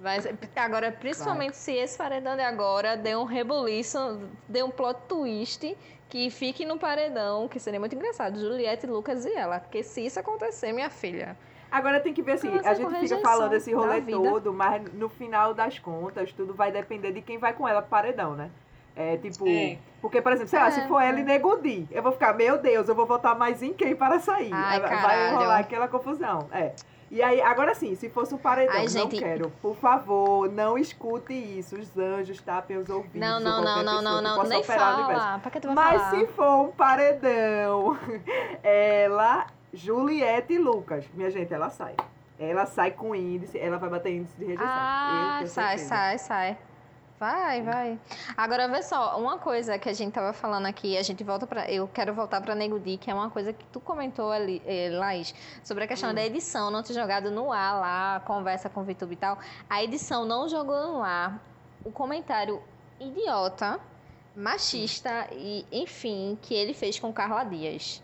Vai 0.00 0.20
ser- 0.20 0.34
Agora, 0.56 0.90
principalmente 0.90 1.56
se 1.56 1.72
esse 1.72 1.96
paredão 1.98 2.34
de 2.34 2.42
agora 2.42 2.96
dê 2.96 3.14
um 3.14 3.24
rebuliço, 3.24 4.20
dê 4.48 4.62
um 4.62 4.70
plot 4.70 4.98
twist 5.08 5.76
que 6.08 6.30
fique 6.30 6.64
no 6.64 6.78
paredão, 6.78 7.46
que 7.48 7.60
seria 7.60 7.78
muito 7.78 7.94
engraçado. 7.94 8.38
Juliette, 8.40 8.86
Lucas 8.86 9.24
e 9.24 9.32
ela. 9.32 9.60
Porque 9.60 9.82
se 9.82 10.04
isso 10.04 10.18
acontecer, 10.18 10.72
minha 10.72 10.90
filha. 10.90 11.36
Agora 11.70 12.00
tem 12.00 12.12
que 12.12 12.20
ver 12.20 12.32
assim, 12.32 12.48
a 12.64 12.74
gente 12.74 12.94
fica 12.98 13.18
falando 13.20 13.52
esse 13.52 13.70
da 13.70 13.78
rolê 13.78 14.00
todo, 14.00 14.52
mas 14.52 14.82
no 14.92 15.08
final 15.08 15.54
das 15.54 15.78
contas, 15.78 16.32
tudo 16.32 16.52
vai 16.52 16.72
depender 16.72 17.12
de 17.12 17.22
quem 17.22 17.38
vai 17.38 17.52
com 17.52 17.68
ela 17.68 17.80
pro 17.80 17.90
paredão, 17.90 18.34
né? 18.34 18.50
É 18.96 19.16
tipo. 19.18 19.46
É. 19.46 19.78
Porque, 20.02 20.20
por 20.20 20.32
exemplo, 20.32 20.48
sei 20.48 20.58
lá, 20.58 20.66
É, 20.66 20.70
se 20.72 20.88
for 20.88 21.00
ela 21.00 21.20
e 21.20 21.22
Negudi, 21.22 21.86
eu 21.92 22.02
vou 22.02 22.10
ficar, 22.10 22.32
meu 22.34 22.58
Deus, 22.58 22.88
eu 22.88 22.94
vou 22.94 23.06
votar 23.06 23.38
mais 23.38 23.62
em 23.62 23.72
quem 23.72 23.94
para 23.94 24.18
sair? 24.18 24.50
Ai, 24.52 24.80
vai 24.80 24.90
caralho. 24.90 25.36
rolar 25.38 25.58
aquela 25.60 25.86
confusão. 25.86 26.48
É. 26.52 26.72
E 27.10 27.20
aí, 27.20 27.40
agora 27.40 27.74
sim, 27.74 27.96
se 27.96 28.08
fosse 28.08 28.32
um 28.32 28.38
paredão, 28.38 28.76
Ai, 28.76 28.82
não 28.84 28.88
gente. 28.88 29.18
quero. 29.18 29.50
Por 29.60 29.74
favor, 29.74 30.48
não 30.48 30.78
escute 30.78 31.32
isso. 31.32 31.76
Os 31.76 31.98
anjos 31.98 32.40
tapem 32.40 32.76
os 32.76 32.88
ouvidos. 32.88 33.20
Não, 33.20 33.40
não, 33.40 33.60
não, 33.62 33.82
não, 33.82 34.00
não, 34.00 34.22
não. 34.22 34.42
Nem 34.44 34.62
fala. 34.62 35.40
Pra 35.40 35.50
que 35.50 35.58
tu 35.58 35.66
vai 35.66 35.74
Mas 35.74 36.02
falar? 36.02 36.10
se 36.10 36.26
for 36.28 36.60
um 36.68 36.70
paredão, 36.70 37.98
ela, 38.62 39.46
Juliette 39.74 40.52
e 40.52 40.58
Lucas, 40.58 41.04
minha 41.12 41.30
gente, 41.30 41.52
ela 41.52 41.68
sai. 41.68 41.96
Ela 42.38 42.64
sai 42.64 42.92
com 42.92 43.14
índice, 43.14 43.58
ela 43.58 43.76
vai 43.76 43.90
bater 43.90 44.14
índice 44.14 44.36
de 44.38 44.44
rejeição. 44.44 44.66
Ah, 44.66 45.42
sai, 45.46 45.78
sai, 45.78 46.18
sai. 46.18 46.58
Vai, 47.20 47.60
vai. 47.60 48.00
Agora, 48.34 48.66
vê 48.66 48.82
só, 48.82 49.18
uma 49.20 49.36
coisa 49.36 49.78
que 49.78 49.90
a 49.90 49.92
gente 49.92 50.14
tava 50.14 50.32
falando 50.32 50.64
aqui, 50.64 50.96
a 50.96 51.02
gente 51.02 51.22
volta 51.22 51.46
para 51.46 51.70
Eu 51.70 51.86
quero 51.86 52.14
voltar 52.14 52.40
pra 52.40 52.54
Nego 52.54 52.80
Di, 52.80 52.96
que 52.96 53.10
é 53.10 53.14
uma 53.14 53.28
coisa 53.28 53.52
que 53.52 53.62
tu 53.66 53.78
comentou 53.78 54.32
ali, 54.32 54.62
eh, 54.64 54.88
Laís, 54.90 55.34
sobre 55.62 55.84
a 55.84 55.86
questão 55.86 56.12
Hum. 56.12 56.14
da 56.14 56.24
edição, 56.24 56.70
não 56.70 56.82
ter 56.82 56.94
jogado 56.94 57.30
no 57.30 57.52
ar 57.52 57.78
lá, 57.78 58.20
conversa 58.20 58.70
com 58.70 58.80
o 58.80 58.84
VTube 58.84 59.12
e 59.12 59.16
tal. 59.16 59.38
A 59.68 59.84
edição 59.84 60.24
não 60.24 60.48
jogou 60.48 60.80
no 60.94 61.02
ar. 61.02 61.38
O 61.84 61.92
comentário 61.92 62.62
idiota, 62.98 63.78
machista 64.34 65.28
e, 65.32 65.66
enfim, 65.70 66.38
que 66.40 66.54
ele 66.54 66.72
fez 66.72 66.98
com 66.98 67.12
Carla 67.12 67.44
Dias. 67.44 68.02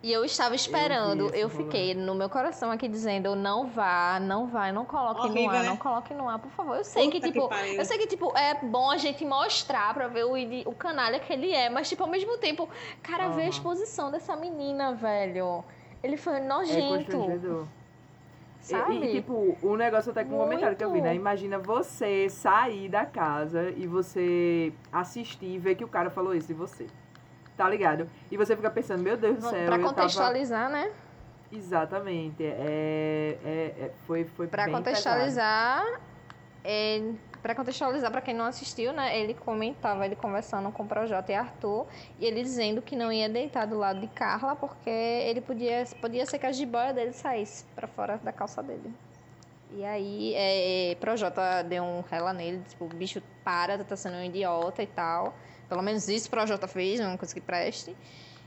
E 0.00 0.12
eu 0.12 0.24
estava 0.24 0.54
esperando, 0.54 1.34
eu, 1.34 1.48
rolê. 1.48 1.64
fiquei 1.64 1.92
no 1.94 2.14
meu 2.14 2.28
coração 2.30 2.70
aqui 2.70 2.86
dizendo, 2.86 3.34
não 3.34 3.66
vá, 3.66 4.20
não 4.20 4.46
vai, 4.46 4.70
não 4.70 4.84
coloque 4.84 5.22
no 5.22 5.32
Horrível, 5.32 5.50
ar, 5.50 5.62
né? 5.62 5.68
não 5.68 5.76
coloque 5.76 6.14
no 6.14 6.28
ar, 6.28 6.38
por 6.38 6.50
favor. 6.52 6.76
Eu 6.76 6.84
sei 6.84 7.10
que, 7.10 7.18
Puta 7.18 7.32
tipo, 7.32 7.48
pariu. 7.48 7.74
eu 7.74 7.84
sei 7.84 7.98
que, 7.98 8.06
tipo, 8.06 8.36
é 8.38 8.54
bom 8.54 8.90
a 8.92 8.96
gente 8.96 9.24
mostrar 9.24 9.92
pra 9.94 10.06
ver 10.06 10.24
o, 10.24 10.34
o 10.70 10.74
canalha 10.74 11.18
que 11.18 11.32
ele 11.32 11.52
é, 11.52 11.68
mas, 11.68 11.88
tipo, 11.88 12.04
ao 12.04 12.08
mesmo 12.08 12.38
tempo, 12.38 12.68
cara, 13.02 13.28
vê 13.30 13.42
a 13.42 13.48
exposição 13.48 14.08
dessa 14.08 14.36
menina, 14.36 14.94
velho. 14.94 15.64
Ele 16.00 16.16
foi 16.16 16.36
É 16.36 16.40
nojento. 16.40 17.16
E- 17.32 17.66
sabe? 18.60 19.04
E, 19.04 19.12
tipo, 19.12 19.56
o 19.60 19.76
negócio 19.76 20.12
até 20.12 20.22
com 20.22 20.36
o 20.36 20.38
comentário 20.38 20.76
que 20.76 20.84
eu 20.84 20.92
vi, 20.92 21.00
né? 21.00 21.12
Imagina 21.14 21.58
você 21.58 22.28
sair 22.28 22.88
da 22.88 23.04
casa 23.04 23.70
e 23.76 23.84
você 23.86 24.72
assistir 24.92 25.46
e 25.46 25.58
ver 25.58 25.74
que 25.74 25.84
o 25.84 25.88
cara 25.88 26.08
falou 26.08 26.34
isso 26.34 26.46
de 26.46 26.54
você. 26.54 26.86
Tá 27.58 27.68
ligado? 27.68 28.08
E 28.30 28.36
você 28.36 28.54
fica 28.54 28.70
pensando, 28.70 29.02
meu 29.02 29.16
Deus 29.16 29.38
do 29.38 29.42
céu. 29.42 29.50
pra 29.50 29.74
eu 29.74 29.80
tava- 29.82 29.88
contextualizar, 29.88 30.70
né? 30.70 30.92
Exatamente. 31.50 32.44
É, 32.44 33.36
é, 33.44 33.74
é- 33.86 33.90
foi, 34.06 34.24
foi 34.24 34.46
Pra 34.46 34.70
contextualizar, 34.70 35.82
é, 36.62 37.02
para 37.42 37.56
contextualizar 37.56 38.12
pra 38.12 38.20
quem 38.20 38.32
não 38.32 38.44
assistiu, 38.44 38.92
né? 38.92 39.18
Ele 39.18 39.34
comentava, 39.34 40.06
ele 40.06 40.14
conversando 40.14 40.70
com 40.70 40.84
o 40.84 40.86
Projota 40.86 41.32
e 41.32 41.34
Arthur, 41.34 41.84
e 42.20 42.26
ele 42.26 42.42
dizendo 42.44 42.80
que 42.80 42.94
não 42.94 43.10
ia 43.10 43.28
deitar 43.28 43.66
do 43.66 43.76
lado 43.76 43.98
de 43.98 44.06
Carla 44.06 44.54
porque 44.54 44.88
ele 44.88 45.40
podia, 45.40 45.84
podia 46.00 46.24
ser 46.26 46.38
que 46.38 46.46
a 46.46 46.52
jiboia 46.52 46.92
dele 46.94 47.12
saísse 47.12 47.64
pra 47.74 47.88
fora 47.88 48.20
da 48.22 48.30
calça 48.30 48.62
dele. 48.62 48.94
E 49.72 49.84
aí, 49.84 50.32
é, 50.36 50.96
Projota 51.00 51.62
deu 51.64 51.82
um 51.82 52.02
rela 52.08 52.32
nele, 52.32 52.62
tipo, 52.68 52.86
bicho, 52.86 53.20
para, 53.42 53.76
tu 53.78 53.84
tá 53.84 53.96
sendo 53.96 54.14
um 54.14 54.22
idiota 54.24 54.80
e 54.80 54.86
tal. 54.86 55.34
Pelo 55.68 55.82
menos 55.82 56.08
isso 56.08 56.30
Projota 56.30 56.66
fez, 56.66 56.98
uma 57.00 57.16
coisa 57.18 57.34
que 57.34 57.40
preste. 57.40 57.96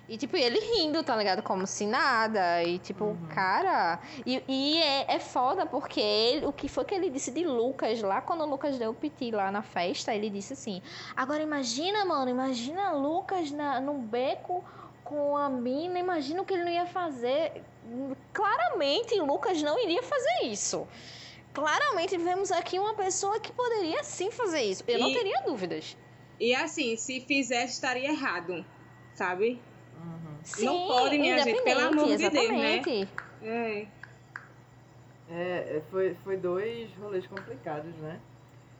E, 0.09 0.17
tipo, 0.17 0.36
ele 0.36 0.59
rindo, 0.59 1.01
tá 1.03 1.15
ligado? 1.15 1.41
Como 1.41 1.65
se 1.65 1.86
nada. 1.86 2.61
E, 2.63 2.80
tipo, 2.80 3.05
Uhum. 3.05 3.28
cara. 3.34 3.99
E, 4.26 4.43
e 4.47 4.82
é, 4.82 5.05
é 5.15 5.19
foda 5.19 5.65
porque 5.65 6.01
ele, 6.01 6.45
o 6.45 6.51
que 6.51 6.67
foi 6.67 6.84
que 6.84 6.93
ele 6.93 7.09
disse 7.09 7.32
de 7.32 7.45
Lucas 7.45 8.01
lá, 8.01 8.19
quando 8.19 8.41
o 8.41 8.45
Lucas 8.45 8.78
deu 8.78 8.89
o 8.91 8.93
piti 8.93 9.32
lá 9.32 9.49
na 9.51 9.61
festa, 9.61 10.13
ele 10.13 10.30
disse 10.30 10.51
assim: 10.53 10.82
Agora 11.15 11.41
imagina, 11.41 12.03
mano, 12.03 12.30
imagina 12.30 12.91
Lucas 12.91 13.51
na, 13.51 13.80
num 13.80 14.01
beco 14.01 14.63
com 15.03 15.38
a 15.38 15.47
mina, 15.49 15.99
imagina 15.99 16.41
o 16.41 16.45
que 16.45 16.53
ele 16.55 16.63
não 16.65 16.72
ia 16.72 16.86
fazer. 16.88 17.63
Claramente, 18.34 19.15
Lucas 19.19 19.61
não 19.61 19.78
iria 19.80 20.01
fazer 20.03 20.45
isso. 20.47 20.88
Claramente, 21.53 22.17
vemos 22.17 22.51
aqui 22.51 22.80
uma 22.80 22.93
pessoa 22.95 23.39
que 23.39 23.51
poderia 23.51 24.03
sim 24.03 24.32
fazer 24.32 24.61
isso. 24.61 24.84
Eu 24.88 24.99
não 24.99 25.09
E- 25.09 25.13
teria 25.13 25.41
dúvidas. 25.45 25.95
E 26.41 26.55
assim, 26.55 26.95
se 26.95 27.21
fizesse, 27.21 27.73
estaria 27.73 28.09
errado. 28.09 28.65
Sabe? 29.13 29.61
Uhum. 29.95 30.35
Sim, 30.41 30.65
Não 30.65 30.87
pode, 30.87 31.19
minha 31.19 31.37
gente, 31.37 31.61
pelo 31.61 31.81
amor 31.81 32.17
de 32.17 32.29
Deus, 32.29 32.49
né? 32.49 32.81
É. 33.43 33.87
É, 35.29 35.77
é, 35.77 35.81
foi, 35.91 36.15
foi 36.23 36.37
dois 36.37 36.89
rolês 36.95 37.27
complicados, 37.27 37.93
né? 37.97 38.19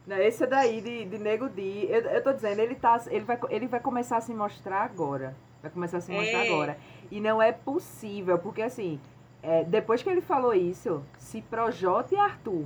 Não, 0.08 0.18
Esse 0.18 0.48
daí 0.48 0.82
de, 0.82 1.06
de 1.06 1.20
Nego 1.20 1.48
Di, 1.50 1.86
eu, 1.88 2.02
eu 2.02 2.24
tô 2.24 2.34
dizendo, 2.34 2.60
ele, 2.60 2.74
tá, 2.74 3.00
ele, 3.12 3.24
vai, 3.24 3.40
ele 3.52 3.68
vai 3.68 3.80
começar 3.80 4.18
a 4.18 4.22
se 4.22 4.34
mostrar 4.34 4.82
agora. 4.82 5.36
Vai 5.62 5.70
começar 5.70 6.00
a 6.00 6.02
se 6.02 6.12
mostrar 6.12 6.44
É. 6.44 6.48
agora. 6.48 6.78
E 7.12 7.22
não 7.22 7.40
é 7.40 7.52
possível, 7.52 8.40
porque 8.40 8.64
assim, 8.64 9.00
é, 9.44 9.64
depois 9.64 10.02
que 10.02 10.10
ele 10.10 10.22
falou 10.22 10.56
isso, 10.56 11.04
se 11.20 11.44
Projota 11.44 12.16
e 12.16 12.18
Arthur 12.18 12.66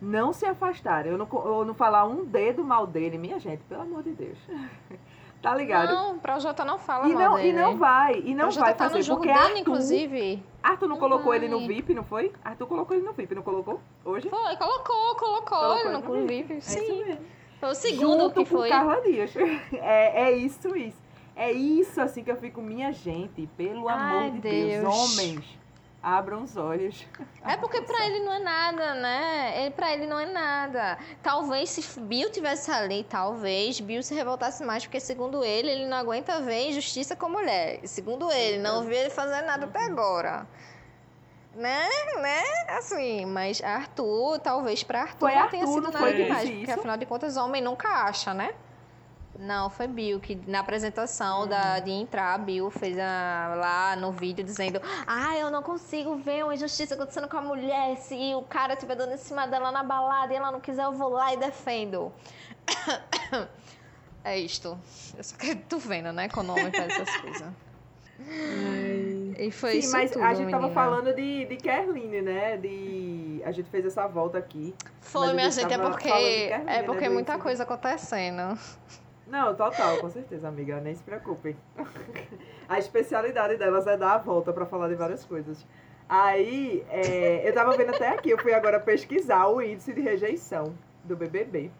não 0.00 0.32
se 0.32 0.44
afastarem, 0.44 1.12
eu 1.12 1.18
não, 1.18 1.28
eu 1.32 1.64
não 1.64 1.74
falar 1.74 2.04
um 2.04 2.24
dedo 2.24 2.64
mal 2.64 2.86
dele, 2.86 3.18
minha 3.18 3.38
gente, 3.38 3.62
pelo 3.64 3.82
amor 3.82 4.02
de 4.02 4.12
Deus. 4.12 4.38
tá 5.42 5.54
ligado? 5.54 5.92
Não, 5.92 6.16
o 6.16 6.18
Projota 6.18 6.64
não 6.64 6.78
fala 6.78 7.08
e, 7.08 7.14
mal 7.14 7.22
não, 7.22 7.36
dele. 7.36 7.48
e 7.48 7.52
não 7.52 7.76
vai, 7.76 8.22
e 8.24 8.34
não 8.34 8.50
vai 8.50 8.74
tá 8.74 8.84
fazer, 8.84 8.96
no 8.96 9.02
jogo 9.02 9.20
porque 9.20 9.32
dele, 9.32 9.44
Arthur, 9.44 9.58
inclusive. 9.58 10.42
Arthur 10.62 10.88
não 10.88 10.98
colocou 10.98 11.34
ele 11.34 11.48
no. 11.48 11.66
VIP, 11.66 11.94
não 11.94 12.04
foi? 12.04 12.32
Arthur 12.44 12.66
colocou 12.66 12.96
ele 12.96 13.06
no 13.06 13.12
VIP, 13.12 13.34
não 13.34 13.42
colocou? 13.42 13.80
Hoje? 14.04 14.28
Foi, 14.28 14.56
colocou, 14.56 15.14
colocou, 15.16 15.58
Colocou 15.58 15.78
ele 15.78 15.88
no 15.90 16.00
no 16.00 16.26
VIP. 16.26 16.54
É 16.54 16.60
Sim. 16.60 17.18
Foi 17.60 17.70
o 17.70 17.74
segundo 17.74 18.24
Junto 18.24 18.34
que 18.34 18.44
foi. 18.44 18.68
Carla 18.68 19.00
Dias. 19.00 19.32
É, 19.72 20.24
é 20.24 20.32
isso, 20.32 20.76
isso. 20.76 21.06
É 21.34 21.52
isso 21.52 22.00
assim 22.00 22.24
que 22.24 22.30
eu 22.30 22.36
fico, 22.36 22.62
minha 22.62 22.92
gente, 22.92 23.46
pelo 23.56 23.88
Ai, 23.88 23.94
amor 23.94 24.30
de 24.32 24.40
Deus. 24.40 24.82
Deus. 24.82 24.84
homens, 24.84 25.58
abram 26.06 26.44
os 26.44 26.56
olhos. 26.56 27.04
É 27.44 27.56
porque 27.56 27.82
pra 27.82 28.06
ele 28.06 28.20
não 28.20 28.32
é 28.32 28.38
nada, 28.38 28.94
né? 28.94 29.60
Ele, 29.60 29.70
pra 29.72 29.92
ele 29.92 30.06
não 30.06 30.20
é 30.20 30.26
nada. 30.26 30.96
Talvez 31.20 31.70
se 31.70 32.00
Bill 32.00 32.30
tivesse 32.30 32.70
ali, 32.70 33.02
talvez 33.02 33.80
Bill 33.80 34.04
se 34.04 34.14
revoltasse 34.14 34.64
mais, 34.64 34.84
porque 34.84 35.00
segundo 35.00 35.44
ele, 35.44 35.68
ele 35.68 35.86
não 35.86 35.96
aguenta 35.96 36.40
ver 36.40 36.68
injustiça 36.68 37.16
com 37.16 37.28
mulher. 37.28 37.80
E 37.82 37.88
segundo 37.88 38.30
ele, 38.30 38.58
não 38.58 38.84
viu 38.84 38.92
ele 38.92 39.10
fazer 39.10 39.42
nada 39.42 39.64
até 39.64 39.84
agora. 39.84 40.46
Né? 41.56 41.88
Né? 42.20 42.42
Assim, 42.68 43.26
mas 43.26 43.60
Arthur, 43.60 44.38
talvez 44.38 44.84
pra 44.84 45.02
Arthur 45.02 45.28
Foi 45.28 45.34
não 45.34 45.48
tenha 45.48 45.64
Arthur, 45.64 45.74
sido 45.74 45.92
não 45.92 46.00
nada 46.00 46.14
demais. 46.14 46.50
Porque 46.50 46.70
afinal 46.70 46.96
de 46.96 47.06
contas, 47.06 47.36
homem 47.36 47.60
nunca 47.60 47.88
acha, 47.88 48.32
né? 48.32 48.54
Não, 49.38 49.68
foi 49.70 49.86
Bill 49.86 50.18
que 50.20 50.34
na 50.46 50.60
apresentação 50.60 51.42
Uhum. 51.42 51.48
da, 51.48 51.78
de 51.80 51.90
entrar, 51.90 52.38
Bill 52.38 52.70
fez 52.70 52.98
a- 52.98 53.54
lá 53.56 53.96
no 53.96 54.10
vídeo 54.12 54.44
dizendo: 54.44 54.80
Ah, 55.06 55.36
eu 55.36 55.50
não 55.50 55.62
consigo 55.62 56.16
ver 56.16 56.42
uma 56.44 56.54
injustiça 56.54 56.94
acontecendo 56.94 57.28
com 57.28 57.36
a 57.36 57.42
mulher. 57.42 57.96
Se 57.98 58.14
o 58.34 58.42
cara 58.42 58.74
estiver 58.74 58.94
dando 58.96 59.12
em 59.12 59.18
cima 59.18 59.46
dela 59.46 59.70
na 59.70 59.82
balada 59.82 60.32
e 60.32 60.36
ela 60.36 60.50
não 60.50 60.60
quiser, 60.60 60.84
eu 60.84 60.92
vou 60.92 61.08
lá 61.10 61.32
e 61.32 61.36
defendo. 61.36 62.12
É 64.24 64.36
isto. 64.40 64.76
Eu 65.16 65.22
só 65.22 65.36
quero 65.36 65.60
tu 65.68 65.78
vendo, 65.78 66.12
né? 66.12 66.28
Quando 66.28 66.48
o 66.48 66.52
homem 66.52 66.72
faz 66.72 66.92
essas 66.98 67.14
coisas. 67.22 67.48
E 69.38 69.50
foi 69.52 69.72
Sim, 69.72 69.78
isso 69.78 69.92
mas 69.92 70.10
tudo, 70.10 70.24
a 70.24 70.34
gente 70.34 70.50
tava 70.50 70.66
menina. 70.66 70.74
falando 70.74 71.14
de, 71.14 71.44
de 71.44 71.56
Kerline, 71.56 72.22
né? 72.22 72.56
De... 72.56 73.40
A 73.44 73.52
gente 73.52 73.70
fez 73.70 73.84
essa 73.86 74.04
volta 74.08 74.36
aqui. 74.38 74.74
Foi, 75.00 75.32
minha 75.32 75.48
gente 75.50 75.62
gente, 75.62 75.72
é 75.72 75.76
tava 75.78 75.90
porque, 75.90 76.08
Kerline, 76.08 76.50
é 76.52 76.58
né, 76.58 76.82
porque 76.82 77.06
do 77.08 77.14
muita 77.14 77.38
coisa 77.38 77.62
acontecendo. 77.62 78.58
Não, 79.26 79.54
total, 79.54 79.98
com 79.98 80.08
certeza, 80.08 80.48
amiga. 80.48 80.80
Nem 80.80 80.94
se 80.94 81.02
preocupem. 81.02 81.56
A 82.68 82.78
especialidade 82.78 83.56
delas 83.56 83.86
é 83.86 83.96
dar 83.96 84.14
a 84.14 84.18
volta 84.18 84.52
pra 84.52 84.66
falar 84.66 84.88
de 84.88 84.94
várias 84.94 85.24
coisas. 85.24 85.64
Aí, 86.08 86.84
é, 86.88 87.48
eu 87.48 87.52
tava 87.52 87.76
vendo 87.76 87.90
até 87.90 88.08
aqui, 88.08 88.30
eu 88.30 88.38
fui 88.38 88.52
agora 88.52 88.78
pesquisar 88.78 89.46
o 89.48 89.60
índice 89.60 89.92
de 89.92 90.00
rejeição 90.00 90.74
do 91.04 91.16
BBB. 91.16 91.70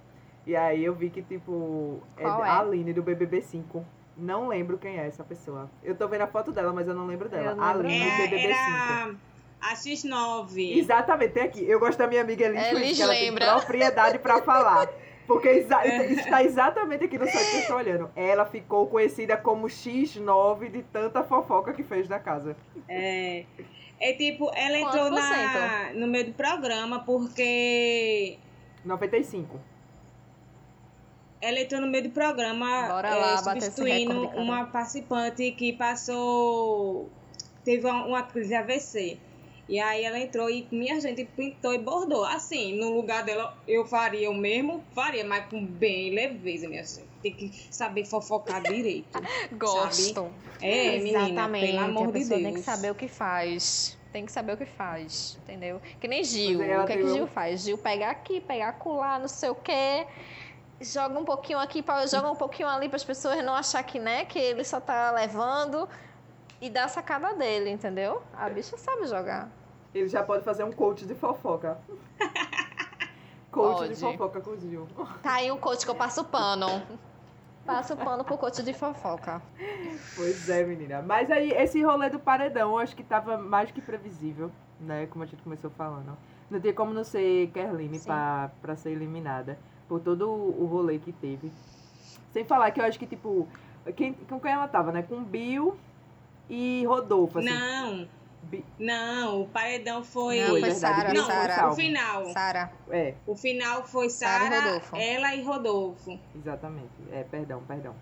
E 0.47 0.55
aí 0.55 0.84
eu 0.84 0.94
vi 0.94 1.11
que, 1.11 1.22
tipo, 1.22 2.01
é 2.16 2.22
Qual 2.22 2.44
é? 2.44 2.49
a 2.49 2.61
Aline 2.61 2.92
do 2.92 3.03
BBB 3.03 3.42
5. 3.42 3.84
Não 4.16 4.49
lembro 4.49 4.78
quem 4.78 4.99
é 4.99 5.07
essa 5.07 5.24
pessoa. 5.24 5.68
Eu 5.82 5.94
tô 5.94 6.07
vendo 6.09 6.22
a 6.22 6.26
foto 6.26 6.53
dela, 6.53 6.72
mas 6.72 6.86
eu 6.86 6.94
não 6.94 7.07
lembro 7.07 7.28
dela. 7.28 7.55
Não 7.55 7.64
lembro 7.66 7.88
Aline 7.88 8.11
do 8.11 8.16
BBB 8.16 8.42
5. 8.42 8.55
era 8.55 9.14
a 9.61 9.74
X9. 9.74 10.78
Exatamente, 10.78 11.32
tem 11.32 11.42
aqui. 11.42 11.68
Eu 11.68 11.80
gosto 11.80 11.99
da 11.99 12.07
minha 12.07 12.22
amiga 12.22 12.47
Elis, 12.47 12.72
Elis 12.72 12.97
que 12.97 13.03
ela 13.03 13.12
lembra. 13.12 13.44
tem 13.44 13.55
propriedade 13.55 14.18
pra 14.20 14.42
falar. 14.42 14.88
Porque 15.27 15.49
exa 15.49 15.85
está 15.87 16.43
exatamente 16.43 17.05
aqui 17.05 17.18
no 17.18 17.27
site 17.27 17.51
que 17.51 17.57
eu 17.57 17.61
estou 17.61 17.77
olhando. 17.77 18.11
Ela 18.14 18.45
ficou 18.47 18.87
conhecida 18.87 19.37
como 19.37 19.66
X9 19.66 20.70
de 20.70 20.83
tanta 20.83 21.22
fofoca 21.24 21.72
que 21.72 21.83
fez 21.83 22.09
da 22.09 22.18
casa. 22.18 22.57
É, 22.89 23.45
é 24.01 24.12
tipo, 24.12 24.51
ela 24.55 24.79
entrou 24.79 25.11
na, 25.11 25.93
no 25.95 26.07
meio 26.07 26.27
do 26.27 26.33
programa 26.33 27.01
porque 27.05 28.39
95. 28.85 29.59
ela 31.41 31.61
entrou 31.61 31.81
no 31.81 31.89
meio 31.89 32.05
do 32.05 32.11
programa 32.11 32.89
Bora 32.89 33.09
é, 33.09 33.14
lá 33.14 33.35
esse 33.35 33.45
substituindo 33.45 34.29
uma 34.31 34.66
participante 34.66 35.51
que 35.53 35.72
passou 35.72 37.11
teve 37.64 37.85
uma, 37.85 38.07
uma 38.07 38.22
crise 38.22 38.55
AVC. 38.55 39.18
E 39.69 39.81
aí 39.81 40.05
ela 40.05 40.19
entrou 40.19 40.49
e 40.49 40.67
minha 40.71 41.01
gente 41.01 41.25
pintou 41.25 41.75
e 41.75 41.79
bordou. 41.79 42.25
Assim, 42.25 42.79
no 42.79 42.95
lugar 42.95 43.25
dela 43.25 43.57
eu 43.67 43.85
faria 43.85 44.31
o 44.31 44.35
mesmo, 44.35 44.85
faria, 44.95 45.25
mas 45.25 45.47
com 45.47 45.64
bem 45.64 46.14
leveza, 46.14 46.69
minha 46.69 46.85
gente. 46.85 47.09
Tem 47.21 47.33
que 47.33 47.51
saber 47.71 48.05
fofocar 48.05 48.62
direito. 48.62 49.19
Gosto. 49.59 50.31
É, 50.61 50.99
menina, 50.99 51.29
Exatamente. 51.29 51.67
pelo 51.67 51.81
amor 51.81 52.03
a 52.05 52.07
de 52.07 52.12
pessoa 52.12 52.39
Deus. 52.39 52.53
tem 52.53 52.55
que 52.55 52.62
saber 52.62 52.91
o 52.93 52.95
que 52.95 53.09
faz. 53.09 53.99
Tem 54.12 54.25
que 54.25 54.33
saber 54.33 54.53
o 54.53 54.57
que 54.57 54.64
faz, 54.64 55.37
entendeu? 55.43 55.81
Que 56.01 56.07
nem 56.09 56.23
Gil. 56.25 56.62
Ela 56.62 56.85
O 56.85 56.87
que 56.87 56.93
é 56.93 56.97
que 56.99 57.09
Gil 57.09 57.27
faz? 57.27 57.61
Gil 57.62 57.77
pega 57.77 58.09
aqui, 58.09 58.41
pega 58.41 58.69
acolá, 58.69 59.19
não 59.19 59.29
sei 59.29 59.51
o 59.51 59.55
quê. 59.55 60.07
Joga 60.81 61.19
um 61.19 61.25
pouquinho 61.25 61.59
aqui, 61.59 61.83
pra- 61.83 62.07
joga 62.07 62.31
um 62.31 62.37
pouquinho 62.37 62.69
ali 62.69 62.89
para 62.89 62.97
as 62.97 63.05
pessoas 63.05 63.43
não 63.45 63.55
achar 63.55 63.83
que, 63.83 63.99
né, 63.99 64.25
que 64.27 64.39
ele 64.39 64.62
só 64.62 64.79
tá 64.81 65.11
levando. 65.11 65.89
E 66.61 66.71
dá 66.71 66.85
a 66.85 66.89
sacada 66.89 67.35
dele, 67.35 67.71
entendeu? 67.71 68.23
A 68.33 68.49
bicha 68.49 68.77
sabe 68.77 69.07
jogar. 69.07 69.51
Ele 69.95 70.09
já 70.09 70.23
pode 70.23 70.45
fazer 70.45 70.65
um 70.65 70.73
coach 70.73 71.07
de 71.07 71.15
fofoca. 71.15 71.79
Coach 73.57 73.79
Pode. 73.79 73.95
de 73.95 74.01
fofoca 74.01 74.41
com 74.43 74.51
o 74.51 74.61
Gil. 74.61 74.87
Tá 75.23 75.37
aí 75.37 75.51
um 75.51 75.57
coach 75.57 75.83
que 75.83 75.91
eu 75.91 75.95
passo 75.95 76.23
pano. 76.25 76.67
Passo 77.65 77.97
pano 77.97 78.23
pro 78.23 78.37
coach 78.37 78.63
de 78.63 78.75
fofoca. 78.75 79.41
Pois 80.15 80.47
é, 80.51 80.63
menina. 80.63 81.01
Mas 81.01 81.31
aí, 81.31 81.53
esse 81.53 81.83
rolê 81.83 82.11
do 82.11 82.19
paredão, 82.19 82.73
eu 82.73 82.79
acho 82.79 82.95
que 82.95 83.03
tava 83.03 83.39
mais 83.39 83.71
que 83.71 83.81
previsível, 83.81 84.51
né? 84.79 85.07
Como 85.07 85.25
a 85.25 85.27
gente 85.27 85.43
começou 85.43 85.71
falando. 85.71 86.17
Não 86.51 86.61
tinha 86.61 86.75
como 86.75 86.93
não 86.93 87.03
ser 87.03 87.49
Kerline 87.49 87.99
pra, 88.01 88.51
pra 88.61 88.77
ser 88.77 88.91
eliminada. 88.91 89.59
Por 89.89 90.01
todo 90.01 90.29
o 90.31 90.63
o 90.63 90.67
rolê 90.67 90.99
que 90.99 91.13
teve. 91.13 91.51
Sem 92.35 92.45
falar 92.45 92.71
que 92.73 92.81
eu 92.81 92.85
acho 92.85 92.99
que, 92.99 93.07
tipo, 93.07 93.49
quem, 93.97 94.13
com 94.13 94.39
quem 94.39 94.53
ela 94.53 94.69
tava, 94.69 94.93
né? 94.93 95.03
Com 95.03 95.25
Bill 95.25 95.77
e 96.49 96.84
Rodolfo, 96.86 97.38
assim. 97.38 97.49
Não, 97.49 98.09
Bi- 98.42 98.64
não, 98.78 99.42
o 99.42 99.49
paredão 99.49 100.05
foi. 100.05 100.40
Não, 100.40 100.61
Foi 100.61 100.70
Sara, 100.70 101.12
Não, 101.12 101.24
foi 101.24 101.34
Sara. 101.34 101.68
o 101.70 101.74
final. 101.74 102.24
Sara. 102.26 102.72
É, 102.90 103.14
O 103.26 103.34
final 103.34 103.84
foi 103.84 104.09
Sara 104.09 104.44
e 104.97 105.01
ela 105.14 105.34
e 105.34 105.42
Rodolfo. 105.42 106.18
exatamente. 106.34 106.90
É, 107.11 107.24
perdão, 107.24 107.62
perdão. 107.66 107.94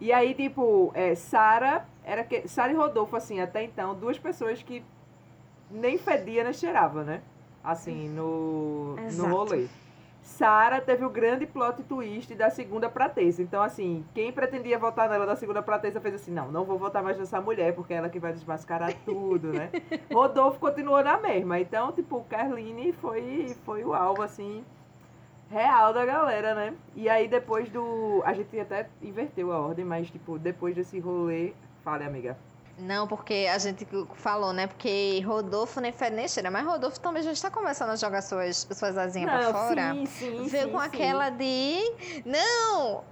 E 0.00 0.10
aí, 0.12 0.34
tipo, 0.34 0.90
é, 0.94 1.14
Sara 1.14 1.86
era 2.02 2.24
que. 2.24 2.48
Sara 2.48 2.72
e 2.72 2.74
Rodolfo, 2.74 3.14
assim, 3.16 3.40
até 3.40 3.62
então, 3.62 3.94
duas 3.94 4.18
pessoas 4.18 4.62
que 4.62 4.82
nem 5.70 5.98
fedia 5.98 6.42
nem 6.42 6.52
cheirava, 6.52 7.04
né? 7.04 7.20
Assim, 7.62 8.08
no, 8.08 8.96
no 8.96 9.02
Exato. 9.06 9.28
rolê. 9.34 9.68
Sara 10.22 10.80
teve 10.80 11.04
o 11.04 11.10
grande 11.10 11.46
plot 11.46 11.82
twist 11.82 12.32
da 12.34 12.48
segunda 12.48 12.88
pra 12.88 13.08
terça. 13.08 13.42
Então, 13.42 13.60
assim, 13.60 14.04
quem 14.14 14.32
pretendia 14.32 14.78
votar 14.78 15.08
nela 15.08 15.26
da 15.26 15.34
segunda 15.34 15.60
pra 15.62 15.78
terça 15.78 16.00
fez 16.00 16.14
assim: 16.14 16.30
não, 16.30 16.50
não 16.50 16.64
vou 16.64 16.78
votar 16.78 17.02
mais 17.02 17.18
nessa 17.18 17.40
mulher, 17.40 17.74
porque 17.74 17.92
é 17.92 17.96
ela 17.96 18.08
que 18.08 18.20
vai 18.20 18.32
desmascarar 18.32 18.94
tudo, 19.04 19.52
né? 19.52 19.70
Rodolfo 20.12 20.60
continuou 20.60 21.02
na 21.02 21.18
mesma. 21.18 21.58
Então, 21.58 21.90
tipo, 21.92 22.24
Carline 22.30 22.92
foi, 22.92 23.54
foi 23.64 23.84
o 23.84 23.92
alvo, 23.92 24.22
assim, 24.22 24.64
real 25.50 25.92
da 25.92 26.06
galera, 26.06 26.54
né? 26.54 26.74
E 26.94 27.08
aí, 27.08 27.26
depois 27.26 27.68
do. 27.68 28.22
A 28.24 28.32
gente 28.32 28.58
até 28.58 28.88
inverteu 29.02 29.52
a 29.52 29.58
ordem, 29.58 29.84
mas, 29.84 30.08
tipo, 30.08 30.38
depois 30.38 30.74
desse 30.74 31.00
rolê. 31.00 31.52
Fale, 31.82 32.04
amiga. 32.04 32.36
Não, 32.78 33.06
porque 33.06 33.46
a 33.52 33.58
gente 33.58 33.86
falou, 34.14 34.52
né? 34.52 34.66
Porque 34.66 35.20
Rodolfo 35.24 35.80
nem 35.80 35.92
fede 35.92 36.16
nem 36.16 36.26
cheira. 36.26 36.50
Mas 36.50 36.64
Rodolfo 36.64 36.98
também 37.00 37.22
já 37.22 37.30
está 37.32 37.50
começando 37.50 37.90
a 37.90 37.96
jogar 37.96 38.22
suas, 38.22 38.66
suas 38.72 38.96
asinhas 38.96 39.30
pra 39.30 39.52
fora. 39.52 39.92
sim, 39.92 40.06
sim. 40.06 40.46
Veio 40.48 40.66
sim, 40.66 40.72
com 40.72 40.80
sim. 40.80 40.86
aquela 40.86 41.30
de. 41.30 42.22
Não! 42.24 43.04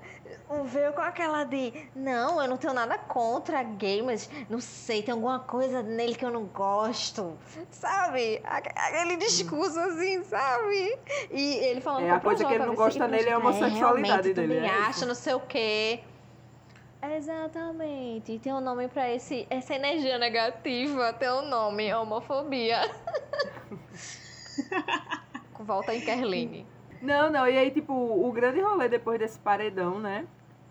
Veio 0.64 0.92
com 0.92 1.00
aquela 1.00 1.44
de. 1.44 1.72
Não, 1.94 2.40
eu 2.40 2.48
não 2.48 2.56
tenho 2.56 2.72
nada 2.72 2.96
contra 2.98 3.62
gamers. 3.62 4.28
Não 4.48 4.60
sei, 4.60 5.02
tem 5.02 5.12
alguma 5.12 5.38
coisa 5.40 5.82
nele 5.82 6.14
que 6.14 6.24
eu 6.24 6.30
não 6.30 6.44
gosto. 6.44 7.36
Sabe? 7.70 8.40
Aque- 8.44 8.72
Aquele 8.74 9.16
discurso 9.16 9.78
assim, 9.78 10.22
sabe? 10.24 10.98
E 11.30 11.54
ele 11.66 11.80
falando 11.80 12.04
É, 12.06 12.10
a 12.10 12.20
coisa 12.20 12.44
que 12.44 12.52
ele 12.54 12.64
não 12.64 12.74
gosta 12.74 13.04
assim, 13.04 13.12
nele 13.12 13.28
é 13.28 13.32
a 13.32 13.40
Projota, 13.40 13.64
homossexualidade 13.66 14.08
realmente, 14.08 14.34
dele, 14.34 14.54
também 14.60 14.70
é 14.86 14.90
isso. 14.90 15.06
não 15.06 15.14
sei 15.14 15.34
o 15.34 15.40
quê. 15.40 16.00
Exatamente. 17.02 18.38
Tem 18.38 18.52
um 18.52 18.60
nome 18.60 18.88
pra 18.88 19.10
esse, 19.10 19.46
essa 19.48 19.74
energia 19.74 20.18
negativa. 20.18 21.12
Tem 21.12 21.30
um 21.30 21.48
nome, 21.48 21.92
homofobia. 21.94 22.80
Volta 25.58 25.94
em 25.94 26.00
Kerline. 26.00 26.66
Não, 27.00 27.30
não, 27.30 27.48
e 27.48 27.56
aí, 27.56 27.70
tipo, 27.70 27.94
o 27.94 28.30
grande 28.32 28.60
rolê 28.60 28.88
depois 28.88 29.18
desse 29.18 29.38
paredão, 29.38 29.98
né? 29.98 30.26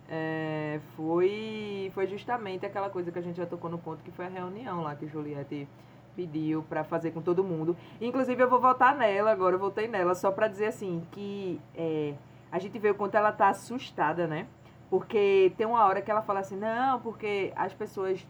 é, 0.09 0.79
foi, 0.95 1.91
foi 1.93 2.07
justamente 2.07 2.65
aquela 2.65 2.89
coisa 2.89 3.11
que 3.11 3.19
a 3.19 3.21
gente 3.21 3.37
já 3.37 3.45
tocou 3.45 3.69
no 3.69 3.77
ponto, 3.77 4.03
que 4.03 4.11
foi 4.11 4.25
a 4.25 4.29
reunião 4.29 4.81
lá 4.81 4.95
que 4.95 5.07
Juliette 5.07 5.67
pediu 6.15 6.63
pra 6.63 6.83
fazer 6.83 7.11
com 7.11 7.21
todo 7.21 7.43
mundo. 7.43 7.77
Inclusive, 8.01 8.41
eu 8.41 8.49
vou 8.49 8.59
votar 8.59 8.97
nela 8.97 9.31
agora, 9.31 9.55
eu 9.55 9.59
votei 9.59 9.87
nela, 9.87 10.15
só 10.15 10.31
pra 10.31 10.47
dizer 10.47 10.65
assim, 10.65 11.05
que 11.11 11.61
é, 11.75 12.15
a 12.51 12.57
gente 12.57 12.79
vê 12.79 12.89
o 12.89 12.95
quanto 12.95 13.15
ela 13.15 13.31
tá 13.31 13.49
assustada, 13.49 14.27
né? 14.27 14.47
Porque 14.89 15.53
tem 15.55 15.67
uma 15.67 15.85
hora 15.85 16.01
que 16.01 16.09
ela 16.09 16.21
fala 16.21 16.39
assim, 16.39 16.55
não, 16.55 16.99
porque 16.99 17.53
as 17.55 17.73
pessoas 17.73 18.25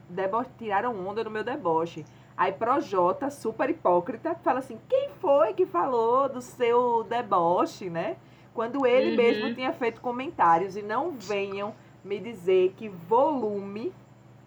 tiraram 0.58 1.08
onda 1.08 1.24
no 1.24 1.30
meu 1.30 1.44
deboche. 1.44 2.04
Aí 2.36 2.52
Projota, 2.52 3.30
super 3.30 3.70
hipócrita, 3.70 4.36
fala 4.36 4.60
assim, 4.60 4.78
quem 4.88 5.10
foi 5.20 5.54
que 5.54 5.66
falou 5.66 6.28
do 6.28 6.42
seu 6.42 7.04
deboche, 7.04 7.90
né? 7.90 8.18
Quando 8.54 8.86
ele 8.86 9.12
Uhum. 9.12 9.16
mesmo 9.16 9.54
tinha 9.54 9.72
feito 9.72 10.02
comentários 10.02 10.76
e 10.76 10.82
não 10.82 11.12
venham 11.12 11.74
me 12.04 12.20
dizer 12.20 12.74
que 12.76 12.90
volume 12.90 13.94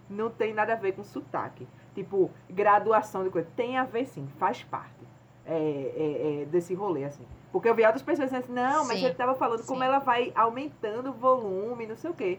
não 0.09 0.29
tem 0.29 0.53
nada 0.53 0.73
a 0.73 0.75
ver 0.75 0.93
com 0.93 1.03
sotaque. 1.03 1.67
Tipo, 1.95 2.29
graduação 2.49 3.23
de 3.23 3.29
coisa. 3.29 3.47
Tem 3.55 3.77
a 3.77 3.83
ver 3.83 4.05
sim, 4.05 4.27
faz 4.37 4.63
parte 4.63 5.03
é, 5.45 5.53
é, 5.55 6.41
é, 6.41 6.45
desse 6.45 6.73
rolê, 6.73 7.03
assim. 7.05 7.25
Porque 7.53 7.69
eu 7.69 7.75
vi 7.75 7.85
outras 7.85 8.01
pessoas 8.01 8.29
dizendo 8.29 8.43
assim, 8.43 8.51
não, 8.53 8.85
mas 8.85 8.99
Sim, 8.99 9.05
ele 9.05 9.13
tava 9.13 9.35
falando 9.35 9.63
como 9.65 9.79
sim. 9.79 9.85
ela 9.85 9.99
vai 9.99 10.33
aumentando 10.35 11.11
o 11.11 11.13
volume, 11.13 11.87
não 11.87 11.95
sei 11.95 12.09
o 12.09 12.13
quê. 12.13 12.37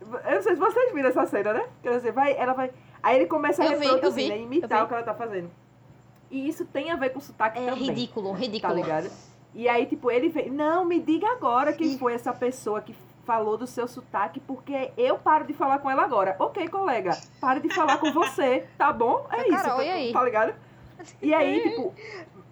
Eu 0.00 0.34
não 0.36 0.42
sei 0.42 0.54
se 0.54 0.60
vocês 0.60 0.94
viram 0.94 1.08
essa 1.10 1.26
cena, 1.26 1.52
né? 1.52 1.66
Quer 1.82 1.90
dizer, 1.96 2.12
vai, 2.12 2.34
ela 2.36 2.52
vai. 2.54 2.70
Aí 3.02 3.16
ele 3.16 3.26
começa 3.26 3.62
a 3.62 3.66
Eu 3.66 3.78
vi, 3.80 3.86
eu 3.86 3.94
reproduzir, 3.94 4.24
vi, 4.24 4.28
né? 4.30 4.38
Imitar 4.38 4.78
vi. 4.78 4.84
o 4.84 4.88
que 4.88 4.94
ela 4.94 5.02
tá 5.02 5.12
fazendo. 5.12 5.50
E 6.30 6.48
isso 6.48 6.64
tem 6.64 6.90
a 6.90 6.96
ver 6.96 7.10
com 7.10 7.20
sotaque 7.20 7.58
É 7.58 7.66
também. 7.66 7.84
ridículo, 7.88 8.30
Tá 8.32 8.38
ridículo. 8.38 8.74
ligado? 8.74 9.10
E 9.54 9.68
aí, 9.68 9.86
tipo, 9.86 10.10
ele 10.10 10.28
vem, 10.28 10.50
não, 10.50 10.84
me 10.84 11.00
diga 11.00 11.26
agora 11.32 11.72
quem 11.72 11.98
foi 11.98 12.14
essa 12.14 12.32
pessoa 12.32 12.80
que 12.80 12.94
falou 13.24 13.58
do 13.58 13.66
seu 13.66 13.88
sotaque, 13.88 14.38
porque 14.40 14.92
eu 14.96 15.18
paro 15.18 15.44
de 15.46 15.52
falar 15.52 15.80
com 15.80 15.90
ela 15.90 16.02
agora. 16.04 16.36
Ok, 16.38 16.68
colega, 16.68 17.10
pare 17.40 17.58
de 17.60 17.74
falar 17.74 17.98
com 17.98 18.12
você, 18.12 18.66
tá 18.78 18.92
bom? 18.92 19.26
É 19.32 19.36
Foi 19.36 19.48
isso, 19.48 19.62
Carol, 19.64 19.76
tá, 19.78 19.82
aí? 19.82 20.12
tá 20.12 20.22
ligado? 20.22 20.54
E 21.20 21.34
aí, 21.34 21.60
tipo, 21.70 21.94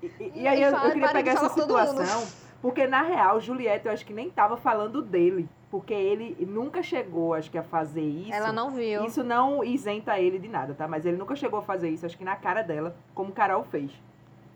e, 0.02 0.06
e- 0.06 0.32
e 0.42 0.48
aí 0.48 0.62
eu, 0.62 0.70
fala- 0.70 0.88
eu 0.88 0.92
queria 0.92 1.08
pegar 1.12 1.32
essa 1.32 1.48
situação, 1.48 2.26
porque 2.62 2.86
na 2.86 3.02
real, 3.02 3.40
Juliette, 3.40 3.86
eu 3.86 3.92
acho 3.92 4.04
que 4.06 4.12
nem 4.12 4.30
tava 4.30 4.56
falando 4.56 5.02
dele, 5.02 5.48
porque 5.70 5.92
ele 5.94 6.36
nunca 6.46 6.82
chegou, 6.82 7.34
acho 7.34 7.50
que, 7.50 7.58
a 7.58 7.62
fazer 7.62 8.02
isso. 8.02 8.32
Ela 8.32 8.52
não 8.52 8.70
viu. 8.70 9.04
Isso 9.04 9.22
não 9.24 9.62
isenta 9.64 10.18
ele 10.18 10.38
de 10.38 10.48
nada, 10.48 10.74
tá? 10.74 10.86
Mas 10.88 11.04
ele 11.04 11.16
nunca 11.16 11.34
chegou 11.36 11.58
a 11.58 11.62
fazer 11.62 11.88
isso, 11.90 12.06
acho 12.06 12.16
que 12.16 12.24
na 12.24 12.36
cara 12.36 12.62
dela, 12.62 12.96
como 13.14 13.32
Carol 13.32 13.64
fez. 13.64 13.90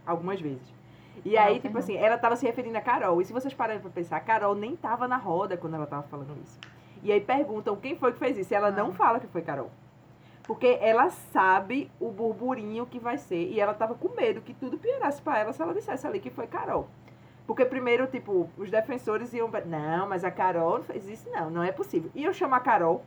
Algumas 0.07 0.41
vezes. 0.41 0.63
E 1.25 1.37
aí, 1.37 1.61
tipo 1.61 1.77
assim, 1.77 1.97
ela 1.97 2.17
tava 2.17 2.35
se 2.37 2.47
referindo 2.47 2.79
a 2.79 2.81
Carol. 2.81 3.21
E 3.21 3.25
se 3.27 3.33
vocês 3.33 3.53
pararem 3.53 3.81
pra 3.83 3.91
pensar, 3.91 4.17
a 4.17 4.21
Carol 4.21 4.55
nem 4.55 4.75
tava 4.75 5.07
na 5.07 5.17
roda 5.19 5.57
quando 5.57 5.75
ela 5.75 5.87
tava 5.87 6.03
falando 6.05 6.35
isso. 6.43 6.59
E 7.03 7.13
aí 7.13 7.21
perguntam 7.21 7.77
quem 7.77 7.97
foi 7.97 8.13
que 8.13 8.19
fez 8.19 8.39
isso. 8.39 8.53
E 8.53 8.57
ela 8.57 8.71
não 8.71 8.89
Não. 8.89 8.95
fala 8.95 9.21
que 9.21 9.27
foi 9.27 9.43
Carol. 9.43 9.71
Porque 10.51 10.79
ela 10.81 11.11
sabe 11.11 11.89
o 12.01 12.11
burburinho 12.11 12.85
que 12.85 12.99
vai 12.99 13.17
ser. 13.17 13.53
E 13.53 13.61
ela 13.61 13.73
tava 13.73 13.95
com 13.95 14.09
medo 14.17 14.41
que 14.41 14.53
tudo 14.53 14.77
piorasse 14.77 15.23
pra 15.23 15.39
ela 15.39 15.53
se 15.53 15.63
ela 15.63 15.73
dissesse 15.73 16.05
ali 16.05 16.19
que 16.19 16.29
foi 16.29 16.49
Carol. 16.49 16.89
Porque 17.47 17.65
primeiro, 17.65 18.09
tipo, 18.09 18.51
os 18.59 18.69
defensores 18.69 19.33
iam. 19.33 19.49
Não, 19.65 20.09
mas 20.09 20.25
a 20.25 20.31
Carol 20.33 20.79
não 20.79 20.85
fez 20.85 21.09
isso, 21.09 21.31
não, 21.31 21.51
não 21.51 21.63
é 21.63 21.71
possível. 21.71 22.11
Iam 22.17 22.33
chamar 22.33 22.57
a 22.57 22.61
Carol. 22.61 23.05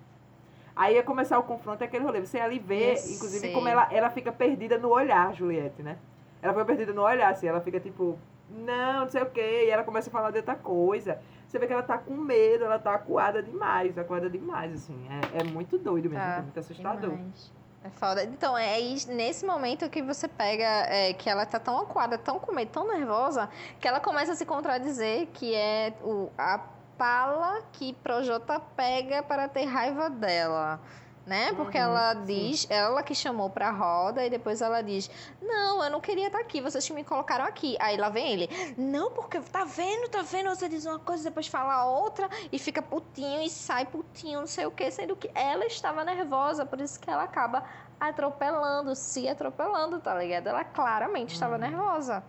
Aí 0.73 0.95
ia 0.95 1.03
começar 1.03 1.37
o 1.37 1.43
confronto, 1.43 1.83
aquele 1.83 2.05
rolê. 2.05 2.21
Você 2.21 2.39
ali 2.39 2.59
vê, 2.59 2.91
Eu 2.91 3.11
inclusive, 3.11 3.39
sei. 3.39 3.51
como 3.51 3.67
ela, 3.67 3.89
ela 3.91 4.09
fica 4.09 4.31
perdida 4.31 4.77
no 4.77 4.87
olhar, 4.87 5.33
Juliette, 5.33 5.83
né? 5.83 5.97
Ela 6.41 6.53
fica 6.53 6.63
perdida 6.63 6.93
no 6.93 7.01
olhar, 7.01 7.29
assim. 7.29 7.47
Ela 7.47 7.59
fica 7.59 7.77
tipo, 7.77 8.17
não, 8.49 9.01
não 9.01 9.09
sei 9.09 9.21
o 9.21 9.29
quê. 9.29 9.65
E 9.65 9.69
ela 9.69 9.83
começa 9.83 10.09
a 10.09 10.13
falar 10.13 10.31
de 10.31 10.37
outra 10.37 10.55
coisa. 10.55 11.19
Você 11.53 11.59
vê 11.59 11.67
que 11.67 11.73
ela 11.73 11.83
tá 11.83 11.99
com 11.99 12.15
medo, 12.15 12.63
ela 12.63 12.79
tá 12.79 12.95
acuada 12.95 13.43
demais, 13.43 13.95
acuada 13.95 14.27
demais, 14.27 14.73
assim. 14.73 15.07
É, 15.31 15.41
é 15.41 15.43
muito 15.43 15.77
doido 15.77 16.09
mesmo, 16.09 16.25
Tá, 16.25 16.37
é 16.37 16.41
muito 16.41 16.59
assustador. 16.59 17.11
Demais. 17.11 17.51
É 17.83 17.89
foda. 17.91 18.23
Então, 18.23 18.57
é 18.57 18.79
nesse 19.09 19.45
momento 19.45 19.87
que 19.87 20.01
você 20.01 20.27
pega 20.27 20.63
é, 20.63 21.13
que 21.13 21.29
ela 21.29 21.45
tá 21.45 21.59
tão 21.59 21.77
acuada, 21.77 22.17
tão 22.17 22.39
com 22.39 22.51
medo, 22.51 22.71
tão 22.71 22.87
nervosa, 22.87 23.47
que 23.79 23.87
ela 23.87 23.99
começa 23.99 24.31
a 24.31 24.35
se 24.35 24.47
contradizer, 24.47 25.27
que 25.27 25.53
é 25.53 25.93
o, 26.01 26.31
a 26.35 26.59
pala 26.97 27.61
que 27.73 27.93
Projota 27.93 28.59
pega 28.75 29.21
para 29.21 29.47
ter 29.47 29.65
raiva 29.65 30.09
dela. 30.09 30.79
Né? 31.25 31.53
Porque 31.53 31.77
Uhum, 31.77 31.83
ela 31.85 32.15
sim. 32.15 32.25
diz, 32.25 32.67
ela 32.69 33.01
que 33.01 33.15
chamou 33.15 33.49
pra 33.49 33.71
roda, 33.71 34.25
e 34.25 34.29
depois 34.29 34.61
ela 34.61 34.81
diz: 34.83 35.09
Não, 35.41 35.81
eu 35.81 35.89
não 35.89 36.01
queria 36.01 36.27
estar 36.27 36.39
aqui, 36.39 36.59
vocês 36.59 36.85
que 36.85 36.91
me 36.91 37.01
colocaram 37.01 37.45
aqui. 37.45 37.77
Aí 37.79 37.95
lá 37.95 38.09
vem 38.09 38.29
ele: 38.33 38.49
Não, 38.77 39.09
porque 39.11 39.39
tá 39.39 39.63
vendo, 39.63 40.09
tá 40.09 40.21
vendo? 40.21 40.49
Você 40.49 40.67
diz 40.67 40.85
uma 40.85 40.99
coisa, 40.99 41.23
depois 41.23 41.47
fala 41.47 41.85
outra, 41.85 42.29
e 42.51 42.59
fica 42.59 42.81
putinho 42.81 43.41
e 43.41 43.49
sai 43.49 43.85
putinho, 43.85 44.41
não 44.41 44.47
sei 44.47 44.65
o 44.65 44.71
que, 44.71 44.91
sendo 44.91 45.15
que 45.15 45.31
ela 45.33 45.65
estava 45.65 46.03
nervosa, 46.03 46.65
por 46.65 46.81
isso 46.81 46.99
que 46.99 47.09
ela 47.09 47.23
acaba 47.23 47.63
atropelando, 47.97 48.93
se 48.93 49.27
atropelando, 49.29 49.99
tá 50.01 50.13
ligado? 50.15 50.47
Ela 50.47 50.65
claramente 50.65 51.33
estava 51.33 51.53
Uhum. 51.53 51.61
nervosa. 51.61 52.21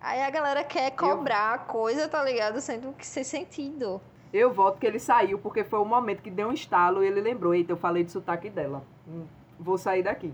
Aí 0.00 0.22
a 0.22 0.30
galera 0.30 0.62
quer 0.62 0.92
cobrar 0.92 1.54
a 1.54 1.58
coisa, 1.58 2.06
tá 2.08 2.22
ligado? 2.22 2.60
Sendo 2.60 2.92
que 2.92 3.04
sem 3.04 3.24
sentido. 3.24 4.00
Eu 4.36 4.52
voto 4.52 4.78
que 4.78 4.86
ele 4.86 4.98
saiu 4.98 5.38
porque 5.38 5.64
foi 5.64 5.78
o 5.78 5.84
momento 5.84 6.20
que 6.22 6.30
deu 6.30 6.48
um 6.48 6.52
estalo 6.52 7.02
e 7.02 7.06
ele 7.06 7.20
lembrou. 7.20 7.54
Eita, 7.54 7.72
eu 7.72 7.76
falei 7.76 8.04
de 8.04 8.12
sotaque 8.12 8.50
dela. 8.50 8.82
Hum, 9.08 9.24
Vou 9.58 9.78
sair 9.78 10.02
daqui. 10.02 10.30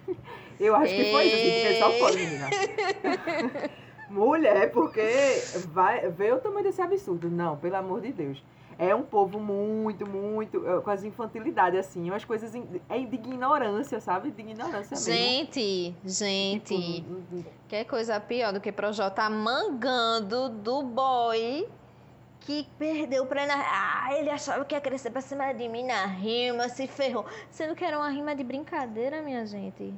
eu 0.60 0.76
acho 0.76 0.94
que 0.94 1.10
foi 1.10 1.24
isso, 1.24 1.36
assim, 1.36 1.52
porque 1.52 1.74
só 1.78 1.98
pode, 1.98 2.16
menina. 2.18 2.50
Mulher, 4.08 4.70
porque 4.70 5.00
vai 5.72 6.08
ver 6.10 6.34
o 6.34 6.38
tamanho 6.38 6.62
desse 6.64 6.80
absurdo. 6.80 7.28
Não, 7.28 7.56
pelo 7.56 7.76
amor 7.76 8.00
de 8.00 8.12
Deus. 8.12 8.42
é 8.78 8.94
um 8.94 9.02
povo 9.02 9.40
muito, 9.40 10.06
muito, 10.06 10.62
eh, 10.68 10.80
com 10.82 10.90
as 10.90 11.02
infantilidades, 11.02 11.80
assim, 11.80 12.10
umas 12.10 12.26
coisas 12.26 12.54
in- 12.54 12.66
é 12.90 12.98
de 12.98 13.14
ignorância, 13.14 13.98
sabe? 14.00 14.30
De 14.30 14.42
ignorância 14.42 14.94
mesmo. 14.94 15.12
Gente, 15.14 15.94
gente, 16.04 16.76
Tipo, 16.76 17.10
n- 17.10 17.24
n- 17.32 17.46
que 17.66 17.84
coisa 17.86 18.20
pior 18.20 18.52
do 18.52 18.60
que 18.60 18.70
Projota 18.70 19.30
mangando 19.30 20.50
do 20.50 20.82
boy 20.82 21.66
que 22.46 22.64
perdeu 22.78 23.26
pra 23.26 23.42
Ah, 23.44 24.14
ele 24.16 24.30
achava 24.30 24.64
que 24.64 24.72
ia 24.72 24.80
crescer 24.80 25.10
pra 25.10 25.20
cima 25.20 25.52
de 25.52 25.68
mim 25.68 25.84
na 25.84 26.06
rima, 26.06 26.68
se 26.68 26.86
ferrou. 26.86 27.26
Sendo 27.50 27.74
que 27.74 27.84
era 27.84 27.98
uma 27.98 28.08
rima 28.08 28.36
de 28.36 28.44
brincadeira, 28.44 29.20
minha 29.20 29.44
gente. 29.44 29.92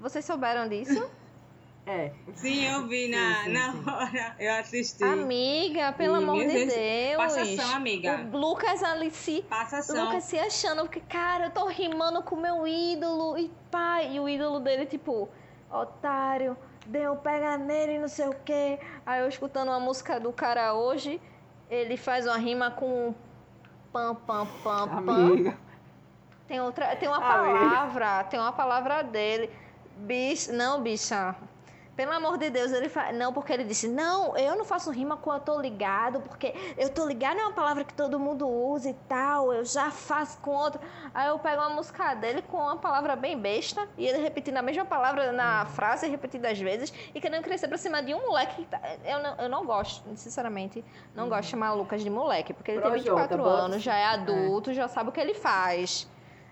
Vocês 0.00 0.24
souberam 0.24 0.68
disso? 0.68 1.08
é. 1.86 2.12
Sim, 2.34 2.64
eu 2.66 2.88
vi 2.88 3.06
na, 3.08 3.36
Sim, 3.36 3.44
sim, 3.44 3.52
na 3.52 3.72
sim. 3.72 3.84
hora. 3.88 4.36
Eu 4.40 4.54
assisti. 4.54 5.04
Amiga, 5.04 5.92
pelo 5.92 6.16
amor 6.16 6.44
de 6.44 6.66
Deus. 6.66 6.74
Deus. 6.74 7.16
Passação, 7.16 7.76
amiga. 7.76 8.28
O 8.32 8.36
Lucas 8.36 8.82
ali 8.82 9.10
se 9.12 9.42
Passação. 9.42 10.06
Lucas 10.06 10.24
se 10.24 10.36
achando, 10.36 10.82
porque, 10.82 11.00
cara, 11.00 11.46
eu 11.46 11.50
tô 11.52 11.66
rimando 11.66 12.20
com 12.20 12.34
o 12.34 12.40
meu 12.40 12.66
ídolo. 12.66 13.38
E 13.38 13.48
pai, 13.70 14.12
e 14.12 14.18
o 14.18 14.28
ídolo 14.28 14.58
dele, 14.58 14.86
tipo, 14.86 15.28
otário, 15.70 16.56
deu 16.84 17.14
pega 17.14 17.56
nele 17.56 17.92
e 17.92 17.98
não 18.00 18.08
sei 18.08 18.26
o 18.26 18.34
quê. 18.44 18.80
Aí 19.06 19.20
eu 19.20 19.28
escutando 19.28 19.68
uma 19.68 19.78
música 19.78 20.18
do 20.18 20.32
cara 20.32 20.74
hoje, 20.74 21.20
ele 21.70 21.96
faz 21.96 22.26
uma 22.26 22.36
rima 22.36 22.70
com 22.70 23.14
pam, 23.92 24.14
pam, 24.14 24.46
pam, 24.62 24.88
pam. 24.88 25.26
Amiga. 25.26 25.56
Tem 26.46 26.60
outra, 26.60 26.94
tem 26.96 27.08
uma 27.08 27.16
Amiga. 27.16 27.58
palavra, 27.58 28.24
tem 28.24 28.38
uma 28.38 28.52
palavra 28.52 29.02
dele. 29.02 29.50
Bicha, 29.96 30.52
não, 30.52 30.82
bicha. 30.82 31.34
Pelo 31.96 32.12
amor 32.12 32.36
de 32.36 32.50
Deus, 32.50 32.72
ele 32.72 32.90
fala. 32.90 33.10
Não, 33.12 33.32
porque 33.32 33.50
ele 33.50 33.64
disse: 33.64 33.88
Não, 33.88 34.36
eu 34.36 34.54
não 34.54 34.66
faço 34.66 34.90
rima 34.90 35.16
com 35.16 35.32
eu 35.32 35.40
tô 35.40 35.58
ligado, 35.58 36.20
porque 36.20 36.54
eu 36.76 36.90
tô 36.90 37.06
ligado 37.06 37.38
é 37.38 37.42
uma 37.42 37.54
palavra 37.54 37.84
que 37.84 37.94
todo 37.94 38.20
mundo 38.20 38.46
usa 38.46 38.90
e 38.90 38.94
tal. 39.08 39.50
Eu 39.50 39.64
já 39.64 39.90
faço 39.90 40.38
com 40.40 40.50
outra. 40.50 40.78
Aí 41.14 41.28
eu 41.28 41.38
pego 41.38 41.62
uma 41.62 41.70
música 41.70 42.12
dele 42.14 42.42
com 42.42 42.58
uma 42.58 42.76
palavra 42.76 43.16
bem 43.16 43.38
besta 43.38 43.88
e 43.96 44.06
ele 44.06 44.18
repetindo 44.18 44.58
a 44.58 44.62
mesma 44.62 44.84
palavra 44.84 45.32
na 45.32 45.64
frase 45.64 46.06
repetidas 46.06 46.58
vezes 46.58 46.92
e 47.14 47.20
querendo 47.20 47.42
crescer 47.42 47.66
pra 47.66 47.78
cima 47.78 48.02
de 48.02 48.14
um 48.14 48.26
moleque 48.26 48.56
que 48.56 48.68
tá. 48.68 48.78
Eu 49.02 49.22
não, 49.22 49.34
eu 49.36 49.48
não 49.48 49.64
gosto, 49.64 50.04
sinceramente. 50.16 50.84
Não 51.14 51.30
gosto 51.30 51.44
de 51.44 51.48
chamar 51.48 51.72
Lucas 51.72 52.02
de 52.02 52.10
moleque, 52.10 52.52
porque 52.52 52.72
ele 52.72 52.82
tem 52.82 52.90
Projota, 52.90 53.10
24 53.10 53.38
bota 53.38 53.50
anos, 53.62 53.82
já 53.82 53.96
é 53.96 54.04
adulto, 54.04 54.74
já 54.74 54.86
sabe 54.86 55.08
o 55.08 55.12
que 55.12 55.20
ele 55.20 55.34
faz. 55.34 56.06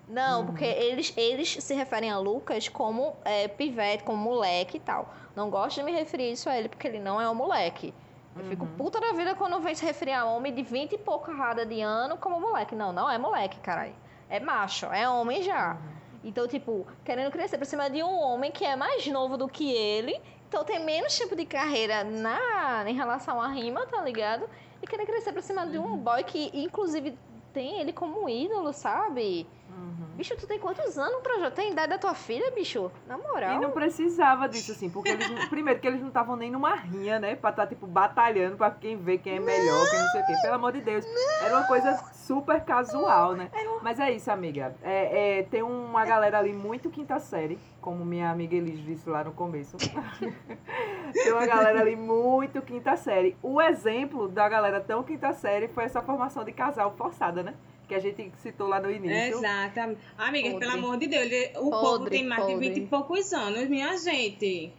Não, 0.09 0.41
Uhum. 0.41 0.47
porque 0.47 0.65
eles, 0.65 1.13
eles 1.17 1.57
se 1.61 1.75
referem 1.75 2.11
a 2.11 2.19
Lucas 2.19 2.69
como 2.69 3.17
é, 3.25 3.49
pivete, 3.49 4.05
como 4.05 4.19
moleque 4.19 4.77
e 4.77 4.81
tal. 4.81 5.09
Não 5.35 5.49
gosto 5.51 5.77
de 5.77 5.83
me 5.83 5.93
referir 5.93 6.31
isso 6.33 6.49
a 6.49 6.57
ele, 6.59 6.69
porque 6.69 6.87
ele 6.87 6.99
não 6.99 7.21
é 7.21 7.29
um 7.29 7.35
moleque. 7.35 7.95
Eu 8.37 8.45
fico 8.45 8.65
Uhum. 8.65 8.77
puta 8.77 9.01
da 9.01 9.13
vida 9.13 9.35
quando 9.35 9.59
vem 9.61 9.75
se 9.75 9.85
referir 9.85 10.13
a 10.13 10.25
homem 10.27 10.53
de 10.53 10.63
20 10.63 10.93
e 10.95 10.99
pouca 10.99 11.33
rada 11.33 11.65
de 11.65 11.81
ano 11.81 12.17
como 12.19 12.39
moleque. 12.41 12.75
Não, 12.75 12.93
não 12.93 13.09
é 13.11 13.17
moleque, 13.17 13.59
caralho. 13.61 13.95
É 14.29 14.39
macho, 14.41 14.87
é 14.87 15.09
homem 15.09 15.43
já. 15.43 15.75
Uhum. 15.75 15.95
Então, 16.25 16.47
tipo, 16.49 16.87
querendo 17.05 17.31
crescer 17.31 17.57
pra 17.57 17.67
cima 17.67 17.89
de 17.89 18.03
um 18.03 18.19
homem 18.19 18.51
que 18.51 18.65
é 18.65 18.75
mais 18.77 19.07
novo 19.07 19.37
do 19.37 19.47
que 19.49 19.71
ele, 19.73 20.21
então 20.49 20.65
tem 20.65 20.79
menos 20.85 21.17
tempo 21.19 21.37
de 21.37 21.45
carreira 21.47 22.03
na, 22.05 22.85
em 22.89 22.95
relação 22.95 23.41
à 23.41 23.49
rima, 23.49 23.87
tá 23.87 24.01
ligado? 24.03 24.49
E 24.83 24.87
querer 24.87 25.07
crescer 25.07 25.33
pra 25.33 25.41
cima 25.43 25.67
de 25.67 25.79
Uhum. 25.79 25.95
um 25.95 25.97
boy 25.99 26.23
que, 26.25 26.51
inclusive, 26.55 27.17
tem 27.53 27.81
ele 27.81 27.93
como 27.93 28.29
ídolo, 28.29 28.73
sabe? 28.73 29.47
Uhum. 29.77 30.15
Bicho, 30.17 30.37
tu 30.37 30.47
tem 30.47 30.59
quantos 30.61 30.97
anos, 30.97 31.21
Projota? 31.23 31.51
Tem 31.51 31.73
idade 31.73 31.89
da 31.91 31.99
tua 31.99 32.15
filha, 32.15 32.51
bicho? 32.53 32.91
Na 33.07 33.19
moral. 33.19 33.57
E 33.57 33.59
não 33.61 33.73
precisava 33.73 34.49
disso, 34.49 34.71
assim, 34.73 34.89
porque 34.89 35.09
eles, 35.11 35.29
não- 35.29 35.49
primeiro 35.49 35.81
que 35.81 35.87
eles 35.89 36.01
não 36.01 36.09
estavam 36.09 36.37
nem 36.37 36.51
numa 36.53 36.75
rinha, 36.75 37.19
né? 37.19 37.35
Pra 37.35 37.51
estar, 37.51 37.67
tipo, 37.67 37.85
batalhando 37.87 38.57
pra 38.57 38.71
quem 38.71 38.97
vê 38.97 39.19
quem 39.19 39.37
é 39.37 39.41
melhor, 39.41 39.91
quem 39.91 39.99
não 39.99 40.09
sei 40.09 40.23
o 40.23 40.27
quê. 40.27 40.35
Pelo 40.41 40.55
amor 40.55 40.73
de 40.73 40.81
Deus. 40.83 41.05
Era 41.43 41.57
uma 41.57 41.67
coisa 41.67 41.95
super 42.13 42.61
casual, 42.65 43.33
né? 43.35 43.51
Mas 43.83 43.99
é 43.99 44.13
isso, 44.13 44.31
amiga. 44.31 44.75
É, 44.83 45.41
é, 45.41 45.43
tem 45.43 45.63
uma 45.63 46.05
galera 46.05 46.39
ali 46.39 46.53
muito 46.53 46.91
quinta 46.91 47.19
série, 47.19 47.59
como 47.81 48.05
minha 48.05 48.31
amiga 48.31 48.55
Elis 48.55 48.79
disse 48.85 49.11
lá 49.11 49.25
no 49.25 49.33
começo. 49.33 49.77
tem 51.13 51.33
uma 51.33 51.47
galera 51.47 51.81
ali 51.81 51.97
muito 51.97 52.63
quinta 52.63 52.97
série. 52.97 53.37
O 53.43 53.61
exemplo 53.61 54.29
da 54.29 54.49
galera 54.49 54.81
tão 54.81 55.03
quinta 55.03 55.33
série 55.33 55.69
foi 55.69 55.85
essa 55.85 56.01
formação 56.01 56.45
de 56.45 56.53
casal 56.53 56.95
forçada, 56.97 57.43
né? 57.43 57.55
Que 57.89 57.95
a 57.95 58.01
gente 58.01 58.33
citou 58.39 58.69
lá 58.69 58.81
no 58.81 58.91
início. 58.91 59.39
Exatamente. 59.39 60.01
Amiga, 60.17 60.51
Podre. 60.51 60.67
pelo 60.67 60.79
amor 60.79 60.97
de 60.99 61.07
Deus, 61.07 61.27
o 61.57 61.71
Podre, 61.71 61.81
povo 61.81 62.11
tem 62.11 62.25
mais 62.27 62.47
de 62.47 62.53
podre. 62.53 62.69
20 62.71 62.79
e 62.79 62.87
poucos 62.87 63.33
anos, 63.33 63.69
minha 63.69 63.97
gente. 63.97 64.73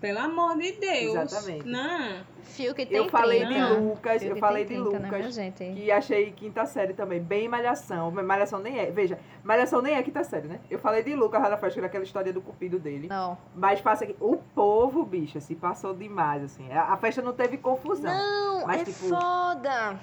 Pelo 0.00 0.18
amor 0.18 0.56
de 0.56 0.72
Deus. 0.72 1.14
Exatamente. 1.14 1.66
Não. 1.66 2.24
Fio 2.42 2.74
que 2.74 2.86
tem 2.86 2.96
Eu 2.96 3.08
falei 3.10 3.44
30. 3.44 3.54
de 3.54 3.80
Lucas, 3.80 4.22
Fio 4.22 4.30
eu 4.30 4.36
falei 4.38 4.64
de 4.64 4.74
30, 4.74 4.98
né, 4.98 5.10
Lucas. 5.10 5.36
Que 5.58 5.90
achei 5.90 6.32
quinta 6.32 6.64
série 6.64 6.94
também, 6.94 7.20
bem 7.20 7.46
malhação. 7.48 8.10
Mas 8.10 8.24
Malhação 8.24 8.60
nem 8.60 8.78
é. 8.78 8.90
Veja, 8.90 9.18
malhação 9.44 9.82
nem 9.82 9.94
é 9.94 10.02
quinta 10.02 10.24
série, 10.24 10.48
né? 10.48 10.58
Eu 10.70 10.78
falei 10.78 11.02
de 11.02 11.14
Lucas 11.14 11.42
lá 11.42 11.50
na 11.50 11.58
festa, 11.58 11.80
daquela 11.82 12.02
história 12.02 12.32
do 12.32 12.40
cupido 12.40 12.78
dele. 12.78 13.08
Não. 13.08 13.36
Mas 13.54 13.80
passa 13.82 14.04
aqui. 14.04 14.16
O 14.18 14.38
povo, 14.54 15.04
bicha, 15.04 15.38
se 15.38 15.54
passou 15.54 15.94
demais, 15.94 16.44
assim. 16.44 16.72
A 16.72 16.94
a 16.94 16.96
festa 16.96 17.20
não 17.20 17.34
teve 17.34 17.58
confusão. 17.58 18.10
Não, 18.10 18.66
Mas, 18.66 18.82
é 18.82 18.84
tipo, 18.84 19.08
foda. 19.08 20.00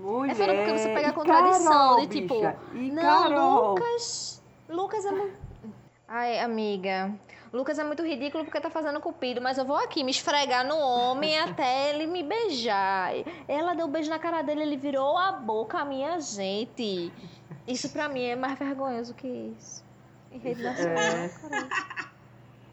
Mulher. 0.00 0.32
É 0.32 0.34
foda 0.34 0.54
porque 0.54 0.78
você 0.78 0.88
pega 0.88 1.08
a 1.08 1.12
contradição 1.12 1.72
Carol, 1.72 2.00
de, 2.00 2.06
tipo, 2.06 2.34
bicha, 2.34 2.56
Não, 2.94 3.02
Carol. 3.02 3.68
Lucas. 3.70 4.42
Lucas 4.68 5.04
é 5.04 5.10
muito. 5.10 5.36
Ai, 6.08 6.38
amiga. 6.38 7.12
Lucas 7.52 7.78
é 7.78 7.84
muito 7.84 8.02
ridículo 8.02 8.44
porque 8.44 8.60
tá 8.60 8.68
fazendo 8.68 9.00
cupido, 9.00 9.40
mas 9.40 9.56
eu 9.56 9.64
vou 9.64 9.76
aqui 9.76 10.04
me 10.04 10.10
esfregar 10.10 10.66
no 10.66 10.76
homem 10.76 11.38
até 11.40 11.90
ele 11.90 12.06
me 12.06 12.22
beijar. 12.22 13.12
Ela 13.48 13.74
deu 13.74 13.86
um 13.86 13.90
beijo 13.90 14.10
na 14.10 14.18
cara 14.18 14.42
dele, 14.42 14.62
ele 14.62 14.76
virou 14.76 15.16
a 15.16 15.32
boca, 15.32 15.84
minha 15.84 16.20
gente. 16.20 17.12
Isso 17.66 17.88
pra 17.90 18.08
mim 18.08 18.24
é 18.24 18.36
mais 18.36 18.58
vergonhoso 18.58 19.14
que 19.14 19.26
isso. 19.26 19.84
Em 20.30 20.38
rede 20.38 20.62
nacional, 20.62 20.96
É. 20.98 21.30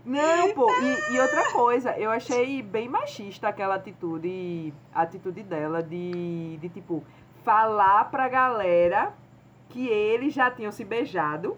Não, 0.06 0.54
pô, 0.54 0.70
e, 0.70 1.16
e 1.16 1.20
outra 1.20 1.52
coisa, 1.52 1.98
eu 1.98 2.12
achei 2.12 2.62
bem 2.62 2.90
machista 2.90 3.48
aquela 3.48 3.76
atitude, 3.76 4.74
atitude 4.94 5.44
dela 5.44 5.82
de, 5.82 6.58
de, 6.58 6.68
tipo, 6.68 7.04
falar 7.44 8.12
pra 8.12 8.28
galera 8.28 9.14
que 9.70 9.88
eles 9.88 10.34
já 10.34 10.52
tinham 10.52 10.72
se 10.72 10.84
beijado 10.84 11.58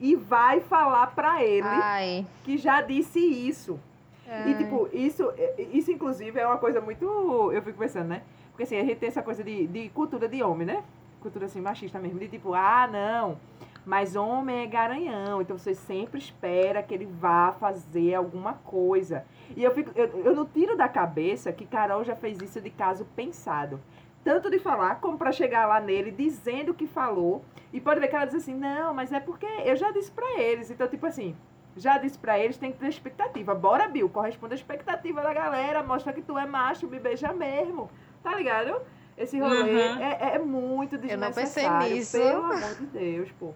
e 0.00 0.14
vai 0.14 0.60
falar 0.60 1.08
pra 1.08 1.44
ele 1.44 1.66
Ai. 1.66 2.26
que 2.44 2.56
já 2.56 2.80
disse 2.82 3.18
isso. 3.18 3.80
E, 4.26 4.30
ai. 4.30 4.54
tipo, 4.56 4.88
isso, 4.92 5.32
isso 5.72 5.90
inclusive 5.90 6.38
é 6.38 6.46
uma 6.46 6.58
coisa 6.58 6.80
muito. 6.80 7.04
Eu 7.52 7.62
fico 7.62 7.78
pensando, 7.78 8.08
né? 8.08 8.22
Porque 8.50 8.62
assim, 8.62 8.76
a 8.76 8.84
gente 8.84 8.96
tem 8.96 9.08
essa 9.08 9.22
coisa 9.22 9.42
de, 9.42 9.66
de 9.66 9.88
cultura 9.90 10.28
de 10.28 10.42
homem, 10.42 10.66
né? 10.66 10.82
Cultura 11.20 11.46
assim, 11.46 11.60
machista 11.60 11.98
mesmo, 11.98 12.18
de 12.18 12.28
tipo, 12.28 12.54
ah, 12.54 12.88
não. 12.90 13.38
Mas 13.86 14.16
homem 14.16 14.64
é 14.64 14.66
garanhão, 14.66 15.40
então 15.40 15.56
você 15.56 15.72
sempre 15.72 16.18
espera 16.18 16.82
que 16.82 16.92
ele 16.92 17.06
vá 17.06 17.52
fazer 17.52 18.14
alguma 18.16 18.54
coisa. 18.54 19.24
E 19.56 19.62
eu, 19.62 19.70
fico, 19.70 19.92
eu, 19.94 20.06
eu 20.24 20.34
não 20.34 20.44
tiro 20.44 20.76
da 20.76 20.88
cabeça 20.88 21.52
que 21.52 21.64
Carol 21.64 22.02
já 22.02 22.16
fez 22.16 22.36
isso 22.42 22.60
de 22.60 22.68
caso 22.68 23.04
pensado. 23.14 23.80
Tanto 24.24 24.50
de 24.50 24.58
falar, 24.58 24.96
como 25.00 25.16
pra 25.16 25.30
chegar 25.30 25.66
lá 25.66 25.78
nele 25.78 26.10
dizendo 26.10 26.72
o 26.72 26.74
que 26.74 26.84
falou. 26.84 27.44
E 27.72 27.80
pode 27.80 28.00
ver 28.00 28.08
que 28.08 28.16
ela 28.16 28.24
diz 28.24 28.34
assim, 28.34 28.54
não, 28.56 28.92
mas 28.92 29.12
é 29.12 29.20
porque 29.20 29.46
eu 29.64 29.76
já 29.76 29.92
disse 29.92 30.10
pra 30.10 30.36
eles. 30.36 30.68
Então, 30.68 30.88
tipo 30.88 31.06
assim, 31.06 31.36
já 31.76 31.96
disse 31.96 32.18
pra 32.18 32.36
eles, 32.40 32.58
tem 32.58 32.72
que 32.72 32.78
ter 32.78 32.88
expectativa. 32.88 33.54
Bora, 33.54 33.86
Bill, 33.86 34.08
corresponde 34.08 34.54
à 34.54 34.56
expectativa 34.56 35.22
da 35.22 35.32
galera, 35.32 35.84
mostra 35.84 36.12
que 36.12 36.22
tu 36.22 36.36
é 36.36 36.44
macho, 36.44 36.88
me 36.88 36.98
beija 36.98 37.32
mesmo. 37.32 37.88
Tá 38.20 38.34
ligado? 38.34 38.80
Esse 39.16 39.38
rolê 39.38 39.60
Uhum. 39.60 40.00
é, 40.02 40.34
é 40.34 40.38
muito 40.40 40.96
Eu 40.96 41.16
não 41.18 41.30
pensei 41.32 41.62
desnecessário. 41.62 41.94
nisso. 41.94 42.18
Pelo 42.18 42.42
amor 42.52 42.74
de 42.74 42.86
Deus, 42.86 43.30
pô. 43.38 43.54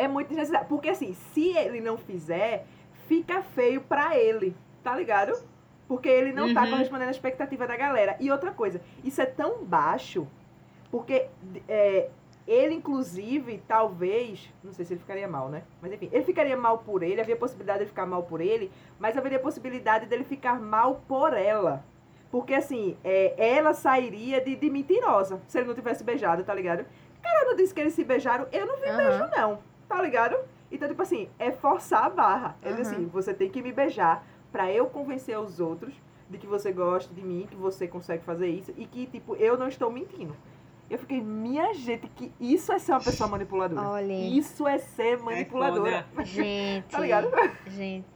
É 0.00 0.08
muito 0.08 0.28
desnecessário. 0.28 0.66
Porque 0.68 0.88
assim, 0.88 1.14
se 1.32 1.56
ele 1.56 1.80
não 1.80 1.96
fizer, 1.96 2.64
fica 3.06 3.42
feio 3.42 3.80
pra 3.82 4.16
ele. 4.16 4.56
Tá 4.82 4.94
ligado? 4.96 5.32
Porque 5.86 6.08
ele 6.08 6.32
não 6.32 6.54
tá 6.54 6.62
Uhum. 6.64 6.70
correspondendo 6.70 7.08
à 7.08 7.10
expectativa 7.10 7.66
da 7.66 7.76
galera. 7.76 8.16
E 8.20 8.30
outra 8.30 8.50
coisa, 8.52 8.80
isso 9.04 9.20
é 9.20 9.26
tão 9.26 9.64
baixo, 9.64 10.26
porque 10.90 11.26
é, 11.68 12.08
ele, 12.46 12.74
inclusive, 12.74 13.62
talvez, 13.68 14.48
não 14.62 14.72
sei 14.72 14.84
se 14.84 14.92
ele 14.94 15.00
ficaria 15.00 15.28
mal, 15.28 15.48
né? 15.48 15.62
Mas 15.82 15.92
enfim, 15.92 16.08
ele 16.12 16.24
ficaria 16.24 16.56
mal 16.56 16.78
por 16.78 17.02
ele, 17.02 17.20
havia 17.20 17.36
possibilidade 17.36 17.80
de 17.80 17.86
ficar 17.86 18.06
mal 18.06 18.22
por 18.22 18.40
ele, 18.40 18.70
mas 18.98 19.16
haveria 19.18 19.38
possibilidade 19.38 20.06
dele 20.06 20.24
ficar 20.24 20.60
mal 20.60 21.02
por 21.06 21.34
ela. 21.34 21.84
Porque 22.30 22.54
assim, 22.54 22.96
é, 23.04 23.34
ela 23.36 23.74
sairia 23.74 24.40
de, 24.40 24.54
de 24.56 24.70
mentirosa 24.70 25.40
se 25.48 25.58
ele 25.58 25.66
não 25.66 25.74
tivesse 25.74 26.04
beijado, 26.04 26.44
tá 26.44 26.54
ligado? 26.54 26.86
Cara, 27.20 27.44
não 27.46 27.56
disse 27.56 27.74
que 27.74 27.80
eles 27.80 27.92
se 27.94 28.04
beijaram, 28.04 28.46
eu 28.52 28.64
não 28.64 28.76
vi 28.78 28.88
Aham. 28.88 28.96
beijo, 28.96 29.30
não, 29.36 29.58
tá 29.90 30.00
ligado? 30.00 30.36
Então, 30.70 30.88
tipo 30.88 31.02
assim, 31.02 31.28
é 31.36 31.50
forçar 31.50 32.04
a 32.04 32.08
barra. 32.10 32.56
Ele 32.62 32.76
diz 32.76 32.86
Aham. 32.86 32.96
assim, 32.96 33.06
você 33.08 33.34
tem 33.34 33.50
que 33.50 33.60
me 33.60 33.72
beijar 33.72 34.24
pra 34.52 34.70
eu 34.70 34.86
convencer 34.86 35.36
os 35.36 35.58
outros 35.58 35.92
de 36.30 36.38
que 36.38 36.46
você 36.46 36.70
gosta 36.70 37.12
de 37.12 37.20
mim, 37.20 37.48
que 37.50 37.56
você 37.56 37.88
consegue 37.88 38.22
fazer 38.22 38.46
isso 38.46 38.72
e 38.76 38.86
que, 38.86 39.06
tipo, 39.06 39.34
eu 39.34 39.58
não 39.58 39.66
estou 39.66 39.90
mentindo. 39.90 40.34
Eu 40.88 40.96
fiquei, 40.96 41.20
minha 41.20 41.74
gente, 41.74 42.06
que 42.08 42.32
isso 42.40 42.72
é 42.72 42.78
ser 42.78 42.92
uma 42.92 43.00
pessoa 43.00 43.28
manipuladora. 43.28 43.88
Olha. 43.88 44.12
Isso 44.12 44.66
é 44.66 44.78
ser 44.78 45.18
manipuladora. 45.18 46.06
foda. 46.14 46.24
Gente. 46.24 46.86
Tá 46.90 47.00
ligado? 47.00 47.28
Gente. 47.66 48.06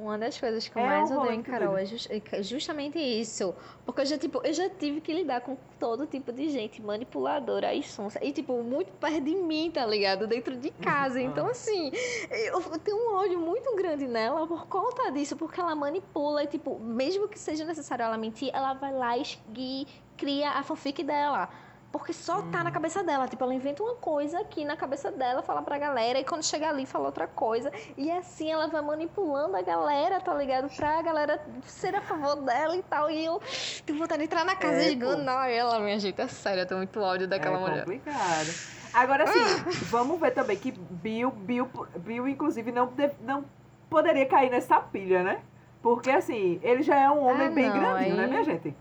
Uma 0.00 0.16
das 0.16 0.38
coisas 0.40 0.66
que 0.66 0.76
eu 0.76 0.82
É 0.82 0.86
mais 0.86 1.10
odeio 1.10 1.32
em 1.32 1.42
Carol 1.42 1.76
é 1.76 1.84
doido. 1.84 1.86
jus- 1.88 2.08
é 2.10 2.42
justamente 2.42 2.98
isso. 2.98 3.54
Porque 3.84 4.00
eu 4.00 4.06
já, 4.06 4.16
tipo, 4.18 4.40
eu 4.42 4.52
já 4.52 4.68
tive 4.70 5.00
que 5.00 5.12
lidar 5.12 5.40
com 5.42 5.56
todo 5.78 6.06
tipo 6.06 6.32
de 6.32 6.48
gente 6.48 6.80
manipuladora 6.80 7.74
e 7.74 7.82
sonsa. 7.82 8.18
E, 8.24 8.32
tipo, 8.32 8.62
muito 8.62 8.92
perto 8.92 9.20
de 9.20 9.34
mim, 9.34 9.70
tá 9.72 9.84
ligado? 9.84 10.26
Dentro 10.26 10.56
de 10.56 10.70
casa. 10.70 11.20
Então, 11.22 11.46
assim, 11.46 11.90
eu 12.30 12.60
tenho 12.78 12.96
um 12.96 13.14
ódio 13.16 13.38
muito 13.38 13.74
grande 13.76 14.06
nela 14.06 14.46
por 14.46 14.66
conta 14.66 15.10
disso. 15.12 15.36
Porque 15.36 15.60
ela 15.60 15.74
manipula 15.74 16.42
e, 16.44 16.46
tipo, 16.46 16.78
mesmo 16.78 17.28
que 17.28 17.38
seja 17.38 17.64
necessário 17.64 18.02
ela 18.04 18.16
mentir, 18.16 18.50
ela 18.54 18.72
vai 18.74 18.92
lá 18.92 19.16
e, 19.18 19.22
e 19.56 19.86
cria 20.16 20.50
a 20.52 20.62
fanfic 20.62 21.02
dela. 21.02 21.48
Porque 21.92 22.12
só 22.12 22.40
tá 22.42 22.62
na 22.62 22.70
cabeça 22.70 23.02
dela. 23.02 23.26
Tipo, 23.26 23.42
ela 23.42 23.54
inventa 23.54 23.82
uma 23.82 23.96
coisa 23.96 24.38
aqui 24.40 24.64
na 24.64 24.76
cabeça 24.76 25.10
dela, 25.10 25.42
fala 25.42 25.60
pra 25.60 25.76
galera, 25.76 26.20
e 26.20 26.24
quando 26.24 26.44
chega 26.44 26.68
ali, 26.68 26.86
fala 26.86 27.06
outra 27.06 27.26
coisa. 27.26 27.72
E 27.96 28.10
assim 28.10 28.50
ela 28.50 28.68
vai 28.68 28.80
manipulando 28.80 29.56
a 29.56 29.62
galera, 29.62 30.20
tá 30.20 30.32
ligado? 30.34 30.68
Pra 30.76 31.02
galera 31.02 31.42
ser 31.64 31.94
a 31.96 32.00
favor 32.00 32.36
dela 32.36 32.76
e 32.76 32.82
tal. 32.84 33.10
E 33.10 33.24
eu 33.24 33.40
tenho 33.84 33.98
vontade 33.98 34.20
de 34.20 34.26
entrar 34.26 34.44
na 34.44 34.54
casa 34.54 34.82
É, 34.82 34.90
e 34.90 34.94
enganar 34.94 35.50
ela, 35.50 35.80
minha 35.80 35.98
gente. 35.98 36.20
É 36.20 36.28
sério, 36.28 36.62
eu 36.62 36.66
tenho 36.66 36.78
muito 36.78 37.00
ódio 37.00 37.26
daquela 37.26 37.56
é 37.56 37.60
mulher. 37.60 37.80
complicado. 37.80 38.80
Agora 38.92 39.26
sim, 39.26 39.40
vamos 39.86 40.18
ver 40.20 40.32
também 40.32 40.56
que 40.56 40.72
Bill, 40.72 41.30
Bill, 41.30 41.68
Bill 41.96 42.28
inclusive, 42.28 42.72
não, 42.72 42.92
não 43.20 43.44
poderia 43.88 44.26
cair 44.26 44.50
nessa 44.50 44.80
pilha, 44.80 45.22
né? 45.22 45.40
Porque, 45.82 46.10
assim, 46.10 46.60
ele 46.62 46.82
já 46.82 46.96
é 46.96 47.08
um 47.10 47.24
homem 47.24 47.48
Ah, 47.48 47.50
bem 47.50 47.68
não, 47.70 47.80
grandinho, 47.80 48.16
né, 48.16 48.26
minha 48.26 48.44
gente? 48.44 48.74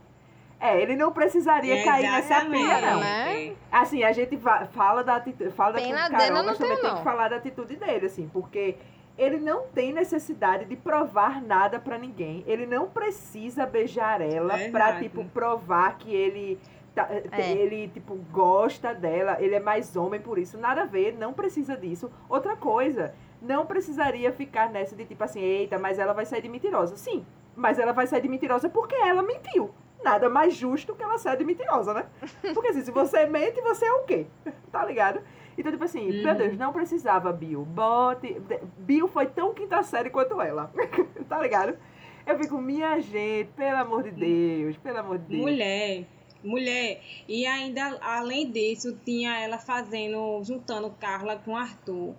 É, 0.60 0.82
ele 0.82 0.96
não 0.96 1.12
precisaria 1.12 1.84
cair 1.86 2.12
nessa 2.12 2.42
pilha, 2.46 2.82
não. 2.82 3.00
né? 3.00 3.56
Assim, 3.72 4.04
a 4.04 4.12
gente 4.12 4.38
fala 4.72 5.04
da 5.04 5.16
atitude, 5.16 5.52
fala 5.52 5.72
da 5.74 5.78
atitude 5.80 6.10
dele 6.10 6.18
Carol, 6.30 6.44
mas 6.46 6.58
também 6.58 6.78
tem 6.82 6.96
que 6.98 7.04
falar 7.04 7.30
da 7.30 7.36
atitude 7.38 7.76
dele, 7.78 8.06
assim, 8.08 8.28
porque 8.34 8.76
ele 9.18 9.38
não 9.38 9.68
tem 9.68 9.94
necessidade 9.94 10.66
de 10.66 10.76
provar 10.76 11.42
nada 11.42 11.80
pra 11.80 11.98
ninguém. 11.98 12.44
Ele 12.46 12.66
não 12.66 12.90
precisa 12.90 13.66
beijar 13.66 14.20
ela 14.22 14.50
pra, 14.50 14.58
Verdade. 14.58 15.04
tipo, 15.04 15.24
provar 15.26 15.98
que 15.98 16.14
ele, 16.14 16.60
tá- 16.94 17.08
É. 17.32 17.52
ele, 17.52 17.88
tipo, 17.90 18.16
gosta 18.32 18.94
dela, 18.94 19.38
ele 19.40 19.56
é 19.56 19.60
mais 19.62 19.96
homem 19.96 20.20
por 20.20 20.38
isso. 20.38 20.58
Nada 20.58 20.82
a 20.82 20.86
ver, 20.86 21.14
não 21.18 21.32
precisa 21.34 21.78
disso. 21.78 22.12
Outra 22.28 22.58
coisa, 22.58 23.14
não 23.42 23.66
precisaria 23.66 24.32
ficar 24.34 24.70
nessa 24.70 24.94
de, 24.96 25.06
tipo 25.06 25.24
assim, 25.24 25.40
eita, 25.40 25.80
mas 25.80 26.00
ela 26.00 26.12
vai 26.14 26.26
sair 26.26 26.42
de 26.42 26.50
mentirosa. 26.50 26.98
Sim, 26.98 27.26
mas 27.56 27.80
ela 27.80 27.94
vai 27.94 28.08
sair 28.08 28.22
de 28.22 28.28
mentirosa 28.28 28.68
porque 28.70 28.96
ela 28.96 29.22
mentiu. 29.24 29.72
Nada 30.04 30.30
mais 30.30 30.54
justo 30.56 30.96
que 30.96 31.04
ela 31.04 31.18
de 31.36 31.44
mentirosa, 31.44 31.94
né? 31.94 32.06
Porque 32.54 32.70
assim, 32.70 32.82
se 32.82 32.92
você 32.92 33.26
mente, 33.26 33.60
você 33.62 33.86
é 33.86 33.94
o 33.94 34.04
quê? 34.04 34.26
Tá 34.72 34.86
ligado? 34.86 35.22
Então, 35.58 35.72
tipo 35.72 35.84
assim, 35.84 36.10
Uhum. 36.10 36.24
meu 36.24 36.36
Deus, 36.36 36.58
não 36.58 36.72
precisava 36.72 37.34
Bill. 37.34 37.66
Bote. 37.66 38.40
Bill 38.78 39.08
foi 39.08 39.26
tão 39.26 39.54
quinta 39.54 39.84
série 39.84 40.10
quanto 40.10 40.40
ela. 40.42 40.72
tá 41.28 41.40
ligado? 41.42 41.78
Eu 42.26 42.38
fico, 42.40 42.58
minha 42.62 43.00
gente, 43.00 43.50
pelo 43.58 43.78
amor 43.78 44.04
de 44.04 44.12
Deus, 44.12 44.78
pelo 44.78 45.00
amor 45.00 45.18
de 45.18 45.26
Deus. 45.26 45.42
Mulher, 45.42 46.06
mulher. 46.44 47.02
E 47.28 47.46
ainda, 47.46 47.98
além 48.02 48.50
disso, 48.52 48.96
tinha 49.04 49.38
ela 49.40 49.58
fazendo, 49.58 50.42
juntando 50.44 50.92
Carla 51.00 51.36
com 51.44 51.58
Arthur. 51.58 52.14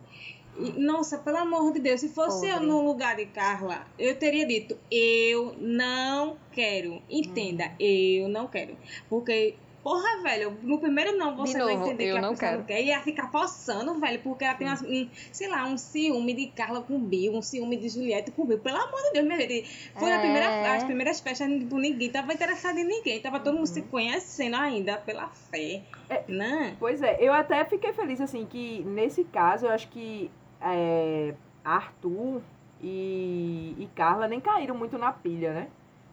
Nossa, 0.77 1.19
pelo 1.19 1.39
amor 1.39 1.73
de 1.73 1.81
Deus, 1.81 2.01
se 2.01 2.09
fosse 2.11 2.47
eu 2.47 2.55
Pobre. 2.55 2.67
no 2.67 2.83
lugar 2.83 3.17
de 3.17 3.27
Carla, 3.27 3.87
eu 3.99 4.15
teria 4.19 4.47
dito, 4.47 4.77
eu 4.91 5.55
não 5.59 6.37
quero. 6.53 7.01
Entenda, 7.09 7.65
Hum. 7.65 7.75
eu 7.81 8.29
não 8.29 8.47
quero. 8.47 8.77
Porque, 9.09 9.55
porra, 9.83 10.23
velho, 10.23 10.59
no 10.63 10.79
primeiro 10.79 11.17
não, 11.17 11.35
você 11.35 11.57
vai 11.57 11.75
novo, 11.75 11.87
entender 11.87 12.05
eu 12.09 12.13
que 12.15 12.19
a 12.19 12.23
não 12.23 12.31
pessoa 12.31 12.49
quero. 12.51 12.59
não 12.61 12.67
quer. 12.67 12.83
E 12.83 12.87
ia 12.89 13.01
ficar 13.01 13.31
forçando, 13.31 13.99
velho, 13.99 14.21
porque 14.23 14.45
ela 14.45 14.55
tem, 14.55 14.67
umas- 14.67 14.83
um, 14.83 15.09
sei 15.33 15.49
lá, 15.49 15.65
um 15.65 15.79
ciúme 15.79 16.35
de 16.35 16.49
Carla 16.49 16.83
com 16.83 16.99
Bill, 17.01 17.33
um 17.35 17.41
ciúme 17.41 17.79
de 17.79 17.89
Juliette 17.89 18.31
com 18.33 18.45
Bill. 18.45 18.59
Pelo 18.59 18.77
amor 18.77 19.01
de 19.05 19.13
Deus, 19.13 19.27
minha 19.27 19.41
gente. 19.41 19.91
Foi 19.99 20.13
a 20.13 20.17
É. 20.17 20.19
primeira, 20.21 20.75
as 20.77 20.85
primeiras 20.85 21.21
festas, 21.21 21.49
tipo, 21.49 21.79
ninguém 21.79 22.11
tava 22.11 22.35
interessado 22.35 22.77
em 22.79 22.85
ninguém. 22.85 23.19
Tava 23.21 23.41
todo 23.41 23.55
mundo 23.55 23.67
se 23.67 23.81
Uhum. 23.81 23.87
conhecendo 23.89 24.57
ainda 24.57 24.99
pela 24.99 25.29
fé. 25.29 25.83
É. 26.11 26.25
Né? 26.29 26.77
Pois 26.79 27.01
é, 27.03 27.17
eu 27.21 27.33
até 27.33 27.65
fiquei 27.65 27.93
feliz, 27.95 28.21
assim, 28.21 28.45
que 28.45 28.83
nesse 28.85 29.25
caso 29.25 29.65
eu 29.67 29.71
acho 29.71 29.89
que 29.89 30.31
é, 30.61 31.35
Arthur 31.65 32.41
e, 32.83 33.75
e 33.79 33.89
Carla 33.95 34.27
nem 34.29 34.41
caíram 34.41 34.75
muito 34.75 34.99
na 34.99 35.13
pilha, 35.13 35.53
né? 35.53 35.69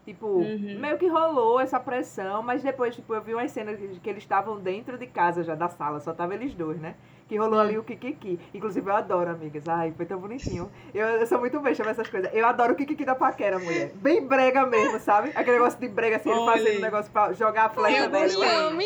Tipo, 0.05 0.25
Uhum. 0.27 0.77
meio 0.79 0.97
que 0.97 1.05
rolou 1.07 1.59
essa 1.59 1.77
pressão, 1.81 2.41
mas 2.41 2.63
depois, 2.63 2.95
tipo, 2.95 3.13
eu 3.13 3.21
vi 3.21 3.33
umas 3.33 3.51
cenas 3.51 3.77
que, 3.77 3.99
que 3.99 4.09
eles 4.09 4.23
estavam 4.23 4.57
dentro 4.57 4.97
de 4.97 5.05
casa 5.05 5.43
já, 5.43 5.53
da 5.53 5.67
sala, 5.67 5.99
só 5.99 6.13
tava 6.13 6.33
eles 6.33 6.53
dois, 6.53 6.79
né? 6.79 6.95
Que 7.27 7.35
rolou 7.35 7.59
ali 7.59 7.77
o 7.77 7.83
Kikiki. 7.83 8.39
Inclusive, 8.53 8.89
eu 8.89 8.95
adoro, 8.95 9.29
amigas. 9.29 9.67
Ai, 9.67 9.91
foi 9.97 10.05
tão 10.05 10.17
bonitinho. 10.17 10.71
Eu, 10.93 11.05
eu 11.05 11.27
sou 11.27 11.37
muito 11.41 11.59
beixa 11.59 11.83
nessas 11.83 12.09
coisas. 12.09 12.33
Eu 12.33 12.45
adoro 12.47 12.71
o 12.71 12.75
Kikiki 12.77 13.03
da 13.03 13.15
paquera, 13.15 13.59
mulher. 13.59 13.91
Bem 13.95 14.25
brega 14.25 14.65
mesmo, 14.65 14.97
sabe? 15.01 15.31
Aquele 15.35 15.57
negócio 15.57 15.77
de 15.77 15.89
brega, 15.89 16.15
assim, 16.15 16.29
ele 16.29 16.39
Olha. 16.39 16.53
fazendo 16.53 16.77
um 16.77 16.81
negócio 16.81 17.11
pra 17.11 17.33
jogar 17.33 17.65
a 17.65 17.69
flecha 17.69 17.97
Eu 18.05 18.09
dela. 18.09 18.23
gostei. 18.23 18.47
Yumi, 18.49 18.85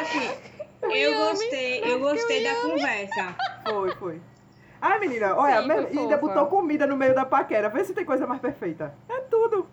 Assim, 0.00 0.30
eu 0.82 1.14
gostei, 1.14 1.80
eu 1.84 2.00
gostei 2.00 2.42
da 2.44 2.54
conversa. 2.56 3.36
Foi, 3.64 3.90
foi. 3.92 4.20
Ai, 4.80 4.98
menina, 4.98 5.36
olha, 5.36 5.60
Sim, 5.60 5.68
mesmo- 5.68 6.00
ainda 6.00 6.18
fofa. 6.18 6.34
botou 6.34 6.46
comida 6.46 6.86
no 6.86 6.96
meio 6.96 7.14
da 7.14 7.24
paquera. 7.24 7.68
Vê 7.68 7.84
se 7.84 7.92
tem 7.92 8.04
coisa 8.04 8.26
mais 8.26 8.40
perfeita. 8.40 8.94
É 9.08 9.20
tudo. 9.30 9.68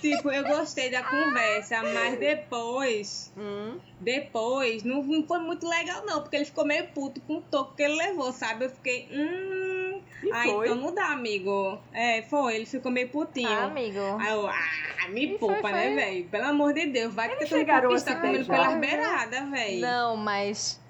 Tipo, 0.00 0.30
eu 0.30 0.44
gostei 0.46 0.90
da 0.90 1.02
conversa, 1.02 1.82
mas 1.82 2.18
depois, 2.18 3.30
Hum. 3.36 3.78
depois, 4.00 4.82
não, 4.84 5.02
não 5.02 5.26
foi 5.26 5.38
muito 5.40 5.68
legal 5.68 6.06
não, 6.06 6.22
porque 6.22 6.36
ele 6.36 6.46
ficou 6.46 6.64
meio 6.64 6.86
puto 6.88 7.20
com 7.20 7.36
o 7.36 7.42
toco 7.42 7.74
que 7.74 7.82
ele 7.82 7.96
levou, 7.96 8.32
sabe? 8.32 8.64
Eu 8.64 8.70
fiquei, 8.70 9.06
hum, 9.12 9.79
E 10.22 10.30
ah, 10.32 10.42
foi. 10.44 10.66
então 10.66 10.76
não 10.76 10.94
dá, 10.94 11.06
amigo. 11.12 11.78
É, 11.92 12.22
foi, 12.22 12.56
ele 12.56 12.66
ficou 12.66 12.90
meio 12.92 13.08
putinho. 13.08 13.48
Ah, 13.48 13.64
amigo. 13.64 13.98
Aí 14.20 14.30
eu, 14.32 14.46
ah, 14.46 15.08
me 15.08 15.24
E 15.34 15.38
poupa, 15.38 15.60
foi. 15.60 15.72
né, 15.72 15.94
velho? 15.94 16.28
Pelo 16.28 16.44
amor 16.46 16.72
de 16.74 16.86
Deus, 16.86 17.14
vai 17.14 17.28
que 17.28 17.36
Eles 17.36 17.48
tu 17.48 17.52
não 17.52 17.58
chegaram 17.58 17.78
a 17.80 17.82
conquista 17.88 18.10
se 18.14 18.20
comendo 18.20 18.44
pelas 18.46 18.74
beiradas, 18.76 19.50
velho. 19.50 19.80
Não, 19.80 20.16
mas. 20.16 20.80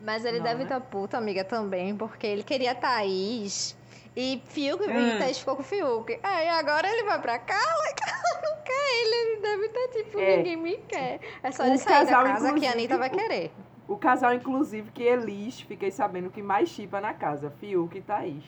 Mas 0.00 0.24
ele 0.24 0.38
Não, 0.38 0.44
deve 0.44 0.58
né? 0.58 0.62
estar 0.64 0.80
puto, 0.80 1.16
amiga, 1.16 1.44
também, 1.44 1.96
porque 1.96 2.26
ele 2.26 2.42
queria 2.42 2.74
Thaís. 2.74 3.76
E 4.16 4.42
Fiuk, 4.46 4.82
Hum. 4.84 5.08
e 5.08 5.18
Thaís 5.18 5.38
ficou 5.38 5.54
com 5.56 5.62
o 5.62 5.64
Fiuk. 5.64 6.18
Aí 6.22 6.48
agora 6.48 6.86
ele 6.90 7.04
vai 7.04 7.20
pra 7.22 7.38
Carla 7.38 7.84
e 7.88 7.94
Carla 8.04 8.42
não 8.42 8.62
quer 8.64 9.00
ele. 9.00 9.14
Ele 9.14 9.40
deve 9.40 9.66
estar 9.66 9.88
tipo, 9.92 10.18
É. 10.18 10.36
ninguém 10.38 10.56
me 10.56 10.76
quer. 10.88 11.20
É 11.42 11.50
só 11.52 11.62
O 11.62 11.66
ele 11.66 11.78
sair 11.78 12.04
da 12.04 12.12
casal, 12.12 12.24
casa 12.24 12.52
que 12.52 12.66
a 12.66 12.72
Anitta 12.72 12.98
vai 12.98 13.08
o- 13.08 13.12
querer. 13.12 13.52
O 13.88 13.96
casal, 13.96 14.34
inclusive, 14.34 14.90
que 14.90 15.02
Elis, 15.02 15.60
fiquei 15.60 15.90
sabendo 15.90 16.30
que 16.30 16.42
mais 16.42 16.68
chipa 16.68 17.00
na 17.00 17.14
casa. 17.14 17.50
Fiuk 17.60 17.96
e 17.96 18.02
Thaís. 18.02 18.44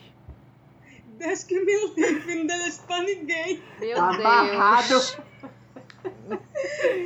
Deus 1.19 1.45
que 1.45 1.61
me 1.61 1.87
livre, 1.95 2.35
não 2.37 2.47
deixa 2.47 2.83
pra 2.83 3.03
ninguém. 3.03 3.63
Meu 3.79 3.97
Tá 3.97 4.09
Amarrado. 4.09 4.89
Deus. 4.89 5.19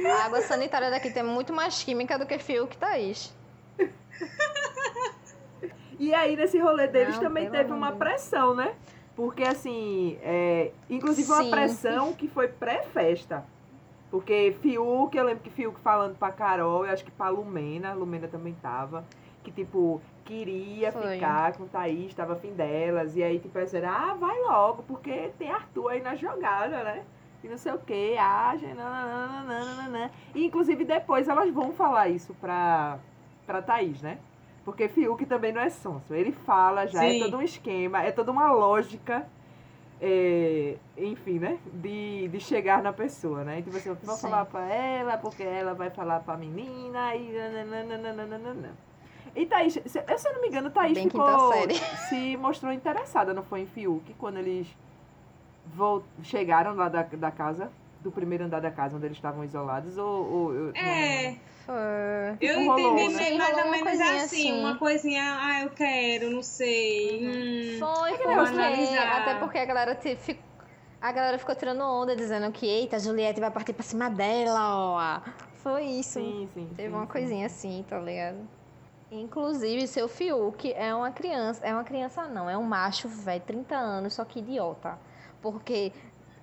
A 0.06 0.24
água 0.24 0.40
sanitária 0.42 0.90
daqui 0.90 1.10
tem 1.10 1.22
muito 1.22 1.52
mais 1.52 1.82
química 1.82 2.18
do 2.18 2.26
que 2.26 2.38
Fiuk 2.38 2.74
e 2.74 2.78
Thaís. 2.78 3.34
E 5.98 6.14
aí, 6.14 6.36
nesse 6.36 6.58
rolê 6.58 6.86
deles 6.86 7.16
Não, 7.16 7.22
também 7.24 7.50
teve 7.50 7.72
uma 7.72 7.90
de 7.90 7.98
Deus. 7.98 8.08
pressão, 8.08 8.54
né? 8.54 8.74
Porque, 9.16 9.42
assim, 9.42 10.16
é, 10.22 10.70
inclusive 10.88 11.28
uma 11.30 11.42
Sim. 11.42 11.50
pressão 11.50 12.12
que 12.12 12.28
foi 12.28 12.46
pré-festa. 12.46 13.44
Porque 14.10 14.56
Fiuk, 14.62 15.16
eu 15.16 15.24
lembro 15.24 15.42
que 15.42 15.50
Fiuk 15.50 15.78
falando 15.80 16.16
pra 16.16 16.30
Carol, 16.30 16.86
eu 16.86 16.92
acho 16.92 17.04
que 17.04 17.10
pra 17.10 17.28
Lumena, 17.28 17.92
Lumena 17.94 18.28
também 18.28 18.54
tava, 18.62 19.04
que, 19.42 19.50
tipo, 19.50 20.00
queria 20.28 20.92
Foi. 20.92 21.14
ficar 21.14 21.52
com 21.54 21.66
Thaís, 21.66 22.12
tava 22.12 22.34
afim 22.34 22.52
delas. 22.52 23.16
E 23.16 23.22
aí, 23.22 23.38
tipo, 23.38 23.58
disseram, 23.58 23.88
ah, 23.88 24.14
vai 24.14 24.38
logo, 24.42 24.82
porque 24.82 25.30
tem 25.38 25.50
Arthur 25.50 25.88
aí 25.88 26.02
na 26.02 26.14
jogada, 26.14 26.84
né? 26.84 27.02
E 27.42 27.48
não 27.48 27.56
sei 27.56 27.72
o 27.72 27.78
que, 27.78 28.16
ah, 28.18 28.54
gente, 28.56 28.74
nananana. 28.74 30.10
E, 30.34 30.44
inclusive, 30.44 30.84
depois 30.84 31.28
elas 31.28 31.50
vão 31.50 31.72
falar 31.72 32.08
isso 32.08 32.34
pra, 32.34 32.98
pra 33.46 33.62
Thaís, 33.62 34.02
né? 34.02 34.18
Porque 34.64 34.88
Fiuk 34.88 35.24
também 35.24 35.52
não 35.52 35.62
é 35.62 35.70
sonso. 35.70 36.12
Ele 36.12 36.32
fala 36.32 36.86
já, 36.86 37.04
é 37.04 37.14
Sim. 37.14 37.20
todo 37.20 37.38
um 37.38 37.42
esquema, 37.42 38.02
é 38.02 38.12
toda 38.12 38.30
uma 38.30 38.52
lógica, 38.52 39.26
é, 40.00 40.76
enfim, 40.96 41.38
né? 41.38 41.58
De, 41.72 42.28
de 42.28 42.40
chegar 42.40 42.82
na 42.82 42.92
pessoa, 42.92 43.44
né? 43.44 43.60
Então 43.60 43.72
você 43.72 43.88
vai 43.88 44.16
Sim. 44.16 44.22
falar 44.22 44.44
pra 44.44 44.74
ela, 44.74 45.16
porque 45.16 45.42
ela 45.42 45.72
vai 45.72 45.88
falar 45.88 46.20
pra 46.20 46.36
menina 46.36 47.14
e 47.14 47.32
nananana. 48.02 48.87
E 49.36 49.46
Thaís, 49.46 49.74
se, 49.74 49.82
se 49.88 49.98
eu 50.28 50.32
não 50.34 50.40
me 50.40 50.48
engano, 50.48 50.70
Thaís 50.70 50.94
Bem 50.94 51.04
ficou, 51.08 51.26
se 52.08 52.36
mostrou 52.36 52.72
interessada, 52.72 53.32
não 53.34 53.42
foi 53.42 53.60
em 53.60 53.66
Fiuk, 53.66 54.14
quando 54.14 54.38
eles 54.38 54.66
vol- 55.66 56.02
chegaram 56.22 56.74
lá 56.74 56.88
da, 56.88 57.02
da 57.02 57.30
casa, 57.30 57.70
do 58.00 58.10
primeiro 58.10 58.44
andar 58.44 58.60
da 58.60 58.70
casa 58.70 58.96
onde 58.96 59.06
eles 59.06 59.16
estavam 59.18 59.44
isolados, 59.44 59.96
ou... 59.98 60.32
ou 60.32 60.54
eu- 60.54 60.72
É, 60.74 61.36
Foi. 61.66 61.74
eu 62.40 62.58
Tipo, 62.58 62.70
rolou, 62.72 62.98
entendi 62.98 63.14
né? 63.32 63.38
mais 63.38 63.50
rolou 63.50 63.66
ou 63.66 63.74
uma 63.74 63.84
menos 63.84 64.00
assim, 64.00 64.16
assim. 64.50 64.60
uma 64.60 64.76
coisinha, 64.78 65.22
ah, 65.40 65.62
eu 65.62 65.70
quero, 65.70 66.30
não 66.30 66.42
sei. 66.42 67.26
Hum. 67.26 67.78
Foi, 67.78 68.10
porque- 68.16 68.28
analisar. 68.32 69.20
Até 69.22 69.34
porque 69.34 69.58
a 69.58 69.64
galera 69.66 69.94
te, 69.94 70.18
a 71.00 71.12
galera 71.12 71.38
ficou 71.38 71.54
tirando 71.54 71.80
onda, 71.82 72.16
dizendo 72.16 72.50
que, 72.50 72.66
eita, 72.66 72.96
a 72.96 72.98
Juliette 72.98 73.38
vai 73.40 73.50
partir 73.50 73.72
pra 73.72 73.82
cima 73.84 74.08
dela, 74.08 74.76
ó. 74.76 75.20
Foi 75.62 75.84
isso. 75.84 76.14
Sim, 76.20 76.48
sim. 76.54 76.68
Teve 76.76 76.88
sim, 76.88 76.94
uma 76.94 77.04
sim. 77.04 77.12
coisinha 77.12 77.46
assim, 77.46 77.84
tá 77.88 77.98
ligado? 78.00 78.38
Inclusive, 79.10 79.86
seu 79.86 80.06
Fiuk 80.06 80.72
é 80.72 80.94
uma 80.94 81.10
criança. 81.10 81.64
É 81.66 81.72
uma 81.72 81.84
criança, 81.84 82.28
não, 82.28 82.48
é 82.48 82.56
um 82.58 82.62
macho, 82.62 83.08
velho, 83.08 83.42
30 83.42 83.74
anos, 83.74 84.14
só 84.14 84.24
que 84.24 84.40
idiota. 84.40 84.98
Porque 85.40 85.92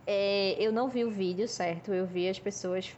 é, 0.08 0.56
eu 0.60 0.72
não 0.72 0.88
vi 0.88 1.04
o 1.04 1.12
vídeo, 1.12 1.48
certo? 1.48 1.94
Eu 1.94 2.06
vi 2.06 2.28
as 2.28 2.40
pessoas, 2.40 2.92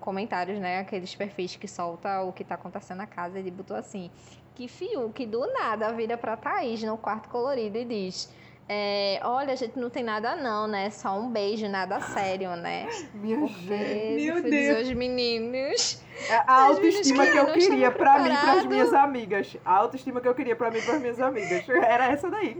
comentários, 0.00 0.58
né? 0.58 0.80
Aqueles 0.80 1.14
perfis 1.14 1.54
que 1.56 1.68
solta 1.68 2.22
o 2.22 2.32
que 2.32 2.42
tá 2.42 2.56
acontecendo 2.56 2.98
na 2.98 3.06
casa. 3.06 3.38
Ele 3.38 3.50
botou 3.50 3.76
assim: 3.76 4.10
que 4.54 4.66
Fiuk 4.66 5.24
do 5.26 5.46
nada 5.52 5.92
vira 5.92 6.16
pra 6.16 6.36
Thaís 6.36 6.82
no 6.82 6.96
quarto 6.98 7.28
colorido 7.28 7.78
e 7.78 7.84
diz. 7.84 8.32
É, 8.74 9.20
olha, 9.22 9.52
a 9.52 9.56
gente 9.56 9.78
não 9.78 9.90
tem 9.90 10.02
nada 10.02 10.34
não, 10.34 10.66
né? 10.66 10.88
Só 10.88 11.20
um 11.20 11.30
beijo, 11.30 11.68
nada 11.68 12.00
sério, 12.00 12.56
né? 12.56 12.88
Minha 13.12 13.36
Porque. 13.40 14.14
Meu 14.16 14.42
Deus. 14.42 14.88
os 14.88 14.94
meninos. 14.94 16.02
É 16.26 16.36
A 16.46 16.62
autoestima 16.62 17.26
que 17.26 17.36
eu 17.36 17.52
queria 17.52 17.90
pra 17.90 18.18
mim 18.20 18.30
e 18.30 18.32
pras 18.32 18.40
preparados. 18.44 18.66
minhas 18.66 18.94
amigas. 18.94 19.56
A 19.62 19.76
autoestima 19.76 20.22
que 20.22 20.28
eu 20.28 20.34
queria 20.34 20.56
pra 20.56 20.70
mim 20.70 20.78
e 20.78 20.82
pras 20.82 21.00
minhas 21.02 21.20
amigas. 21.20 21.68
Era 21.68 22.06
essa 22.06 22.30
daí. 22.30 22.56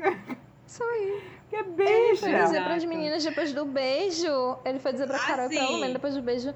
Isso 0.66 0.84
aí. 0.84 1.22
Que 1.53 1.57
Ele 1.82 2.11
bicha. 2.12 2.16
foi 2.16 2.32
dizer 2.32 2.62
pras 2.64 2.76
Exato. 2.82 2.88
meninas 2.88 3.22
depois 3.22 3.53
do 3.53 3.66
beijo. 3.66 4.57
Ele 4.64 4.78
foi 4.78 4.92
dizer 4.92 5.07
pra 5.07 5.18
Ah, 5.18 5.26
Carol 5.26 5.53
e 5.53 5.55
pra 5.55 5.66
sim. 5.66 5.72
Lumena 5.74 5.92
depois 5.92 6.14
do 6.14 6.22
beijo. 6.22 6.48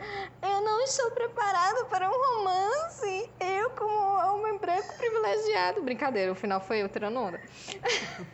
Eu 0.43 0.61
não 0.63 0.83
estou 0.85 1.11
preparado 1.11 1.85
para 1.91 2.09
um 2.11 2.15
romance. 2.15 3.31
Eu, 3.39 3.69
como 3.71 3.93
homem 4.35 4.57
branco 4.57 4.97
privilegiado. 4.97 5.83
Brincadeira, 5.83 6.33
o 6.33 6.35
final 6.35 6.63
foi 6.63 6.83
eu 6.83 6.89
tirando 6.89 7.19
onda. 7.19 7.39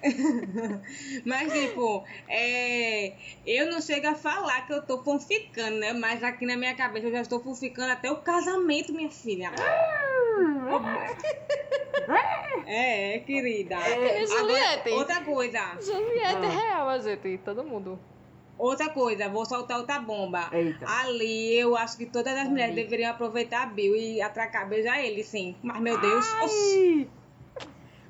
Mas, 1.27 1.53
tipo, 1.53 2.05
é, 2.29 3.15
eu 3.45 3.69
não 3.69 3.81
chego 3.81 4.07
a 4.07 4.15
falar 4.15 4.65
que 4.67 4.73
eu 4.73 4.83
tô 4.87 5.03
fanficando, 5.03 5.79
né? 5.79 5.93
Mas 5.93 6.23
aqui 6.23 6.47
na 6.47 6.57
minha 6.57 6.77
cabeça 6.77 7.09
eu 7.09 7.13
já 7.13 7.23
estou 7.23 7.41
fanficando 7.43 7.91
até 7.91 8.09
o 8.09 8.19
casamento, 8.19 8.93
minha 8.93 9.11
filha. 9.11 9.51
É, 12.67 13.19
querida. 13.21 13.77
E 13.77 14.27
Juliette? 14.27 14.89
Agora, 14.89 14.95
outra 14.97 15.21
coisa. 15.23 15.61
Juliette 15.81 16.25
é 16.25 16.49
Ah. 16.49 16.52
Real, 16.53 16.89
a 16.89 16.99
gente. 16.99 17.39
Todo 17.39 17.65
mundo. 17.65 17.99
Outra 18.59 18.91
coisa, 18.91 19.29
vou 19.29 19.45
soltar 19.45 19.79
outra 19.79 19.99
bomba. 19.99 20.49
Eita. 20.53 20.87
Ali, 20.89 21.59
eu 21.59 21.77
acho 21.77 21.97
que 21.97 22.07
todas 22.07 22.37
as 22.37 22.49
mulheres 22.49 22.75
deveriam 22.75 23.11
aproveitar 23.11 23.63
a 23.63 23.67
Bill 23.67 23.97
e 23.97 24.21
atracar, 24.21 24.69
beijar 24.69 25.01
ele, 25.01 25.25
sim. 25.25 25.57
Mas, 25.63 25.81
meu 25.81 26.01
Deus, 26.01 26.27
Ai. 26.35 27.09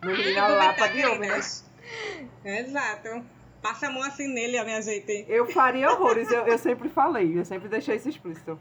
Meu 0.05 0.17
menino 0.17 0.39
é 0.39 0.43
uma 0.43 0.49
lapa 0.49 0.89
de 0.89 1.07
homem, 1.07 1.31
né? 1.31 1.41
Exato. 2.45 3.25
Passa 3.63 3.87
a 3.87 3.91
mão 3.91 4.03
assim 4.03 4.27
nele, 4.27 4.61
ó, 4.61 4.65
minha 4.65 4.83
gente. 4.83 5.25
Eu 5.29 5.47
faria 5.47 5.91
horrores, 5.91 6.29
eu, 6.31 6.47
eu 6.47 6.59
sempre 6.59 6.89
falei, 6.89 7.39
eu 7.39 7.45
sempre 7.45 7.69
deixei 7.69 7.95
isso 7.97 8.09
explícito. 8.09 8.59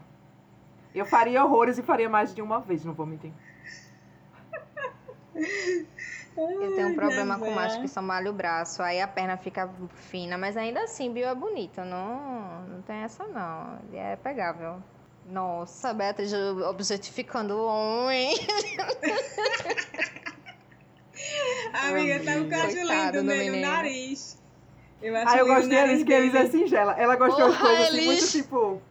Eu 0.94 1.06
faria 1.06 1.44
horrores 1.44 1.80
e 1.80 1.82
faria 1.82 2.08
mais 2.08 2.36
de 2.36 2.42
uma 2.42 2.60
vez, 2.60 2.86
não 2.86 2.94
vou 2.94 3.08
mentir. 3.08 3.34
Eu 6.38 6.76
tenho 6.76 6.88
um 6.90 6.96
problema 6.96 7.38
com 7.38 7.52
macho 7.52 7.82
que 7.82 7.88
só 7.88 8.02
malha 8.02 8.30
o 8.30 8.34
braço, 8.34 8.82
aí 8.82 9.02
a 9.02 9.08
perna 9.08 9.36
fica 9.38 9.70
fina, 9.94 10.38
mas 10.38 10.56
ainda 10.56 10.82
assim, 10.84 11.12
Bill 11.12 11.28
é 11.28 11.36
bonito, 11.36 11.82
não, 11.82 12.62
não 12.68 12.82
tem 12.82 12.98
essa 12.98 13.26
não, 13.28 13.78
ele 13.90 13.98
é 13.98 14.16
pegável. 14.16 14.82
Nossa, 15.26 15.94
Beatriz 15.94 16.34
objetificando 16.34 17.56
o 17.56 17.66
homem. 17.66 18.34
Amiga, 21.74 22.20
tá 22.24 22.32
um 22.32 23.12
do 23.12 23.24
nele, 23.24 23.58
o 23.58 23.62
nariz. 23.62 24.42
Eu 25.02 25.16
acho 25.16 25.30
Ah, 25.30 25.38
eu 25.38 25.46
lindo 25.46 25.56
gosto 25.56 25.66
o 25.66 25.70
de 25.70 25.76
nariz 25.76 25.92
Elis, 25.94 26.04
que 26.06 26.14
Elis 26.14 26.36
é 26.36 26.44
dele. 26.44 26.52
singela. 26.52 26.94
Ela 26.94 27.16
gosta 27.16 27.50
de 27.50 27.58
coisas 27.58 27.88
assim, 27.88 28.06
muito 28.06 28.28
tipo. 28.28 28.82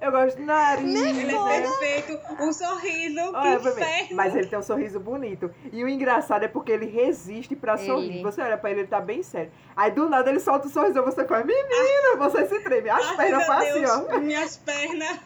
Eu 0.00 0.12
gosto 0.12 0.36
de 0.36 0.42
nariz. 0.44 0.94
Ele 0.94 1.34
é 1.34 1.60
perfeito. 1.62 2.18
Um 2.40 2.52
sorriso, 2.52 3.20
Olha 3.34 3.58
que 3.58 3.68
inferno. 3.68 4.16
Mas 4.16 4.34
ele 4.36 4.46
tem 4.46 4.58
um 4.58 4.62
sorriso 4.62 5.00
bonito. 5.00 5.50
E 5.72 5.82
o 5.82 5.88
engraçado 5.88 6.44
é 6.44 6.48
porque 6.48 6.70
ele 6.70 6.86
resiste 6.86 7.56
pra 7.56 7.74
Ele. 7.74 7.84
sorrir. 7.86 8.22
Você 8.22 8.40
olha 8.40 8.56
pra 8.56 8.70
ele, 8.70 8.80
ele 8.80 8.88
tá 8.88 9.00
bem 9.00 9.22
sério. 9.24 9.50
Aí 9.76 9.90
do 9.90 10.08
nada 10.08 10.30
ele 10.30 10.38
solta 10.38 10.68
o 10.68 10.70
sorriso, 10.70 11.02
você 11.02 11.24
faz, 11.24 11.44
menino, 11.44 12.16
você 12.16 12.46
se 12.46 12.60
treme. 12.60 12.88
As 12.88 13.04
Ai, 13.06 13.16
pernas 13.16 13.46
fazem 13.46 13.72
Deus, 13.82 13.90
ó. 13.90 14.18
Minhas 14.20 14.56
pernas. 14.58 15.18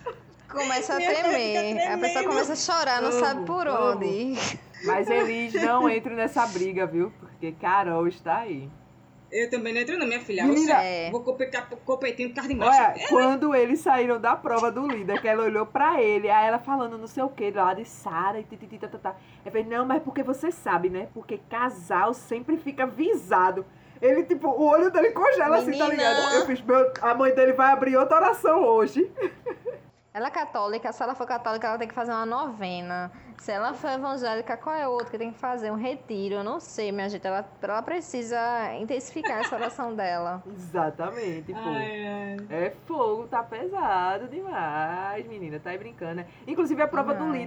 Começa 0.51 0.95
a 0.95 0.97
tremer, 0.97 1.93
a 1.93 1.99
pessoa 1.99 2.25
começa 2.25 2.53
a 2.53 2.57
chorar, 2.57 3.01
não 3.01 3.09
Amo, 3.11 3.21
sabe 3.21 3.47
por 3.47 3.67
amo. 3.67 3.97
onde. 3.97 4.35
Mas 4.85 5.09
Elis, 5.09 5.55
não 5.55 5.89
entre 5.91 6.15
nessa 6.15 6.47
briga, 6.47 6.87
viu? 6.87 7.11
Porque 7.21 7.53
Carol 7.53 8.07
está 8.09 8.39
aí. 8.39 8.69
Eu 9.33 9.49
também 9.49 9.73
não 9.73 9.81
entro 9.81 9.99
não, 9.99 10.07
minha 10.07 10.21
filha. 10.21 10.45
Menina. 10.45 10.75
Oxe, 10.75 10.87
É. 10.87 11.11
Vou 11.11 11.23
competir 11.23 11.63
competir 11.87 12.29
com 12.29 12.35
carro 12.35 12.49
de 12.49 12.55
macho. 12.55 12.79
Olha, 12.79 13.09
quando 13.09 13.55
eles 13.55 13.81
saíram 13.81 14.21
da 14.21 14.37
prova 14.37 14.71
do 14.71 14.87
líder, 14.87 15.23
que 15.23 15.27
ela 15.27 15.45
olhou 15.45 15.65
pra 15.65 16.03
ele, 16.03 16.29
aí 16.29 16.47
ela 16.47 16.59
falando 16.59 16.99
não 16.99 17.07
sei 17.07 17.23
o 17.23 17.31
que, 17.31 17.51
lá 17.51 17.73
de 17.73 17.87
Sara 17.87 18.39
e 18.39 18.45
tititi, 18.45 18.79
tá, 18.79 18.89
tá, 18.89 18.99
tá. 18.99 19.17
Eu 19.45 19.51
falei, 19.51 19.67
não, 19.67 19.87
mas 19.87 20.03
porque 20.03 20.23
você 20.23 20.51
sabe, 20.51 20.91
né? 20.91 21.09
Porque 21.15 21.39
casal 21.49 22.13
sempre 22.13 22.59
fica 22.59 22.87
visado. 22.87 23.65
Ele, 24.03 24.25
tipo, 24.25 24.49
o 24.49 24.67
olho 24.67 24.91
dele 24.91 25.13
congela 25.13 25.59
assim, 25.59 25.79
tá 25.79 25.89
Menina. 25.89 26.11
ligado? 26.11 26.35
Eu 26.35 26.47
fiz, 26.47 26.61
meu, 26.61 26.93
a 27.01 27.15
mãe 27.15 27.35
dele 27.35 27.53
vai 27.53 27.73
abrir 27.73 27.97
outra 27.97 28.19
oração 28.19 28.63
hoje. 28.63 29.11
Ela 30.15 30.27
é 30.27 30.31
católica, 30.31 30.93
se 30.93 31.03
ela 31.03 31.15
for 31.15 31.27
católica, 31.27 31.67
ela 31.67 31.79
tem 31.79 31.89
que 31.89 31.95
fazer 31.95 32.13
uma 32.13 32.27
novena. 32.27 33.11
Se 33.39 33.51
ela 33.51 33.73
for 33.73 33.89
evangélica, 33.89 34.59
qual 34.59 34.77
é 34.77 34.87
outro 34.87 35.11
que 35.11 35.17
tem 35.17 35.33
que 35.33 35.39
fazer? 35.39 35.71
Um 35.71 35.77
retiro, 35.77 36.35
eu 36.35 36.45
não 36.45 36.61
sei, 36.61 36.93
minha 36.93 37.09
gente. 37.09 37.27
Ela, 37.27 37.49
ela 37.63 37.83
precisa 37.83 38.39
intensificar 38.79 39.41
essa 39.41 39.57
oração 39.57 39.95
dela. 39.95 40.43
Exatamente, 40.55 41.55
pô. 41.55 41.59
Ai, 41.59 42.07
ai. 42.07 42.37
É 42.51 42.71
fogo, 42.87 43.27
tá 43.27 43.43
pesado 43.43 44.29
demais, 44.29 45.27
menina. 45.27 45.59
Tá 45.59 45.71
aí 45.71 45.79
brincando, 45.79 46.17
né? 46.17 46.27
Inclusive 46.47 46.83
a 46.83 46.89
prova 46.89 47.15
do 47.15 47.33
Demais. 47.33 47.41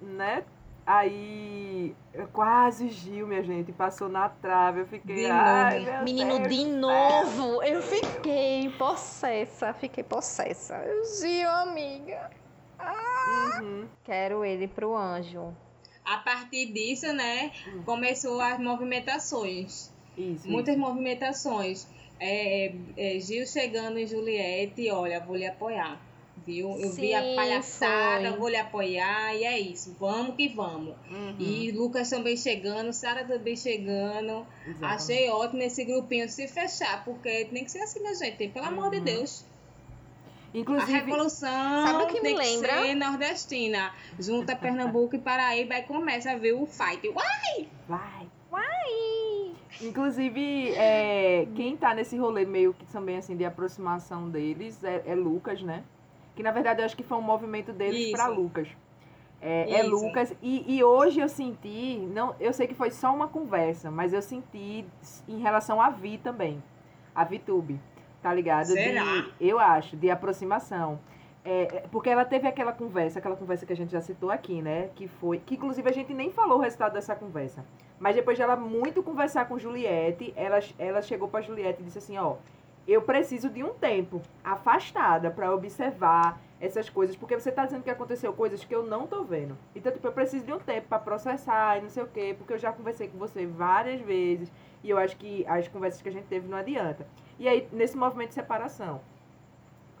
líder, 0.00 0.14
né? 0.16 0.44
Aí 0.84 1.94
quase 2.32 2.86
o 2.86 2.90
Gil, 2.90 3.26
minha 3.26 3.42
gente, 3.42 3.72
passou 3.72 4.08
na 4.08 4.28
trave. 4.28 4.80
Eu 4.80 4.86
fiquei. 4.86 5.14
De 5.14 5.28
novo. 5.28 6.04
Menino, 6.04 6.38
Deus 6.38 6.48
de 6.48 6.64
do 6.64 6.70
céu." 6.70 6.80
novo! 6.80 7.62
Eu 7.62 7.82
fiquei 7.82 8.70
possessa, 8.70 9.72
fiquei 9.74 10.02
possessa. 10.02 10.76
Eu 10.76 11.04
Gil, 11.20 11.48
amiga. 11.48 12.30
Uhum. 13.60 13.86
Quero 14.04 14.44
ele 14.44 14.66
pro 14.66 14.96
anjo. 14.96 15.54
A 16.04 16.18
partir 16.18 16.72
disso, 16.72 17.12
né, 17.12 17.52
começou 17.84 18.40
as 18.40 18.58
movimentações. 18.58 19.92
Isso. 20.18 20.48
Muitas 20.48 20.76
movimentações. 20.76 21.86
É, 22.18 22.72
é, 22.96 23.18
Gil 23.20 23.46
chegando 23.46 23.98
em 23.98 24.06
Juliette, 24.06 24.90
olha, 24.90 25.20
vou 25.20 25.36
lhe 25.36 25.46
apoiar. 25.46 26.00
Viu? 26.44 26.70
Eu 26.80 26.90
vi 26.92 27.14
a 27.14 27.22
Sim, 27.22 27.36
palhaçada, 27.36 28.30
foi. 28.30 28.38
vou 28.38 28.48
lhe 28.48 28.56
apoiar, 28.56 29.34
e 29.36 29.44
é 29.44 29.58
isso. 29.60 29.94
Vamos 30.00 30.34
que 30.34 30.48
vamos. 30.48 30.94
Uhum. 31.10 31.36
E 31.38 31.70
Lucas 31.70 32.10
também 32.10 32.36
chegando, 32.36 32.92
Sara 32.92 33.24
também 33.24 33.54
chegando. 33.54 34.44
Exatamente. 34.66 34.84
Achei 35.02 35.30
ótimo 35.30 35.62
esse 35.62 35.84
grupinho 35.84 36.28
se 36.28 36.48
fechar, 36.48 37.04
porque 37.04 37.44
tem 37.44 37.64
que 37.64 37.70
ser 37.70 37.80
assim, 37.82 38.00
minha 38.00 38.14
gente. 38.14 38.48
Pelo 38.48 38.66
amor 38.66 38.90
de 38.90 38.96
Uhum. 38.98 39.04
Deus. 39.04 39.44
A 40.54 40.58
Inclusive, 40.58 40.92
revolução 40.92 41.48
Sabe 41.86 42.04
o 42.04 42.06
que 42.08 42.20
tem 42.20 42.34
me 42.34 42.38
lembra? 42.38 42.68
que 42.76 42.86
ser 42.88 42.94
nordestina. 42.94 43.94
Junta 44.18 44.54
Pernambuco 44.56 45.14
e 45.16 45.18
Paraíba 45.18 45.78
e 45.78 45.82
começa 45.84 46.32
a 46.32 46.36
ver 46.36 46.52
o 46.54 46.66
fight. 46.66 47.08
Uai! 47.08 47.68
vai. 47.88 48.26
Ai! 48.52 49.52
Inclusive, 49.80 50.72
é, 50.74 51.46
quem 51.54 51.76
tá 51.76 51.94
nesse 51.94 52.16
rolê 52.16 52.44
meio 52.44 52.74
que 52.74 52.84
também 52.86 53.16
assim 53.16 53.36
de 53.36 53.44
aproximação 53.44 54.28
deles 54.28 54.82
é, 54.84 55.02
é 55.06 55.14
Lucas, 55.14 55.62
né? 55.62 55.82
Que 56.34 56.42
na 56.42 56.50
verdade 56.50 56.80
eu 56.80 56.86
acho 56.86 56.96
que 56.96 57.02
foi 57.02 57.18
um 57.18 57.22
movimento 57.22 57.72
deles 57.72 58.10
pra 58.10 58.26
Lucas. 58.26 58.68
É, 59.40 59.80
é. 59.80 59.82
Lucas. 59.82 60.32
E, 60.40 60.76
e 60.76 60.84
hoje 60.84 61.20
eu 61.20 61.28
senti, 61.28 61.98
não, 62.12 62.34
eu 62.38 62.52
sei 62.52 62.68
que 62.68 62.74
foi 62.74 62.92
só 62.92 63.12
uma 63.12 63.26
conversa, 63.26 63.90
mas 63.90 64.12
eu 64.12 64.22
senti 64.22 64.86
em 65.28 65.40
relação 65.40 65.80
a 65.80 65.90
Vi 65.90 66.16
também. 66.18 66.62
A 67.14 67.24
VTube, 67.24 67.78
tá 68.22 68.32
ligado? 68.32 68.66
Será? 68.66 69.02
De, 69.02 69.32
eu 69.40 69.58
acho, 69.58 69.96
de 69.96 70.08
aproximação. 70.10 70.98
É, 71.44 71.62
é, 71.62 71.80
porque 71.90 72.08
ela 72.08 72.24
teve 72.24 72.46
aquela 72.46 72.72
conversa, 72.72 73.18
aquela 73.18 73.34
conversa 73.34 73.66
que 73.66 73.72
a 73.72 73.76
gente 73.76 73.90
já 73.90 74.00
citou 74.00 74.30
aqui, 74.30 74.62
né? 74.62 74.90
Que 74.94 75.08
foi. 75.08 75.38
Que 75.38 75.56
inclusive 75.56 75.88
a 75.90 75.92
gente 75.92 76.14
nem 76.14 76.30
falou 76.30 76.58
o 76.58 76.60
resultado 76.60 76.92
dessa 76.92 77.16
conversa. 77.16 77.64
Mas 77.98 78.14
depois 78.14 78.36
de 78.36 78.42
ela 78.42 78.56
muito 78.56 79.02
conversar 79.02 79.46
com 79.46 79.58
Juliette, 79.58 80.32
ela, 80.36 80.60
ela 80.78 81.02
chegou 81.02 81.28
pra 81.28 81.40
Juliette 81.40 81.82
e 81.82 81.84
disse 81.84 81.98
assim, 81.98 82.16
ó, 82.16 82.36
eu 82.86 83.02
preciso 83.02 83.48
de 83.48 83.62
um 83.62 83.72
tempo 83.72 84.20
afastada 84.42 85.30
pra 85.30 85.54
observar 85.54 86.40
essas 86.60 86.88
coisas, 86.88 87.16
porque 87.16 87.38
você 87.38 87.50
tá 87.50 87.64
dizendo 87.64 87.82
que 87.82 87.90
aconteceu 87.90 88.32
coisas 88.32 88.64
que 88.64 88.74
eu 88.74 88.84
não 88.84 89.06
tô 89.06 89.24
vendo. 89.24 89.56
Então, 89.74 89.90
tipo, 89.90 90.06
eu 90.06 90.12
preciso 90.12 90.44
de 90.44 90.52
um 90.52 90.58
tempo 90.58 90.86
pra 90.88 90.98
processar 90.98 91.78
e 91.78 91.82
não 91.82 91.88
sei 91.88 92.02
o 92.04 92.06
quê, 92.06 92.34
porque 92.38 92.52
eu 92.52 92.58
já 92.58 92.72
conversei 92.72 93.08
com 93.08 93.18
você 93.18 93.44
várias 93.46 94.00
vezes 94.00 94.50
e 94.82 94.90
eu 94.90 94.98
acho 94.98 95.16
que 95.16 95.44
as 95.48 95.66
conversas 95.68 96.00
que 96.00 96.08
a 96.08 96.12
gente 96.12 96.26
teve 96.26 96.48
não 96.48 96.56
adianta. 96.58 97.06
E 97.38 97.48
aí, 97.48 97.68
nesse 97.72 97.96
movimento 97.96 98.28
de 98.28 98.34
separação, 98.34 99.00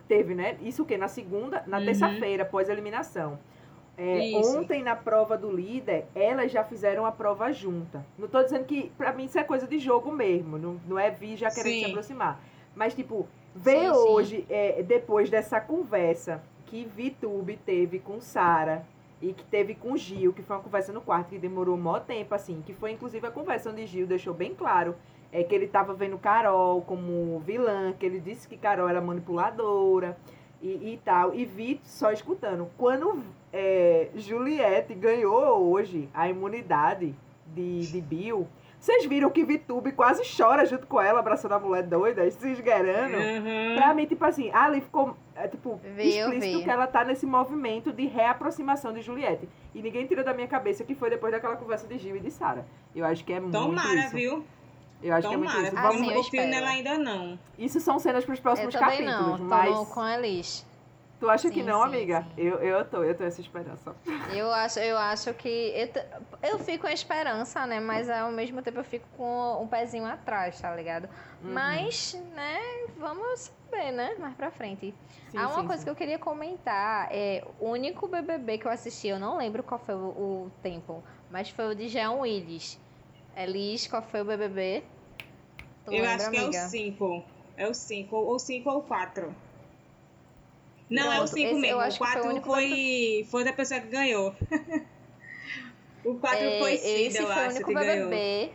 teve, 0.06 0.34
né? 0.34 0.56
Isso 0.60 0.82
o 0.82 0.86
quê? 0.86 0.96
Na 0.96 1.08
segunda, 1.08 1.64
na 1.66 1.78
Uhum. 1.78 1.84
terça-feira, 1.84 2.42
após 2.44 2.68
a 2.68 2.72
eliminação. 2.72 3.38
É, 3.96 4.30
ontem, 4.32 4.82
na 4.82 4.96
prova 4.96 5.36
do 5.36 5.50
líder, 5.50 6.06
elas 6.14 6.50
já 6.50 6.64
fizeram 6.64 7.04
a 7.04 7.12
prova 7.12 7.52
junta. 7.52 8.04
Não 8.18 8.26
tô 8.28 8.42
dizendo 8.42 8.64
que, 8.64 8.90
pra 8.96 9.12
mim, 9.12 9.24
isso 9.24 9.38
é 9.38 9.44
coisa 9.44 9.66
de 9.66 9.78
jogo 9.78 10.10
mesmo. 10.12 10.58
Não, 10.58 10.80
não 10.88 10.98
é 10.98 11.10
vir 11.10 11.36
já 11.36 11.50
querendo 11.50 11.74
se 11.74 11.84
Sim. 11.84 11.86
aproximar. 11.86 12.40
Mas, 12.74 12.94
tipo, 12.94 13.26
ver 13.54 13.90
hoje, 13.90 14.46
é, 14.48 14.82
depois 14.82 15.28
dessa 15.28 15.60
conversa 15.60 16.42
que 16.66 16.84
VTube 16.84 17.58
teve 17.66 17.98
com 17.98 18.20
Sara 18.20 18.86
E 19.20 19.32
que 19.32 19.44
teve 19.44 19.74
com 19.74 19.96
Gil, 19.96 20.32
que 20.32 20.42
foi 20.42 20.56
uma 20.56 20.62
conversa 20.62 20.92
no 20.92 21.00
quarto 21.00 21.28
que 21.28 21.38
demorou 21.38 21.76
mó 21.76 22.00
tempo, 22.00 22.34
assim. 22.34 22.62
Que 22.66 22.74
foi 22.74 22.90
inclusive 22.90 23.26
a 23.26 23.30
conversa 23.30 23.70
onde 23.70 23.86
Gil 23.86 24.06
deixou 24.06 24.34
bem 24.34 24.54
claro 24.54 24.96
é, 25.30 25.44
que 25.44 25.54
ele 25.54 25.66
tava 25.66 25.94
vendo 25.94 26.18
Carol 26.18 26.82
como 26.82 27.38
vilã, 27.40 27.92
que 27.92 28.04
ele 28.04 28.18
disse 28.18 28.48
que 28.48 28.56
Carol 28.56 28.88
era 28.88 29.00
manipuladora 29.00 30.16
e, 30.60 30.94
e 30.94 31.00
tal. 31.04 31.34
E 31.34 31.44
vi 31.44 31.80
só 31.84 32.10
escutando. 32.10 32.68
Quando 32.76 33.22
é, 33.52 34.08
Juliette 34.16 34.94
ganhou 34.94 35.70
hoje 35.70 36.08
a 36.12 36.28
imunidade 36.28 37.14
de, 37.54 37.86
de 37.92 38.00
Bill. 38.00 38.48
Vocês 38.82 39.06
viram 39.06 39.30
que 39.30 39.44
Vitube 39.44 39.92
quase 39.92 40.22
chora 40.36 40.66
junto 40.66 40.88
com 40.88 41.00
ela, 41.00 41.20
abraçando 41.20 41.52
a 41.52 41.58
mulher 41.60 41.84
doida, 41.84 42.28
se 42.28 42.50
esgueirando? 42.50 43.16
Uhum. 43.16 43.76
Pra 43.76 43.94
mim, 43.94 44.06
tipo 44.06 44.24
assim, 44.24 44.50
ali 44.52 44.80
ficou, 44.80 45.16
é, 45.36 45.46
tipo, 45.46 45.80
eu 45.84 46.00
explícito 46.32 46.64
que 46.64 46.68
ela 46.68 46.88
tá 46.88 47.04
nesse 47.04 47.24
movimento 47.24 47.92
de 47.92 48.06
reaproximação 48.06 48.92
de 48.92 49.00
Juliette. 49.00 49.48
E 49.72 49.80
ninguém 49.80 50.04
tira 50.04 50.24
da 50.24 50.34
minha 50.34 50.48
cabeça 50.48 50.82
que 50.82 50.96
foi 50.96 51.10
depois 51.10 51.32
daquela 51.32 51.54
conversa 51.54 51.86
de 51.86 51.96
Gil 51.96 52.16
e 52.16 52.18
de 52.18 52.32
Sara. 52.32 52.66
Eu 52.92 53.04
acho 53.04 53.24
que 53.24 53.32
é 53.32 53.38
muito 53.38 53.52
Tomara, 53.56 54.08
viu? 54.08 54.44
Eu 55.00 55.14
acho 55.14 55.28
que 55.28 55.34
é 55.34 55.36
muito 55.36 55.52
Tomara. 55.52 55.68
isso. 55.68 55.76
Vamos- 55.76 55.96
sim, 55.98 56.06
não 56.06 56.10
eu 56.10 56.22
confio 56.24 56.46
nela 56.48 56.68
ainda 56.70 56.98
não. 56.98 57.38
Isso 57.56 57.78
são 57.78 58.00
cenas 58.00 58.24
pros 58.24 58.38
Eu 58.38 58.42
próximos 58.42 58.74
também 58.74 59.04
capítulos, 59.06 59.38
não, 59.38 59.46
mas... 59.46 59.72
tô 59.76 59.86
com 59.86 60.00
a 60.00 60.18
Elis. 60.18 60.66
Tu 61.22 61.30
acha 61.30 61.48
que 61.48 61.60
Sim, 61.60 61.62
não, 61.62 61.80
sim, 61.80 61.86
amiga? 61.86 62.26
sim. 62.34 62.42
Eu, 62.42 62.56
eu 62.58 62.84
tô, 62.84 63.04
eu 63.04 63.14
tenho 63.14 63.28
essa 63.28 63.40
esperança. 63.40 63.94
Eu 64.34 64.52
acho, 64.52 64.80
eu 64.80 64.98
acho 64.98 65.32
que. 65.34 65.48
Eu, 65.48 65.86
t- 65.86 66.04
eu 66.42 66.58
fico 66.58 66.80
com 66.80 66.88
a 66.88 66.92
esperança, 66.92 67.64
né? 67.64 67.78
Mas 67.78 68.10
ao 68.10 68.32
mesmo 68.32 68.60
tempo 68.60 68.80
eu 68.80 68.84
fico 68.84 69.06
com 69.16 69.62
um 69.62 69.68
pezinho 69.68 70.04
atrás, 70.04 70.60
tá 70.60 70.74
ligado? 70.74 71.08
Uhum. 71.40 71.52
Mas, 71.54 72.12
né, 72.34 72.58
vamos 72.98 73.52
saber, 73.70 73.92
né? 73.92 74.16
Mais 74.18 74.34
pra 74.34 74.50
frente. 74.50 74.92
Sim, 75.30 75.38
Há 75.38 75.46
uma 75.48 75.60
sim, 75.60 75.66
coisa 75.68 75.78
sim. 75.78 75.84
que 75.84 75.90
eu 75.90 75.94
queria 75.94 76.18
comentar. 76.18 77.06
É, 77.12 77.44
o 77.60 77.68
único 77.68 78.08
BBB 78.08 78.58
que 78.58 78.66
eu 78.66 78.70
assisti, 78.72 79.06
eu 79.06 79.20
não 79.20 79.38
lembro 79.38 79.62
qual 79.62 79.78
foi 79.78 79.94
o, 79.94 79.98
o 80.46 80.50
tempo, 80.60 81.04
mas 81.30 81.50
foi 81.50 81.68
o 81.68 81.74
de 81.76 81.86
Jean 81.86 82.14
Willis. 82.14 82.80
Elis, 83.36 83.86
qual 83.86 84.02
foi 84.02 84.22
o 84.22 84.24
BBB? 84.24 84.82
Tu 85.84 85.92
eu 85.92 86.02
lembra, 86.02 86.14
acho 86.14 86.30
que 86.30 86.36
é 86.36 86.42
o 86.42 86.46
amiga? 86.46 86.68
5. 86.68 87.24
É 87.56 87.68
o 87.68 87.74
5, 87.74 88.16
ou 88.16 88.38
5 88.40 88.70
ou 88.70 88.82
4. 88.82 89.32
Não, 90.92 91.12
é 91.12 91.20
o 91.20 91.26
Pronto, 91.26 91.28
5 91.30 91.38
esse 91.38 91.54
eu 91.54 91.58
mesmo. 91.58 91.80
acho 91.80 92.02
O 92.02 92.06
que 92.06 92.12
foi 92.12 92.20
o 92.20 92.24
4 92.24 92.30
único 92.30 92.46
foi, 92.46 93.26
foi 93.30 93.44
da 93.44 93.52
pessoa 93.52 93.80
que 93.80 93.88
ganhou. 93.88 94.34
o 96.04 96.14
4 96.16 96.38
É, 96.38 96.58
foi 96.58 96.74
esse 96.74 97.10
Cida, 97.12 97.18
eu 97.20 97.26
foi 97.26 97.36
o 97.36 97.46
acho, 97.46 97.56
único 97.56 97.68
que 97.68 97.74
ganhou. 97.74 98.08
BBB. 98.08 98.52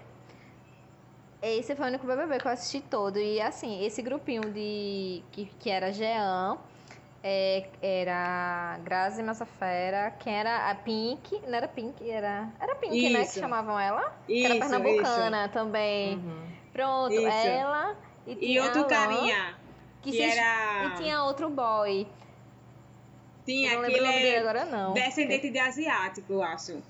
Esse 1.42 1.76
foi 1.76 1.86
o 1.86 1.90
único 1.90 2.08
BBB 2.08 2.40
que 2.40 2.48
eu 2.48 2.52
assisti 2.52 2.82
todo. 2.82 3.20
E 3.20 3.40
assim, 3.42 3.84
esse 3.86 4.02
grupinho 4.02 4.42
de. 4.52 5.24
que, 5.32 5.46
que 5.60 5.70
era 5.70 5.92
Jean, 5.92 6.58
é, 7.24 7.70
era 7.82 8.80
Grazi 8.84 9.22
Massafera, 9.24 10.12
quem 10.20 10.34
era 10.34 10.70
a 10.70 10.76
Pink. 10.76 11.40
Não 11.48 11.56
era 11.56 11.68
Pink, 11.68 12.10
era. 12.10 12.50
Era 12.60 12.76
Pink, 12.76 13.10
né? 13.10 13.20
Que 13.20 13.26
Isso. 13.26 13.40
chamavam 13.40 13.80
ela. 13.80 14.16
Que 14.26 14.46
era 14.46 14.56
Isso, 14.56 14.68
pernambucana 14.68 15.50
também. 15.50 16.16
Uhum. 16.18 16.48
Pronto, 16.74 17.14
Isso. 17.14 17.28
ela. 17.28 17.96
E, 18.26 18.54
E 18.54 18.60
outro 18.60 18.80
Alan, 18.82 18.88
carinha, 18.90 19.56
Que, 20.02 20.12
que 20.12 20.22
era... 20.22 20.86
E 20.86 20.92
tinha 20.98 21.24
outro 21.24 21.50
boy. 21.50 22.08
Tinha 23.48 23.72
eu 23.74 23.76
não 23.76 23.82
lembro 23.88 24.02
o 24.02 24.06
nome 24.06 24.10
aquele 24.18 24.24
dele 24.34 24.38
agora, 24.50 24.66
não. 24.66 24.94
descendente 24.94 25.50
de 25.50 25.58
asiático, 25.58 26.34
eu 26.34 26.44
acho. 26.44 26.84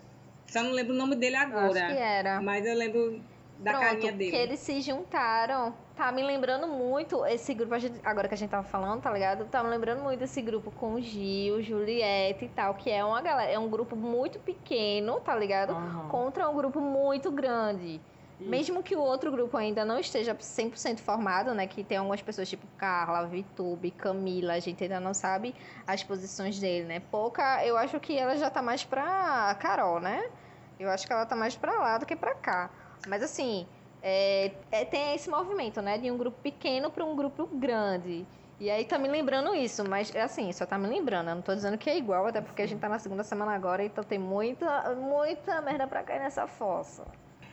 Só 0.48 0.64
não 0.64 0.72
lembro 0.72 0.94
o 0.94 0.98
nome 0.98 1.16
dele 1.16 1.36
Eu 1.36 1.40
acho 1.42 1.52
que 1.52 1.56
agora. 1.58 1.80
era. 1.94 2.42
Mas 2.42 2.66
eu 2.66 2.76
lembro 2.76 3.22
da 3.60 3.72
Pronto, 3.72 3.86
carinha 3.86 4.12
dele. 4.12 4.32
que 4.32 4.36
eles 4.38 4.60
se 4.60 4.82
juntaram. 4.82 5.74
Tá 5.96 6.12
me 6.12 6.24
lembrando 6.24 6.68
muito 6.68 7.26
esse 7.26 7.54
grupo, 7.54 7.78
gente- 7.80 8.00
agora 8.04 8.28
que 8.28 8.34
a 8.34 8.38
gente 8.38 8.50
tava 8.50 8.64
falando, 8.68 9.02
tá 9.02 9.12
ligado? 9.12 9.46
Tá 9.46 9.64
me 9.64 9.70
lembrando 9.70 10.02
muito 10.04 10.24
esse 10.24 10.42
grupo 10.42 10.72
com 10.72 10.94
o 10.94 11.02
Gil, 11.02 11.62
Juliette 11.62 12.46
e 12.46 12.50
tal, 12.50 12.74
que 12.76 12.90
é 12.90 13.04
uma 13.04 13.22
galera, 13.22 13.52
é 13.52 13.58
um 13.60 13.68
grupo 13.70 13.96
muito 13.96 14.40
pequeno, 14.40 15.20
tá 15.20 15.36
ligado? 15.36 15.72
Aham. 15.74 16.08
Contra 16.10 16.50
um 16.50 16.56
grupo 16.56 16.80
muito 16.80 17.32
grande. 17.32 18.00
Mesmo 18.40 18.84
que 18.84 18.96
o 18.96 19.00
outro 19.00 19.32
grupo 19.32 19.58
ainda 19.58 19.84
não 19.84 20.00
esteja 20.00 20.36
100% 20.36 21.00
formado, 21.00 21.54
né? 21.56 21.66
Que 21.66 21.84
tem 21.84 21.98
algumas 21.98 22.22
pessoas 22.22 22.48
tipo 22.48 22.68
Carla, 22.78 23.26
Vitube, 23.26 23.90
Camila, 23.92 24.54
a 24.54 24.60
gente 24.60 24.84
ainda 24.84 25.00
não 25.00 25.14
sabe 25.14 25.56
as 25.88 26.04
posições 26.04 26.60
dele, 26.60 26.86
né? 26.86 27.00
Pouca, 27.00 27.66
eu 27.66 27.76
acho 27.78 28.00
que 28.00 28.16
ela 28.18 28.38
já 28.38 28.50
tá 28.50 28.62
mais 28.62 28.84
pra 28.84 29.56
Carol, 29.60 30.00
né? 30.00 30.30
Eu 30.80 30.90
acho 30.92 31.08
que 31.08 31.14
ela 31.14 31.26
tá 31.26 31.36
mais 31.36 31.56
pra 31.56 31.72
lá 31.80 31.98
do 31.98 32.06
que 32.06 32.16
pra 32.16 32.36
cá. 32.36 32.70
Mas 33.08 33.24
assim, 33.24 33.68
é, 34.04 34.52
é- 34.72 34.86
tem 34.86 35.16
esse 35.16 35.30
movimento, 35.30 35.82
né? 35.82 35.98
De 35.98 36.12
um 36.12 36.18
grupo 36.18 36.38
pequeno 36.42 36.92
pra 36.92 37.04
um 37.04 37.16
grupo 37.16 37.48
grande. 37.48 38.26
E 38.60 38.70
aí 38.70 38.86
tá 38.86 38.98
me 38.98 39.08
lembrando 39.08 39.54
isso, 39.56 39.88
mas 39.88 40.16
assim, 40.16 40.52
só 40.52 40.66
tá 40.66 40.78
me 40.78 40.88
lembrando. 40.88 41.30
Eu 41.30 41.36
não 41.36 41.42
tô 41.42 41.54
dizendo 41.56 41.78
que 41.78 41.90
é 41.90 41.98
igual, 41.98 42.28
até 42.28 42.42
porque 42.42 42.62
a 42.62 42.68
gente 42.68 42.80
tá 42.80 42.90
na 42.90 43.00
segunda 43.00 43.24
semana 43.24 43.54
agora, 43.56 43.84
então 43.84 44.04
tem 44.04 44.18
muita, 44.20 44.94
muita 44.96 45.60
merda 45.62 45.88
pra 45.88 46.04
cair 46.04 46.20
nessa 46.20 46.48
fossa. 46.48 47.06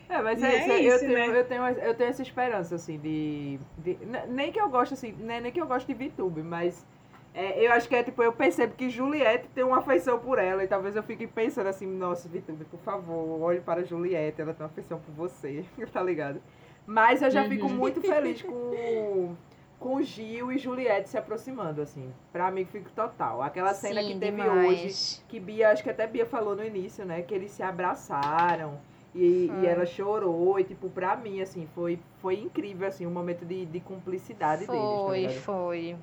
É, 0.07 0.21
mas 0.21 0.41
é, 0.43 0.47
é 0.47 0.57
isso, 0.57 0.71
eu, 0.71 0.95
isso, 0.95 0.99
tenho, 1.05 1.13
né? 1.13 1.39
eu, 1.39 1.45
tenho, 1.45 1.63
eu 1.67 1.93
tenho 1.95 2.09
essa 2.09 2.21
esperança, 2.21 2.75
assim, 2.75 2.97
de. 2.99 3.59
de- 3.79 3.97
nem 4.29 4.51
que 4.51 4.59
eu 4.59 4.69
gosto, 4.69 4.93
assim, 4.93 5.13
nem, 5.19 5.41
nem 5.41 5.51
que 5.51 5.59
eu 5.59 5.67
gosto 5.67 5.87
de 5.87 5.93
VTube, 5.93 6.41
mas 6.43 6.85
é, 7.33 7.65
eu 7.65 7.71
acho 7.73 7.89
que 7.89 7.95
é 7.95 8.03
tipo, 8.03 8.21
eu 8.21 8.31
percebo 8.31 8.75
que 8.75 8.89
Juliette 8.89 9.47
tem 9.49 9.63
uma 9.63 9.79
afeição 9.79 10.19
por 10.19 10.37
ela, 10.39 10.63
e 10.63 10.67
talvez 10.67 10.95
eu 10.95 11.03
fique 11.03 11.25
pensando 11.27 11.67
assim, 11.67 11.87
nossa, 11.87 12.29
VTube, 12.29 12.65
por 12.65 12.79
favor, 12.81 13.41
olhe 13.41 13.61
para 13.61 13.83
Juliette, 13.83 14.41
ela 14.41 14.53
tem 14.53 14.63
uma 14.63 14.69
afeição 14.71 14.99
por 14.99 15.11
você, 15.13 15.65
tá 15.91 16.01
ligado? 16.03 16.41
Mas 16.87 17.21
eu 17.23 17.31
já 17.31 17.43
fico 17.45 17.65
Uhum. 17.65 17.73
muito 17.73 17.99
feliz 17.99 18.43
com, 18.43 19.35
com 19.79 20.01
Gil 20.03 20.51
e 20.51 20.57
Juliette 20.59 21.09
se 21.09 21.17
aproximando, 21.17 21.81
assim. 21.81 22.13
Pra 22.31 22.51
mim, 22.51 22.63
fico 22.63 22.91
total. 22.91 23.41
Aquela 23.41 23.73
cena 23.73 24.01
que 24.03 24.13
Sim, 24.13 24.19
teve 24.19 24.39
demais. 24.43 24.67
hoje, 24.81 25.23
que 25.27 25.39
Bia, 25.39 25.71
acho 25.71 25.81
que 25.81 25.89
até 25.89 26.05
Bia 26.05 26.27
falou 26.27 26.55
no 26.55 26.63
início, 26.63 27.03
né? 27.03 27.23
Que 27.23 27.33
eles 27.33 27.49
se 27.49 27.63
abraçaram 27.63 28.79
e, 29.15 29.47
Foi. 29.47 29.63
e 29.63 29.65
ela 29.65 29.85
chorou. 29.85 30.59
E, 30.59 30.63
tipo, 30.65 30.89
pra 30.89 31.15
mim, 31.15 31.41
assim, 31.41 31.67
foi, 31.73 31.97
foi 32.21 32.35
incrível, 32.39 32.87
assim, 32.87 33.05
um 33.07 33.11
momento 33.11 33.45
de, 33.45 33.65
de 33.65 33.79
cumplicidade 33.79 34.67
deles, 34.67 34.81
tá 34.81 34.97
Foi, 35.05 35.19
ligado? 35.21 35.33
foi. 35.41 35.95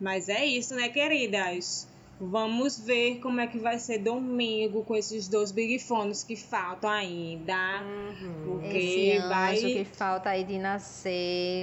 Mas 0.00 0.28
é 0.28 0.44
isso, 0.44 0.74
né, 0.74 0.88
queridas? 0.88 1.86
Vamos 2.20 2.78
ver 2.78 3.18
como 3.18 3.40
é 3.40 3.46
que 3.48 3.58
vai 3.58 3.76
ser 3.78 3.98
domingo 3.98 4.84
com 4.84 4.94
esses 4.94 5.26
dois 5.28 5.50
Big 5.50 5.80
Fones 5.80 6.22
que 6.22 6.36
faltam 6.36 6.88
ainda. 6.88 7.82
Uhum. 7.82 8.44
Porque 8.60 8.76
Esse 8.78 9.18
vai- 9.28 9.54
anjo 9.56 9.66
que 9.66 9.84
falta 9.84 10.30
aí 10.30 10.44
de 10.44 10.56
nascer. 10.58 11.10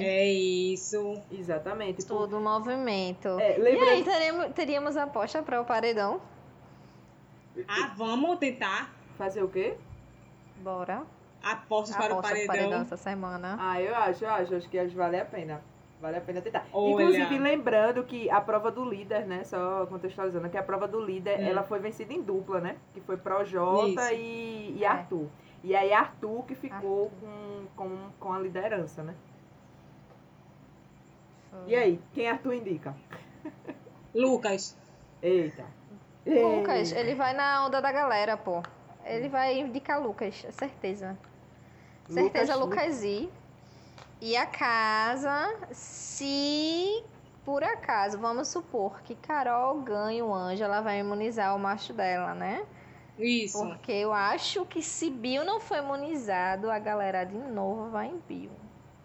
É 0.04 0.26
isso. 0.30 1.16
Exatamente. 1.32 2.06
Todo 2.06 2.38
o 2.38 2.42
movimento. 2.42 3.30
é, 3.40 3.58
E 3.60 3.80
aí, 3.80 4.04
teremos, 4.04 4.48
teríamos 4.54 4.98
aposta 4.98 5.42
para 5.42 5.62
o 5.62 5.66
paredão? 5.66 6.20
Ah, 7.68 7.94
vamos 7.98 8.38
tentar 8.40 8.94
Fazer 9.18 9.44
o 9.44 9.48
quê? 9.48 9.76
Bora. 10.62 11.04
apostas 11.44 11.96
para 11.96 12.14
o 12.16 12.22
paredão. 12.22 12.48
paredão 12.48 12.82
essa 12.82 12.98
semana. 12.98 13.58
Ah, 13.60 13.82
eu 13.82 13.96
acho, 13.96 14.24
eu 14.26 14.30
acho. 14.30 14.56
Acho 14.56 14.70
que 14.70 14.78
acho 14.80 14.90
que 14.92 14.96
vale 14.98 15.20
a 15.20 15.26
pena. 15.26 15.62
Vale 16.00 16.18
a 16.18 16.22
pena 16.22 16.42
tentar. 16.42 16.66
Olha. 16.74 16.92
Inclusive, 17.04 17.38
lembrando 17.38 18.04
que 18.04 18.30
a 18.30 18.42
prova 18.42 18.72
do 18.72 18.84
líder, 18.84 19.26
né? 19.28 19.44
Só 19.44 19.86
contextualizando, 19.86 20.50
que 20.50 20.58
a 20.58 20.64
prova 20.64 20.88
do 20.88 21.00
líder, 21.00 21.40
Hum. 21.40 21.44
ela 21.48 21.64
foi 21.64 21.80
vencida 21.80 22.12
em 22.14 22.22
dupla, 22.22 22.60
né? 22.60 22.76
Que 22.94 23.02
foi 23.02 23.18
Projota 23.18 24.12
e, 24.14 24.76
e 24.78 24.84
É. 24.84 24.88
Arthur. 24.88 25.28
E 25.64 25.76
aí 25.76 25.94
Arthur 25.94 26.44
que 26.46 26.56
ficou 26.56 27.12
com, 27.22 27.66
com, 27.76 27.98
com 28.20 28.34
a 28.34 28.40
liderança, 28.40 29.04
né? 29.04 29.14
E 31.68 31.76
aí, 31.76 32.00
quem 32.14 32.28
Arthur 32.30 32.54
indica? 32.54 32.96
Lucas. 34.16 34.76
Eita. 35.22 35.66
Lucas, 36.26 36.92
Eita. 36.92 37.00
ele 37.00 37.14
vai 37.16 37.34
na 37.34 37.66
onda 37.66 37.82
da 37.82 37.92
galera, 37.92 38.38
pô. 38.38 38.64
Ele 39.16 39.30
vai 39.30 39.60
indicar 39.60 40.02
Lucas, 40.02 40.44
é 40.48 40.52
certeza. 40.52 41.18
Certeza, 42.08 42.56
Lucas, 42.56 42.96
Lucas 42.96 43.04
I. 43.04 43.30
E 44.22 44.38
a 44.38 44.46
casa, 44.46 45.56
se 45.72 47.04
por 47.44 47.64
acaso, 47.64 48.20
vamos 48.20 48.48
supor 48.48 49.02
que 49.02 49.16
Carol 49.16 49.82
ganhe 49.82 50.22
o 50.22 50.34
anjo, 50.34 50.64
ela 50.64 50.82
vai 50.82 51.00
imunizar 51.00 51.56
o 51.56 51.60
macho 51.60 51.92
dela, 51.92 52.36
né? 52.36 52.64
Isso. 53.18 53.58
Porque 53.58 53.92
eu 53.92 54.14
acho 54.14 54.66
que 54.66 54.82
se 54.82 55.10
Bill 55.10 55.44
não 55.44 55.60
for 55.60 55.78
imunizado, 55.78 56.70
a 56.70 56.80
galera 56.80 57.24
de 57.24 57.38
novo 57.38 57.90
vai 57.90 58.08
em 58.08 58.20
Bill. 58.28 58.52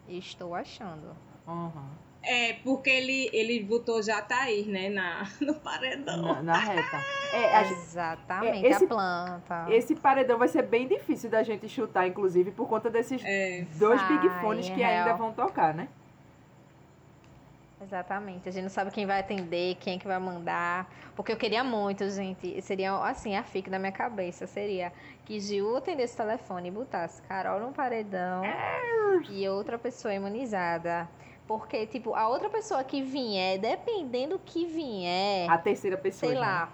Estou 0.09 0.54
achando. 0.54 1.16
Uhum. 1.46 1.88
É, 2.29 2.55
porque 2.64 2.91
ele, 2.91 3.31
ele 3.33 3.62
botou 3.62 4.03
Jatair, 4.03 4.66
né, 4.66 4.89
na, 4.89 5.29
no 5.41 5.55
paredão. 5.55 6.20
Na, 6.22 6.43
na 6.43 6.57
reta. 6.59 6.97
É, 7.33 7.55
a 7.57 7.62
Exatamente, 7.70 8.66
é, 8.66 8.70
esse- 8.70 8.85
a 8.85 8.89
planta. 8.89 9.66
esse 9.70 9.95
paredão 9.95 10.37
vai 10.39 10.49
ser 10.49 10.62
bem 10.62 10.89
difícil 10.89 11.31
da 11.31 11.43
gente 11.45 11.68
chutar, 11.68 12.07
inclusive, 12.07 12.51
por 12.51 12.68
conta 12.68 12.91
desses 12.91 13.22
É, 13.24 13.64
dois 13.77 14.03
Big 14.09 14.29
Vai, 14.29 14.41
Fones 14.41 14.68
que 14.68 14.74
real. 14.74 15.07
ainda 15.07 15.14
vão 15.14 15.33
tocar, 15.33 15.72
né? 15.72 15.89
Exatamente. 17.81 18.49
A 18.49 18.53
gente 18.53 18.62
não 18.64 18.70
sabe 18.70 18.91
quem 18.91 19.05
vai 19.07 19.20
atender, 19.20 19.77
quem 19.77 19.99
que 19.99 20.07
vai 20.07 20.18
mandar. 20.18 20.91
Porque 21.14 21.31
eu 21.31 21.37
queria 21.37 21.62
muito, 21.62 22.09
gente. 22.11 22.61
Seria 22.62 22.95
assim, 23.05 23.37
a 23.37 23.43
fica 23.43 23.70
da 23.70 23.79
minha 23.79 23.93
cabeça. 23.93 24.47
Seria 24.47 24.93
que 25.27 25.39
Gil 25.39 25.77
atendesse 25.77 26.14
o 26.14 26.16
telefone 26.16 26.68
e 26.68 26.70
botasse 26.70 27.20
Carol 27.22 27.61
no 27.61 27.72
paredão 27.72 28.43
e 29.31 29.47
outra 29.49 29.79
pessoa 29.79 30.12
imunizada. 30.14 31.07
Porque, 31.47 31.86
tipo, 31.86 32.14
a 32.14 32.28
outra 32.28 32.49
pessoa 32.51 32.82
que 32.82 33.03
vier, 33.03 33.59
dependendo 33.59 34.40
que 34.44 34.66
vier, 34.66 35.49
A 35.51 35.57
terceira 35.57 35.97
pessoa. 35.97 36.30
sei 36.32 36.38
já. 36.38 36.44
lá. 36.44 36.68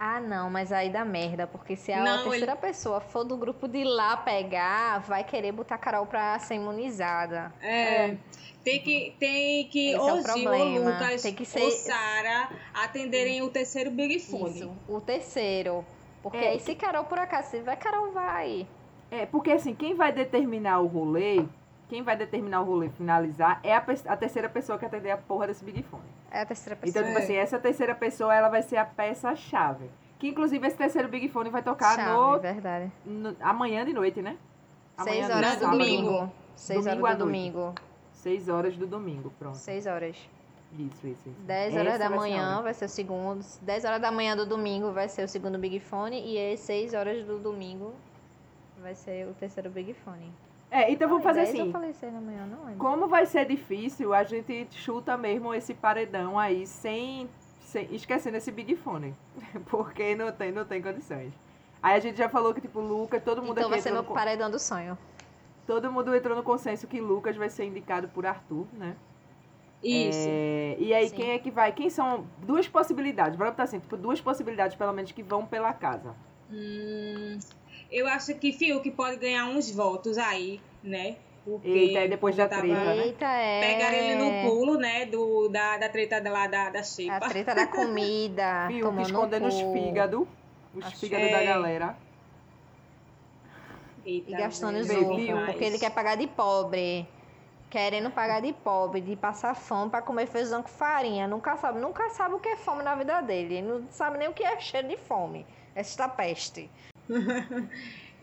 Ah, 0.00 0.20
não, 0.20 0.48
mas 0.48 0.70
aí 0.70 0.90
dá 0.90 1.04
merda, 1.04 1.44
porque 1.48 1.74
se 1.74 1.92
a 1.92 2.04
Não, 2.04 2.22
terceira 2.22 2.54
pessoa 2.54 3.00
for 3.00 3.24
do 3.24 3.36
grupo 3.36 3.66
de 3.66 3.82
lá 3.82 4.16
pegar, 4.16 5.00
vai 5.00 5.24
querer 5.24 5.50
botar 5.50 5.74
a 5.74 5.78
Carol 5.78 6.06
pra 6.06 6.38
ser 6.38 6.54
imunizada. 6.54 7.52
É. 7.60 8.16
Tem 8.62 8.80
que, 8.80 9.16
tem 9.18 9.66
que 9.68 9.88
Esse 9.90 9.96
é 9.96 10.00
o 10.00 10.16
ou 10.16 10.22
Gil 10.22 10.50
ou. 10.52 10.84
Lucas 10.84 11.22
Tem 11.22 11.34
que 11.34 11.44
ser- 11.44 11.62
ou 11.62 11.70
Sara 11.72 12.48
atenderem 12.74 13.42
o 13.42 13.48
terceiro 13.50 13.90
Big 13.90 14.20
Fone. 14.20 14.50
Isso, 14.60 14.72
o 14.88 15.00
terceiro. 15.00 15.84
Porque 16.22 16.36
É. 16.36 16.50
aí 16.50 16.60
se 16.60 16.76
Carol 16.76 17.04
por 17.04 17.18
acaso 17.18 17.50
se 17.50 17.60
vai, 17.60 17.76
Carol 17.76 18.12
vai. 18.12 18.68
É, 19.10 19.26
porque 19.26 19.50
assim, 19.50 19.74
quem 19.74 19.94
vai 19.96 20.12
determinar 20.12 20.78
o 20.80 20.86
rolê, 20.86 21.44
quem 21.88 22.02
vai 22.02 22.16
determinar 22.16 22.60
o 22.60 22.64
rolê 22.64 22.88
finalizar 22.90 23.60
é 23.62 23.74
a, 23.74 23.84
a 24.08 24.16
terceira 24.16 24.48
pessoa 24.48 24.78
que 24.78 24.84
atender 24.84 25.10
a 25.10 25.16
porra 25.16 25.46
desse 25.46 25.64
Big 25.64 25.82
Fone. 25.82 26.02
É 26.30 26.42
a 26.42 26.46
terceira 26.46 26.76
pessoa. 26.76 26.90
Então, 27.02 27.02
tipo 27.08 27.18
É. 27.18 27.22
assim, 27.22 27.34
essa 27.36 27.58
terceira 27.58 27.94
pessoa, 27.94 28.34
ela 28.34 28.48
vai 28.48 28.62
ser 28.62 28.76
a 28.76 28.84
peça-chave. 28.84 29.90
Que, 30.18 30.28
inclusive, 30.28 30.66
esse 30.66 30.76
terceiro 30.76 31.08
Big 31.08 31.28
Fone 31.28 31.48
vai 31.48 31.62
tocar 31.62 31.96
Chave, 31.96 32.10
no, 32.10 32.38
verdade. 32.40 32.92
no- 33.06 33.36
amanhã 33.40 33.84
de 33.84 33.92
noite, 33.92 34.20
né? 34.20 34.36
Seis 35.02 35.26
de 35.26 35.32
horas 35.32 35.54
do 35.56 35.60
sábado. 35.60 35.78
domingo. 35.78 36.32
Seis 36.56 36.84
Domingo 36.84 37.04
horas 37.06 37.18
do 37.18 37.24
domingo. 37.24 37.74
Seis 38.12 38.48
horas 38.48 38.76
do 38.76 38.86
domingo, 38.86 39.32
pronto. 39.38 39.56
Seis 39.56 39.86
horas. 39.86 40.16
Isso, 40.76 41.06
isso, 41.06 41.28
isso. 41.30 41.40
10 41.46 41.74
horas 41.76 41.86
Essa 41.94 41.98
da 41.98 42.08
vai 42.10 42.18
ser 42.18 42.24
manhã 42.34 42.52
hora. 42.54 42.62
vai 42.62 42.74
ser 42.74 42.84
o 42.84 42.88
segundo. 42.90 43.42
10 43.62 43.84
horas 43.86 44.02
da 44.02 44.10
manhã 44.10 44.36
do 44.36 44.44
domingo 44.44 44.92
vai 44.92 45.08
ser 45.08 45.22
o 45.22 45.28
segundo 45.28 45.56
Big 45.58 45.80
Fone. 45.80 46.20
E 46.20 46.52
às 46.52 46.60
6 46.60 46.92
horas 46.92 47.24
do 47.24 47.38
domingo 47.38 47.94
vai 48.82 48.94
ser 48.94 49.26
o 49.28 49.32
terceiro 49.34 49.70
Big 49.70 49.94
Fone. 49.94 50.30
É, 50.70 50.90
então 50.90 51.08
vamos 51.08 51.24
fazer 51.24 51.44
10 51.44 51.48
assim. 51.50 51.66
Eu 51.66 51.72
falei 51.72 51.92
6 51.92 52.12
da 52.12 52.20
manhã, 52.20 52.46
não. 52.46 52.76
Como 52.76 53.08
vai 53.08 53.24
ser 53.26 53.46
difícil, 53.46 54.12
a 54.12 54.22
gente 54.22 54.68
chuta 54.72 55.16
mesmo 55.16 55.54
esse 55.54 55.72
paredão 55.74 56.38
aí 56.38 56.66
sem, 56.66 57.28
sem 57.60 57.94
esquecendo 57.94 58.36
esse 58.36 58.50
Big 58.52 58.76
Fone. 58.76 59.14
Porque 59.66 60.14
não 60.14 60.30
tem, 60.30 60.52
não 60.52 60.64
tem 60.64 60.82
condições. 60.82 61.32
Aí 61.82 61.94
a 61.94 62.00
gente 62.00 62.18
já 62.18 62.28
falou 62.28 62.52
que, 62.52 62.60
tipo, 62.60 62.80
Lucas, 62.80 63.22
todo 63.22 63.40
mundo 63.40 63.52
Então 63.52 63.64
aqui 63.64 63.70
vai 63.70 63.80
ser 63.80 63.92
no, 63.92 64.04
paredão 64.04 64.50
do 64.50 64.58
sonho. 64.58 64.98
todo 65.66 65.90
mundo 65.90 66.14
entrou 66.14 66.36
no 66.36 66.42
consenso 66.42 66.86
que 66.86 67.00
Lucas 67.00 67.36
vai 67.36 67.48
ser 67.48 67.64
indicado 67.64 68.08
por 68.08 68.26
Arthur, 68.26 68.66
né? 68.72 68.96
Isso. 69.82 70.26
É, 70.28 70.76
e 70.78 70.92
aí, 70.92 71.08
Sim. 71.08 71.16
quem 71.16 71.30
é 71.30 71.38
que 71.38 71.50
vai? 71.52 71.70
Quem 71.72 71.88
são 71.88 72.26
duas 72.42 72.66
possibilidades? 72.66 73.36
Bora 73.36 73.50
botar 73.50 73.62
assim, 73.62 73.78
tipo, 73.78 73.96
duas 73.96 74.20
possibilidades, 74.20 74.76
pelo 74.76 74.92
menos, 74.92 75.12
que 75.12 75.22
vão 75.22 75.46
pela 75.46 75.72
casa. 75.72 76.14
Hum, 76.50 77.38
eu 77.90 78.06
acho 78.06 78.34
que 78.34 78.52
Fiuk 78.52 78.90
pode 78.92 79.16
ganhar 79.16 79.46
uns 79.46 79.70
votos 79.70 80.18
aí, 80.18 80.60
né? 80.82 81.16
Porque 81.44 81.68
Eita, 81.68 82.00
aí 82.00 82.08
depois 82.08 82.36
da 82.36 82.46
tava- 82.46 82.60
treta, 82.62 82.84
né? 82.84 82.96
Eita, 82.98 83.24
é. 83.26 83.60
Pegaram 83.60 83.96
ele 83.96 84.14
no 84.16 84.50
pulo, 84.50 84.76
né? 84.78 85.06
Do, 85.06 85.48
da, 85.48 85.78
da 85.78 85.88
treta 85.88 86.20
lá 86.30 86.46
da, 86.46 86.68
da 86.68 86.80
A 86.80 86.82
Xepa. 86.82 87.20
treta 87.28 87.54
da 87.54 87.66
comida. 87.66 88.66
Fiuk 88.70 89.00
escondendo 89.02 89.46
os 89.48 89.58
fígados. 89.60 90.26
Os 90.74 90.84
Acho- 90.84 90.98
fígados 90.98 91.30
da 91.30 91.38
É. 91.42 91.46
galera. 91.46 91.96
Eita, 94.04 94.30
E 94.30 94.34
gastando 94.34 94.78
os 94.78 94.86
demais. 94.86 95.46
Porque 95.46 95.64
ele 95.64 95.78
quer 95.78 95.90
pagar 95.90 96.16
de 96.16 96.26
pobre. 96.26 97.06
Querendo 97.70 98.10
pagar 98.10 98.40
de 98.40 98.52
pobre, 98.52 99.00
de 99.02 99.14
passar 99.16 99.54
fome 99.54 99.90
pra 99.90 100.00
comer 100.00 100.26
feijão 100.26 100.62
com 100.62 100.68
farinha. 100.68 101.26
Nunca 101.28 101.56
sabe, 101.56 101.78
nunca 101.80 102.08
sabe 102.10 102.34
o 102.34 102.38
que 102.38 102.48
é 102.48 102.56
fome 102.56 102.82
na 102.82 102.94
vida 102.94 103.20
dele. 103.20 103.56
Ele 103.56 103.68
não 103.68 103.86
sabe 103.90 104.16
nem 104.18 104.28
o 104.28 104.32
que 104.32 104.42
é 104.42 104.58
cheiro 104.58 104.88
de 104.88 104.96
fome. 104.96 105.44
Esta 105.74 106.08
peste. 106.08 106.70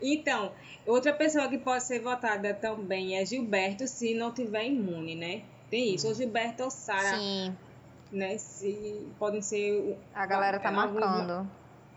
Então, 0.00 0.52
outra 0.86 1.12
pessoa 1.12 1.48
que 1.48 1.58
pode 1.58 1.82
ser 1.82 2.00
votada 2.00 2.52
também 2.52 3.16
é 3.16 3.24
Gilberto, 3.24 3.86
se 3.86 4.14
não 4.14 4.30
tiver 4.30 4.66
imune, 4.66 5.14
né? 5.14 5.42
Tem 5.70 5.94
isso, 5.94 6.06
ou 6.06 6.14
Gilberto 6.14 6.64
ou 6.64 6.70
Sara, 6.70 7.16
Sim, 7.16 7.56
né? 8.12 8.36
Se 8.36 9.06
podem 9.18 9.40
ser. 9.40 9.98
a 10.14 10.26
galera 10.26 10.58
tá 10.60 10.68
alguns- 10.68 11.00
marcando. 11.00 11.48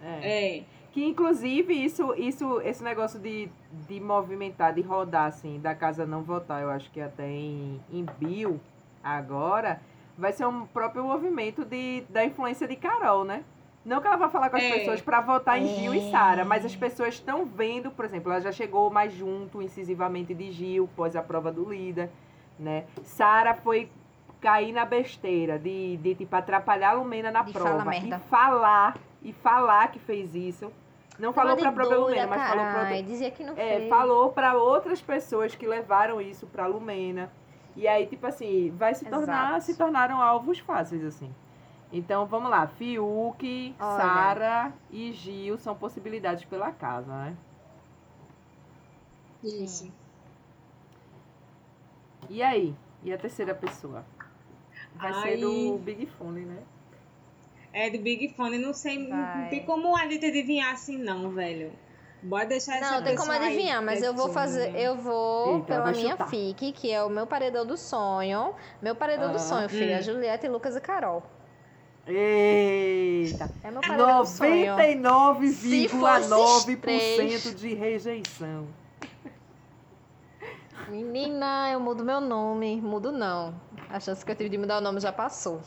É. 0.02 0.58
É. 0.60 0.64
Que 0.92 1.06
inclusive 1.06 1.74
isso, 1.74 2.16
isso, 2.16 2.62
esse 2.62 2.84
negócio 2.84 3.20
de, 3.20 3.50
de 3.88 4.00
movimentar, 4.00 4.74
de 4.74 4.82
rodar 4.82 5.26
assim, 5.28 5.60
da 5.60 5.76
casa 5.76 6.06
não 6.06 6.24
votar, 6.24 6.64
eu 6.64 6.70
acho 6.72 6.90
que 6.90 7.00
até 7.00 7.30
em, 7.30 7.80
em 7.92 8.06
Bill 8.18 8.60
agora, 9.04 9.82
vai 10.18 10.34
ser 10.34 10.46
um 10.48 10.66
próprio 10.66 11.04
movimento 11.04 11.64
de, 11.64 12.04
da 12.10 12.26
influência 12.26 12.68
de 12.68 12.76
Carol, 12.76 13.24
né? 13.24 13.44
Não 13.86 14.02
que 14.02 14.08
ela 14.08 14.18
vá 14.18 14.30
falar 14.30 14.50
com 14.50 14.58
as 14.58 14.64
É. 14.64 14.72
pessoas 14.80 15.02
para 15.02 15.22
votar 15.22 15.60
em 15.60 15.68
Gil 15.68 15.94
e 15.96 16.08
É. 16.08 16.12
Sara, 16.12 16.44
mas 16.46 16.66
as 16.66 16.76
pessoas 16.76 17.16
estão 17.16 17.46
vendo, 17.46 17.90
por 17.90 18.06
exemplo, 18.06 18.32
ela 18.32 18.42
já 18.42 18.52
chegou 18.52 18.90
mais 18.92 19.14
junto 19.14 19.62
incisivamente 19.62 20.34
de 20.34 20.52
Gil, 20.52 20.90
pós 20.96 21.16
a 21.16 21.22
prova 21.24 21.52
do 21.52 21.68
líder, 21.70 22.10
né? 22.60 22.84
Sara 23.04 23.54
foi 23.56 23.90
cair 24.42 24.72
na 24.74 24.86
besteira 24.86 25.58
de, 25.58 25.98
de 25.98 26.16
tipo, 26.16 26.36
atrapalhar 26.36 26.90
a 26.92 26.94
Lumena 26.94 27.32
na 27.32 27.42
De 27.42 27.52
prova. 27.54 27.70
falar 27.70 27.86
merda. 27.86 28.16
E 28.18 28.30
falar, 28.30 28.98
e 29.24 29.34
falar 29.34 29.88
que 29.92 30.00
fez 30.00 30.36
isso. 30.36 30.72
Não 31.18 31.34
falou 31.34 31.58
pra 31.58 31.72
própria 31.72 31.98
doida, 31.98 32.22
Lumena, 32.22 32.28
mas 32.28 32.50
falou 32.50 32.66
pra 32.66 32.80
outra. 32.84 33.04
Dizia 33.04 33.32
que 33.32 33.44
não 33.44 33.54
é, 33.54 33.78
fez. 33.78 33.90
falou 33.90 34.32
para 34.32 34.54
outras 34.56 35.02
pessoas 35.02 35.54
que 35.56 35.68
levaram 35.68 36.22
isso 36.22 36.48
pra 36.48 36.66
Lumena. 36.68 37.30
E 37.76 37.88
aí, 37.88 38.06
tipo 38.08 38.26
assim, 38.28 38.74
vai 38.78 38.94
se 38.94 39.06
tornar, 39.06 39.50
Exato. 39.52 39.64
se 39.66 39.78
tornaram 39.78 40.22
alvos 40.22 40.60
fáceis, 40.60 41.04
assim. 41.04 41.30
Então, 41.92 42.26
vamos 42.26 42.50
lá. 42.52 42.68
Fiuk. 42.68 43.76
Sara 43.80 44.72
e 44.92 45.12
Gil 45.12 45.58
são 45.58 45.76
possibilidades 45.76 46.46
pela 46.46 46.72
casa, 46.72 47.12
né? 47.12 47.36
Isso. 49.44 49.92
E 52.30 52.44
aí? 52.44 52.76
E 53.04 53.14
a 53.14 53.18
terceira 53.18 53.56
pessoa? 53.56 54.06
Vai 54.96 55.14
ser 55.14 55.20
Ai. 55.30 55.38
do 55.38 55.78
Big 55.80 56.06
Fone, 56.06 56.42
né? 56.46 56.62
É 57.72 57.90
do 57.90 58.00
Big 58.00 58.34
Fone, 58.34 58.58
não 58.58 58.74
sei. 58.74 59.08
Vai. 59.08 59.44
Não 59.44 59.50
tem 59.50 59.66
como 59.66 59.96
a 59.96 60.08
gente 60.08 60.26
adivinhar 60.26 60.74
assim, 60.74 60.98
não, 60.98 61.30
velho. 61.32 61.72
Bora 62.22 62.46
deixar 62.46 62.76
essa 62.76 62.92
Não, 62.92 63.04
tem 63.04 63.16
como 63.16 63.32
adivinhar, 63.32 63.82
mas 63.82 64.04
eu 64.04 64.14
vou 64.14 64.30
fazer. 64.30 64.76
Eu 64.76 64.98
vou 64.98 65.56
Eita, 65.58 65.66
pela 65.68 65.92
minha 65.92 66.12
chutar. 66.12 66.28
FIC, 66.28 66.74
que 66.74 66.92
é 66.92 67.02
o 67.04 67.10
meu 67.10 67.26
paredão 67.26 67.66
do 67.66 67.78
sonho. 67.78 68.54
Meu 68.82 68.94
paredão 68.94 69.30
Ah, 69.30 69.34
do 69.34 69.40
sonho, 69.40 69.70
filha. 69.70 70.00
hum. 70.00 70.02
Julieta 70.02 70.46
e 70.46 70.50
Lucas 70.50 70.76
e 70.76 70.82
Carol. 70.82 71.24
Eita! 72.10 73.50
É 73.64 73.72
meu 73.72 73.82
paredão 73.82 74.22
do 74.22 74.28
sonho. 74.28 74.76
99,9% 74.76 77.56
de 77.56 77.74
rejeição. 77.74 78.68
Menina, 80.90 81.70
eu 81.72 81.80
mudo 81.80 82.04
meu 82.04 82.20
nome. 82.20 82.82
Mudo 82.82 83.12
não. 83.12 83.54
A 83.90 84.00
chance 84.00 84.26
que 84.26 84.32
eu 84.32 84.36
tive 84.36 84.50
de 84.50 84.58
mudar 84.58 84.80
o 84.80 84.82
nome 84.82 85.00
já 85.00 85.12
passou. 85.12 85.62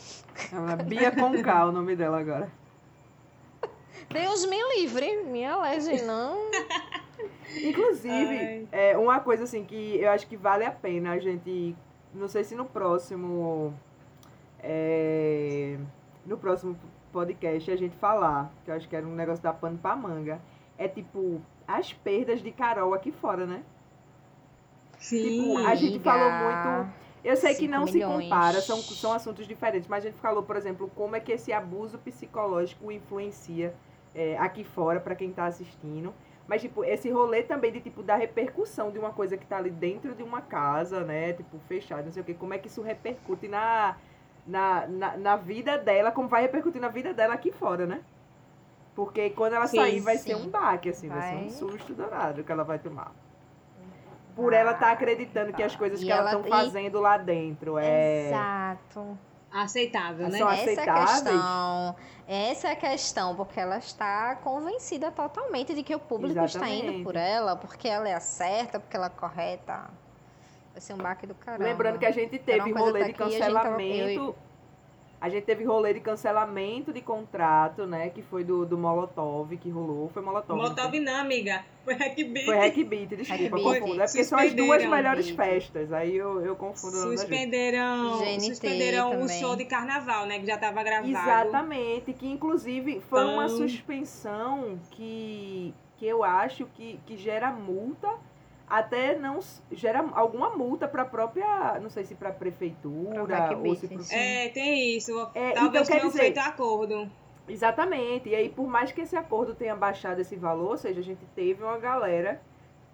Ela- 0.53 0.77
Bia 0.77 1.11
Concal, 1.13 1.69
o 1.69 1.73
nome 1.73 1.95
dela 1.95 2.19
agora. 2.21 2.51
Deus 4.11 4.45
me 4.47 4.57
livre. 4.77 5.23
Minha 5.25 5.57
legem, 5.59 6.03
não. 6.05 6.51
Inclusive, 7.63 8.13
Ai. 8.13 8.69
é 8.73 8.97
uma 8.99 9.21
coisa 9.21 9.45
assim 9.45 9.65
que 9.65 9.97
eu 10.01 10.11
acho 10.11 10.27
que 10.27 10.37
vale 10.37 10.65
a 10.65 10.71
pena 10.71 11.13
a 11.13 11.19
gente. 11.19 11.77
Não 12.15 12.29
sei 12.29 12.45
se 12.45 12.55
no 12.55 12.65
próximo. 12.65 13.75
é, 14.59 15.77
no 16.25 16.37
próximo 16.39 16.77
podcast 17.13 17.71
a 17.71 17.77
gente 17.77 17.97
falar, 17.97 18.53
que 18.65 18.71
eu 18.71 18.75
acho 18.75 18.89
que 18.89 18.97
era 18.97 19.07
um 19.07 19.15
negócio 19.15 19.43
da 19.43 19.53
pano 19.53 19.79
pra 19.79 19.95
manga. 19.95 20.41
É 20.79 20.89
tipo, 20.89 21.41
as 21.67 21.93
perdas 21.93 22.43
de 22.43 22.51
Carol 22.51 22.95
aqui 22.95 23.13
fora, 23.13 23.47
né? 23.47 23.63
Sim. 24.99 25.43
Tipo, 25.43 25.59
a 25.67 25.75
gente 25.75 25.99
falou 26.01 26.31
muito. 26.31 26.93
Eu 27.25 27.37
sei 27.37 27.55
que 27.55 27.69
não 27.69 27.85
milhões. 27.85 27.93
se 27.93 28.25
compara, 28.25 28.61
são, 28.61 28.79
são 28.79 29.13
assuntos 29.13 29.47
diferentes, 29.47 29.89
mas 29.89 30.05
a 30.05 30.09
gente 30.09 30.19
falou, 30.21 30.43
por 30.43 30.57
exemplo, 30.57 30.91
como 30.97 31.15
é 31.15 31.21
que 31.21 31.31
esse 31.31 31.53
abuso 31.53 31.97
psicológico 31.99 32.91
influencia 32.91 33.75
é, 34.15 34.37
aqui 34.39 34.65
fora 34.65 34.99
para 34.99 35.15
quem 35.15 35.33
tá 35.33 35.47
assistindo. 35.47 36.13
Mas, 36.49 36.63
tipo, 36.63 36.85
esse 36.85 37.09
rolê 37.11 37.45
também 37.45 37.71
de, 37.73 37.81
tipo, 37.81 38.03
da 38.03 38.17
repercussão 38.17 38.91
de 38.91 38.99
uma 38.99 39.13
coisa 39.13 39.37
que 39.37 39.47
tá 39.47 39.59
ali 39.59 39.71
dentro 39.71 40.15
de 40.15 40.23
uma 40.25 40.41
casa, 40.41 41.05
né? 41.05 41.33
Tipo, 41.33 41.59
fechada, 41.61 42.03
não 42.03 42.11
sei 42.11 42.23
o 42.23 42.25
quê. 42.25 42.35
Como 42.35 42.53
é 42.53 42.59
que 42.59 42.67
isso 42.67 42.83
repercute 42.83 43.47
na, 43.47 43.97
na, 44.47 44.87
na, 44.87 45.17
na 45.17 45.37
vida 45.37 45.79
dela, 45.79 46.11
como 46.11 46.29
vai 46.29 46.43
repercutir 46.43 46.81
na 46.81 46.89
vida 46.89 47.13
dela 47.15 47.35
aqui 47.35 47.53
fora, 47.53 47.87
né? 47.87 48.01
Porque 48.95 49.31
quando 49.31 49.55
ela 49.55 49.67
Sim, 49.67 49.79
sair 49.79 50.01
vai 50.01 50.17
ser 50.19 50.37
sim. 50.37 50.47
um 50.47 50.51
baque, 50.51 50.91
assim, 50.91 51.09
vai, 51.09 51.19
Vai. 51.21 51.49
ser 51.51 51.65
um 51.65 51.69
susto 51.71 51.95
danado 51.95 52.45
que 52.45 52.53
ela 52.53 52.65
vai 52.65 52.79
tomar. 52.79 53.13
Por 54.37 54.53
ela 54.53 54.73
estar 54.73 54.91
acreditando 54.93 55.53
que 55.53 55.63
as 55.63 55.77
coisas 55.77 56.01
E 56.01 56.07
que 56.07 56.11
ela 56.13 56.25
estão 56.33 56.47
e- 56.47 56.49
fazendo 56.49 57.01
lá 57.01 57.17
dentro 57.19 57.79
é. 57.79 58.29
Exato. 58.29 59.19
Aceitável, 59.53 60.29
né? 60.31 60.39
São 60.39 60.51
Essa 60.51 60.63
é 60.63 60.65
a 60.65 60.73
aceitáveis? 60.73 61.11
questão. 61.11 61.97
Essa 62.27 62.69
é 62.69 62.73
a 62.73 62.77
questão, 62.77 63.37
porque 63.37 63.61
ela 63.61 63.77
está 63.77 64.35
convencida 64.37 65.11
totalmente 65.11 65.75
de 65.75 65.83
que 65.83 65.95
o 65.95 65.99
público 65.99 66.43
está 66.43 66.67
indo 66.71 66.77
Exatamente. 66.85 67.05
por 67.05 67.17
ela, 67.17 67.57
porque 67.57 67.87
ela 67.87 68.09
é 68.09 68.15
a 68.15 68.21
certa, 68.21 68.81
porque 68.81 68.97
ela 68.97 69.07
é 69.07 69.11
correta. 69.11 69.91
Vai 70.73 70.81
ser 70.81 70.95
um 70.95 70.99
baque 70.99 71.27
do 71.27 71.35
caramba. 71.35 71.65
Lembrando 71.65 71.99
que 71.99 72.07
a 72.07 72.11
gente 72.11 72.39
teve 72.39 72.73
rolê 72.73 73.05
de 73.05 73.13
tá 73.13 73.27
gente 73.29 73.39
tava- 73.39 73.53
cancelamento. 73.61 74.35
A 75.21 75.29
gente 75.29 75.45
teve 75.45 75.63
rolê 75.63 75.95
de 75.95 76.01
cancelamento 76.01 76.93
de 76.93 77.01
contrato, 77.01 77.87
né? 77.87 78.09
Que 78.11 78.23
foi 78.23 78.43
do, 78.43 78.67
do 78.67 78.77
Molotov 78.77 79.57
que 79.57 79.71
rolou. 79.71 80.09
Foi 80.09 80.21
Molotov. 80.21 80.57
Molotov 80.61 80.99
não, 80.99 81.15
amiga. 81.21 81.65
Foi 81.85 81.95
Hackbeat. 81.95 82.45
Foi 82.45 82.57
Hackbeat, 82.59 83.15
desculpa, 83.17 83.43
Hackbeat. 83.45 83.81
confundo. 83.81 84.03
É 84.03 84.07
porque 84.07 84.25
são 84.25 84.37
as 84.41 84.53
duas 84.53 84.85
melhores 84.85 85.29
Hackbeat. 85.29 85.51
festas. 85.61 85.93
Aí 85.93 86.17
eu, 86.17 86.41
eu 86.45 86.57
confundo 86.57 86.97
gente. 87.03 87.21
Suspenderam, 87.21 88.19
GNT 88.19 88.41
suspenderam 88.41 89.23
o 89.23 89.29
show 89.29 89.55
de 89.55 89.65
carnaval, 89.65 90.27
né? 90.27 90.41
Que 90.41 90.47
já 90.47 90.59
tava 90.59 90.83
gravado. 90.83 91.09
Exatamente, 91.09 92.13
que 92.15 92.27
inclusive 92.27 93.01
foi 93.09 93.25
uma 93.25 93.45
Então- 93.45 93.59
suspensão 93.59 94.77
que, 94.91 95.73
que 95.99 96.05
eu 96.07 96.25
acho 96.25 96.67
que, 96.75 96.99
que 97.07 97.17
gera 97.17 97.53
multa, 97.53 98.09
até 98.75 99.19
não 99.19 99.39
gera 99.71 100.03
alguma 100.13 100.49
multa 100.51 100.89
para 100.89 101.03
a 101.03 101.05
própria, 101.05 101.79
não 101.79 101.91
sei 101.91 102.05
se 102.05 102.15
para 102.15 102.31
a 102.31 102.33
prefeitura 102.33 103.23
Pra 103.27 103.59
ou 103.59 103.77
se 103.77 103.87
pro... 103.87 104.03
É, 104.11 104.49
tem 104.49 104.97
isso. 104.97 105.13
É, 105.35 105.51
então 105.51 105.65
Talvez 105.65 105.89
quer 105.89 105.95
tenham 105.97 106.09
dizer- 106.09 106.21
feito 106.21 106.39
acordo. 106.39 107.11
Exatamente. 107.47 108.31
E 108.31 108.35
aí, 108.35 108.49
por 108.49 108.67
mais 108.67 108.91
que 108.91 109.03
esse 109.03 109.15
acordo 109.15 109.55
tenha 109.55 109.77
baixado 109.77 110.21
esse 110.21 110.37
valor, 110.37 110.71
ou 110.71 110.77
seja, 110.79 111.01
a 111.01 111.03
gente 111.03 111.25
teve 111.35 111.63
uma 111.63 111.77
galera 111.77 112.41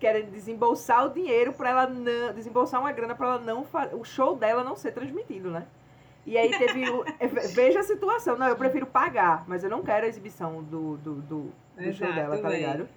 querendo 0.00 0.30
desembolsar 0.32 1.06
o 1.06 1.10
dinheiro 1.10 1.52
para 1.52 1.70
ela 1.70 1.86
não. 1.86 2.32
desembolsar 2.34 2.80
uma 2.80 2.90
grana 2.90 3.14
para 3.14 3.26
ela 3.28 3.38
não. 3.38 3.64
fa- 3.64 3.90
o 3.92 4.02
show 4.04 4.34
dela 4.34 4.64
não 4.64 4.74
ser 4.74 4.90
transmitido, 4.92 5.48
né? 5.50 5.64
E 6.26 6.36
aí 6.36 6.50
teve. 6.58 6.88
o, 6.90 7.04
ve- 7.20 7.48
veja 7.54 7.78
a 7.80 7.82
situação. 7.84 8.36
Não, 8.36 8.48
eu 8.48 8.56
prefiro 8.56 8.86
pagar, 8.86 9.44
mas 9.46 9.62
eu 9.62 9.70
não 9.70 9.82
quero 9.82 10.06
a 10.06 10.08
exibição 10.08 10.60
do, 10.62 10.96
do, 10.96 11.14
do, 11.22 11.52
do 11.76 11.92
show 11.92 12.12
dela, 12.12 12.36
tá 12.38 12.48
ligado? 12.48 12.88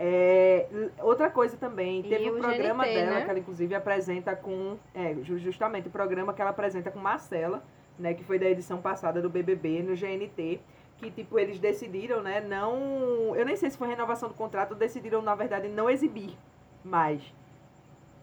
É, 0.00 0.66
outra 1.00 1.28
coisa 1.28 1.56
também, 1.56 2.00
E 2.00 2.02
teve 2.04 2.30
um 2.30 2.36
o 2.36 2.38
programa 2.38 2.84
GNT, 2.84 2.94
dela 2.94 3.10
né? 3.16 3.24
que 3.24 3.30
ela 3.30 3.38
inclusive 3.40 3.74
apresenta 3.74 4.36
com. 4.36 4.76
É, 4.94 5.14
ju- 5.22 5.38
justamente 5.38 5.88
o 5.88 5.90
programa 5.90 6.32
que 6.32 6.40
ela 6.40 6.50
apresenta 6.52 6.88
com 6.90 7.00
Marcela, 7.00 7.64
né? 7.98 8.14
Que 8.14 8.22
foi 8.22 8.38
da 8.38 8.46
edição 8.48 8.80
passada 8.80 9.20
do 9.20 9.28
BBB 9.28 9.82
no 9.82 9.96
GNT. 9.96 10.60
Que, 10.98 11.10
tipo, 11.10 11.38
eles 11.38 11.58
decidiram, 11.58 12.22
né? 12.22 12.40
Não. 12.40 13.34
Eu 13.36 13.44
nem 13.44 13.56
sei 13.56 13.70
se 13.70 13.76
foi 13.78 13.88
renovação 13.88 14.28
do 14.28 14.34
contrato, 14.34 14.74
decidiram, 14.74 15.20
na 15.22 15.34
verdade, 15.34 15.66
não 15.68 15.90
exibir 15.90 16.36
mais. 16.84 17.20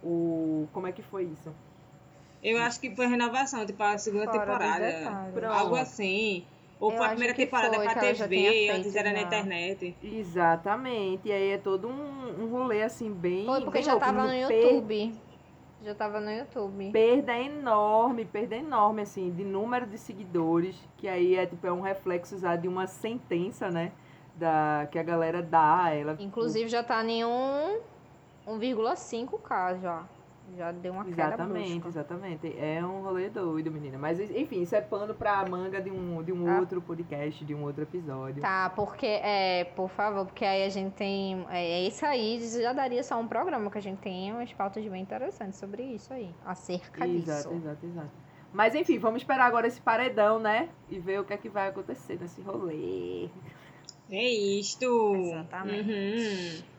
O. 0.04 0.68
Como 0.74 0.88
é 0.88 0.92
que 0.92 1.02
foi 1.02 1.24
isso? 1.24 1.54
Eu 2.44 2.62
acho 2.62 2.80
que 2.80 2.96
foi 2.96 3.08
renovação, 3.08 3.66
tipo, 3.66 3.82
a 3.82 3.98
segunda 3.98 4.26
Fora 4.26 4.40
temporada. 4.40 4.86
Algo 5.58 5.76
assim. 5.76 6.46
Ou 6.80 6.92
Eu 6.92 6.98
foi 6.98 7.06
a 7.06 7.10
primeira 7.10 7.34
que 7.34 7.46
temporada 7.46 7.76
foi, 7.76 7.86
pra 7.86 7.96
TV, 7.96 8.28
feito 8.28 8.72
antes 8.74 8.96
era 8.96 9.12
na 9.14 9.22
internet. 9.22 9.96
Exatamente. 10.04 11.28
E 11.28 11.32
aí 11.32 11.52
é 11.52 11.58
todo 11.58 11.88
um, 11.88 12.44
um 12.44 12.50
rolê, 12.50 12.84
assim, 12.84 13.12
bem. 13.12 13.46
Foi 13.46 13.62
porque 13.62 13.78
bem 13.78 13.84
já 13.84 13.92
louco. 13.94 14.06
tava 14.06 14.24
no 14.24 14.48
Per- 14.48 14.62
YouTube. 14.62 15.16
Já 15.84 15.96
tava 15.96 16.20
no 16.20 16.32
YouTube. 16.32 16.92
Perda 16.92 17.38
enorme, 17.38 18.26
perda 18.26 18.56
enorme, 18.56 19.04
assim, 19.04 19.32
de 19.32 19.44
número 19.44 19.86
de 19.86 19.98
seguidores, 19.98 20.76
que 20.98 21.08
aí 21.08 21.36
é 21.36 21.46
tipo 21.46 21.66
é 21.68 21.72
um 21.72 21.82
reflexo 21.82 22.38
já 22.40 22.56
de 22.56 22.68
uma 22.68 22.88
sentença, 22.88 23.70
né? 23.70 23.92
Da, 24.36 24.88
que 24.92 25.00
a 25.00 25.04
galera 25.04 25.42
dá 25.42 25.86
a 25.86 25.90
ela. 25.94 26.18
Inclusive 26.20 26.68
já 26.68 26.84
tá 26.84 27.04
em 27.04 27.24
um 27.24 27.80
1,5k 28.48 29.80
já. 29.82 30.04
Já 30.58 30.72
deu 30.72 30.94
uma 30.94 31.04
queda 31.04 31.24
Exatamente, 31.28 31.70
brusca. 31.80 31.88
exatamente. 31.90 32.56
É 32.60 32.86
um 32.86 33.02
rolê 33.02 33.30
doido, 33.30 33.70
menina. 33.72 33.98
Mas, 33.98 34.20
enfim, 34.20 34.62
isso 34.62 34.76
é 34.76 34.80
pano 34.82 35.14
pra 35.14 35.46
manga 35.46 35.82
de 35.82 35.90
um, 35.92 36.24
de 36.24 36.32
um 36.32 36.50
Ah. 36.50 36.60
outro 36.60 36.82
podcast, 36.82 37.44
de 37.44 37.54
um 37.54 37.64
outro 37.64 37.84
episódio. 37.84 38.42
Tá, 38.42 38.70
porque, 38.76 39.06
é, 39.06 39.66
por 39.76 39.90
favor, 39.90 40.26
porque 40.26 40.46
aí 40.46 40.64
a 40.64 40.70
gente 40.70 40.94
tem. 40.94 41.46
É, 41.50 41.64
é 41.84 41.88
isso 41.88 42.06
aí, 42.06 42.40
já 42.62 42.72
daria 42.74 43.04
só 43.04 43.20
um 43.20 43.28
programa 43.28 43.70
que 43.70 43.78
a 43.78 43.82
gente 43.82 43.98
tem 44.00 44.32
umas 44.32 44.54
pautas 44.54 44.86
bem 44.86 45.02
interessantes 45.02 45.60
sobre 45.60 45.84
isso 45.84 46.14
aí. 46.14 46.30
Acerca 46.46 47.06
Exato, 47.06 47.50
disso. 47.50 47.54
exato, 47.54 47.86
exato. 47.86 48.12
Mas, 48.54 48.74
enfim, 48.76 48.98
vamos 48.98 49.22
esperar 49.22 49.48
agora 49.48 49.68
esse 49.68 49.82
paredão, 49.82 50.40
né? 50.40 50.70
E 50.90 50.98
ver 51.00 51.20
o 51.20 51.26
que 51.26 51.34
é 51.34 51.38
que 51.38 51.50
vai 51.50 51.68
acontecer 51.68 52.18
nesse 52.22 52.42
rolê. 52.42 53.28
É 54.10 54.30
isto. 54.60 54.86
Exatamente. 55.16 55.90
Uhum. 56.62 56.75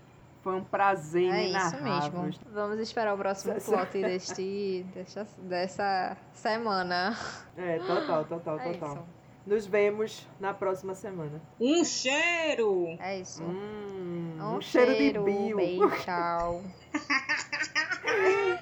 Foi 0.46 0.54
um 0.54 0.62
prazer 0.62 1.28
É 1.34 1.42
isso 1.42 1.74
inenarrável. 1.76 2.22
mesmo. 2.22 2.40
Vamos 2.52 2.78
esperar 2.78 3.12
o 3.14 3.18
próximo 3.18 3.54
Essa- 3.54 3.72
plot 3.78 3.90
deste, 4.00 4.86
desta, 4.94 5.26
dessa 5.38 6.16
semana. 6.32 7.18
É, 7.56 7.80
total, 7.80 8.24
total, 8.30 8.60
É 8.60 8.72
total. 8.74 8.92
isso. 8.94 9.04
Nos 9.44 9.66
vemos 9.66 10.24
na 10.38 10.54
próxima 10.54 10.94
semana. 10.94 11.42
Um 11.60 11.84
cheiro! 11.84 12.96
É 13.00 13.18
isso. 13.18 13.42
Hum, 13.42 14.38
Um, 14.40 14.54
um, 14.56 14.60
cheiro, 14.60 14.94
de 14.94 15.18
bio. 15.18 15.56
Beijo, 15.56 15.90
tchau. 16.04 16.62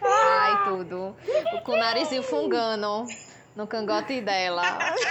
Ai, 0.02 0.64
tudo. 0.64 1.14
O, 1.54 1.60
com 1.60 1.72
o 1.72 1.76
narizinho 1.76 2.22
fungando 2.22 3.04
no 3.54 3.66
cangote 3.66 4.22
dela. 4.22 4.62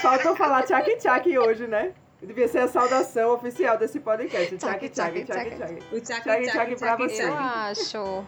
Faltou 0.02 0.36
falar 0.36 0.64
tchak 0.64 0.96
tchak 0.98 1.38
hoje, 1.38 1.68
né? 1.68 1.94
Devia 2.26 2.48
ser 2.48 2.60
a 2.60 2.68
saudação 2.68 3.34
oficial 3.34 3.78
desse 3.78 4.00
podcast. 4.00 4.58
Tchak 4.58 4.90
Tchak, 4.90 5.26
tchak 5.26 5.58
tchak. 5.58 5.96
O 5.96 6.02
tchak, 6.02 6.22
Tchak, 6.24 6.46
tchak, 6.46 6.76
pra 6.78 6.96
você. 6.98 7.24
Eu 7.24 7.34
acho. 7.34 8.26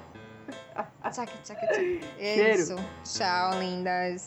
Tchak, 1.11 1.31
tchak, 1.43 1.67
tchak. 1.67 2.01
É 2.19 2.55
isso. 2.55 2.75
Tchau, 3.03 3.59
lindas. 3.59 4.25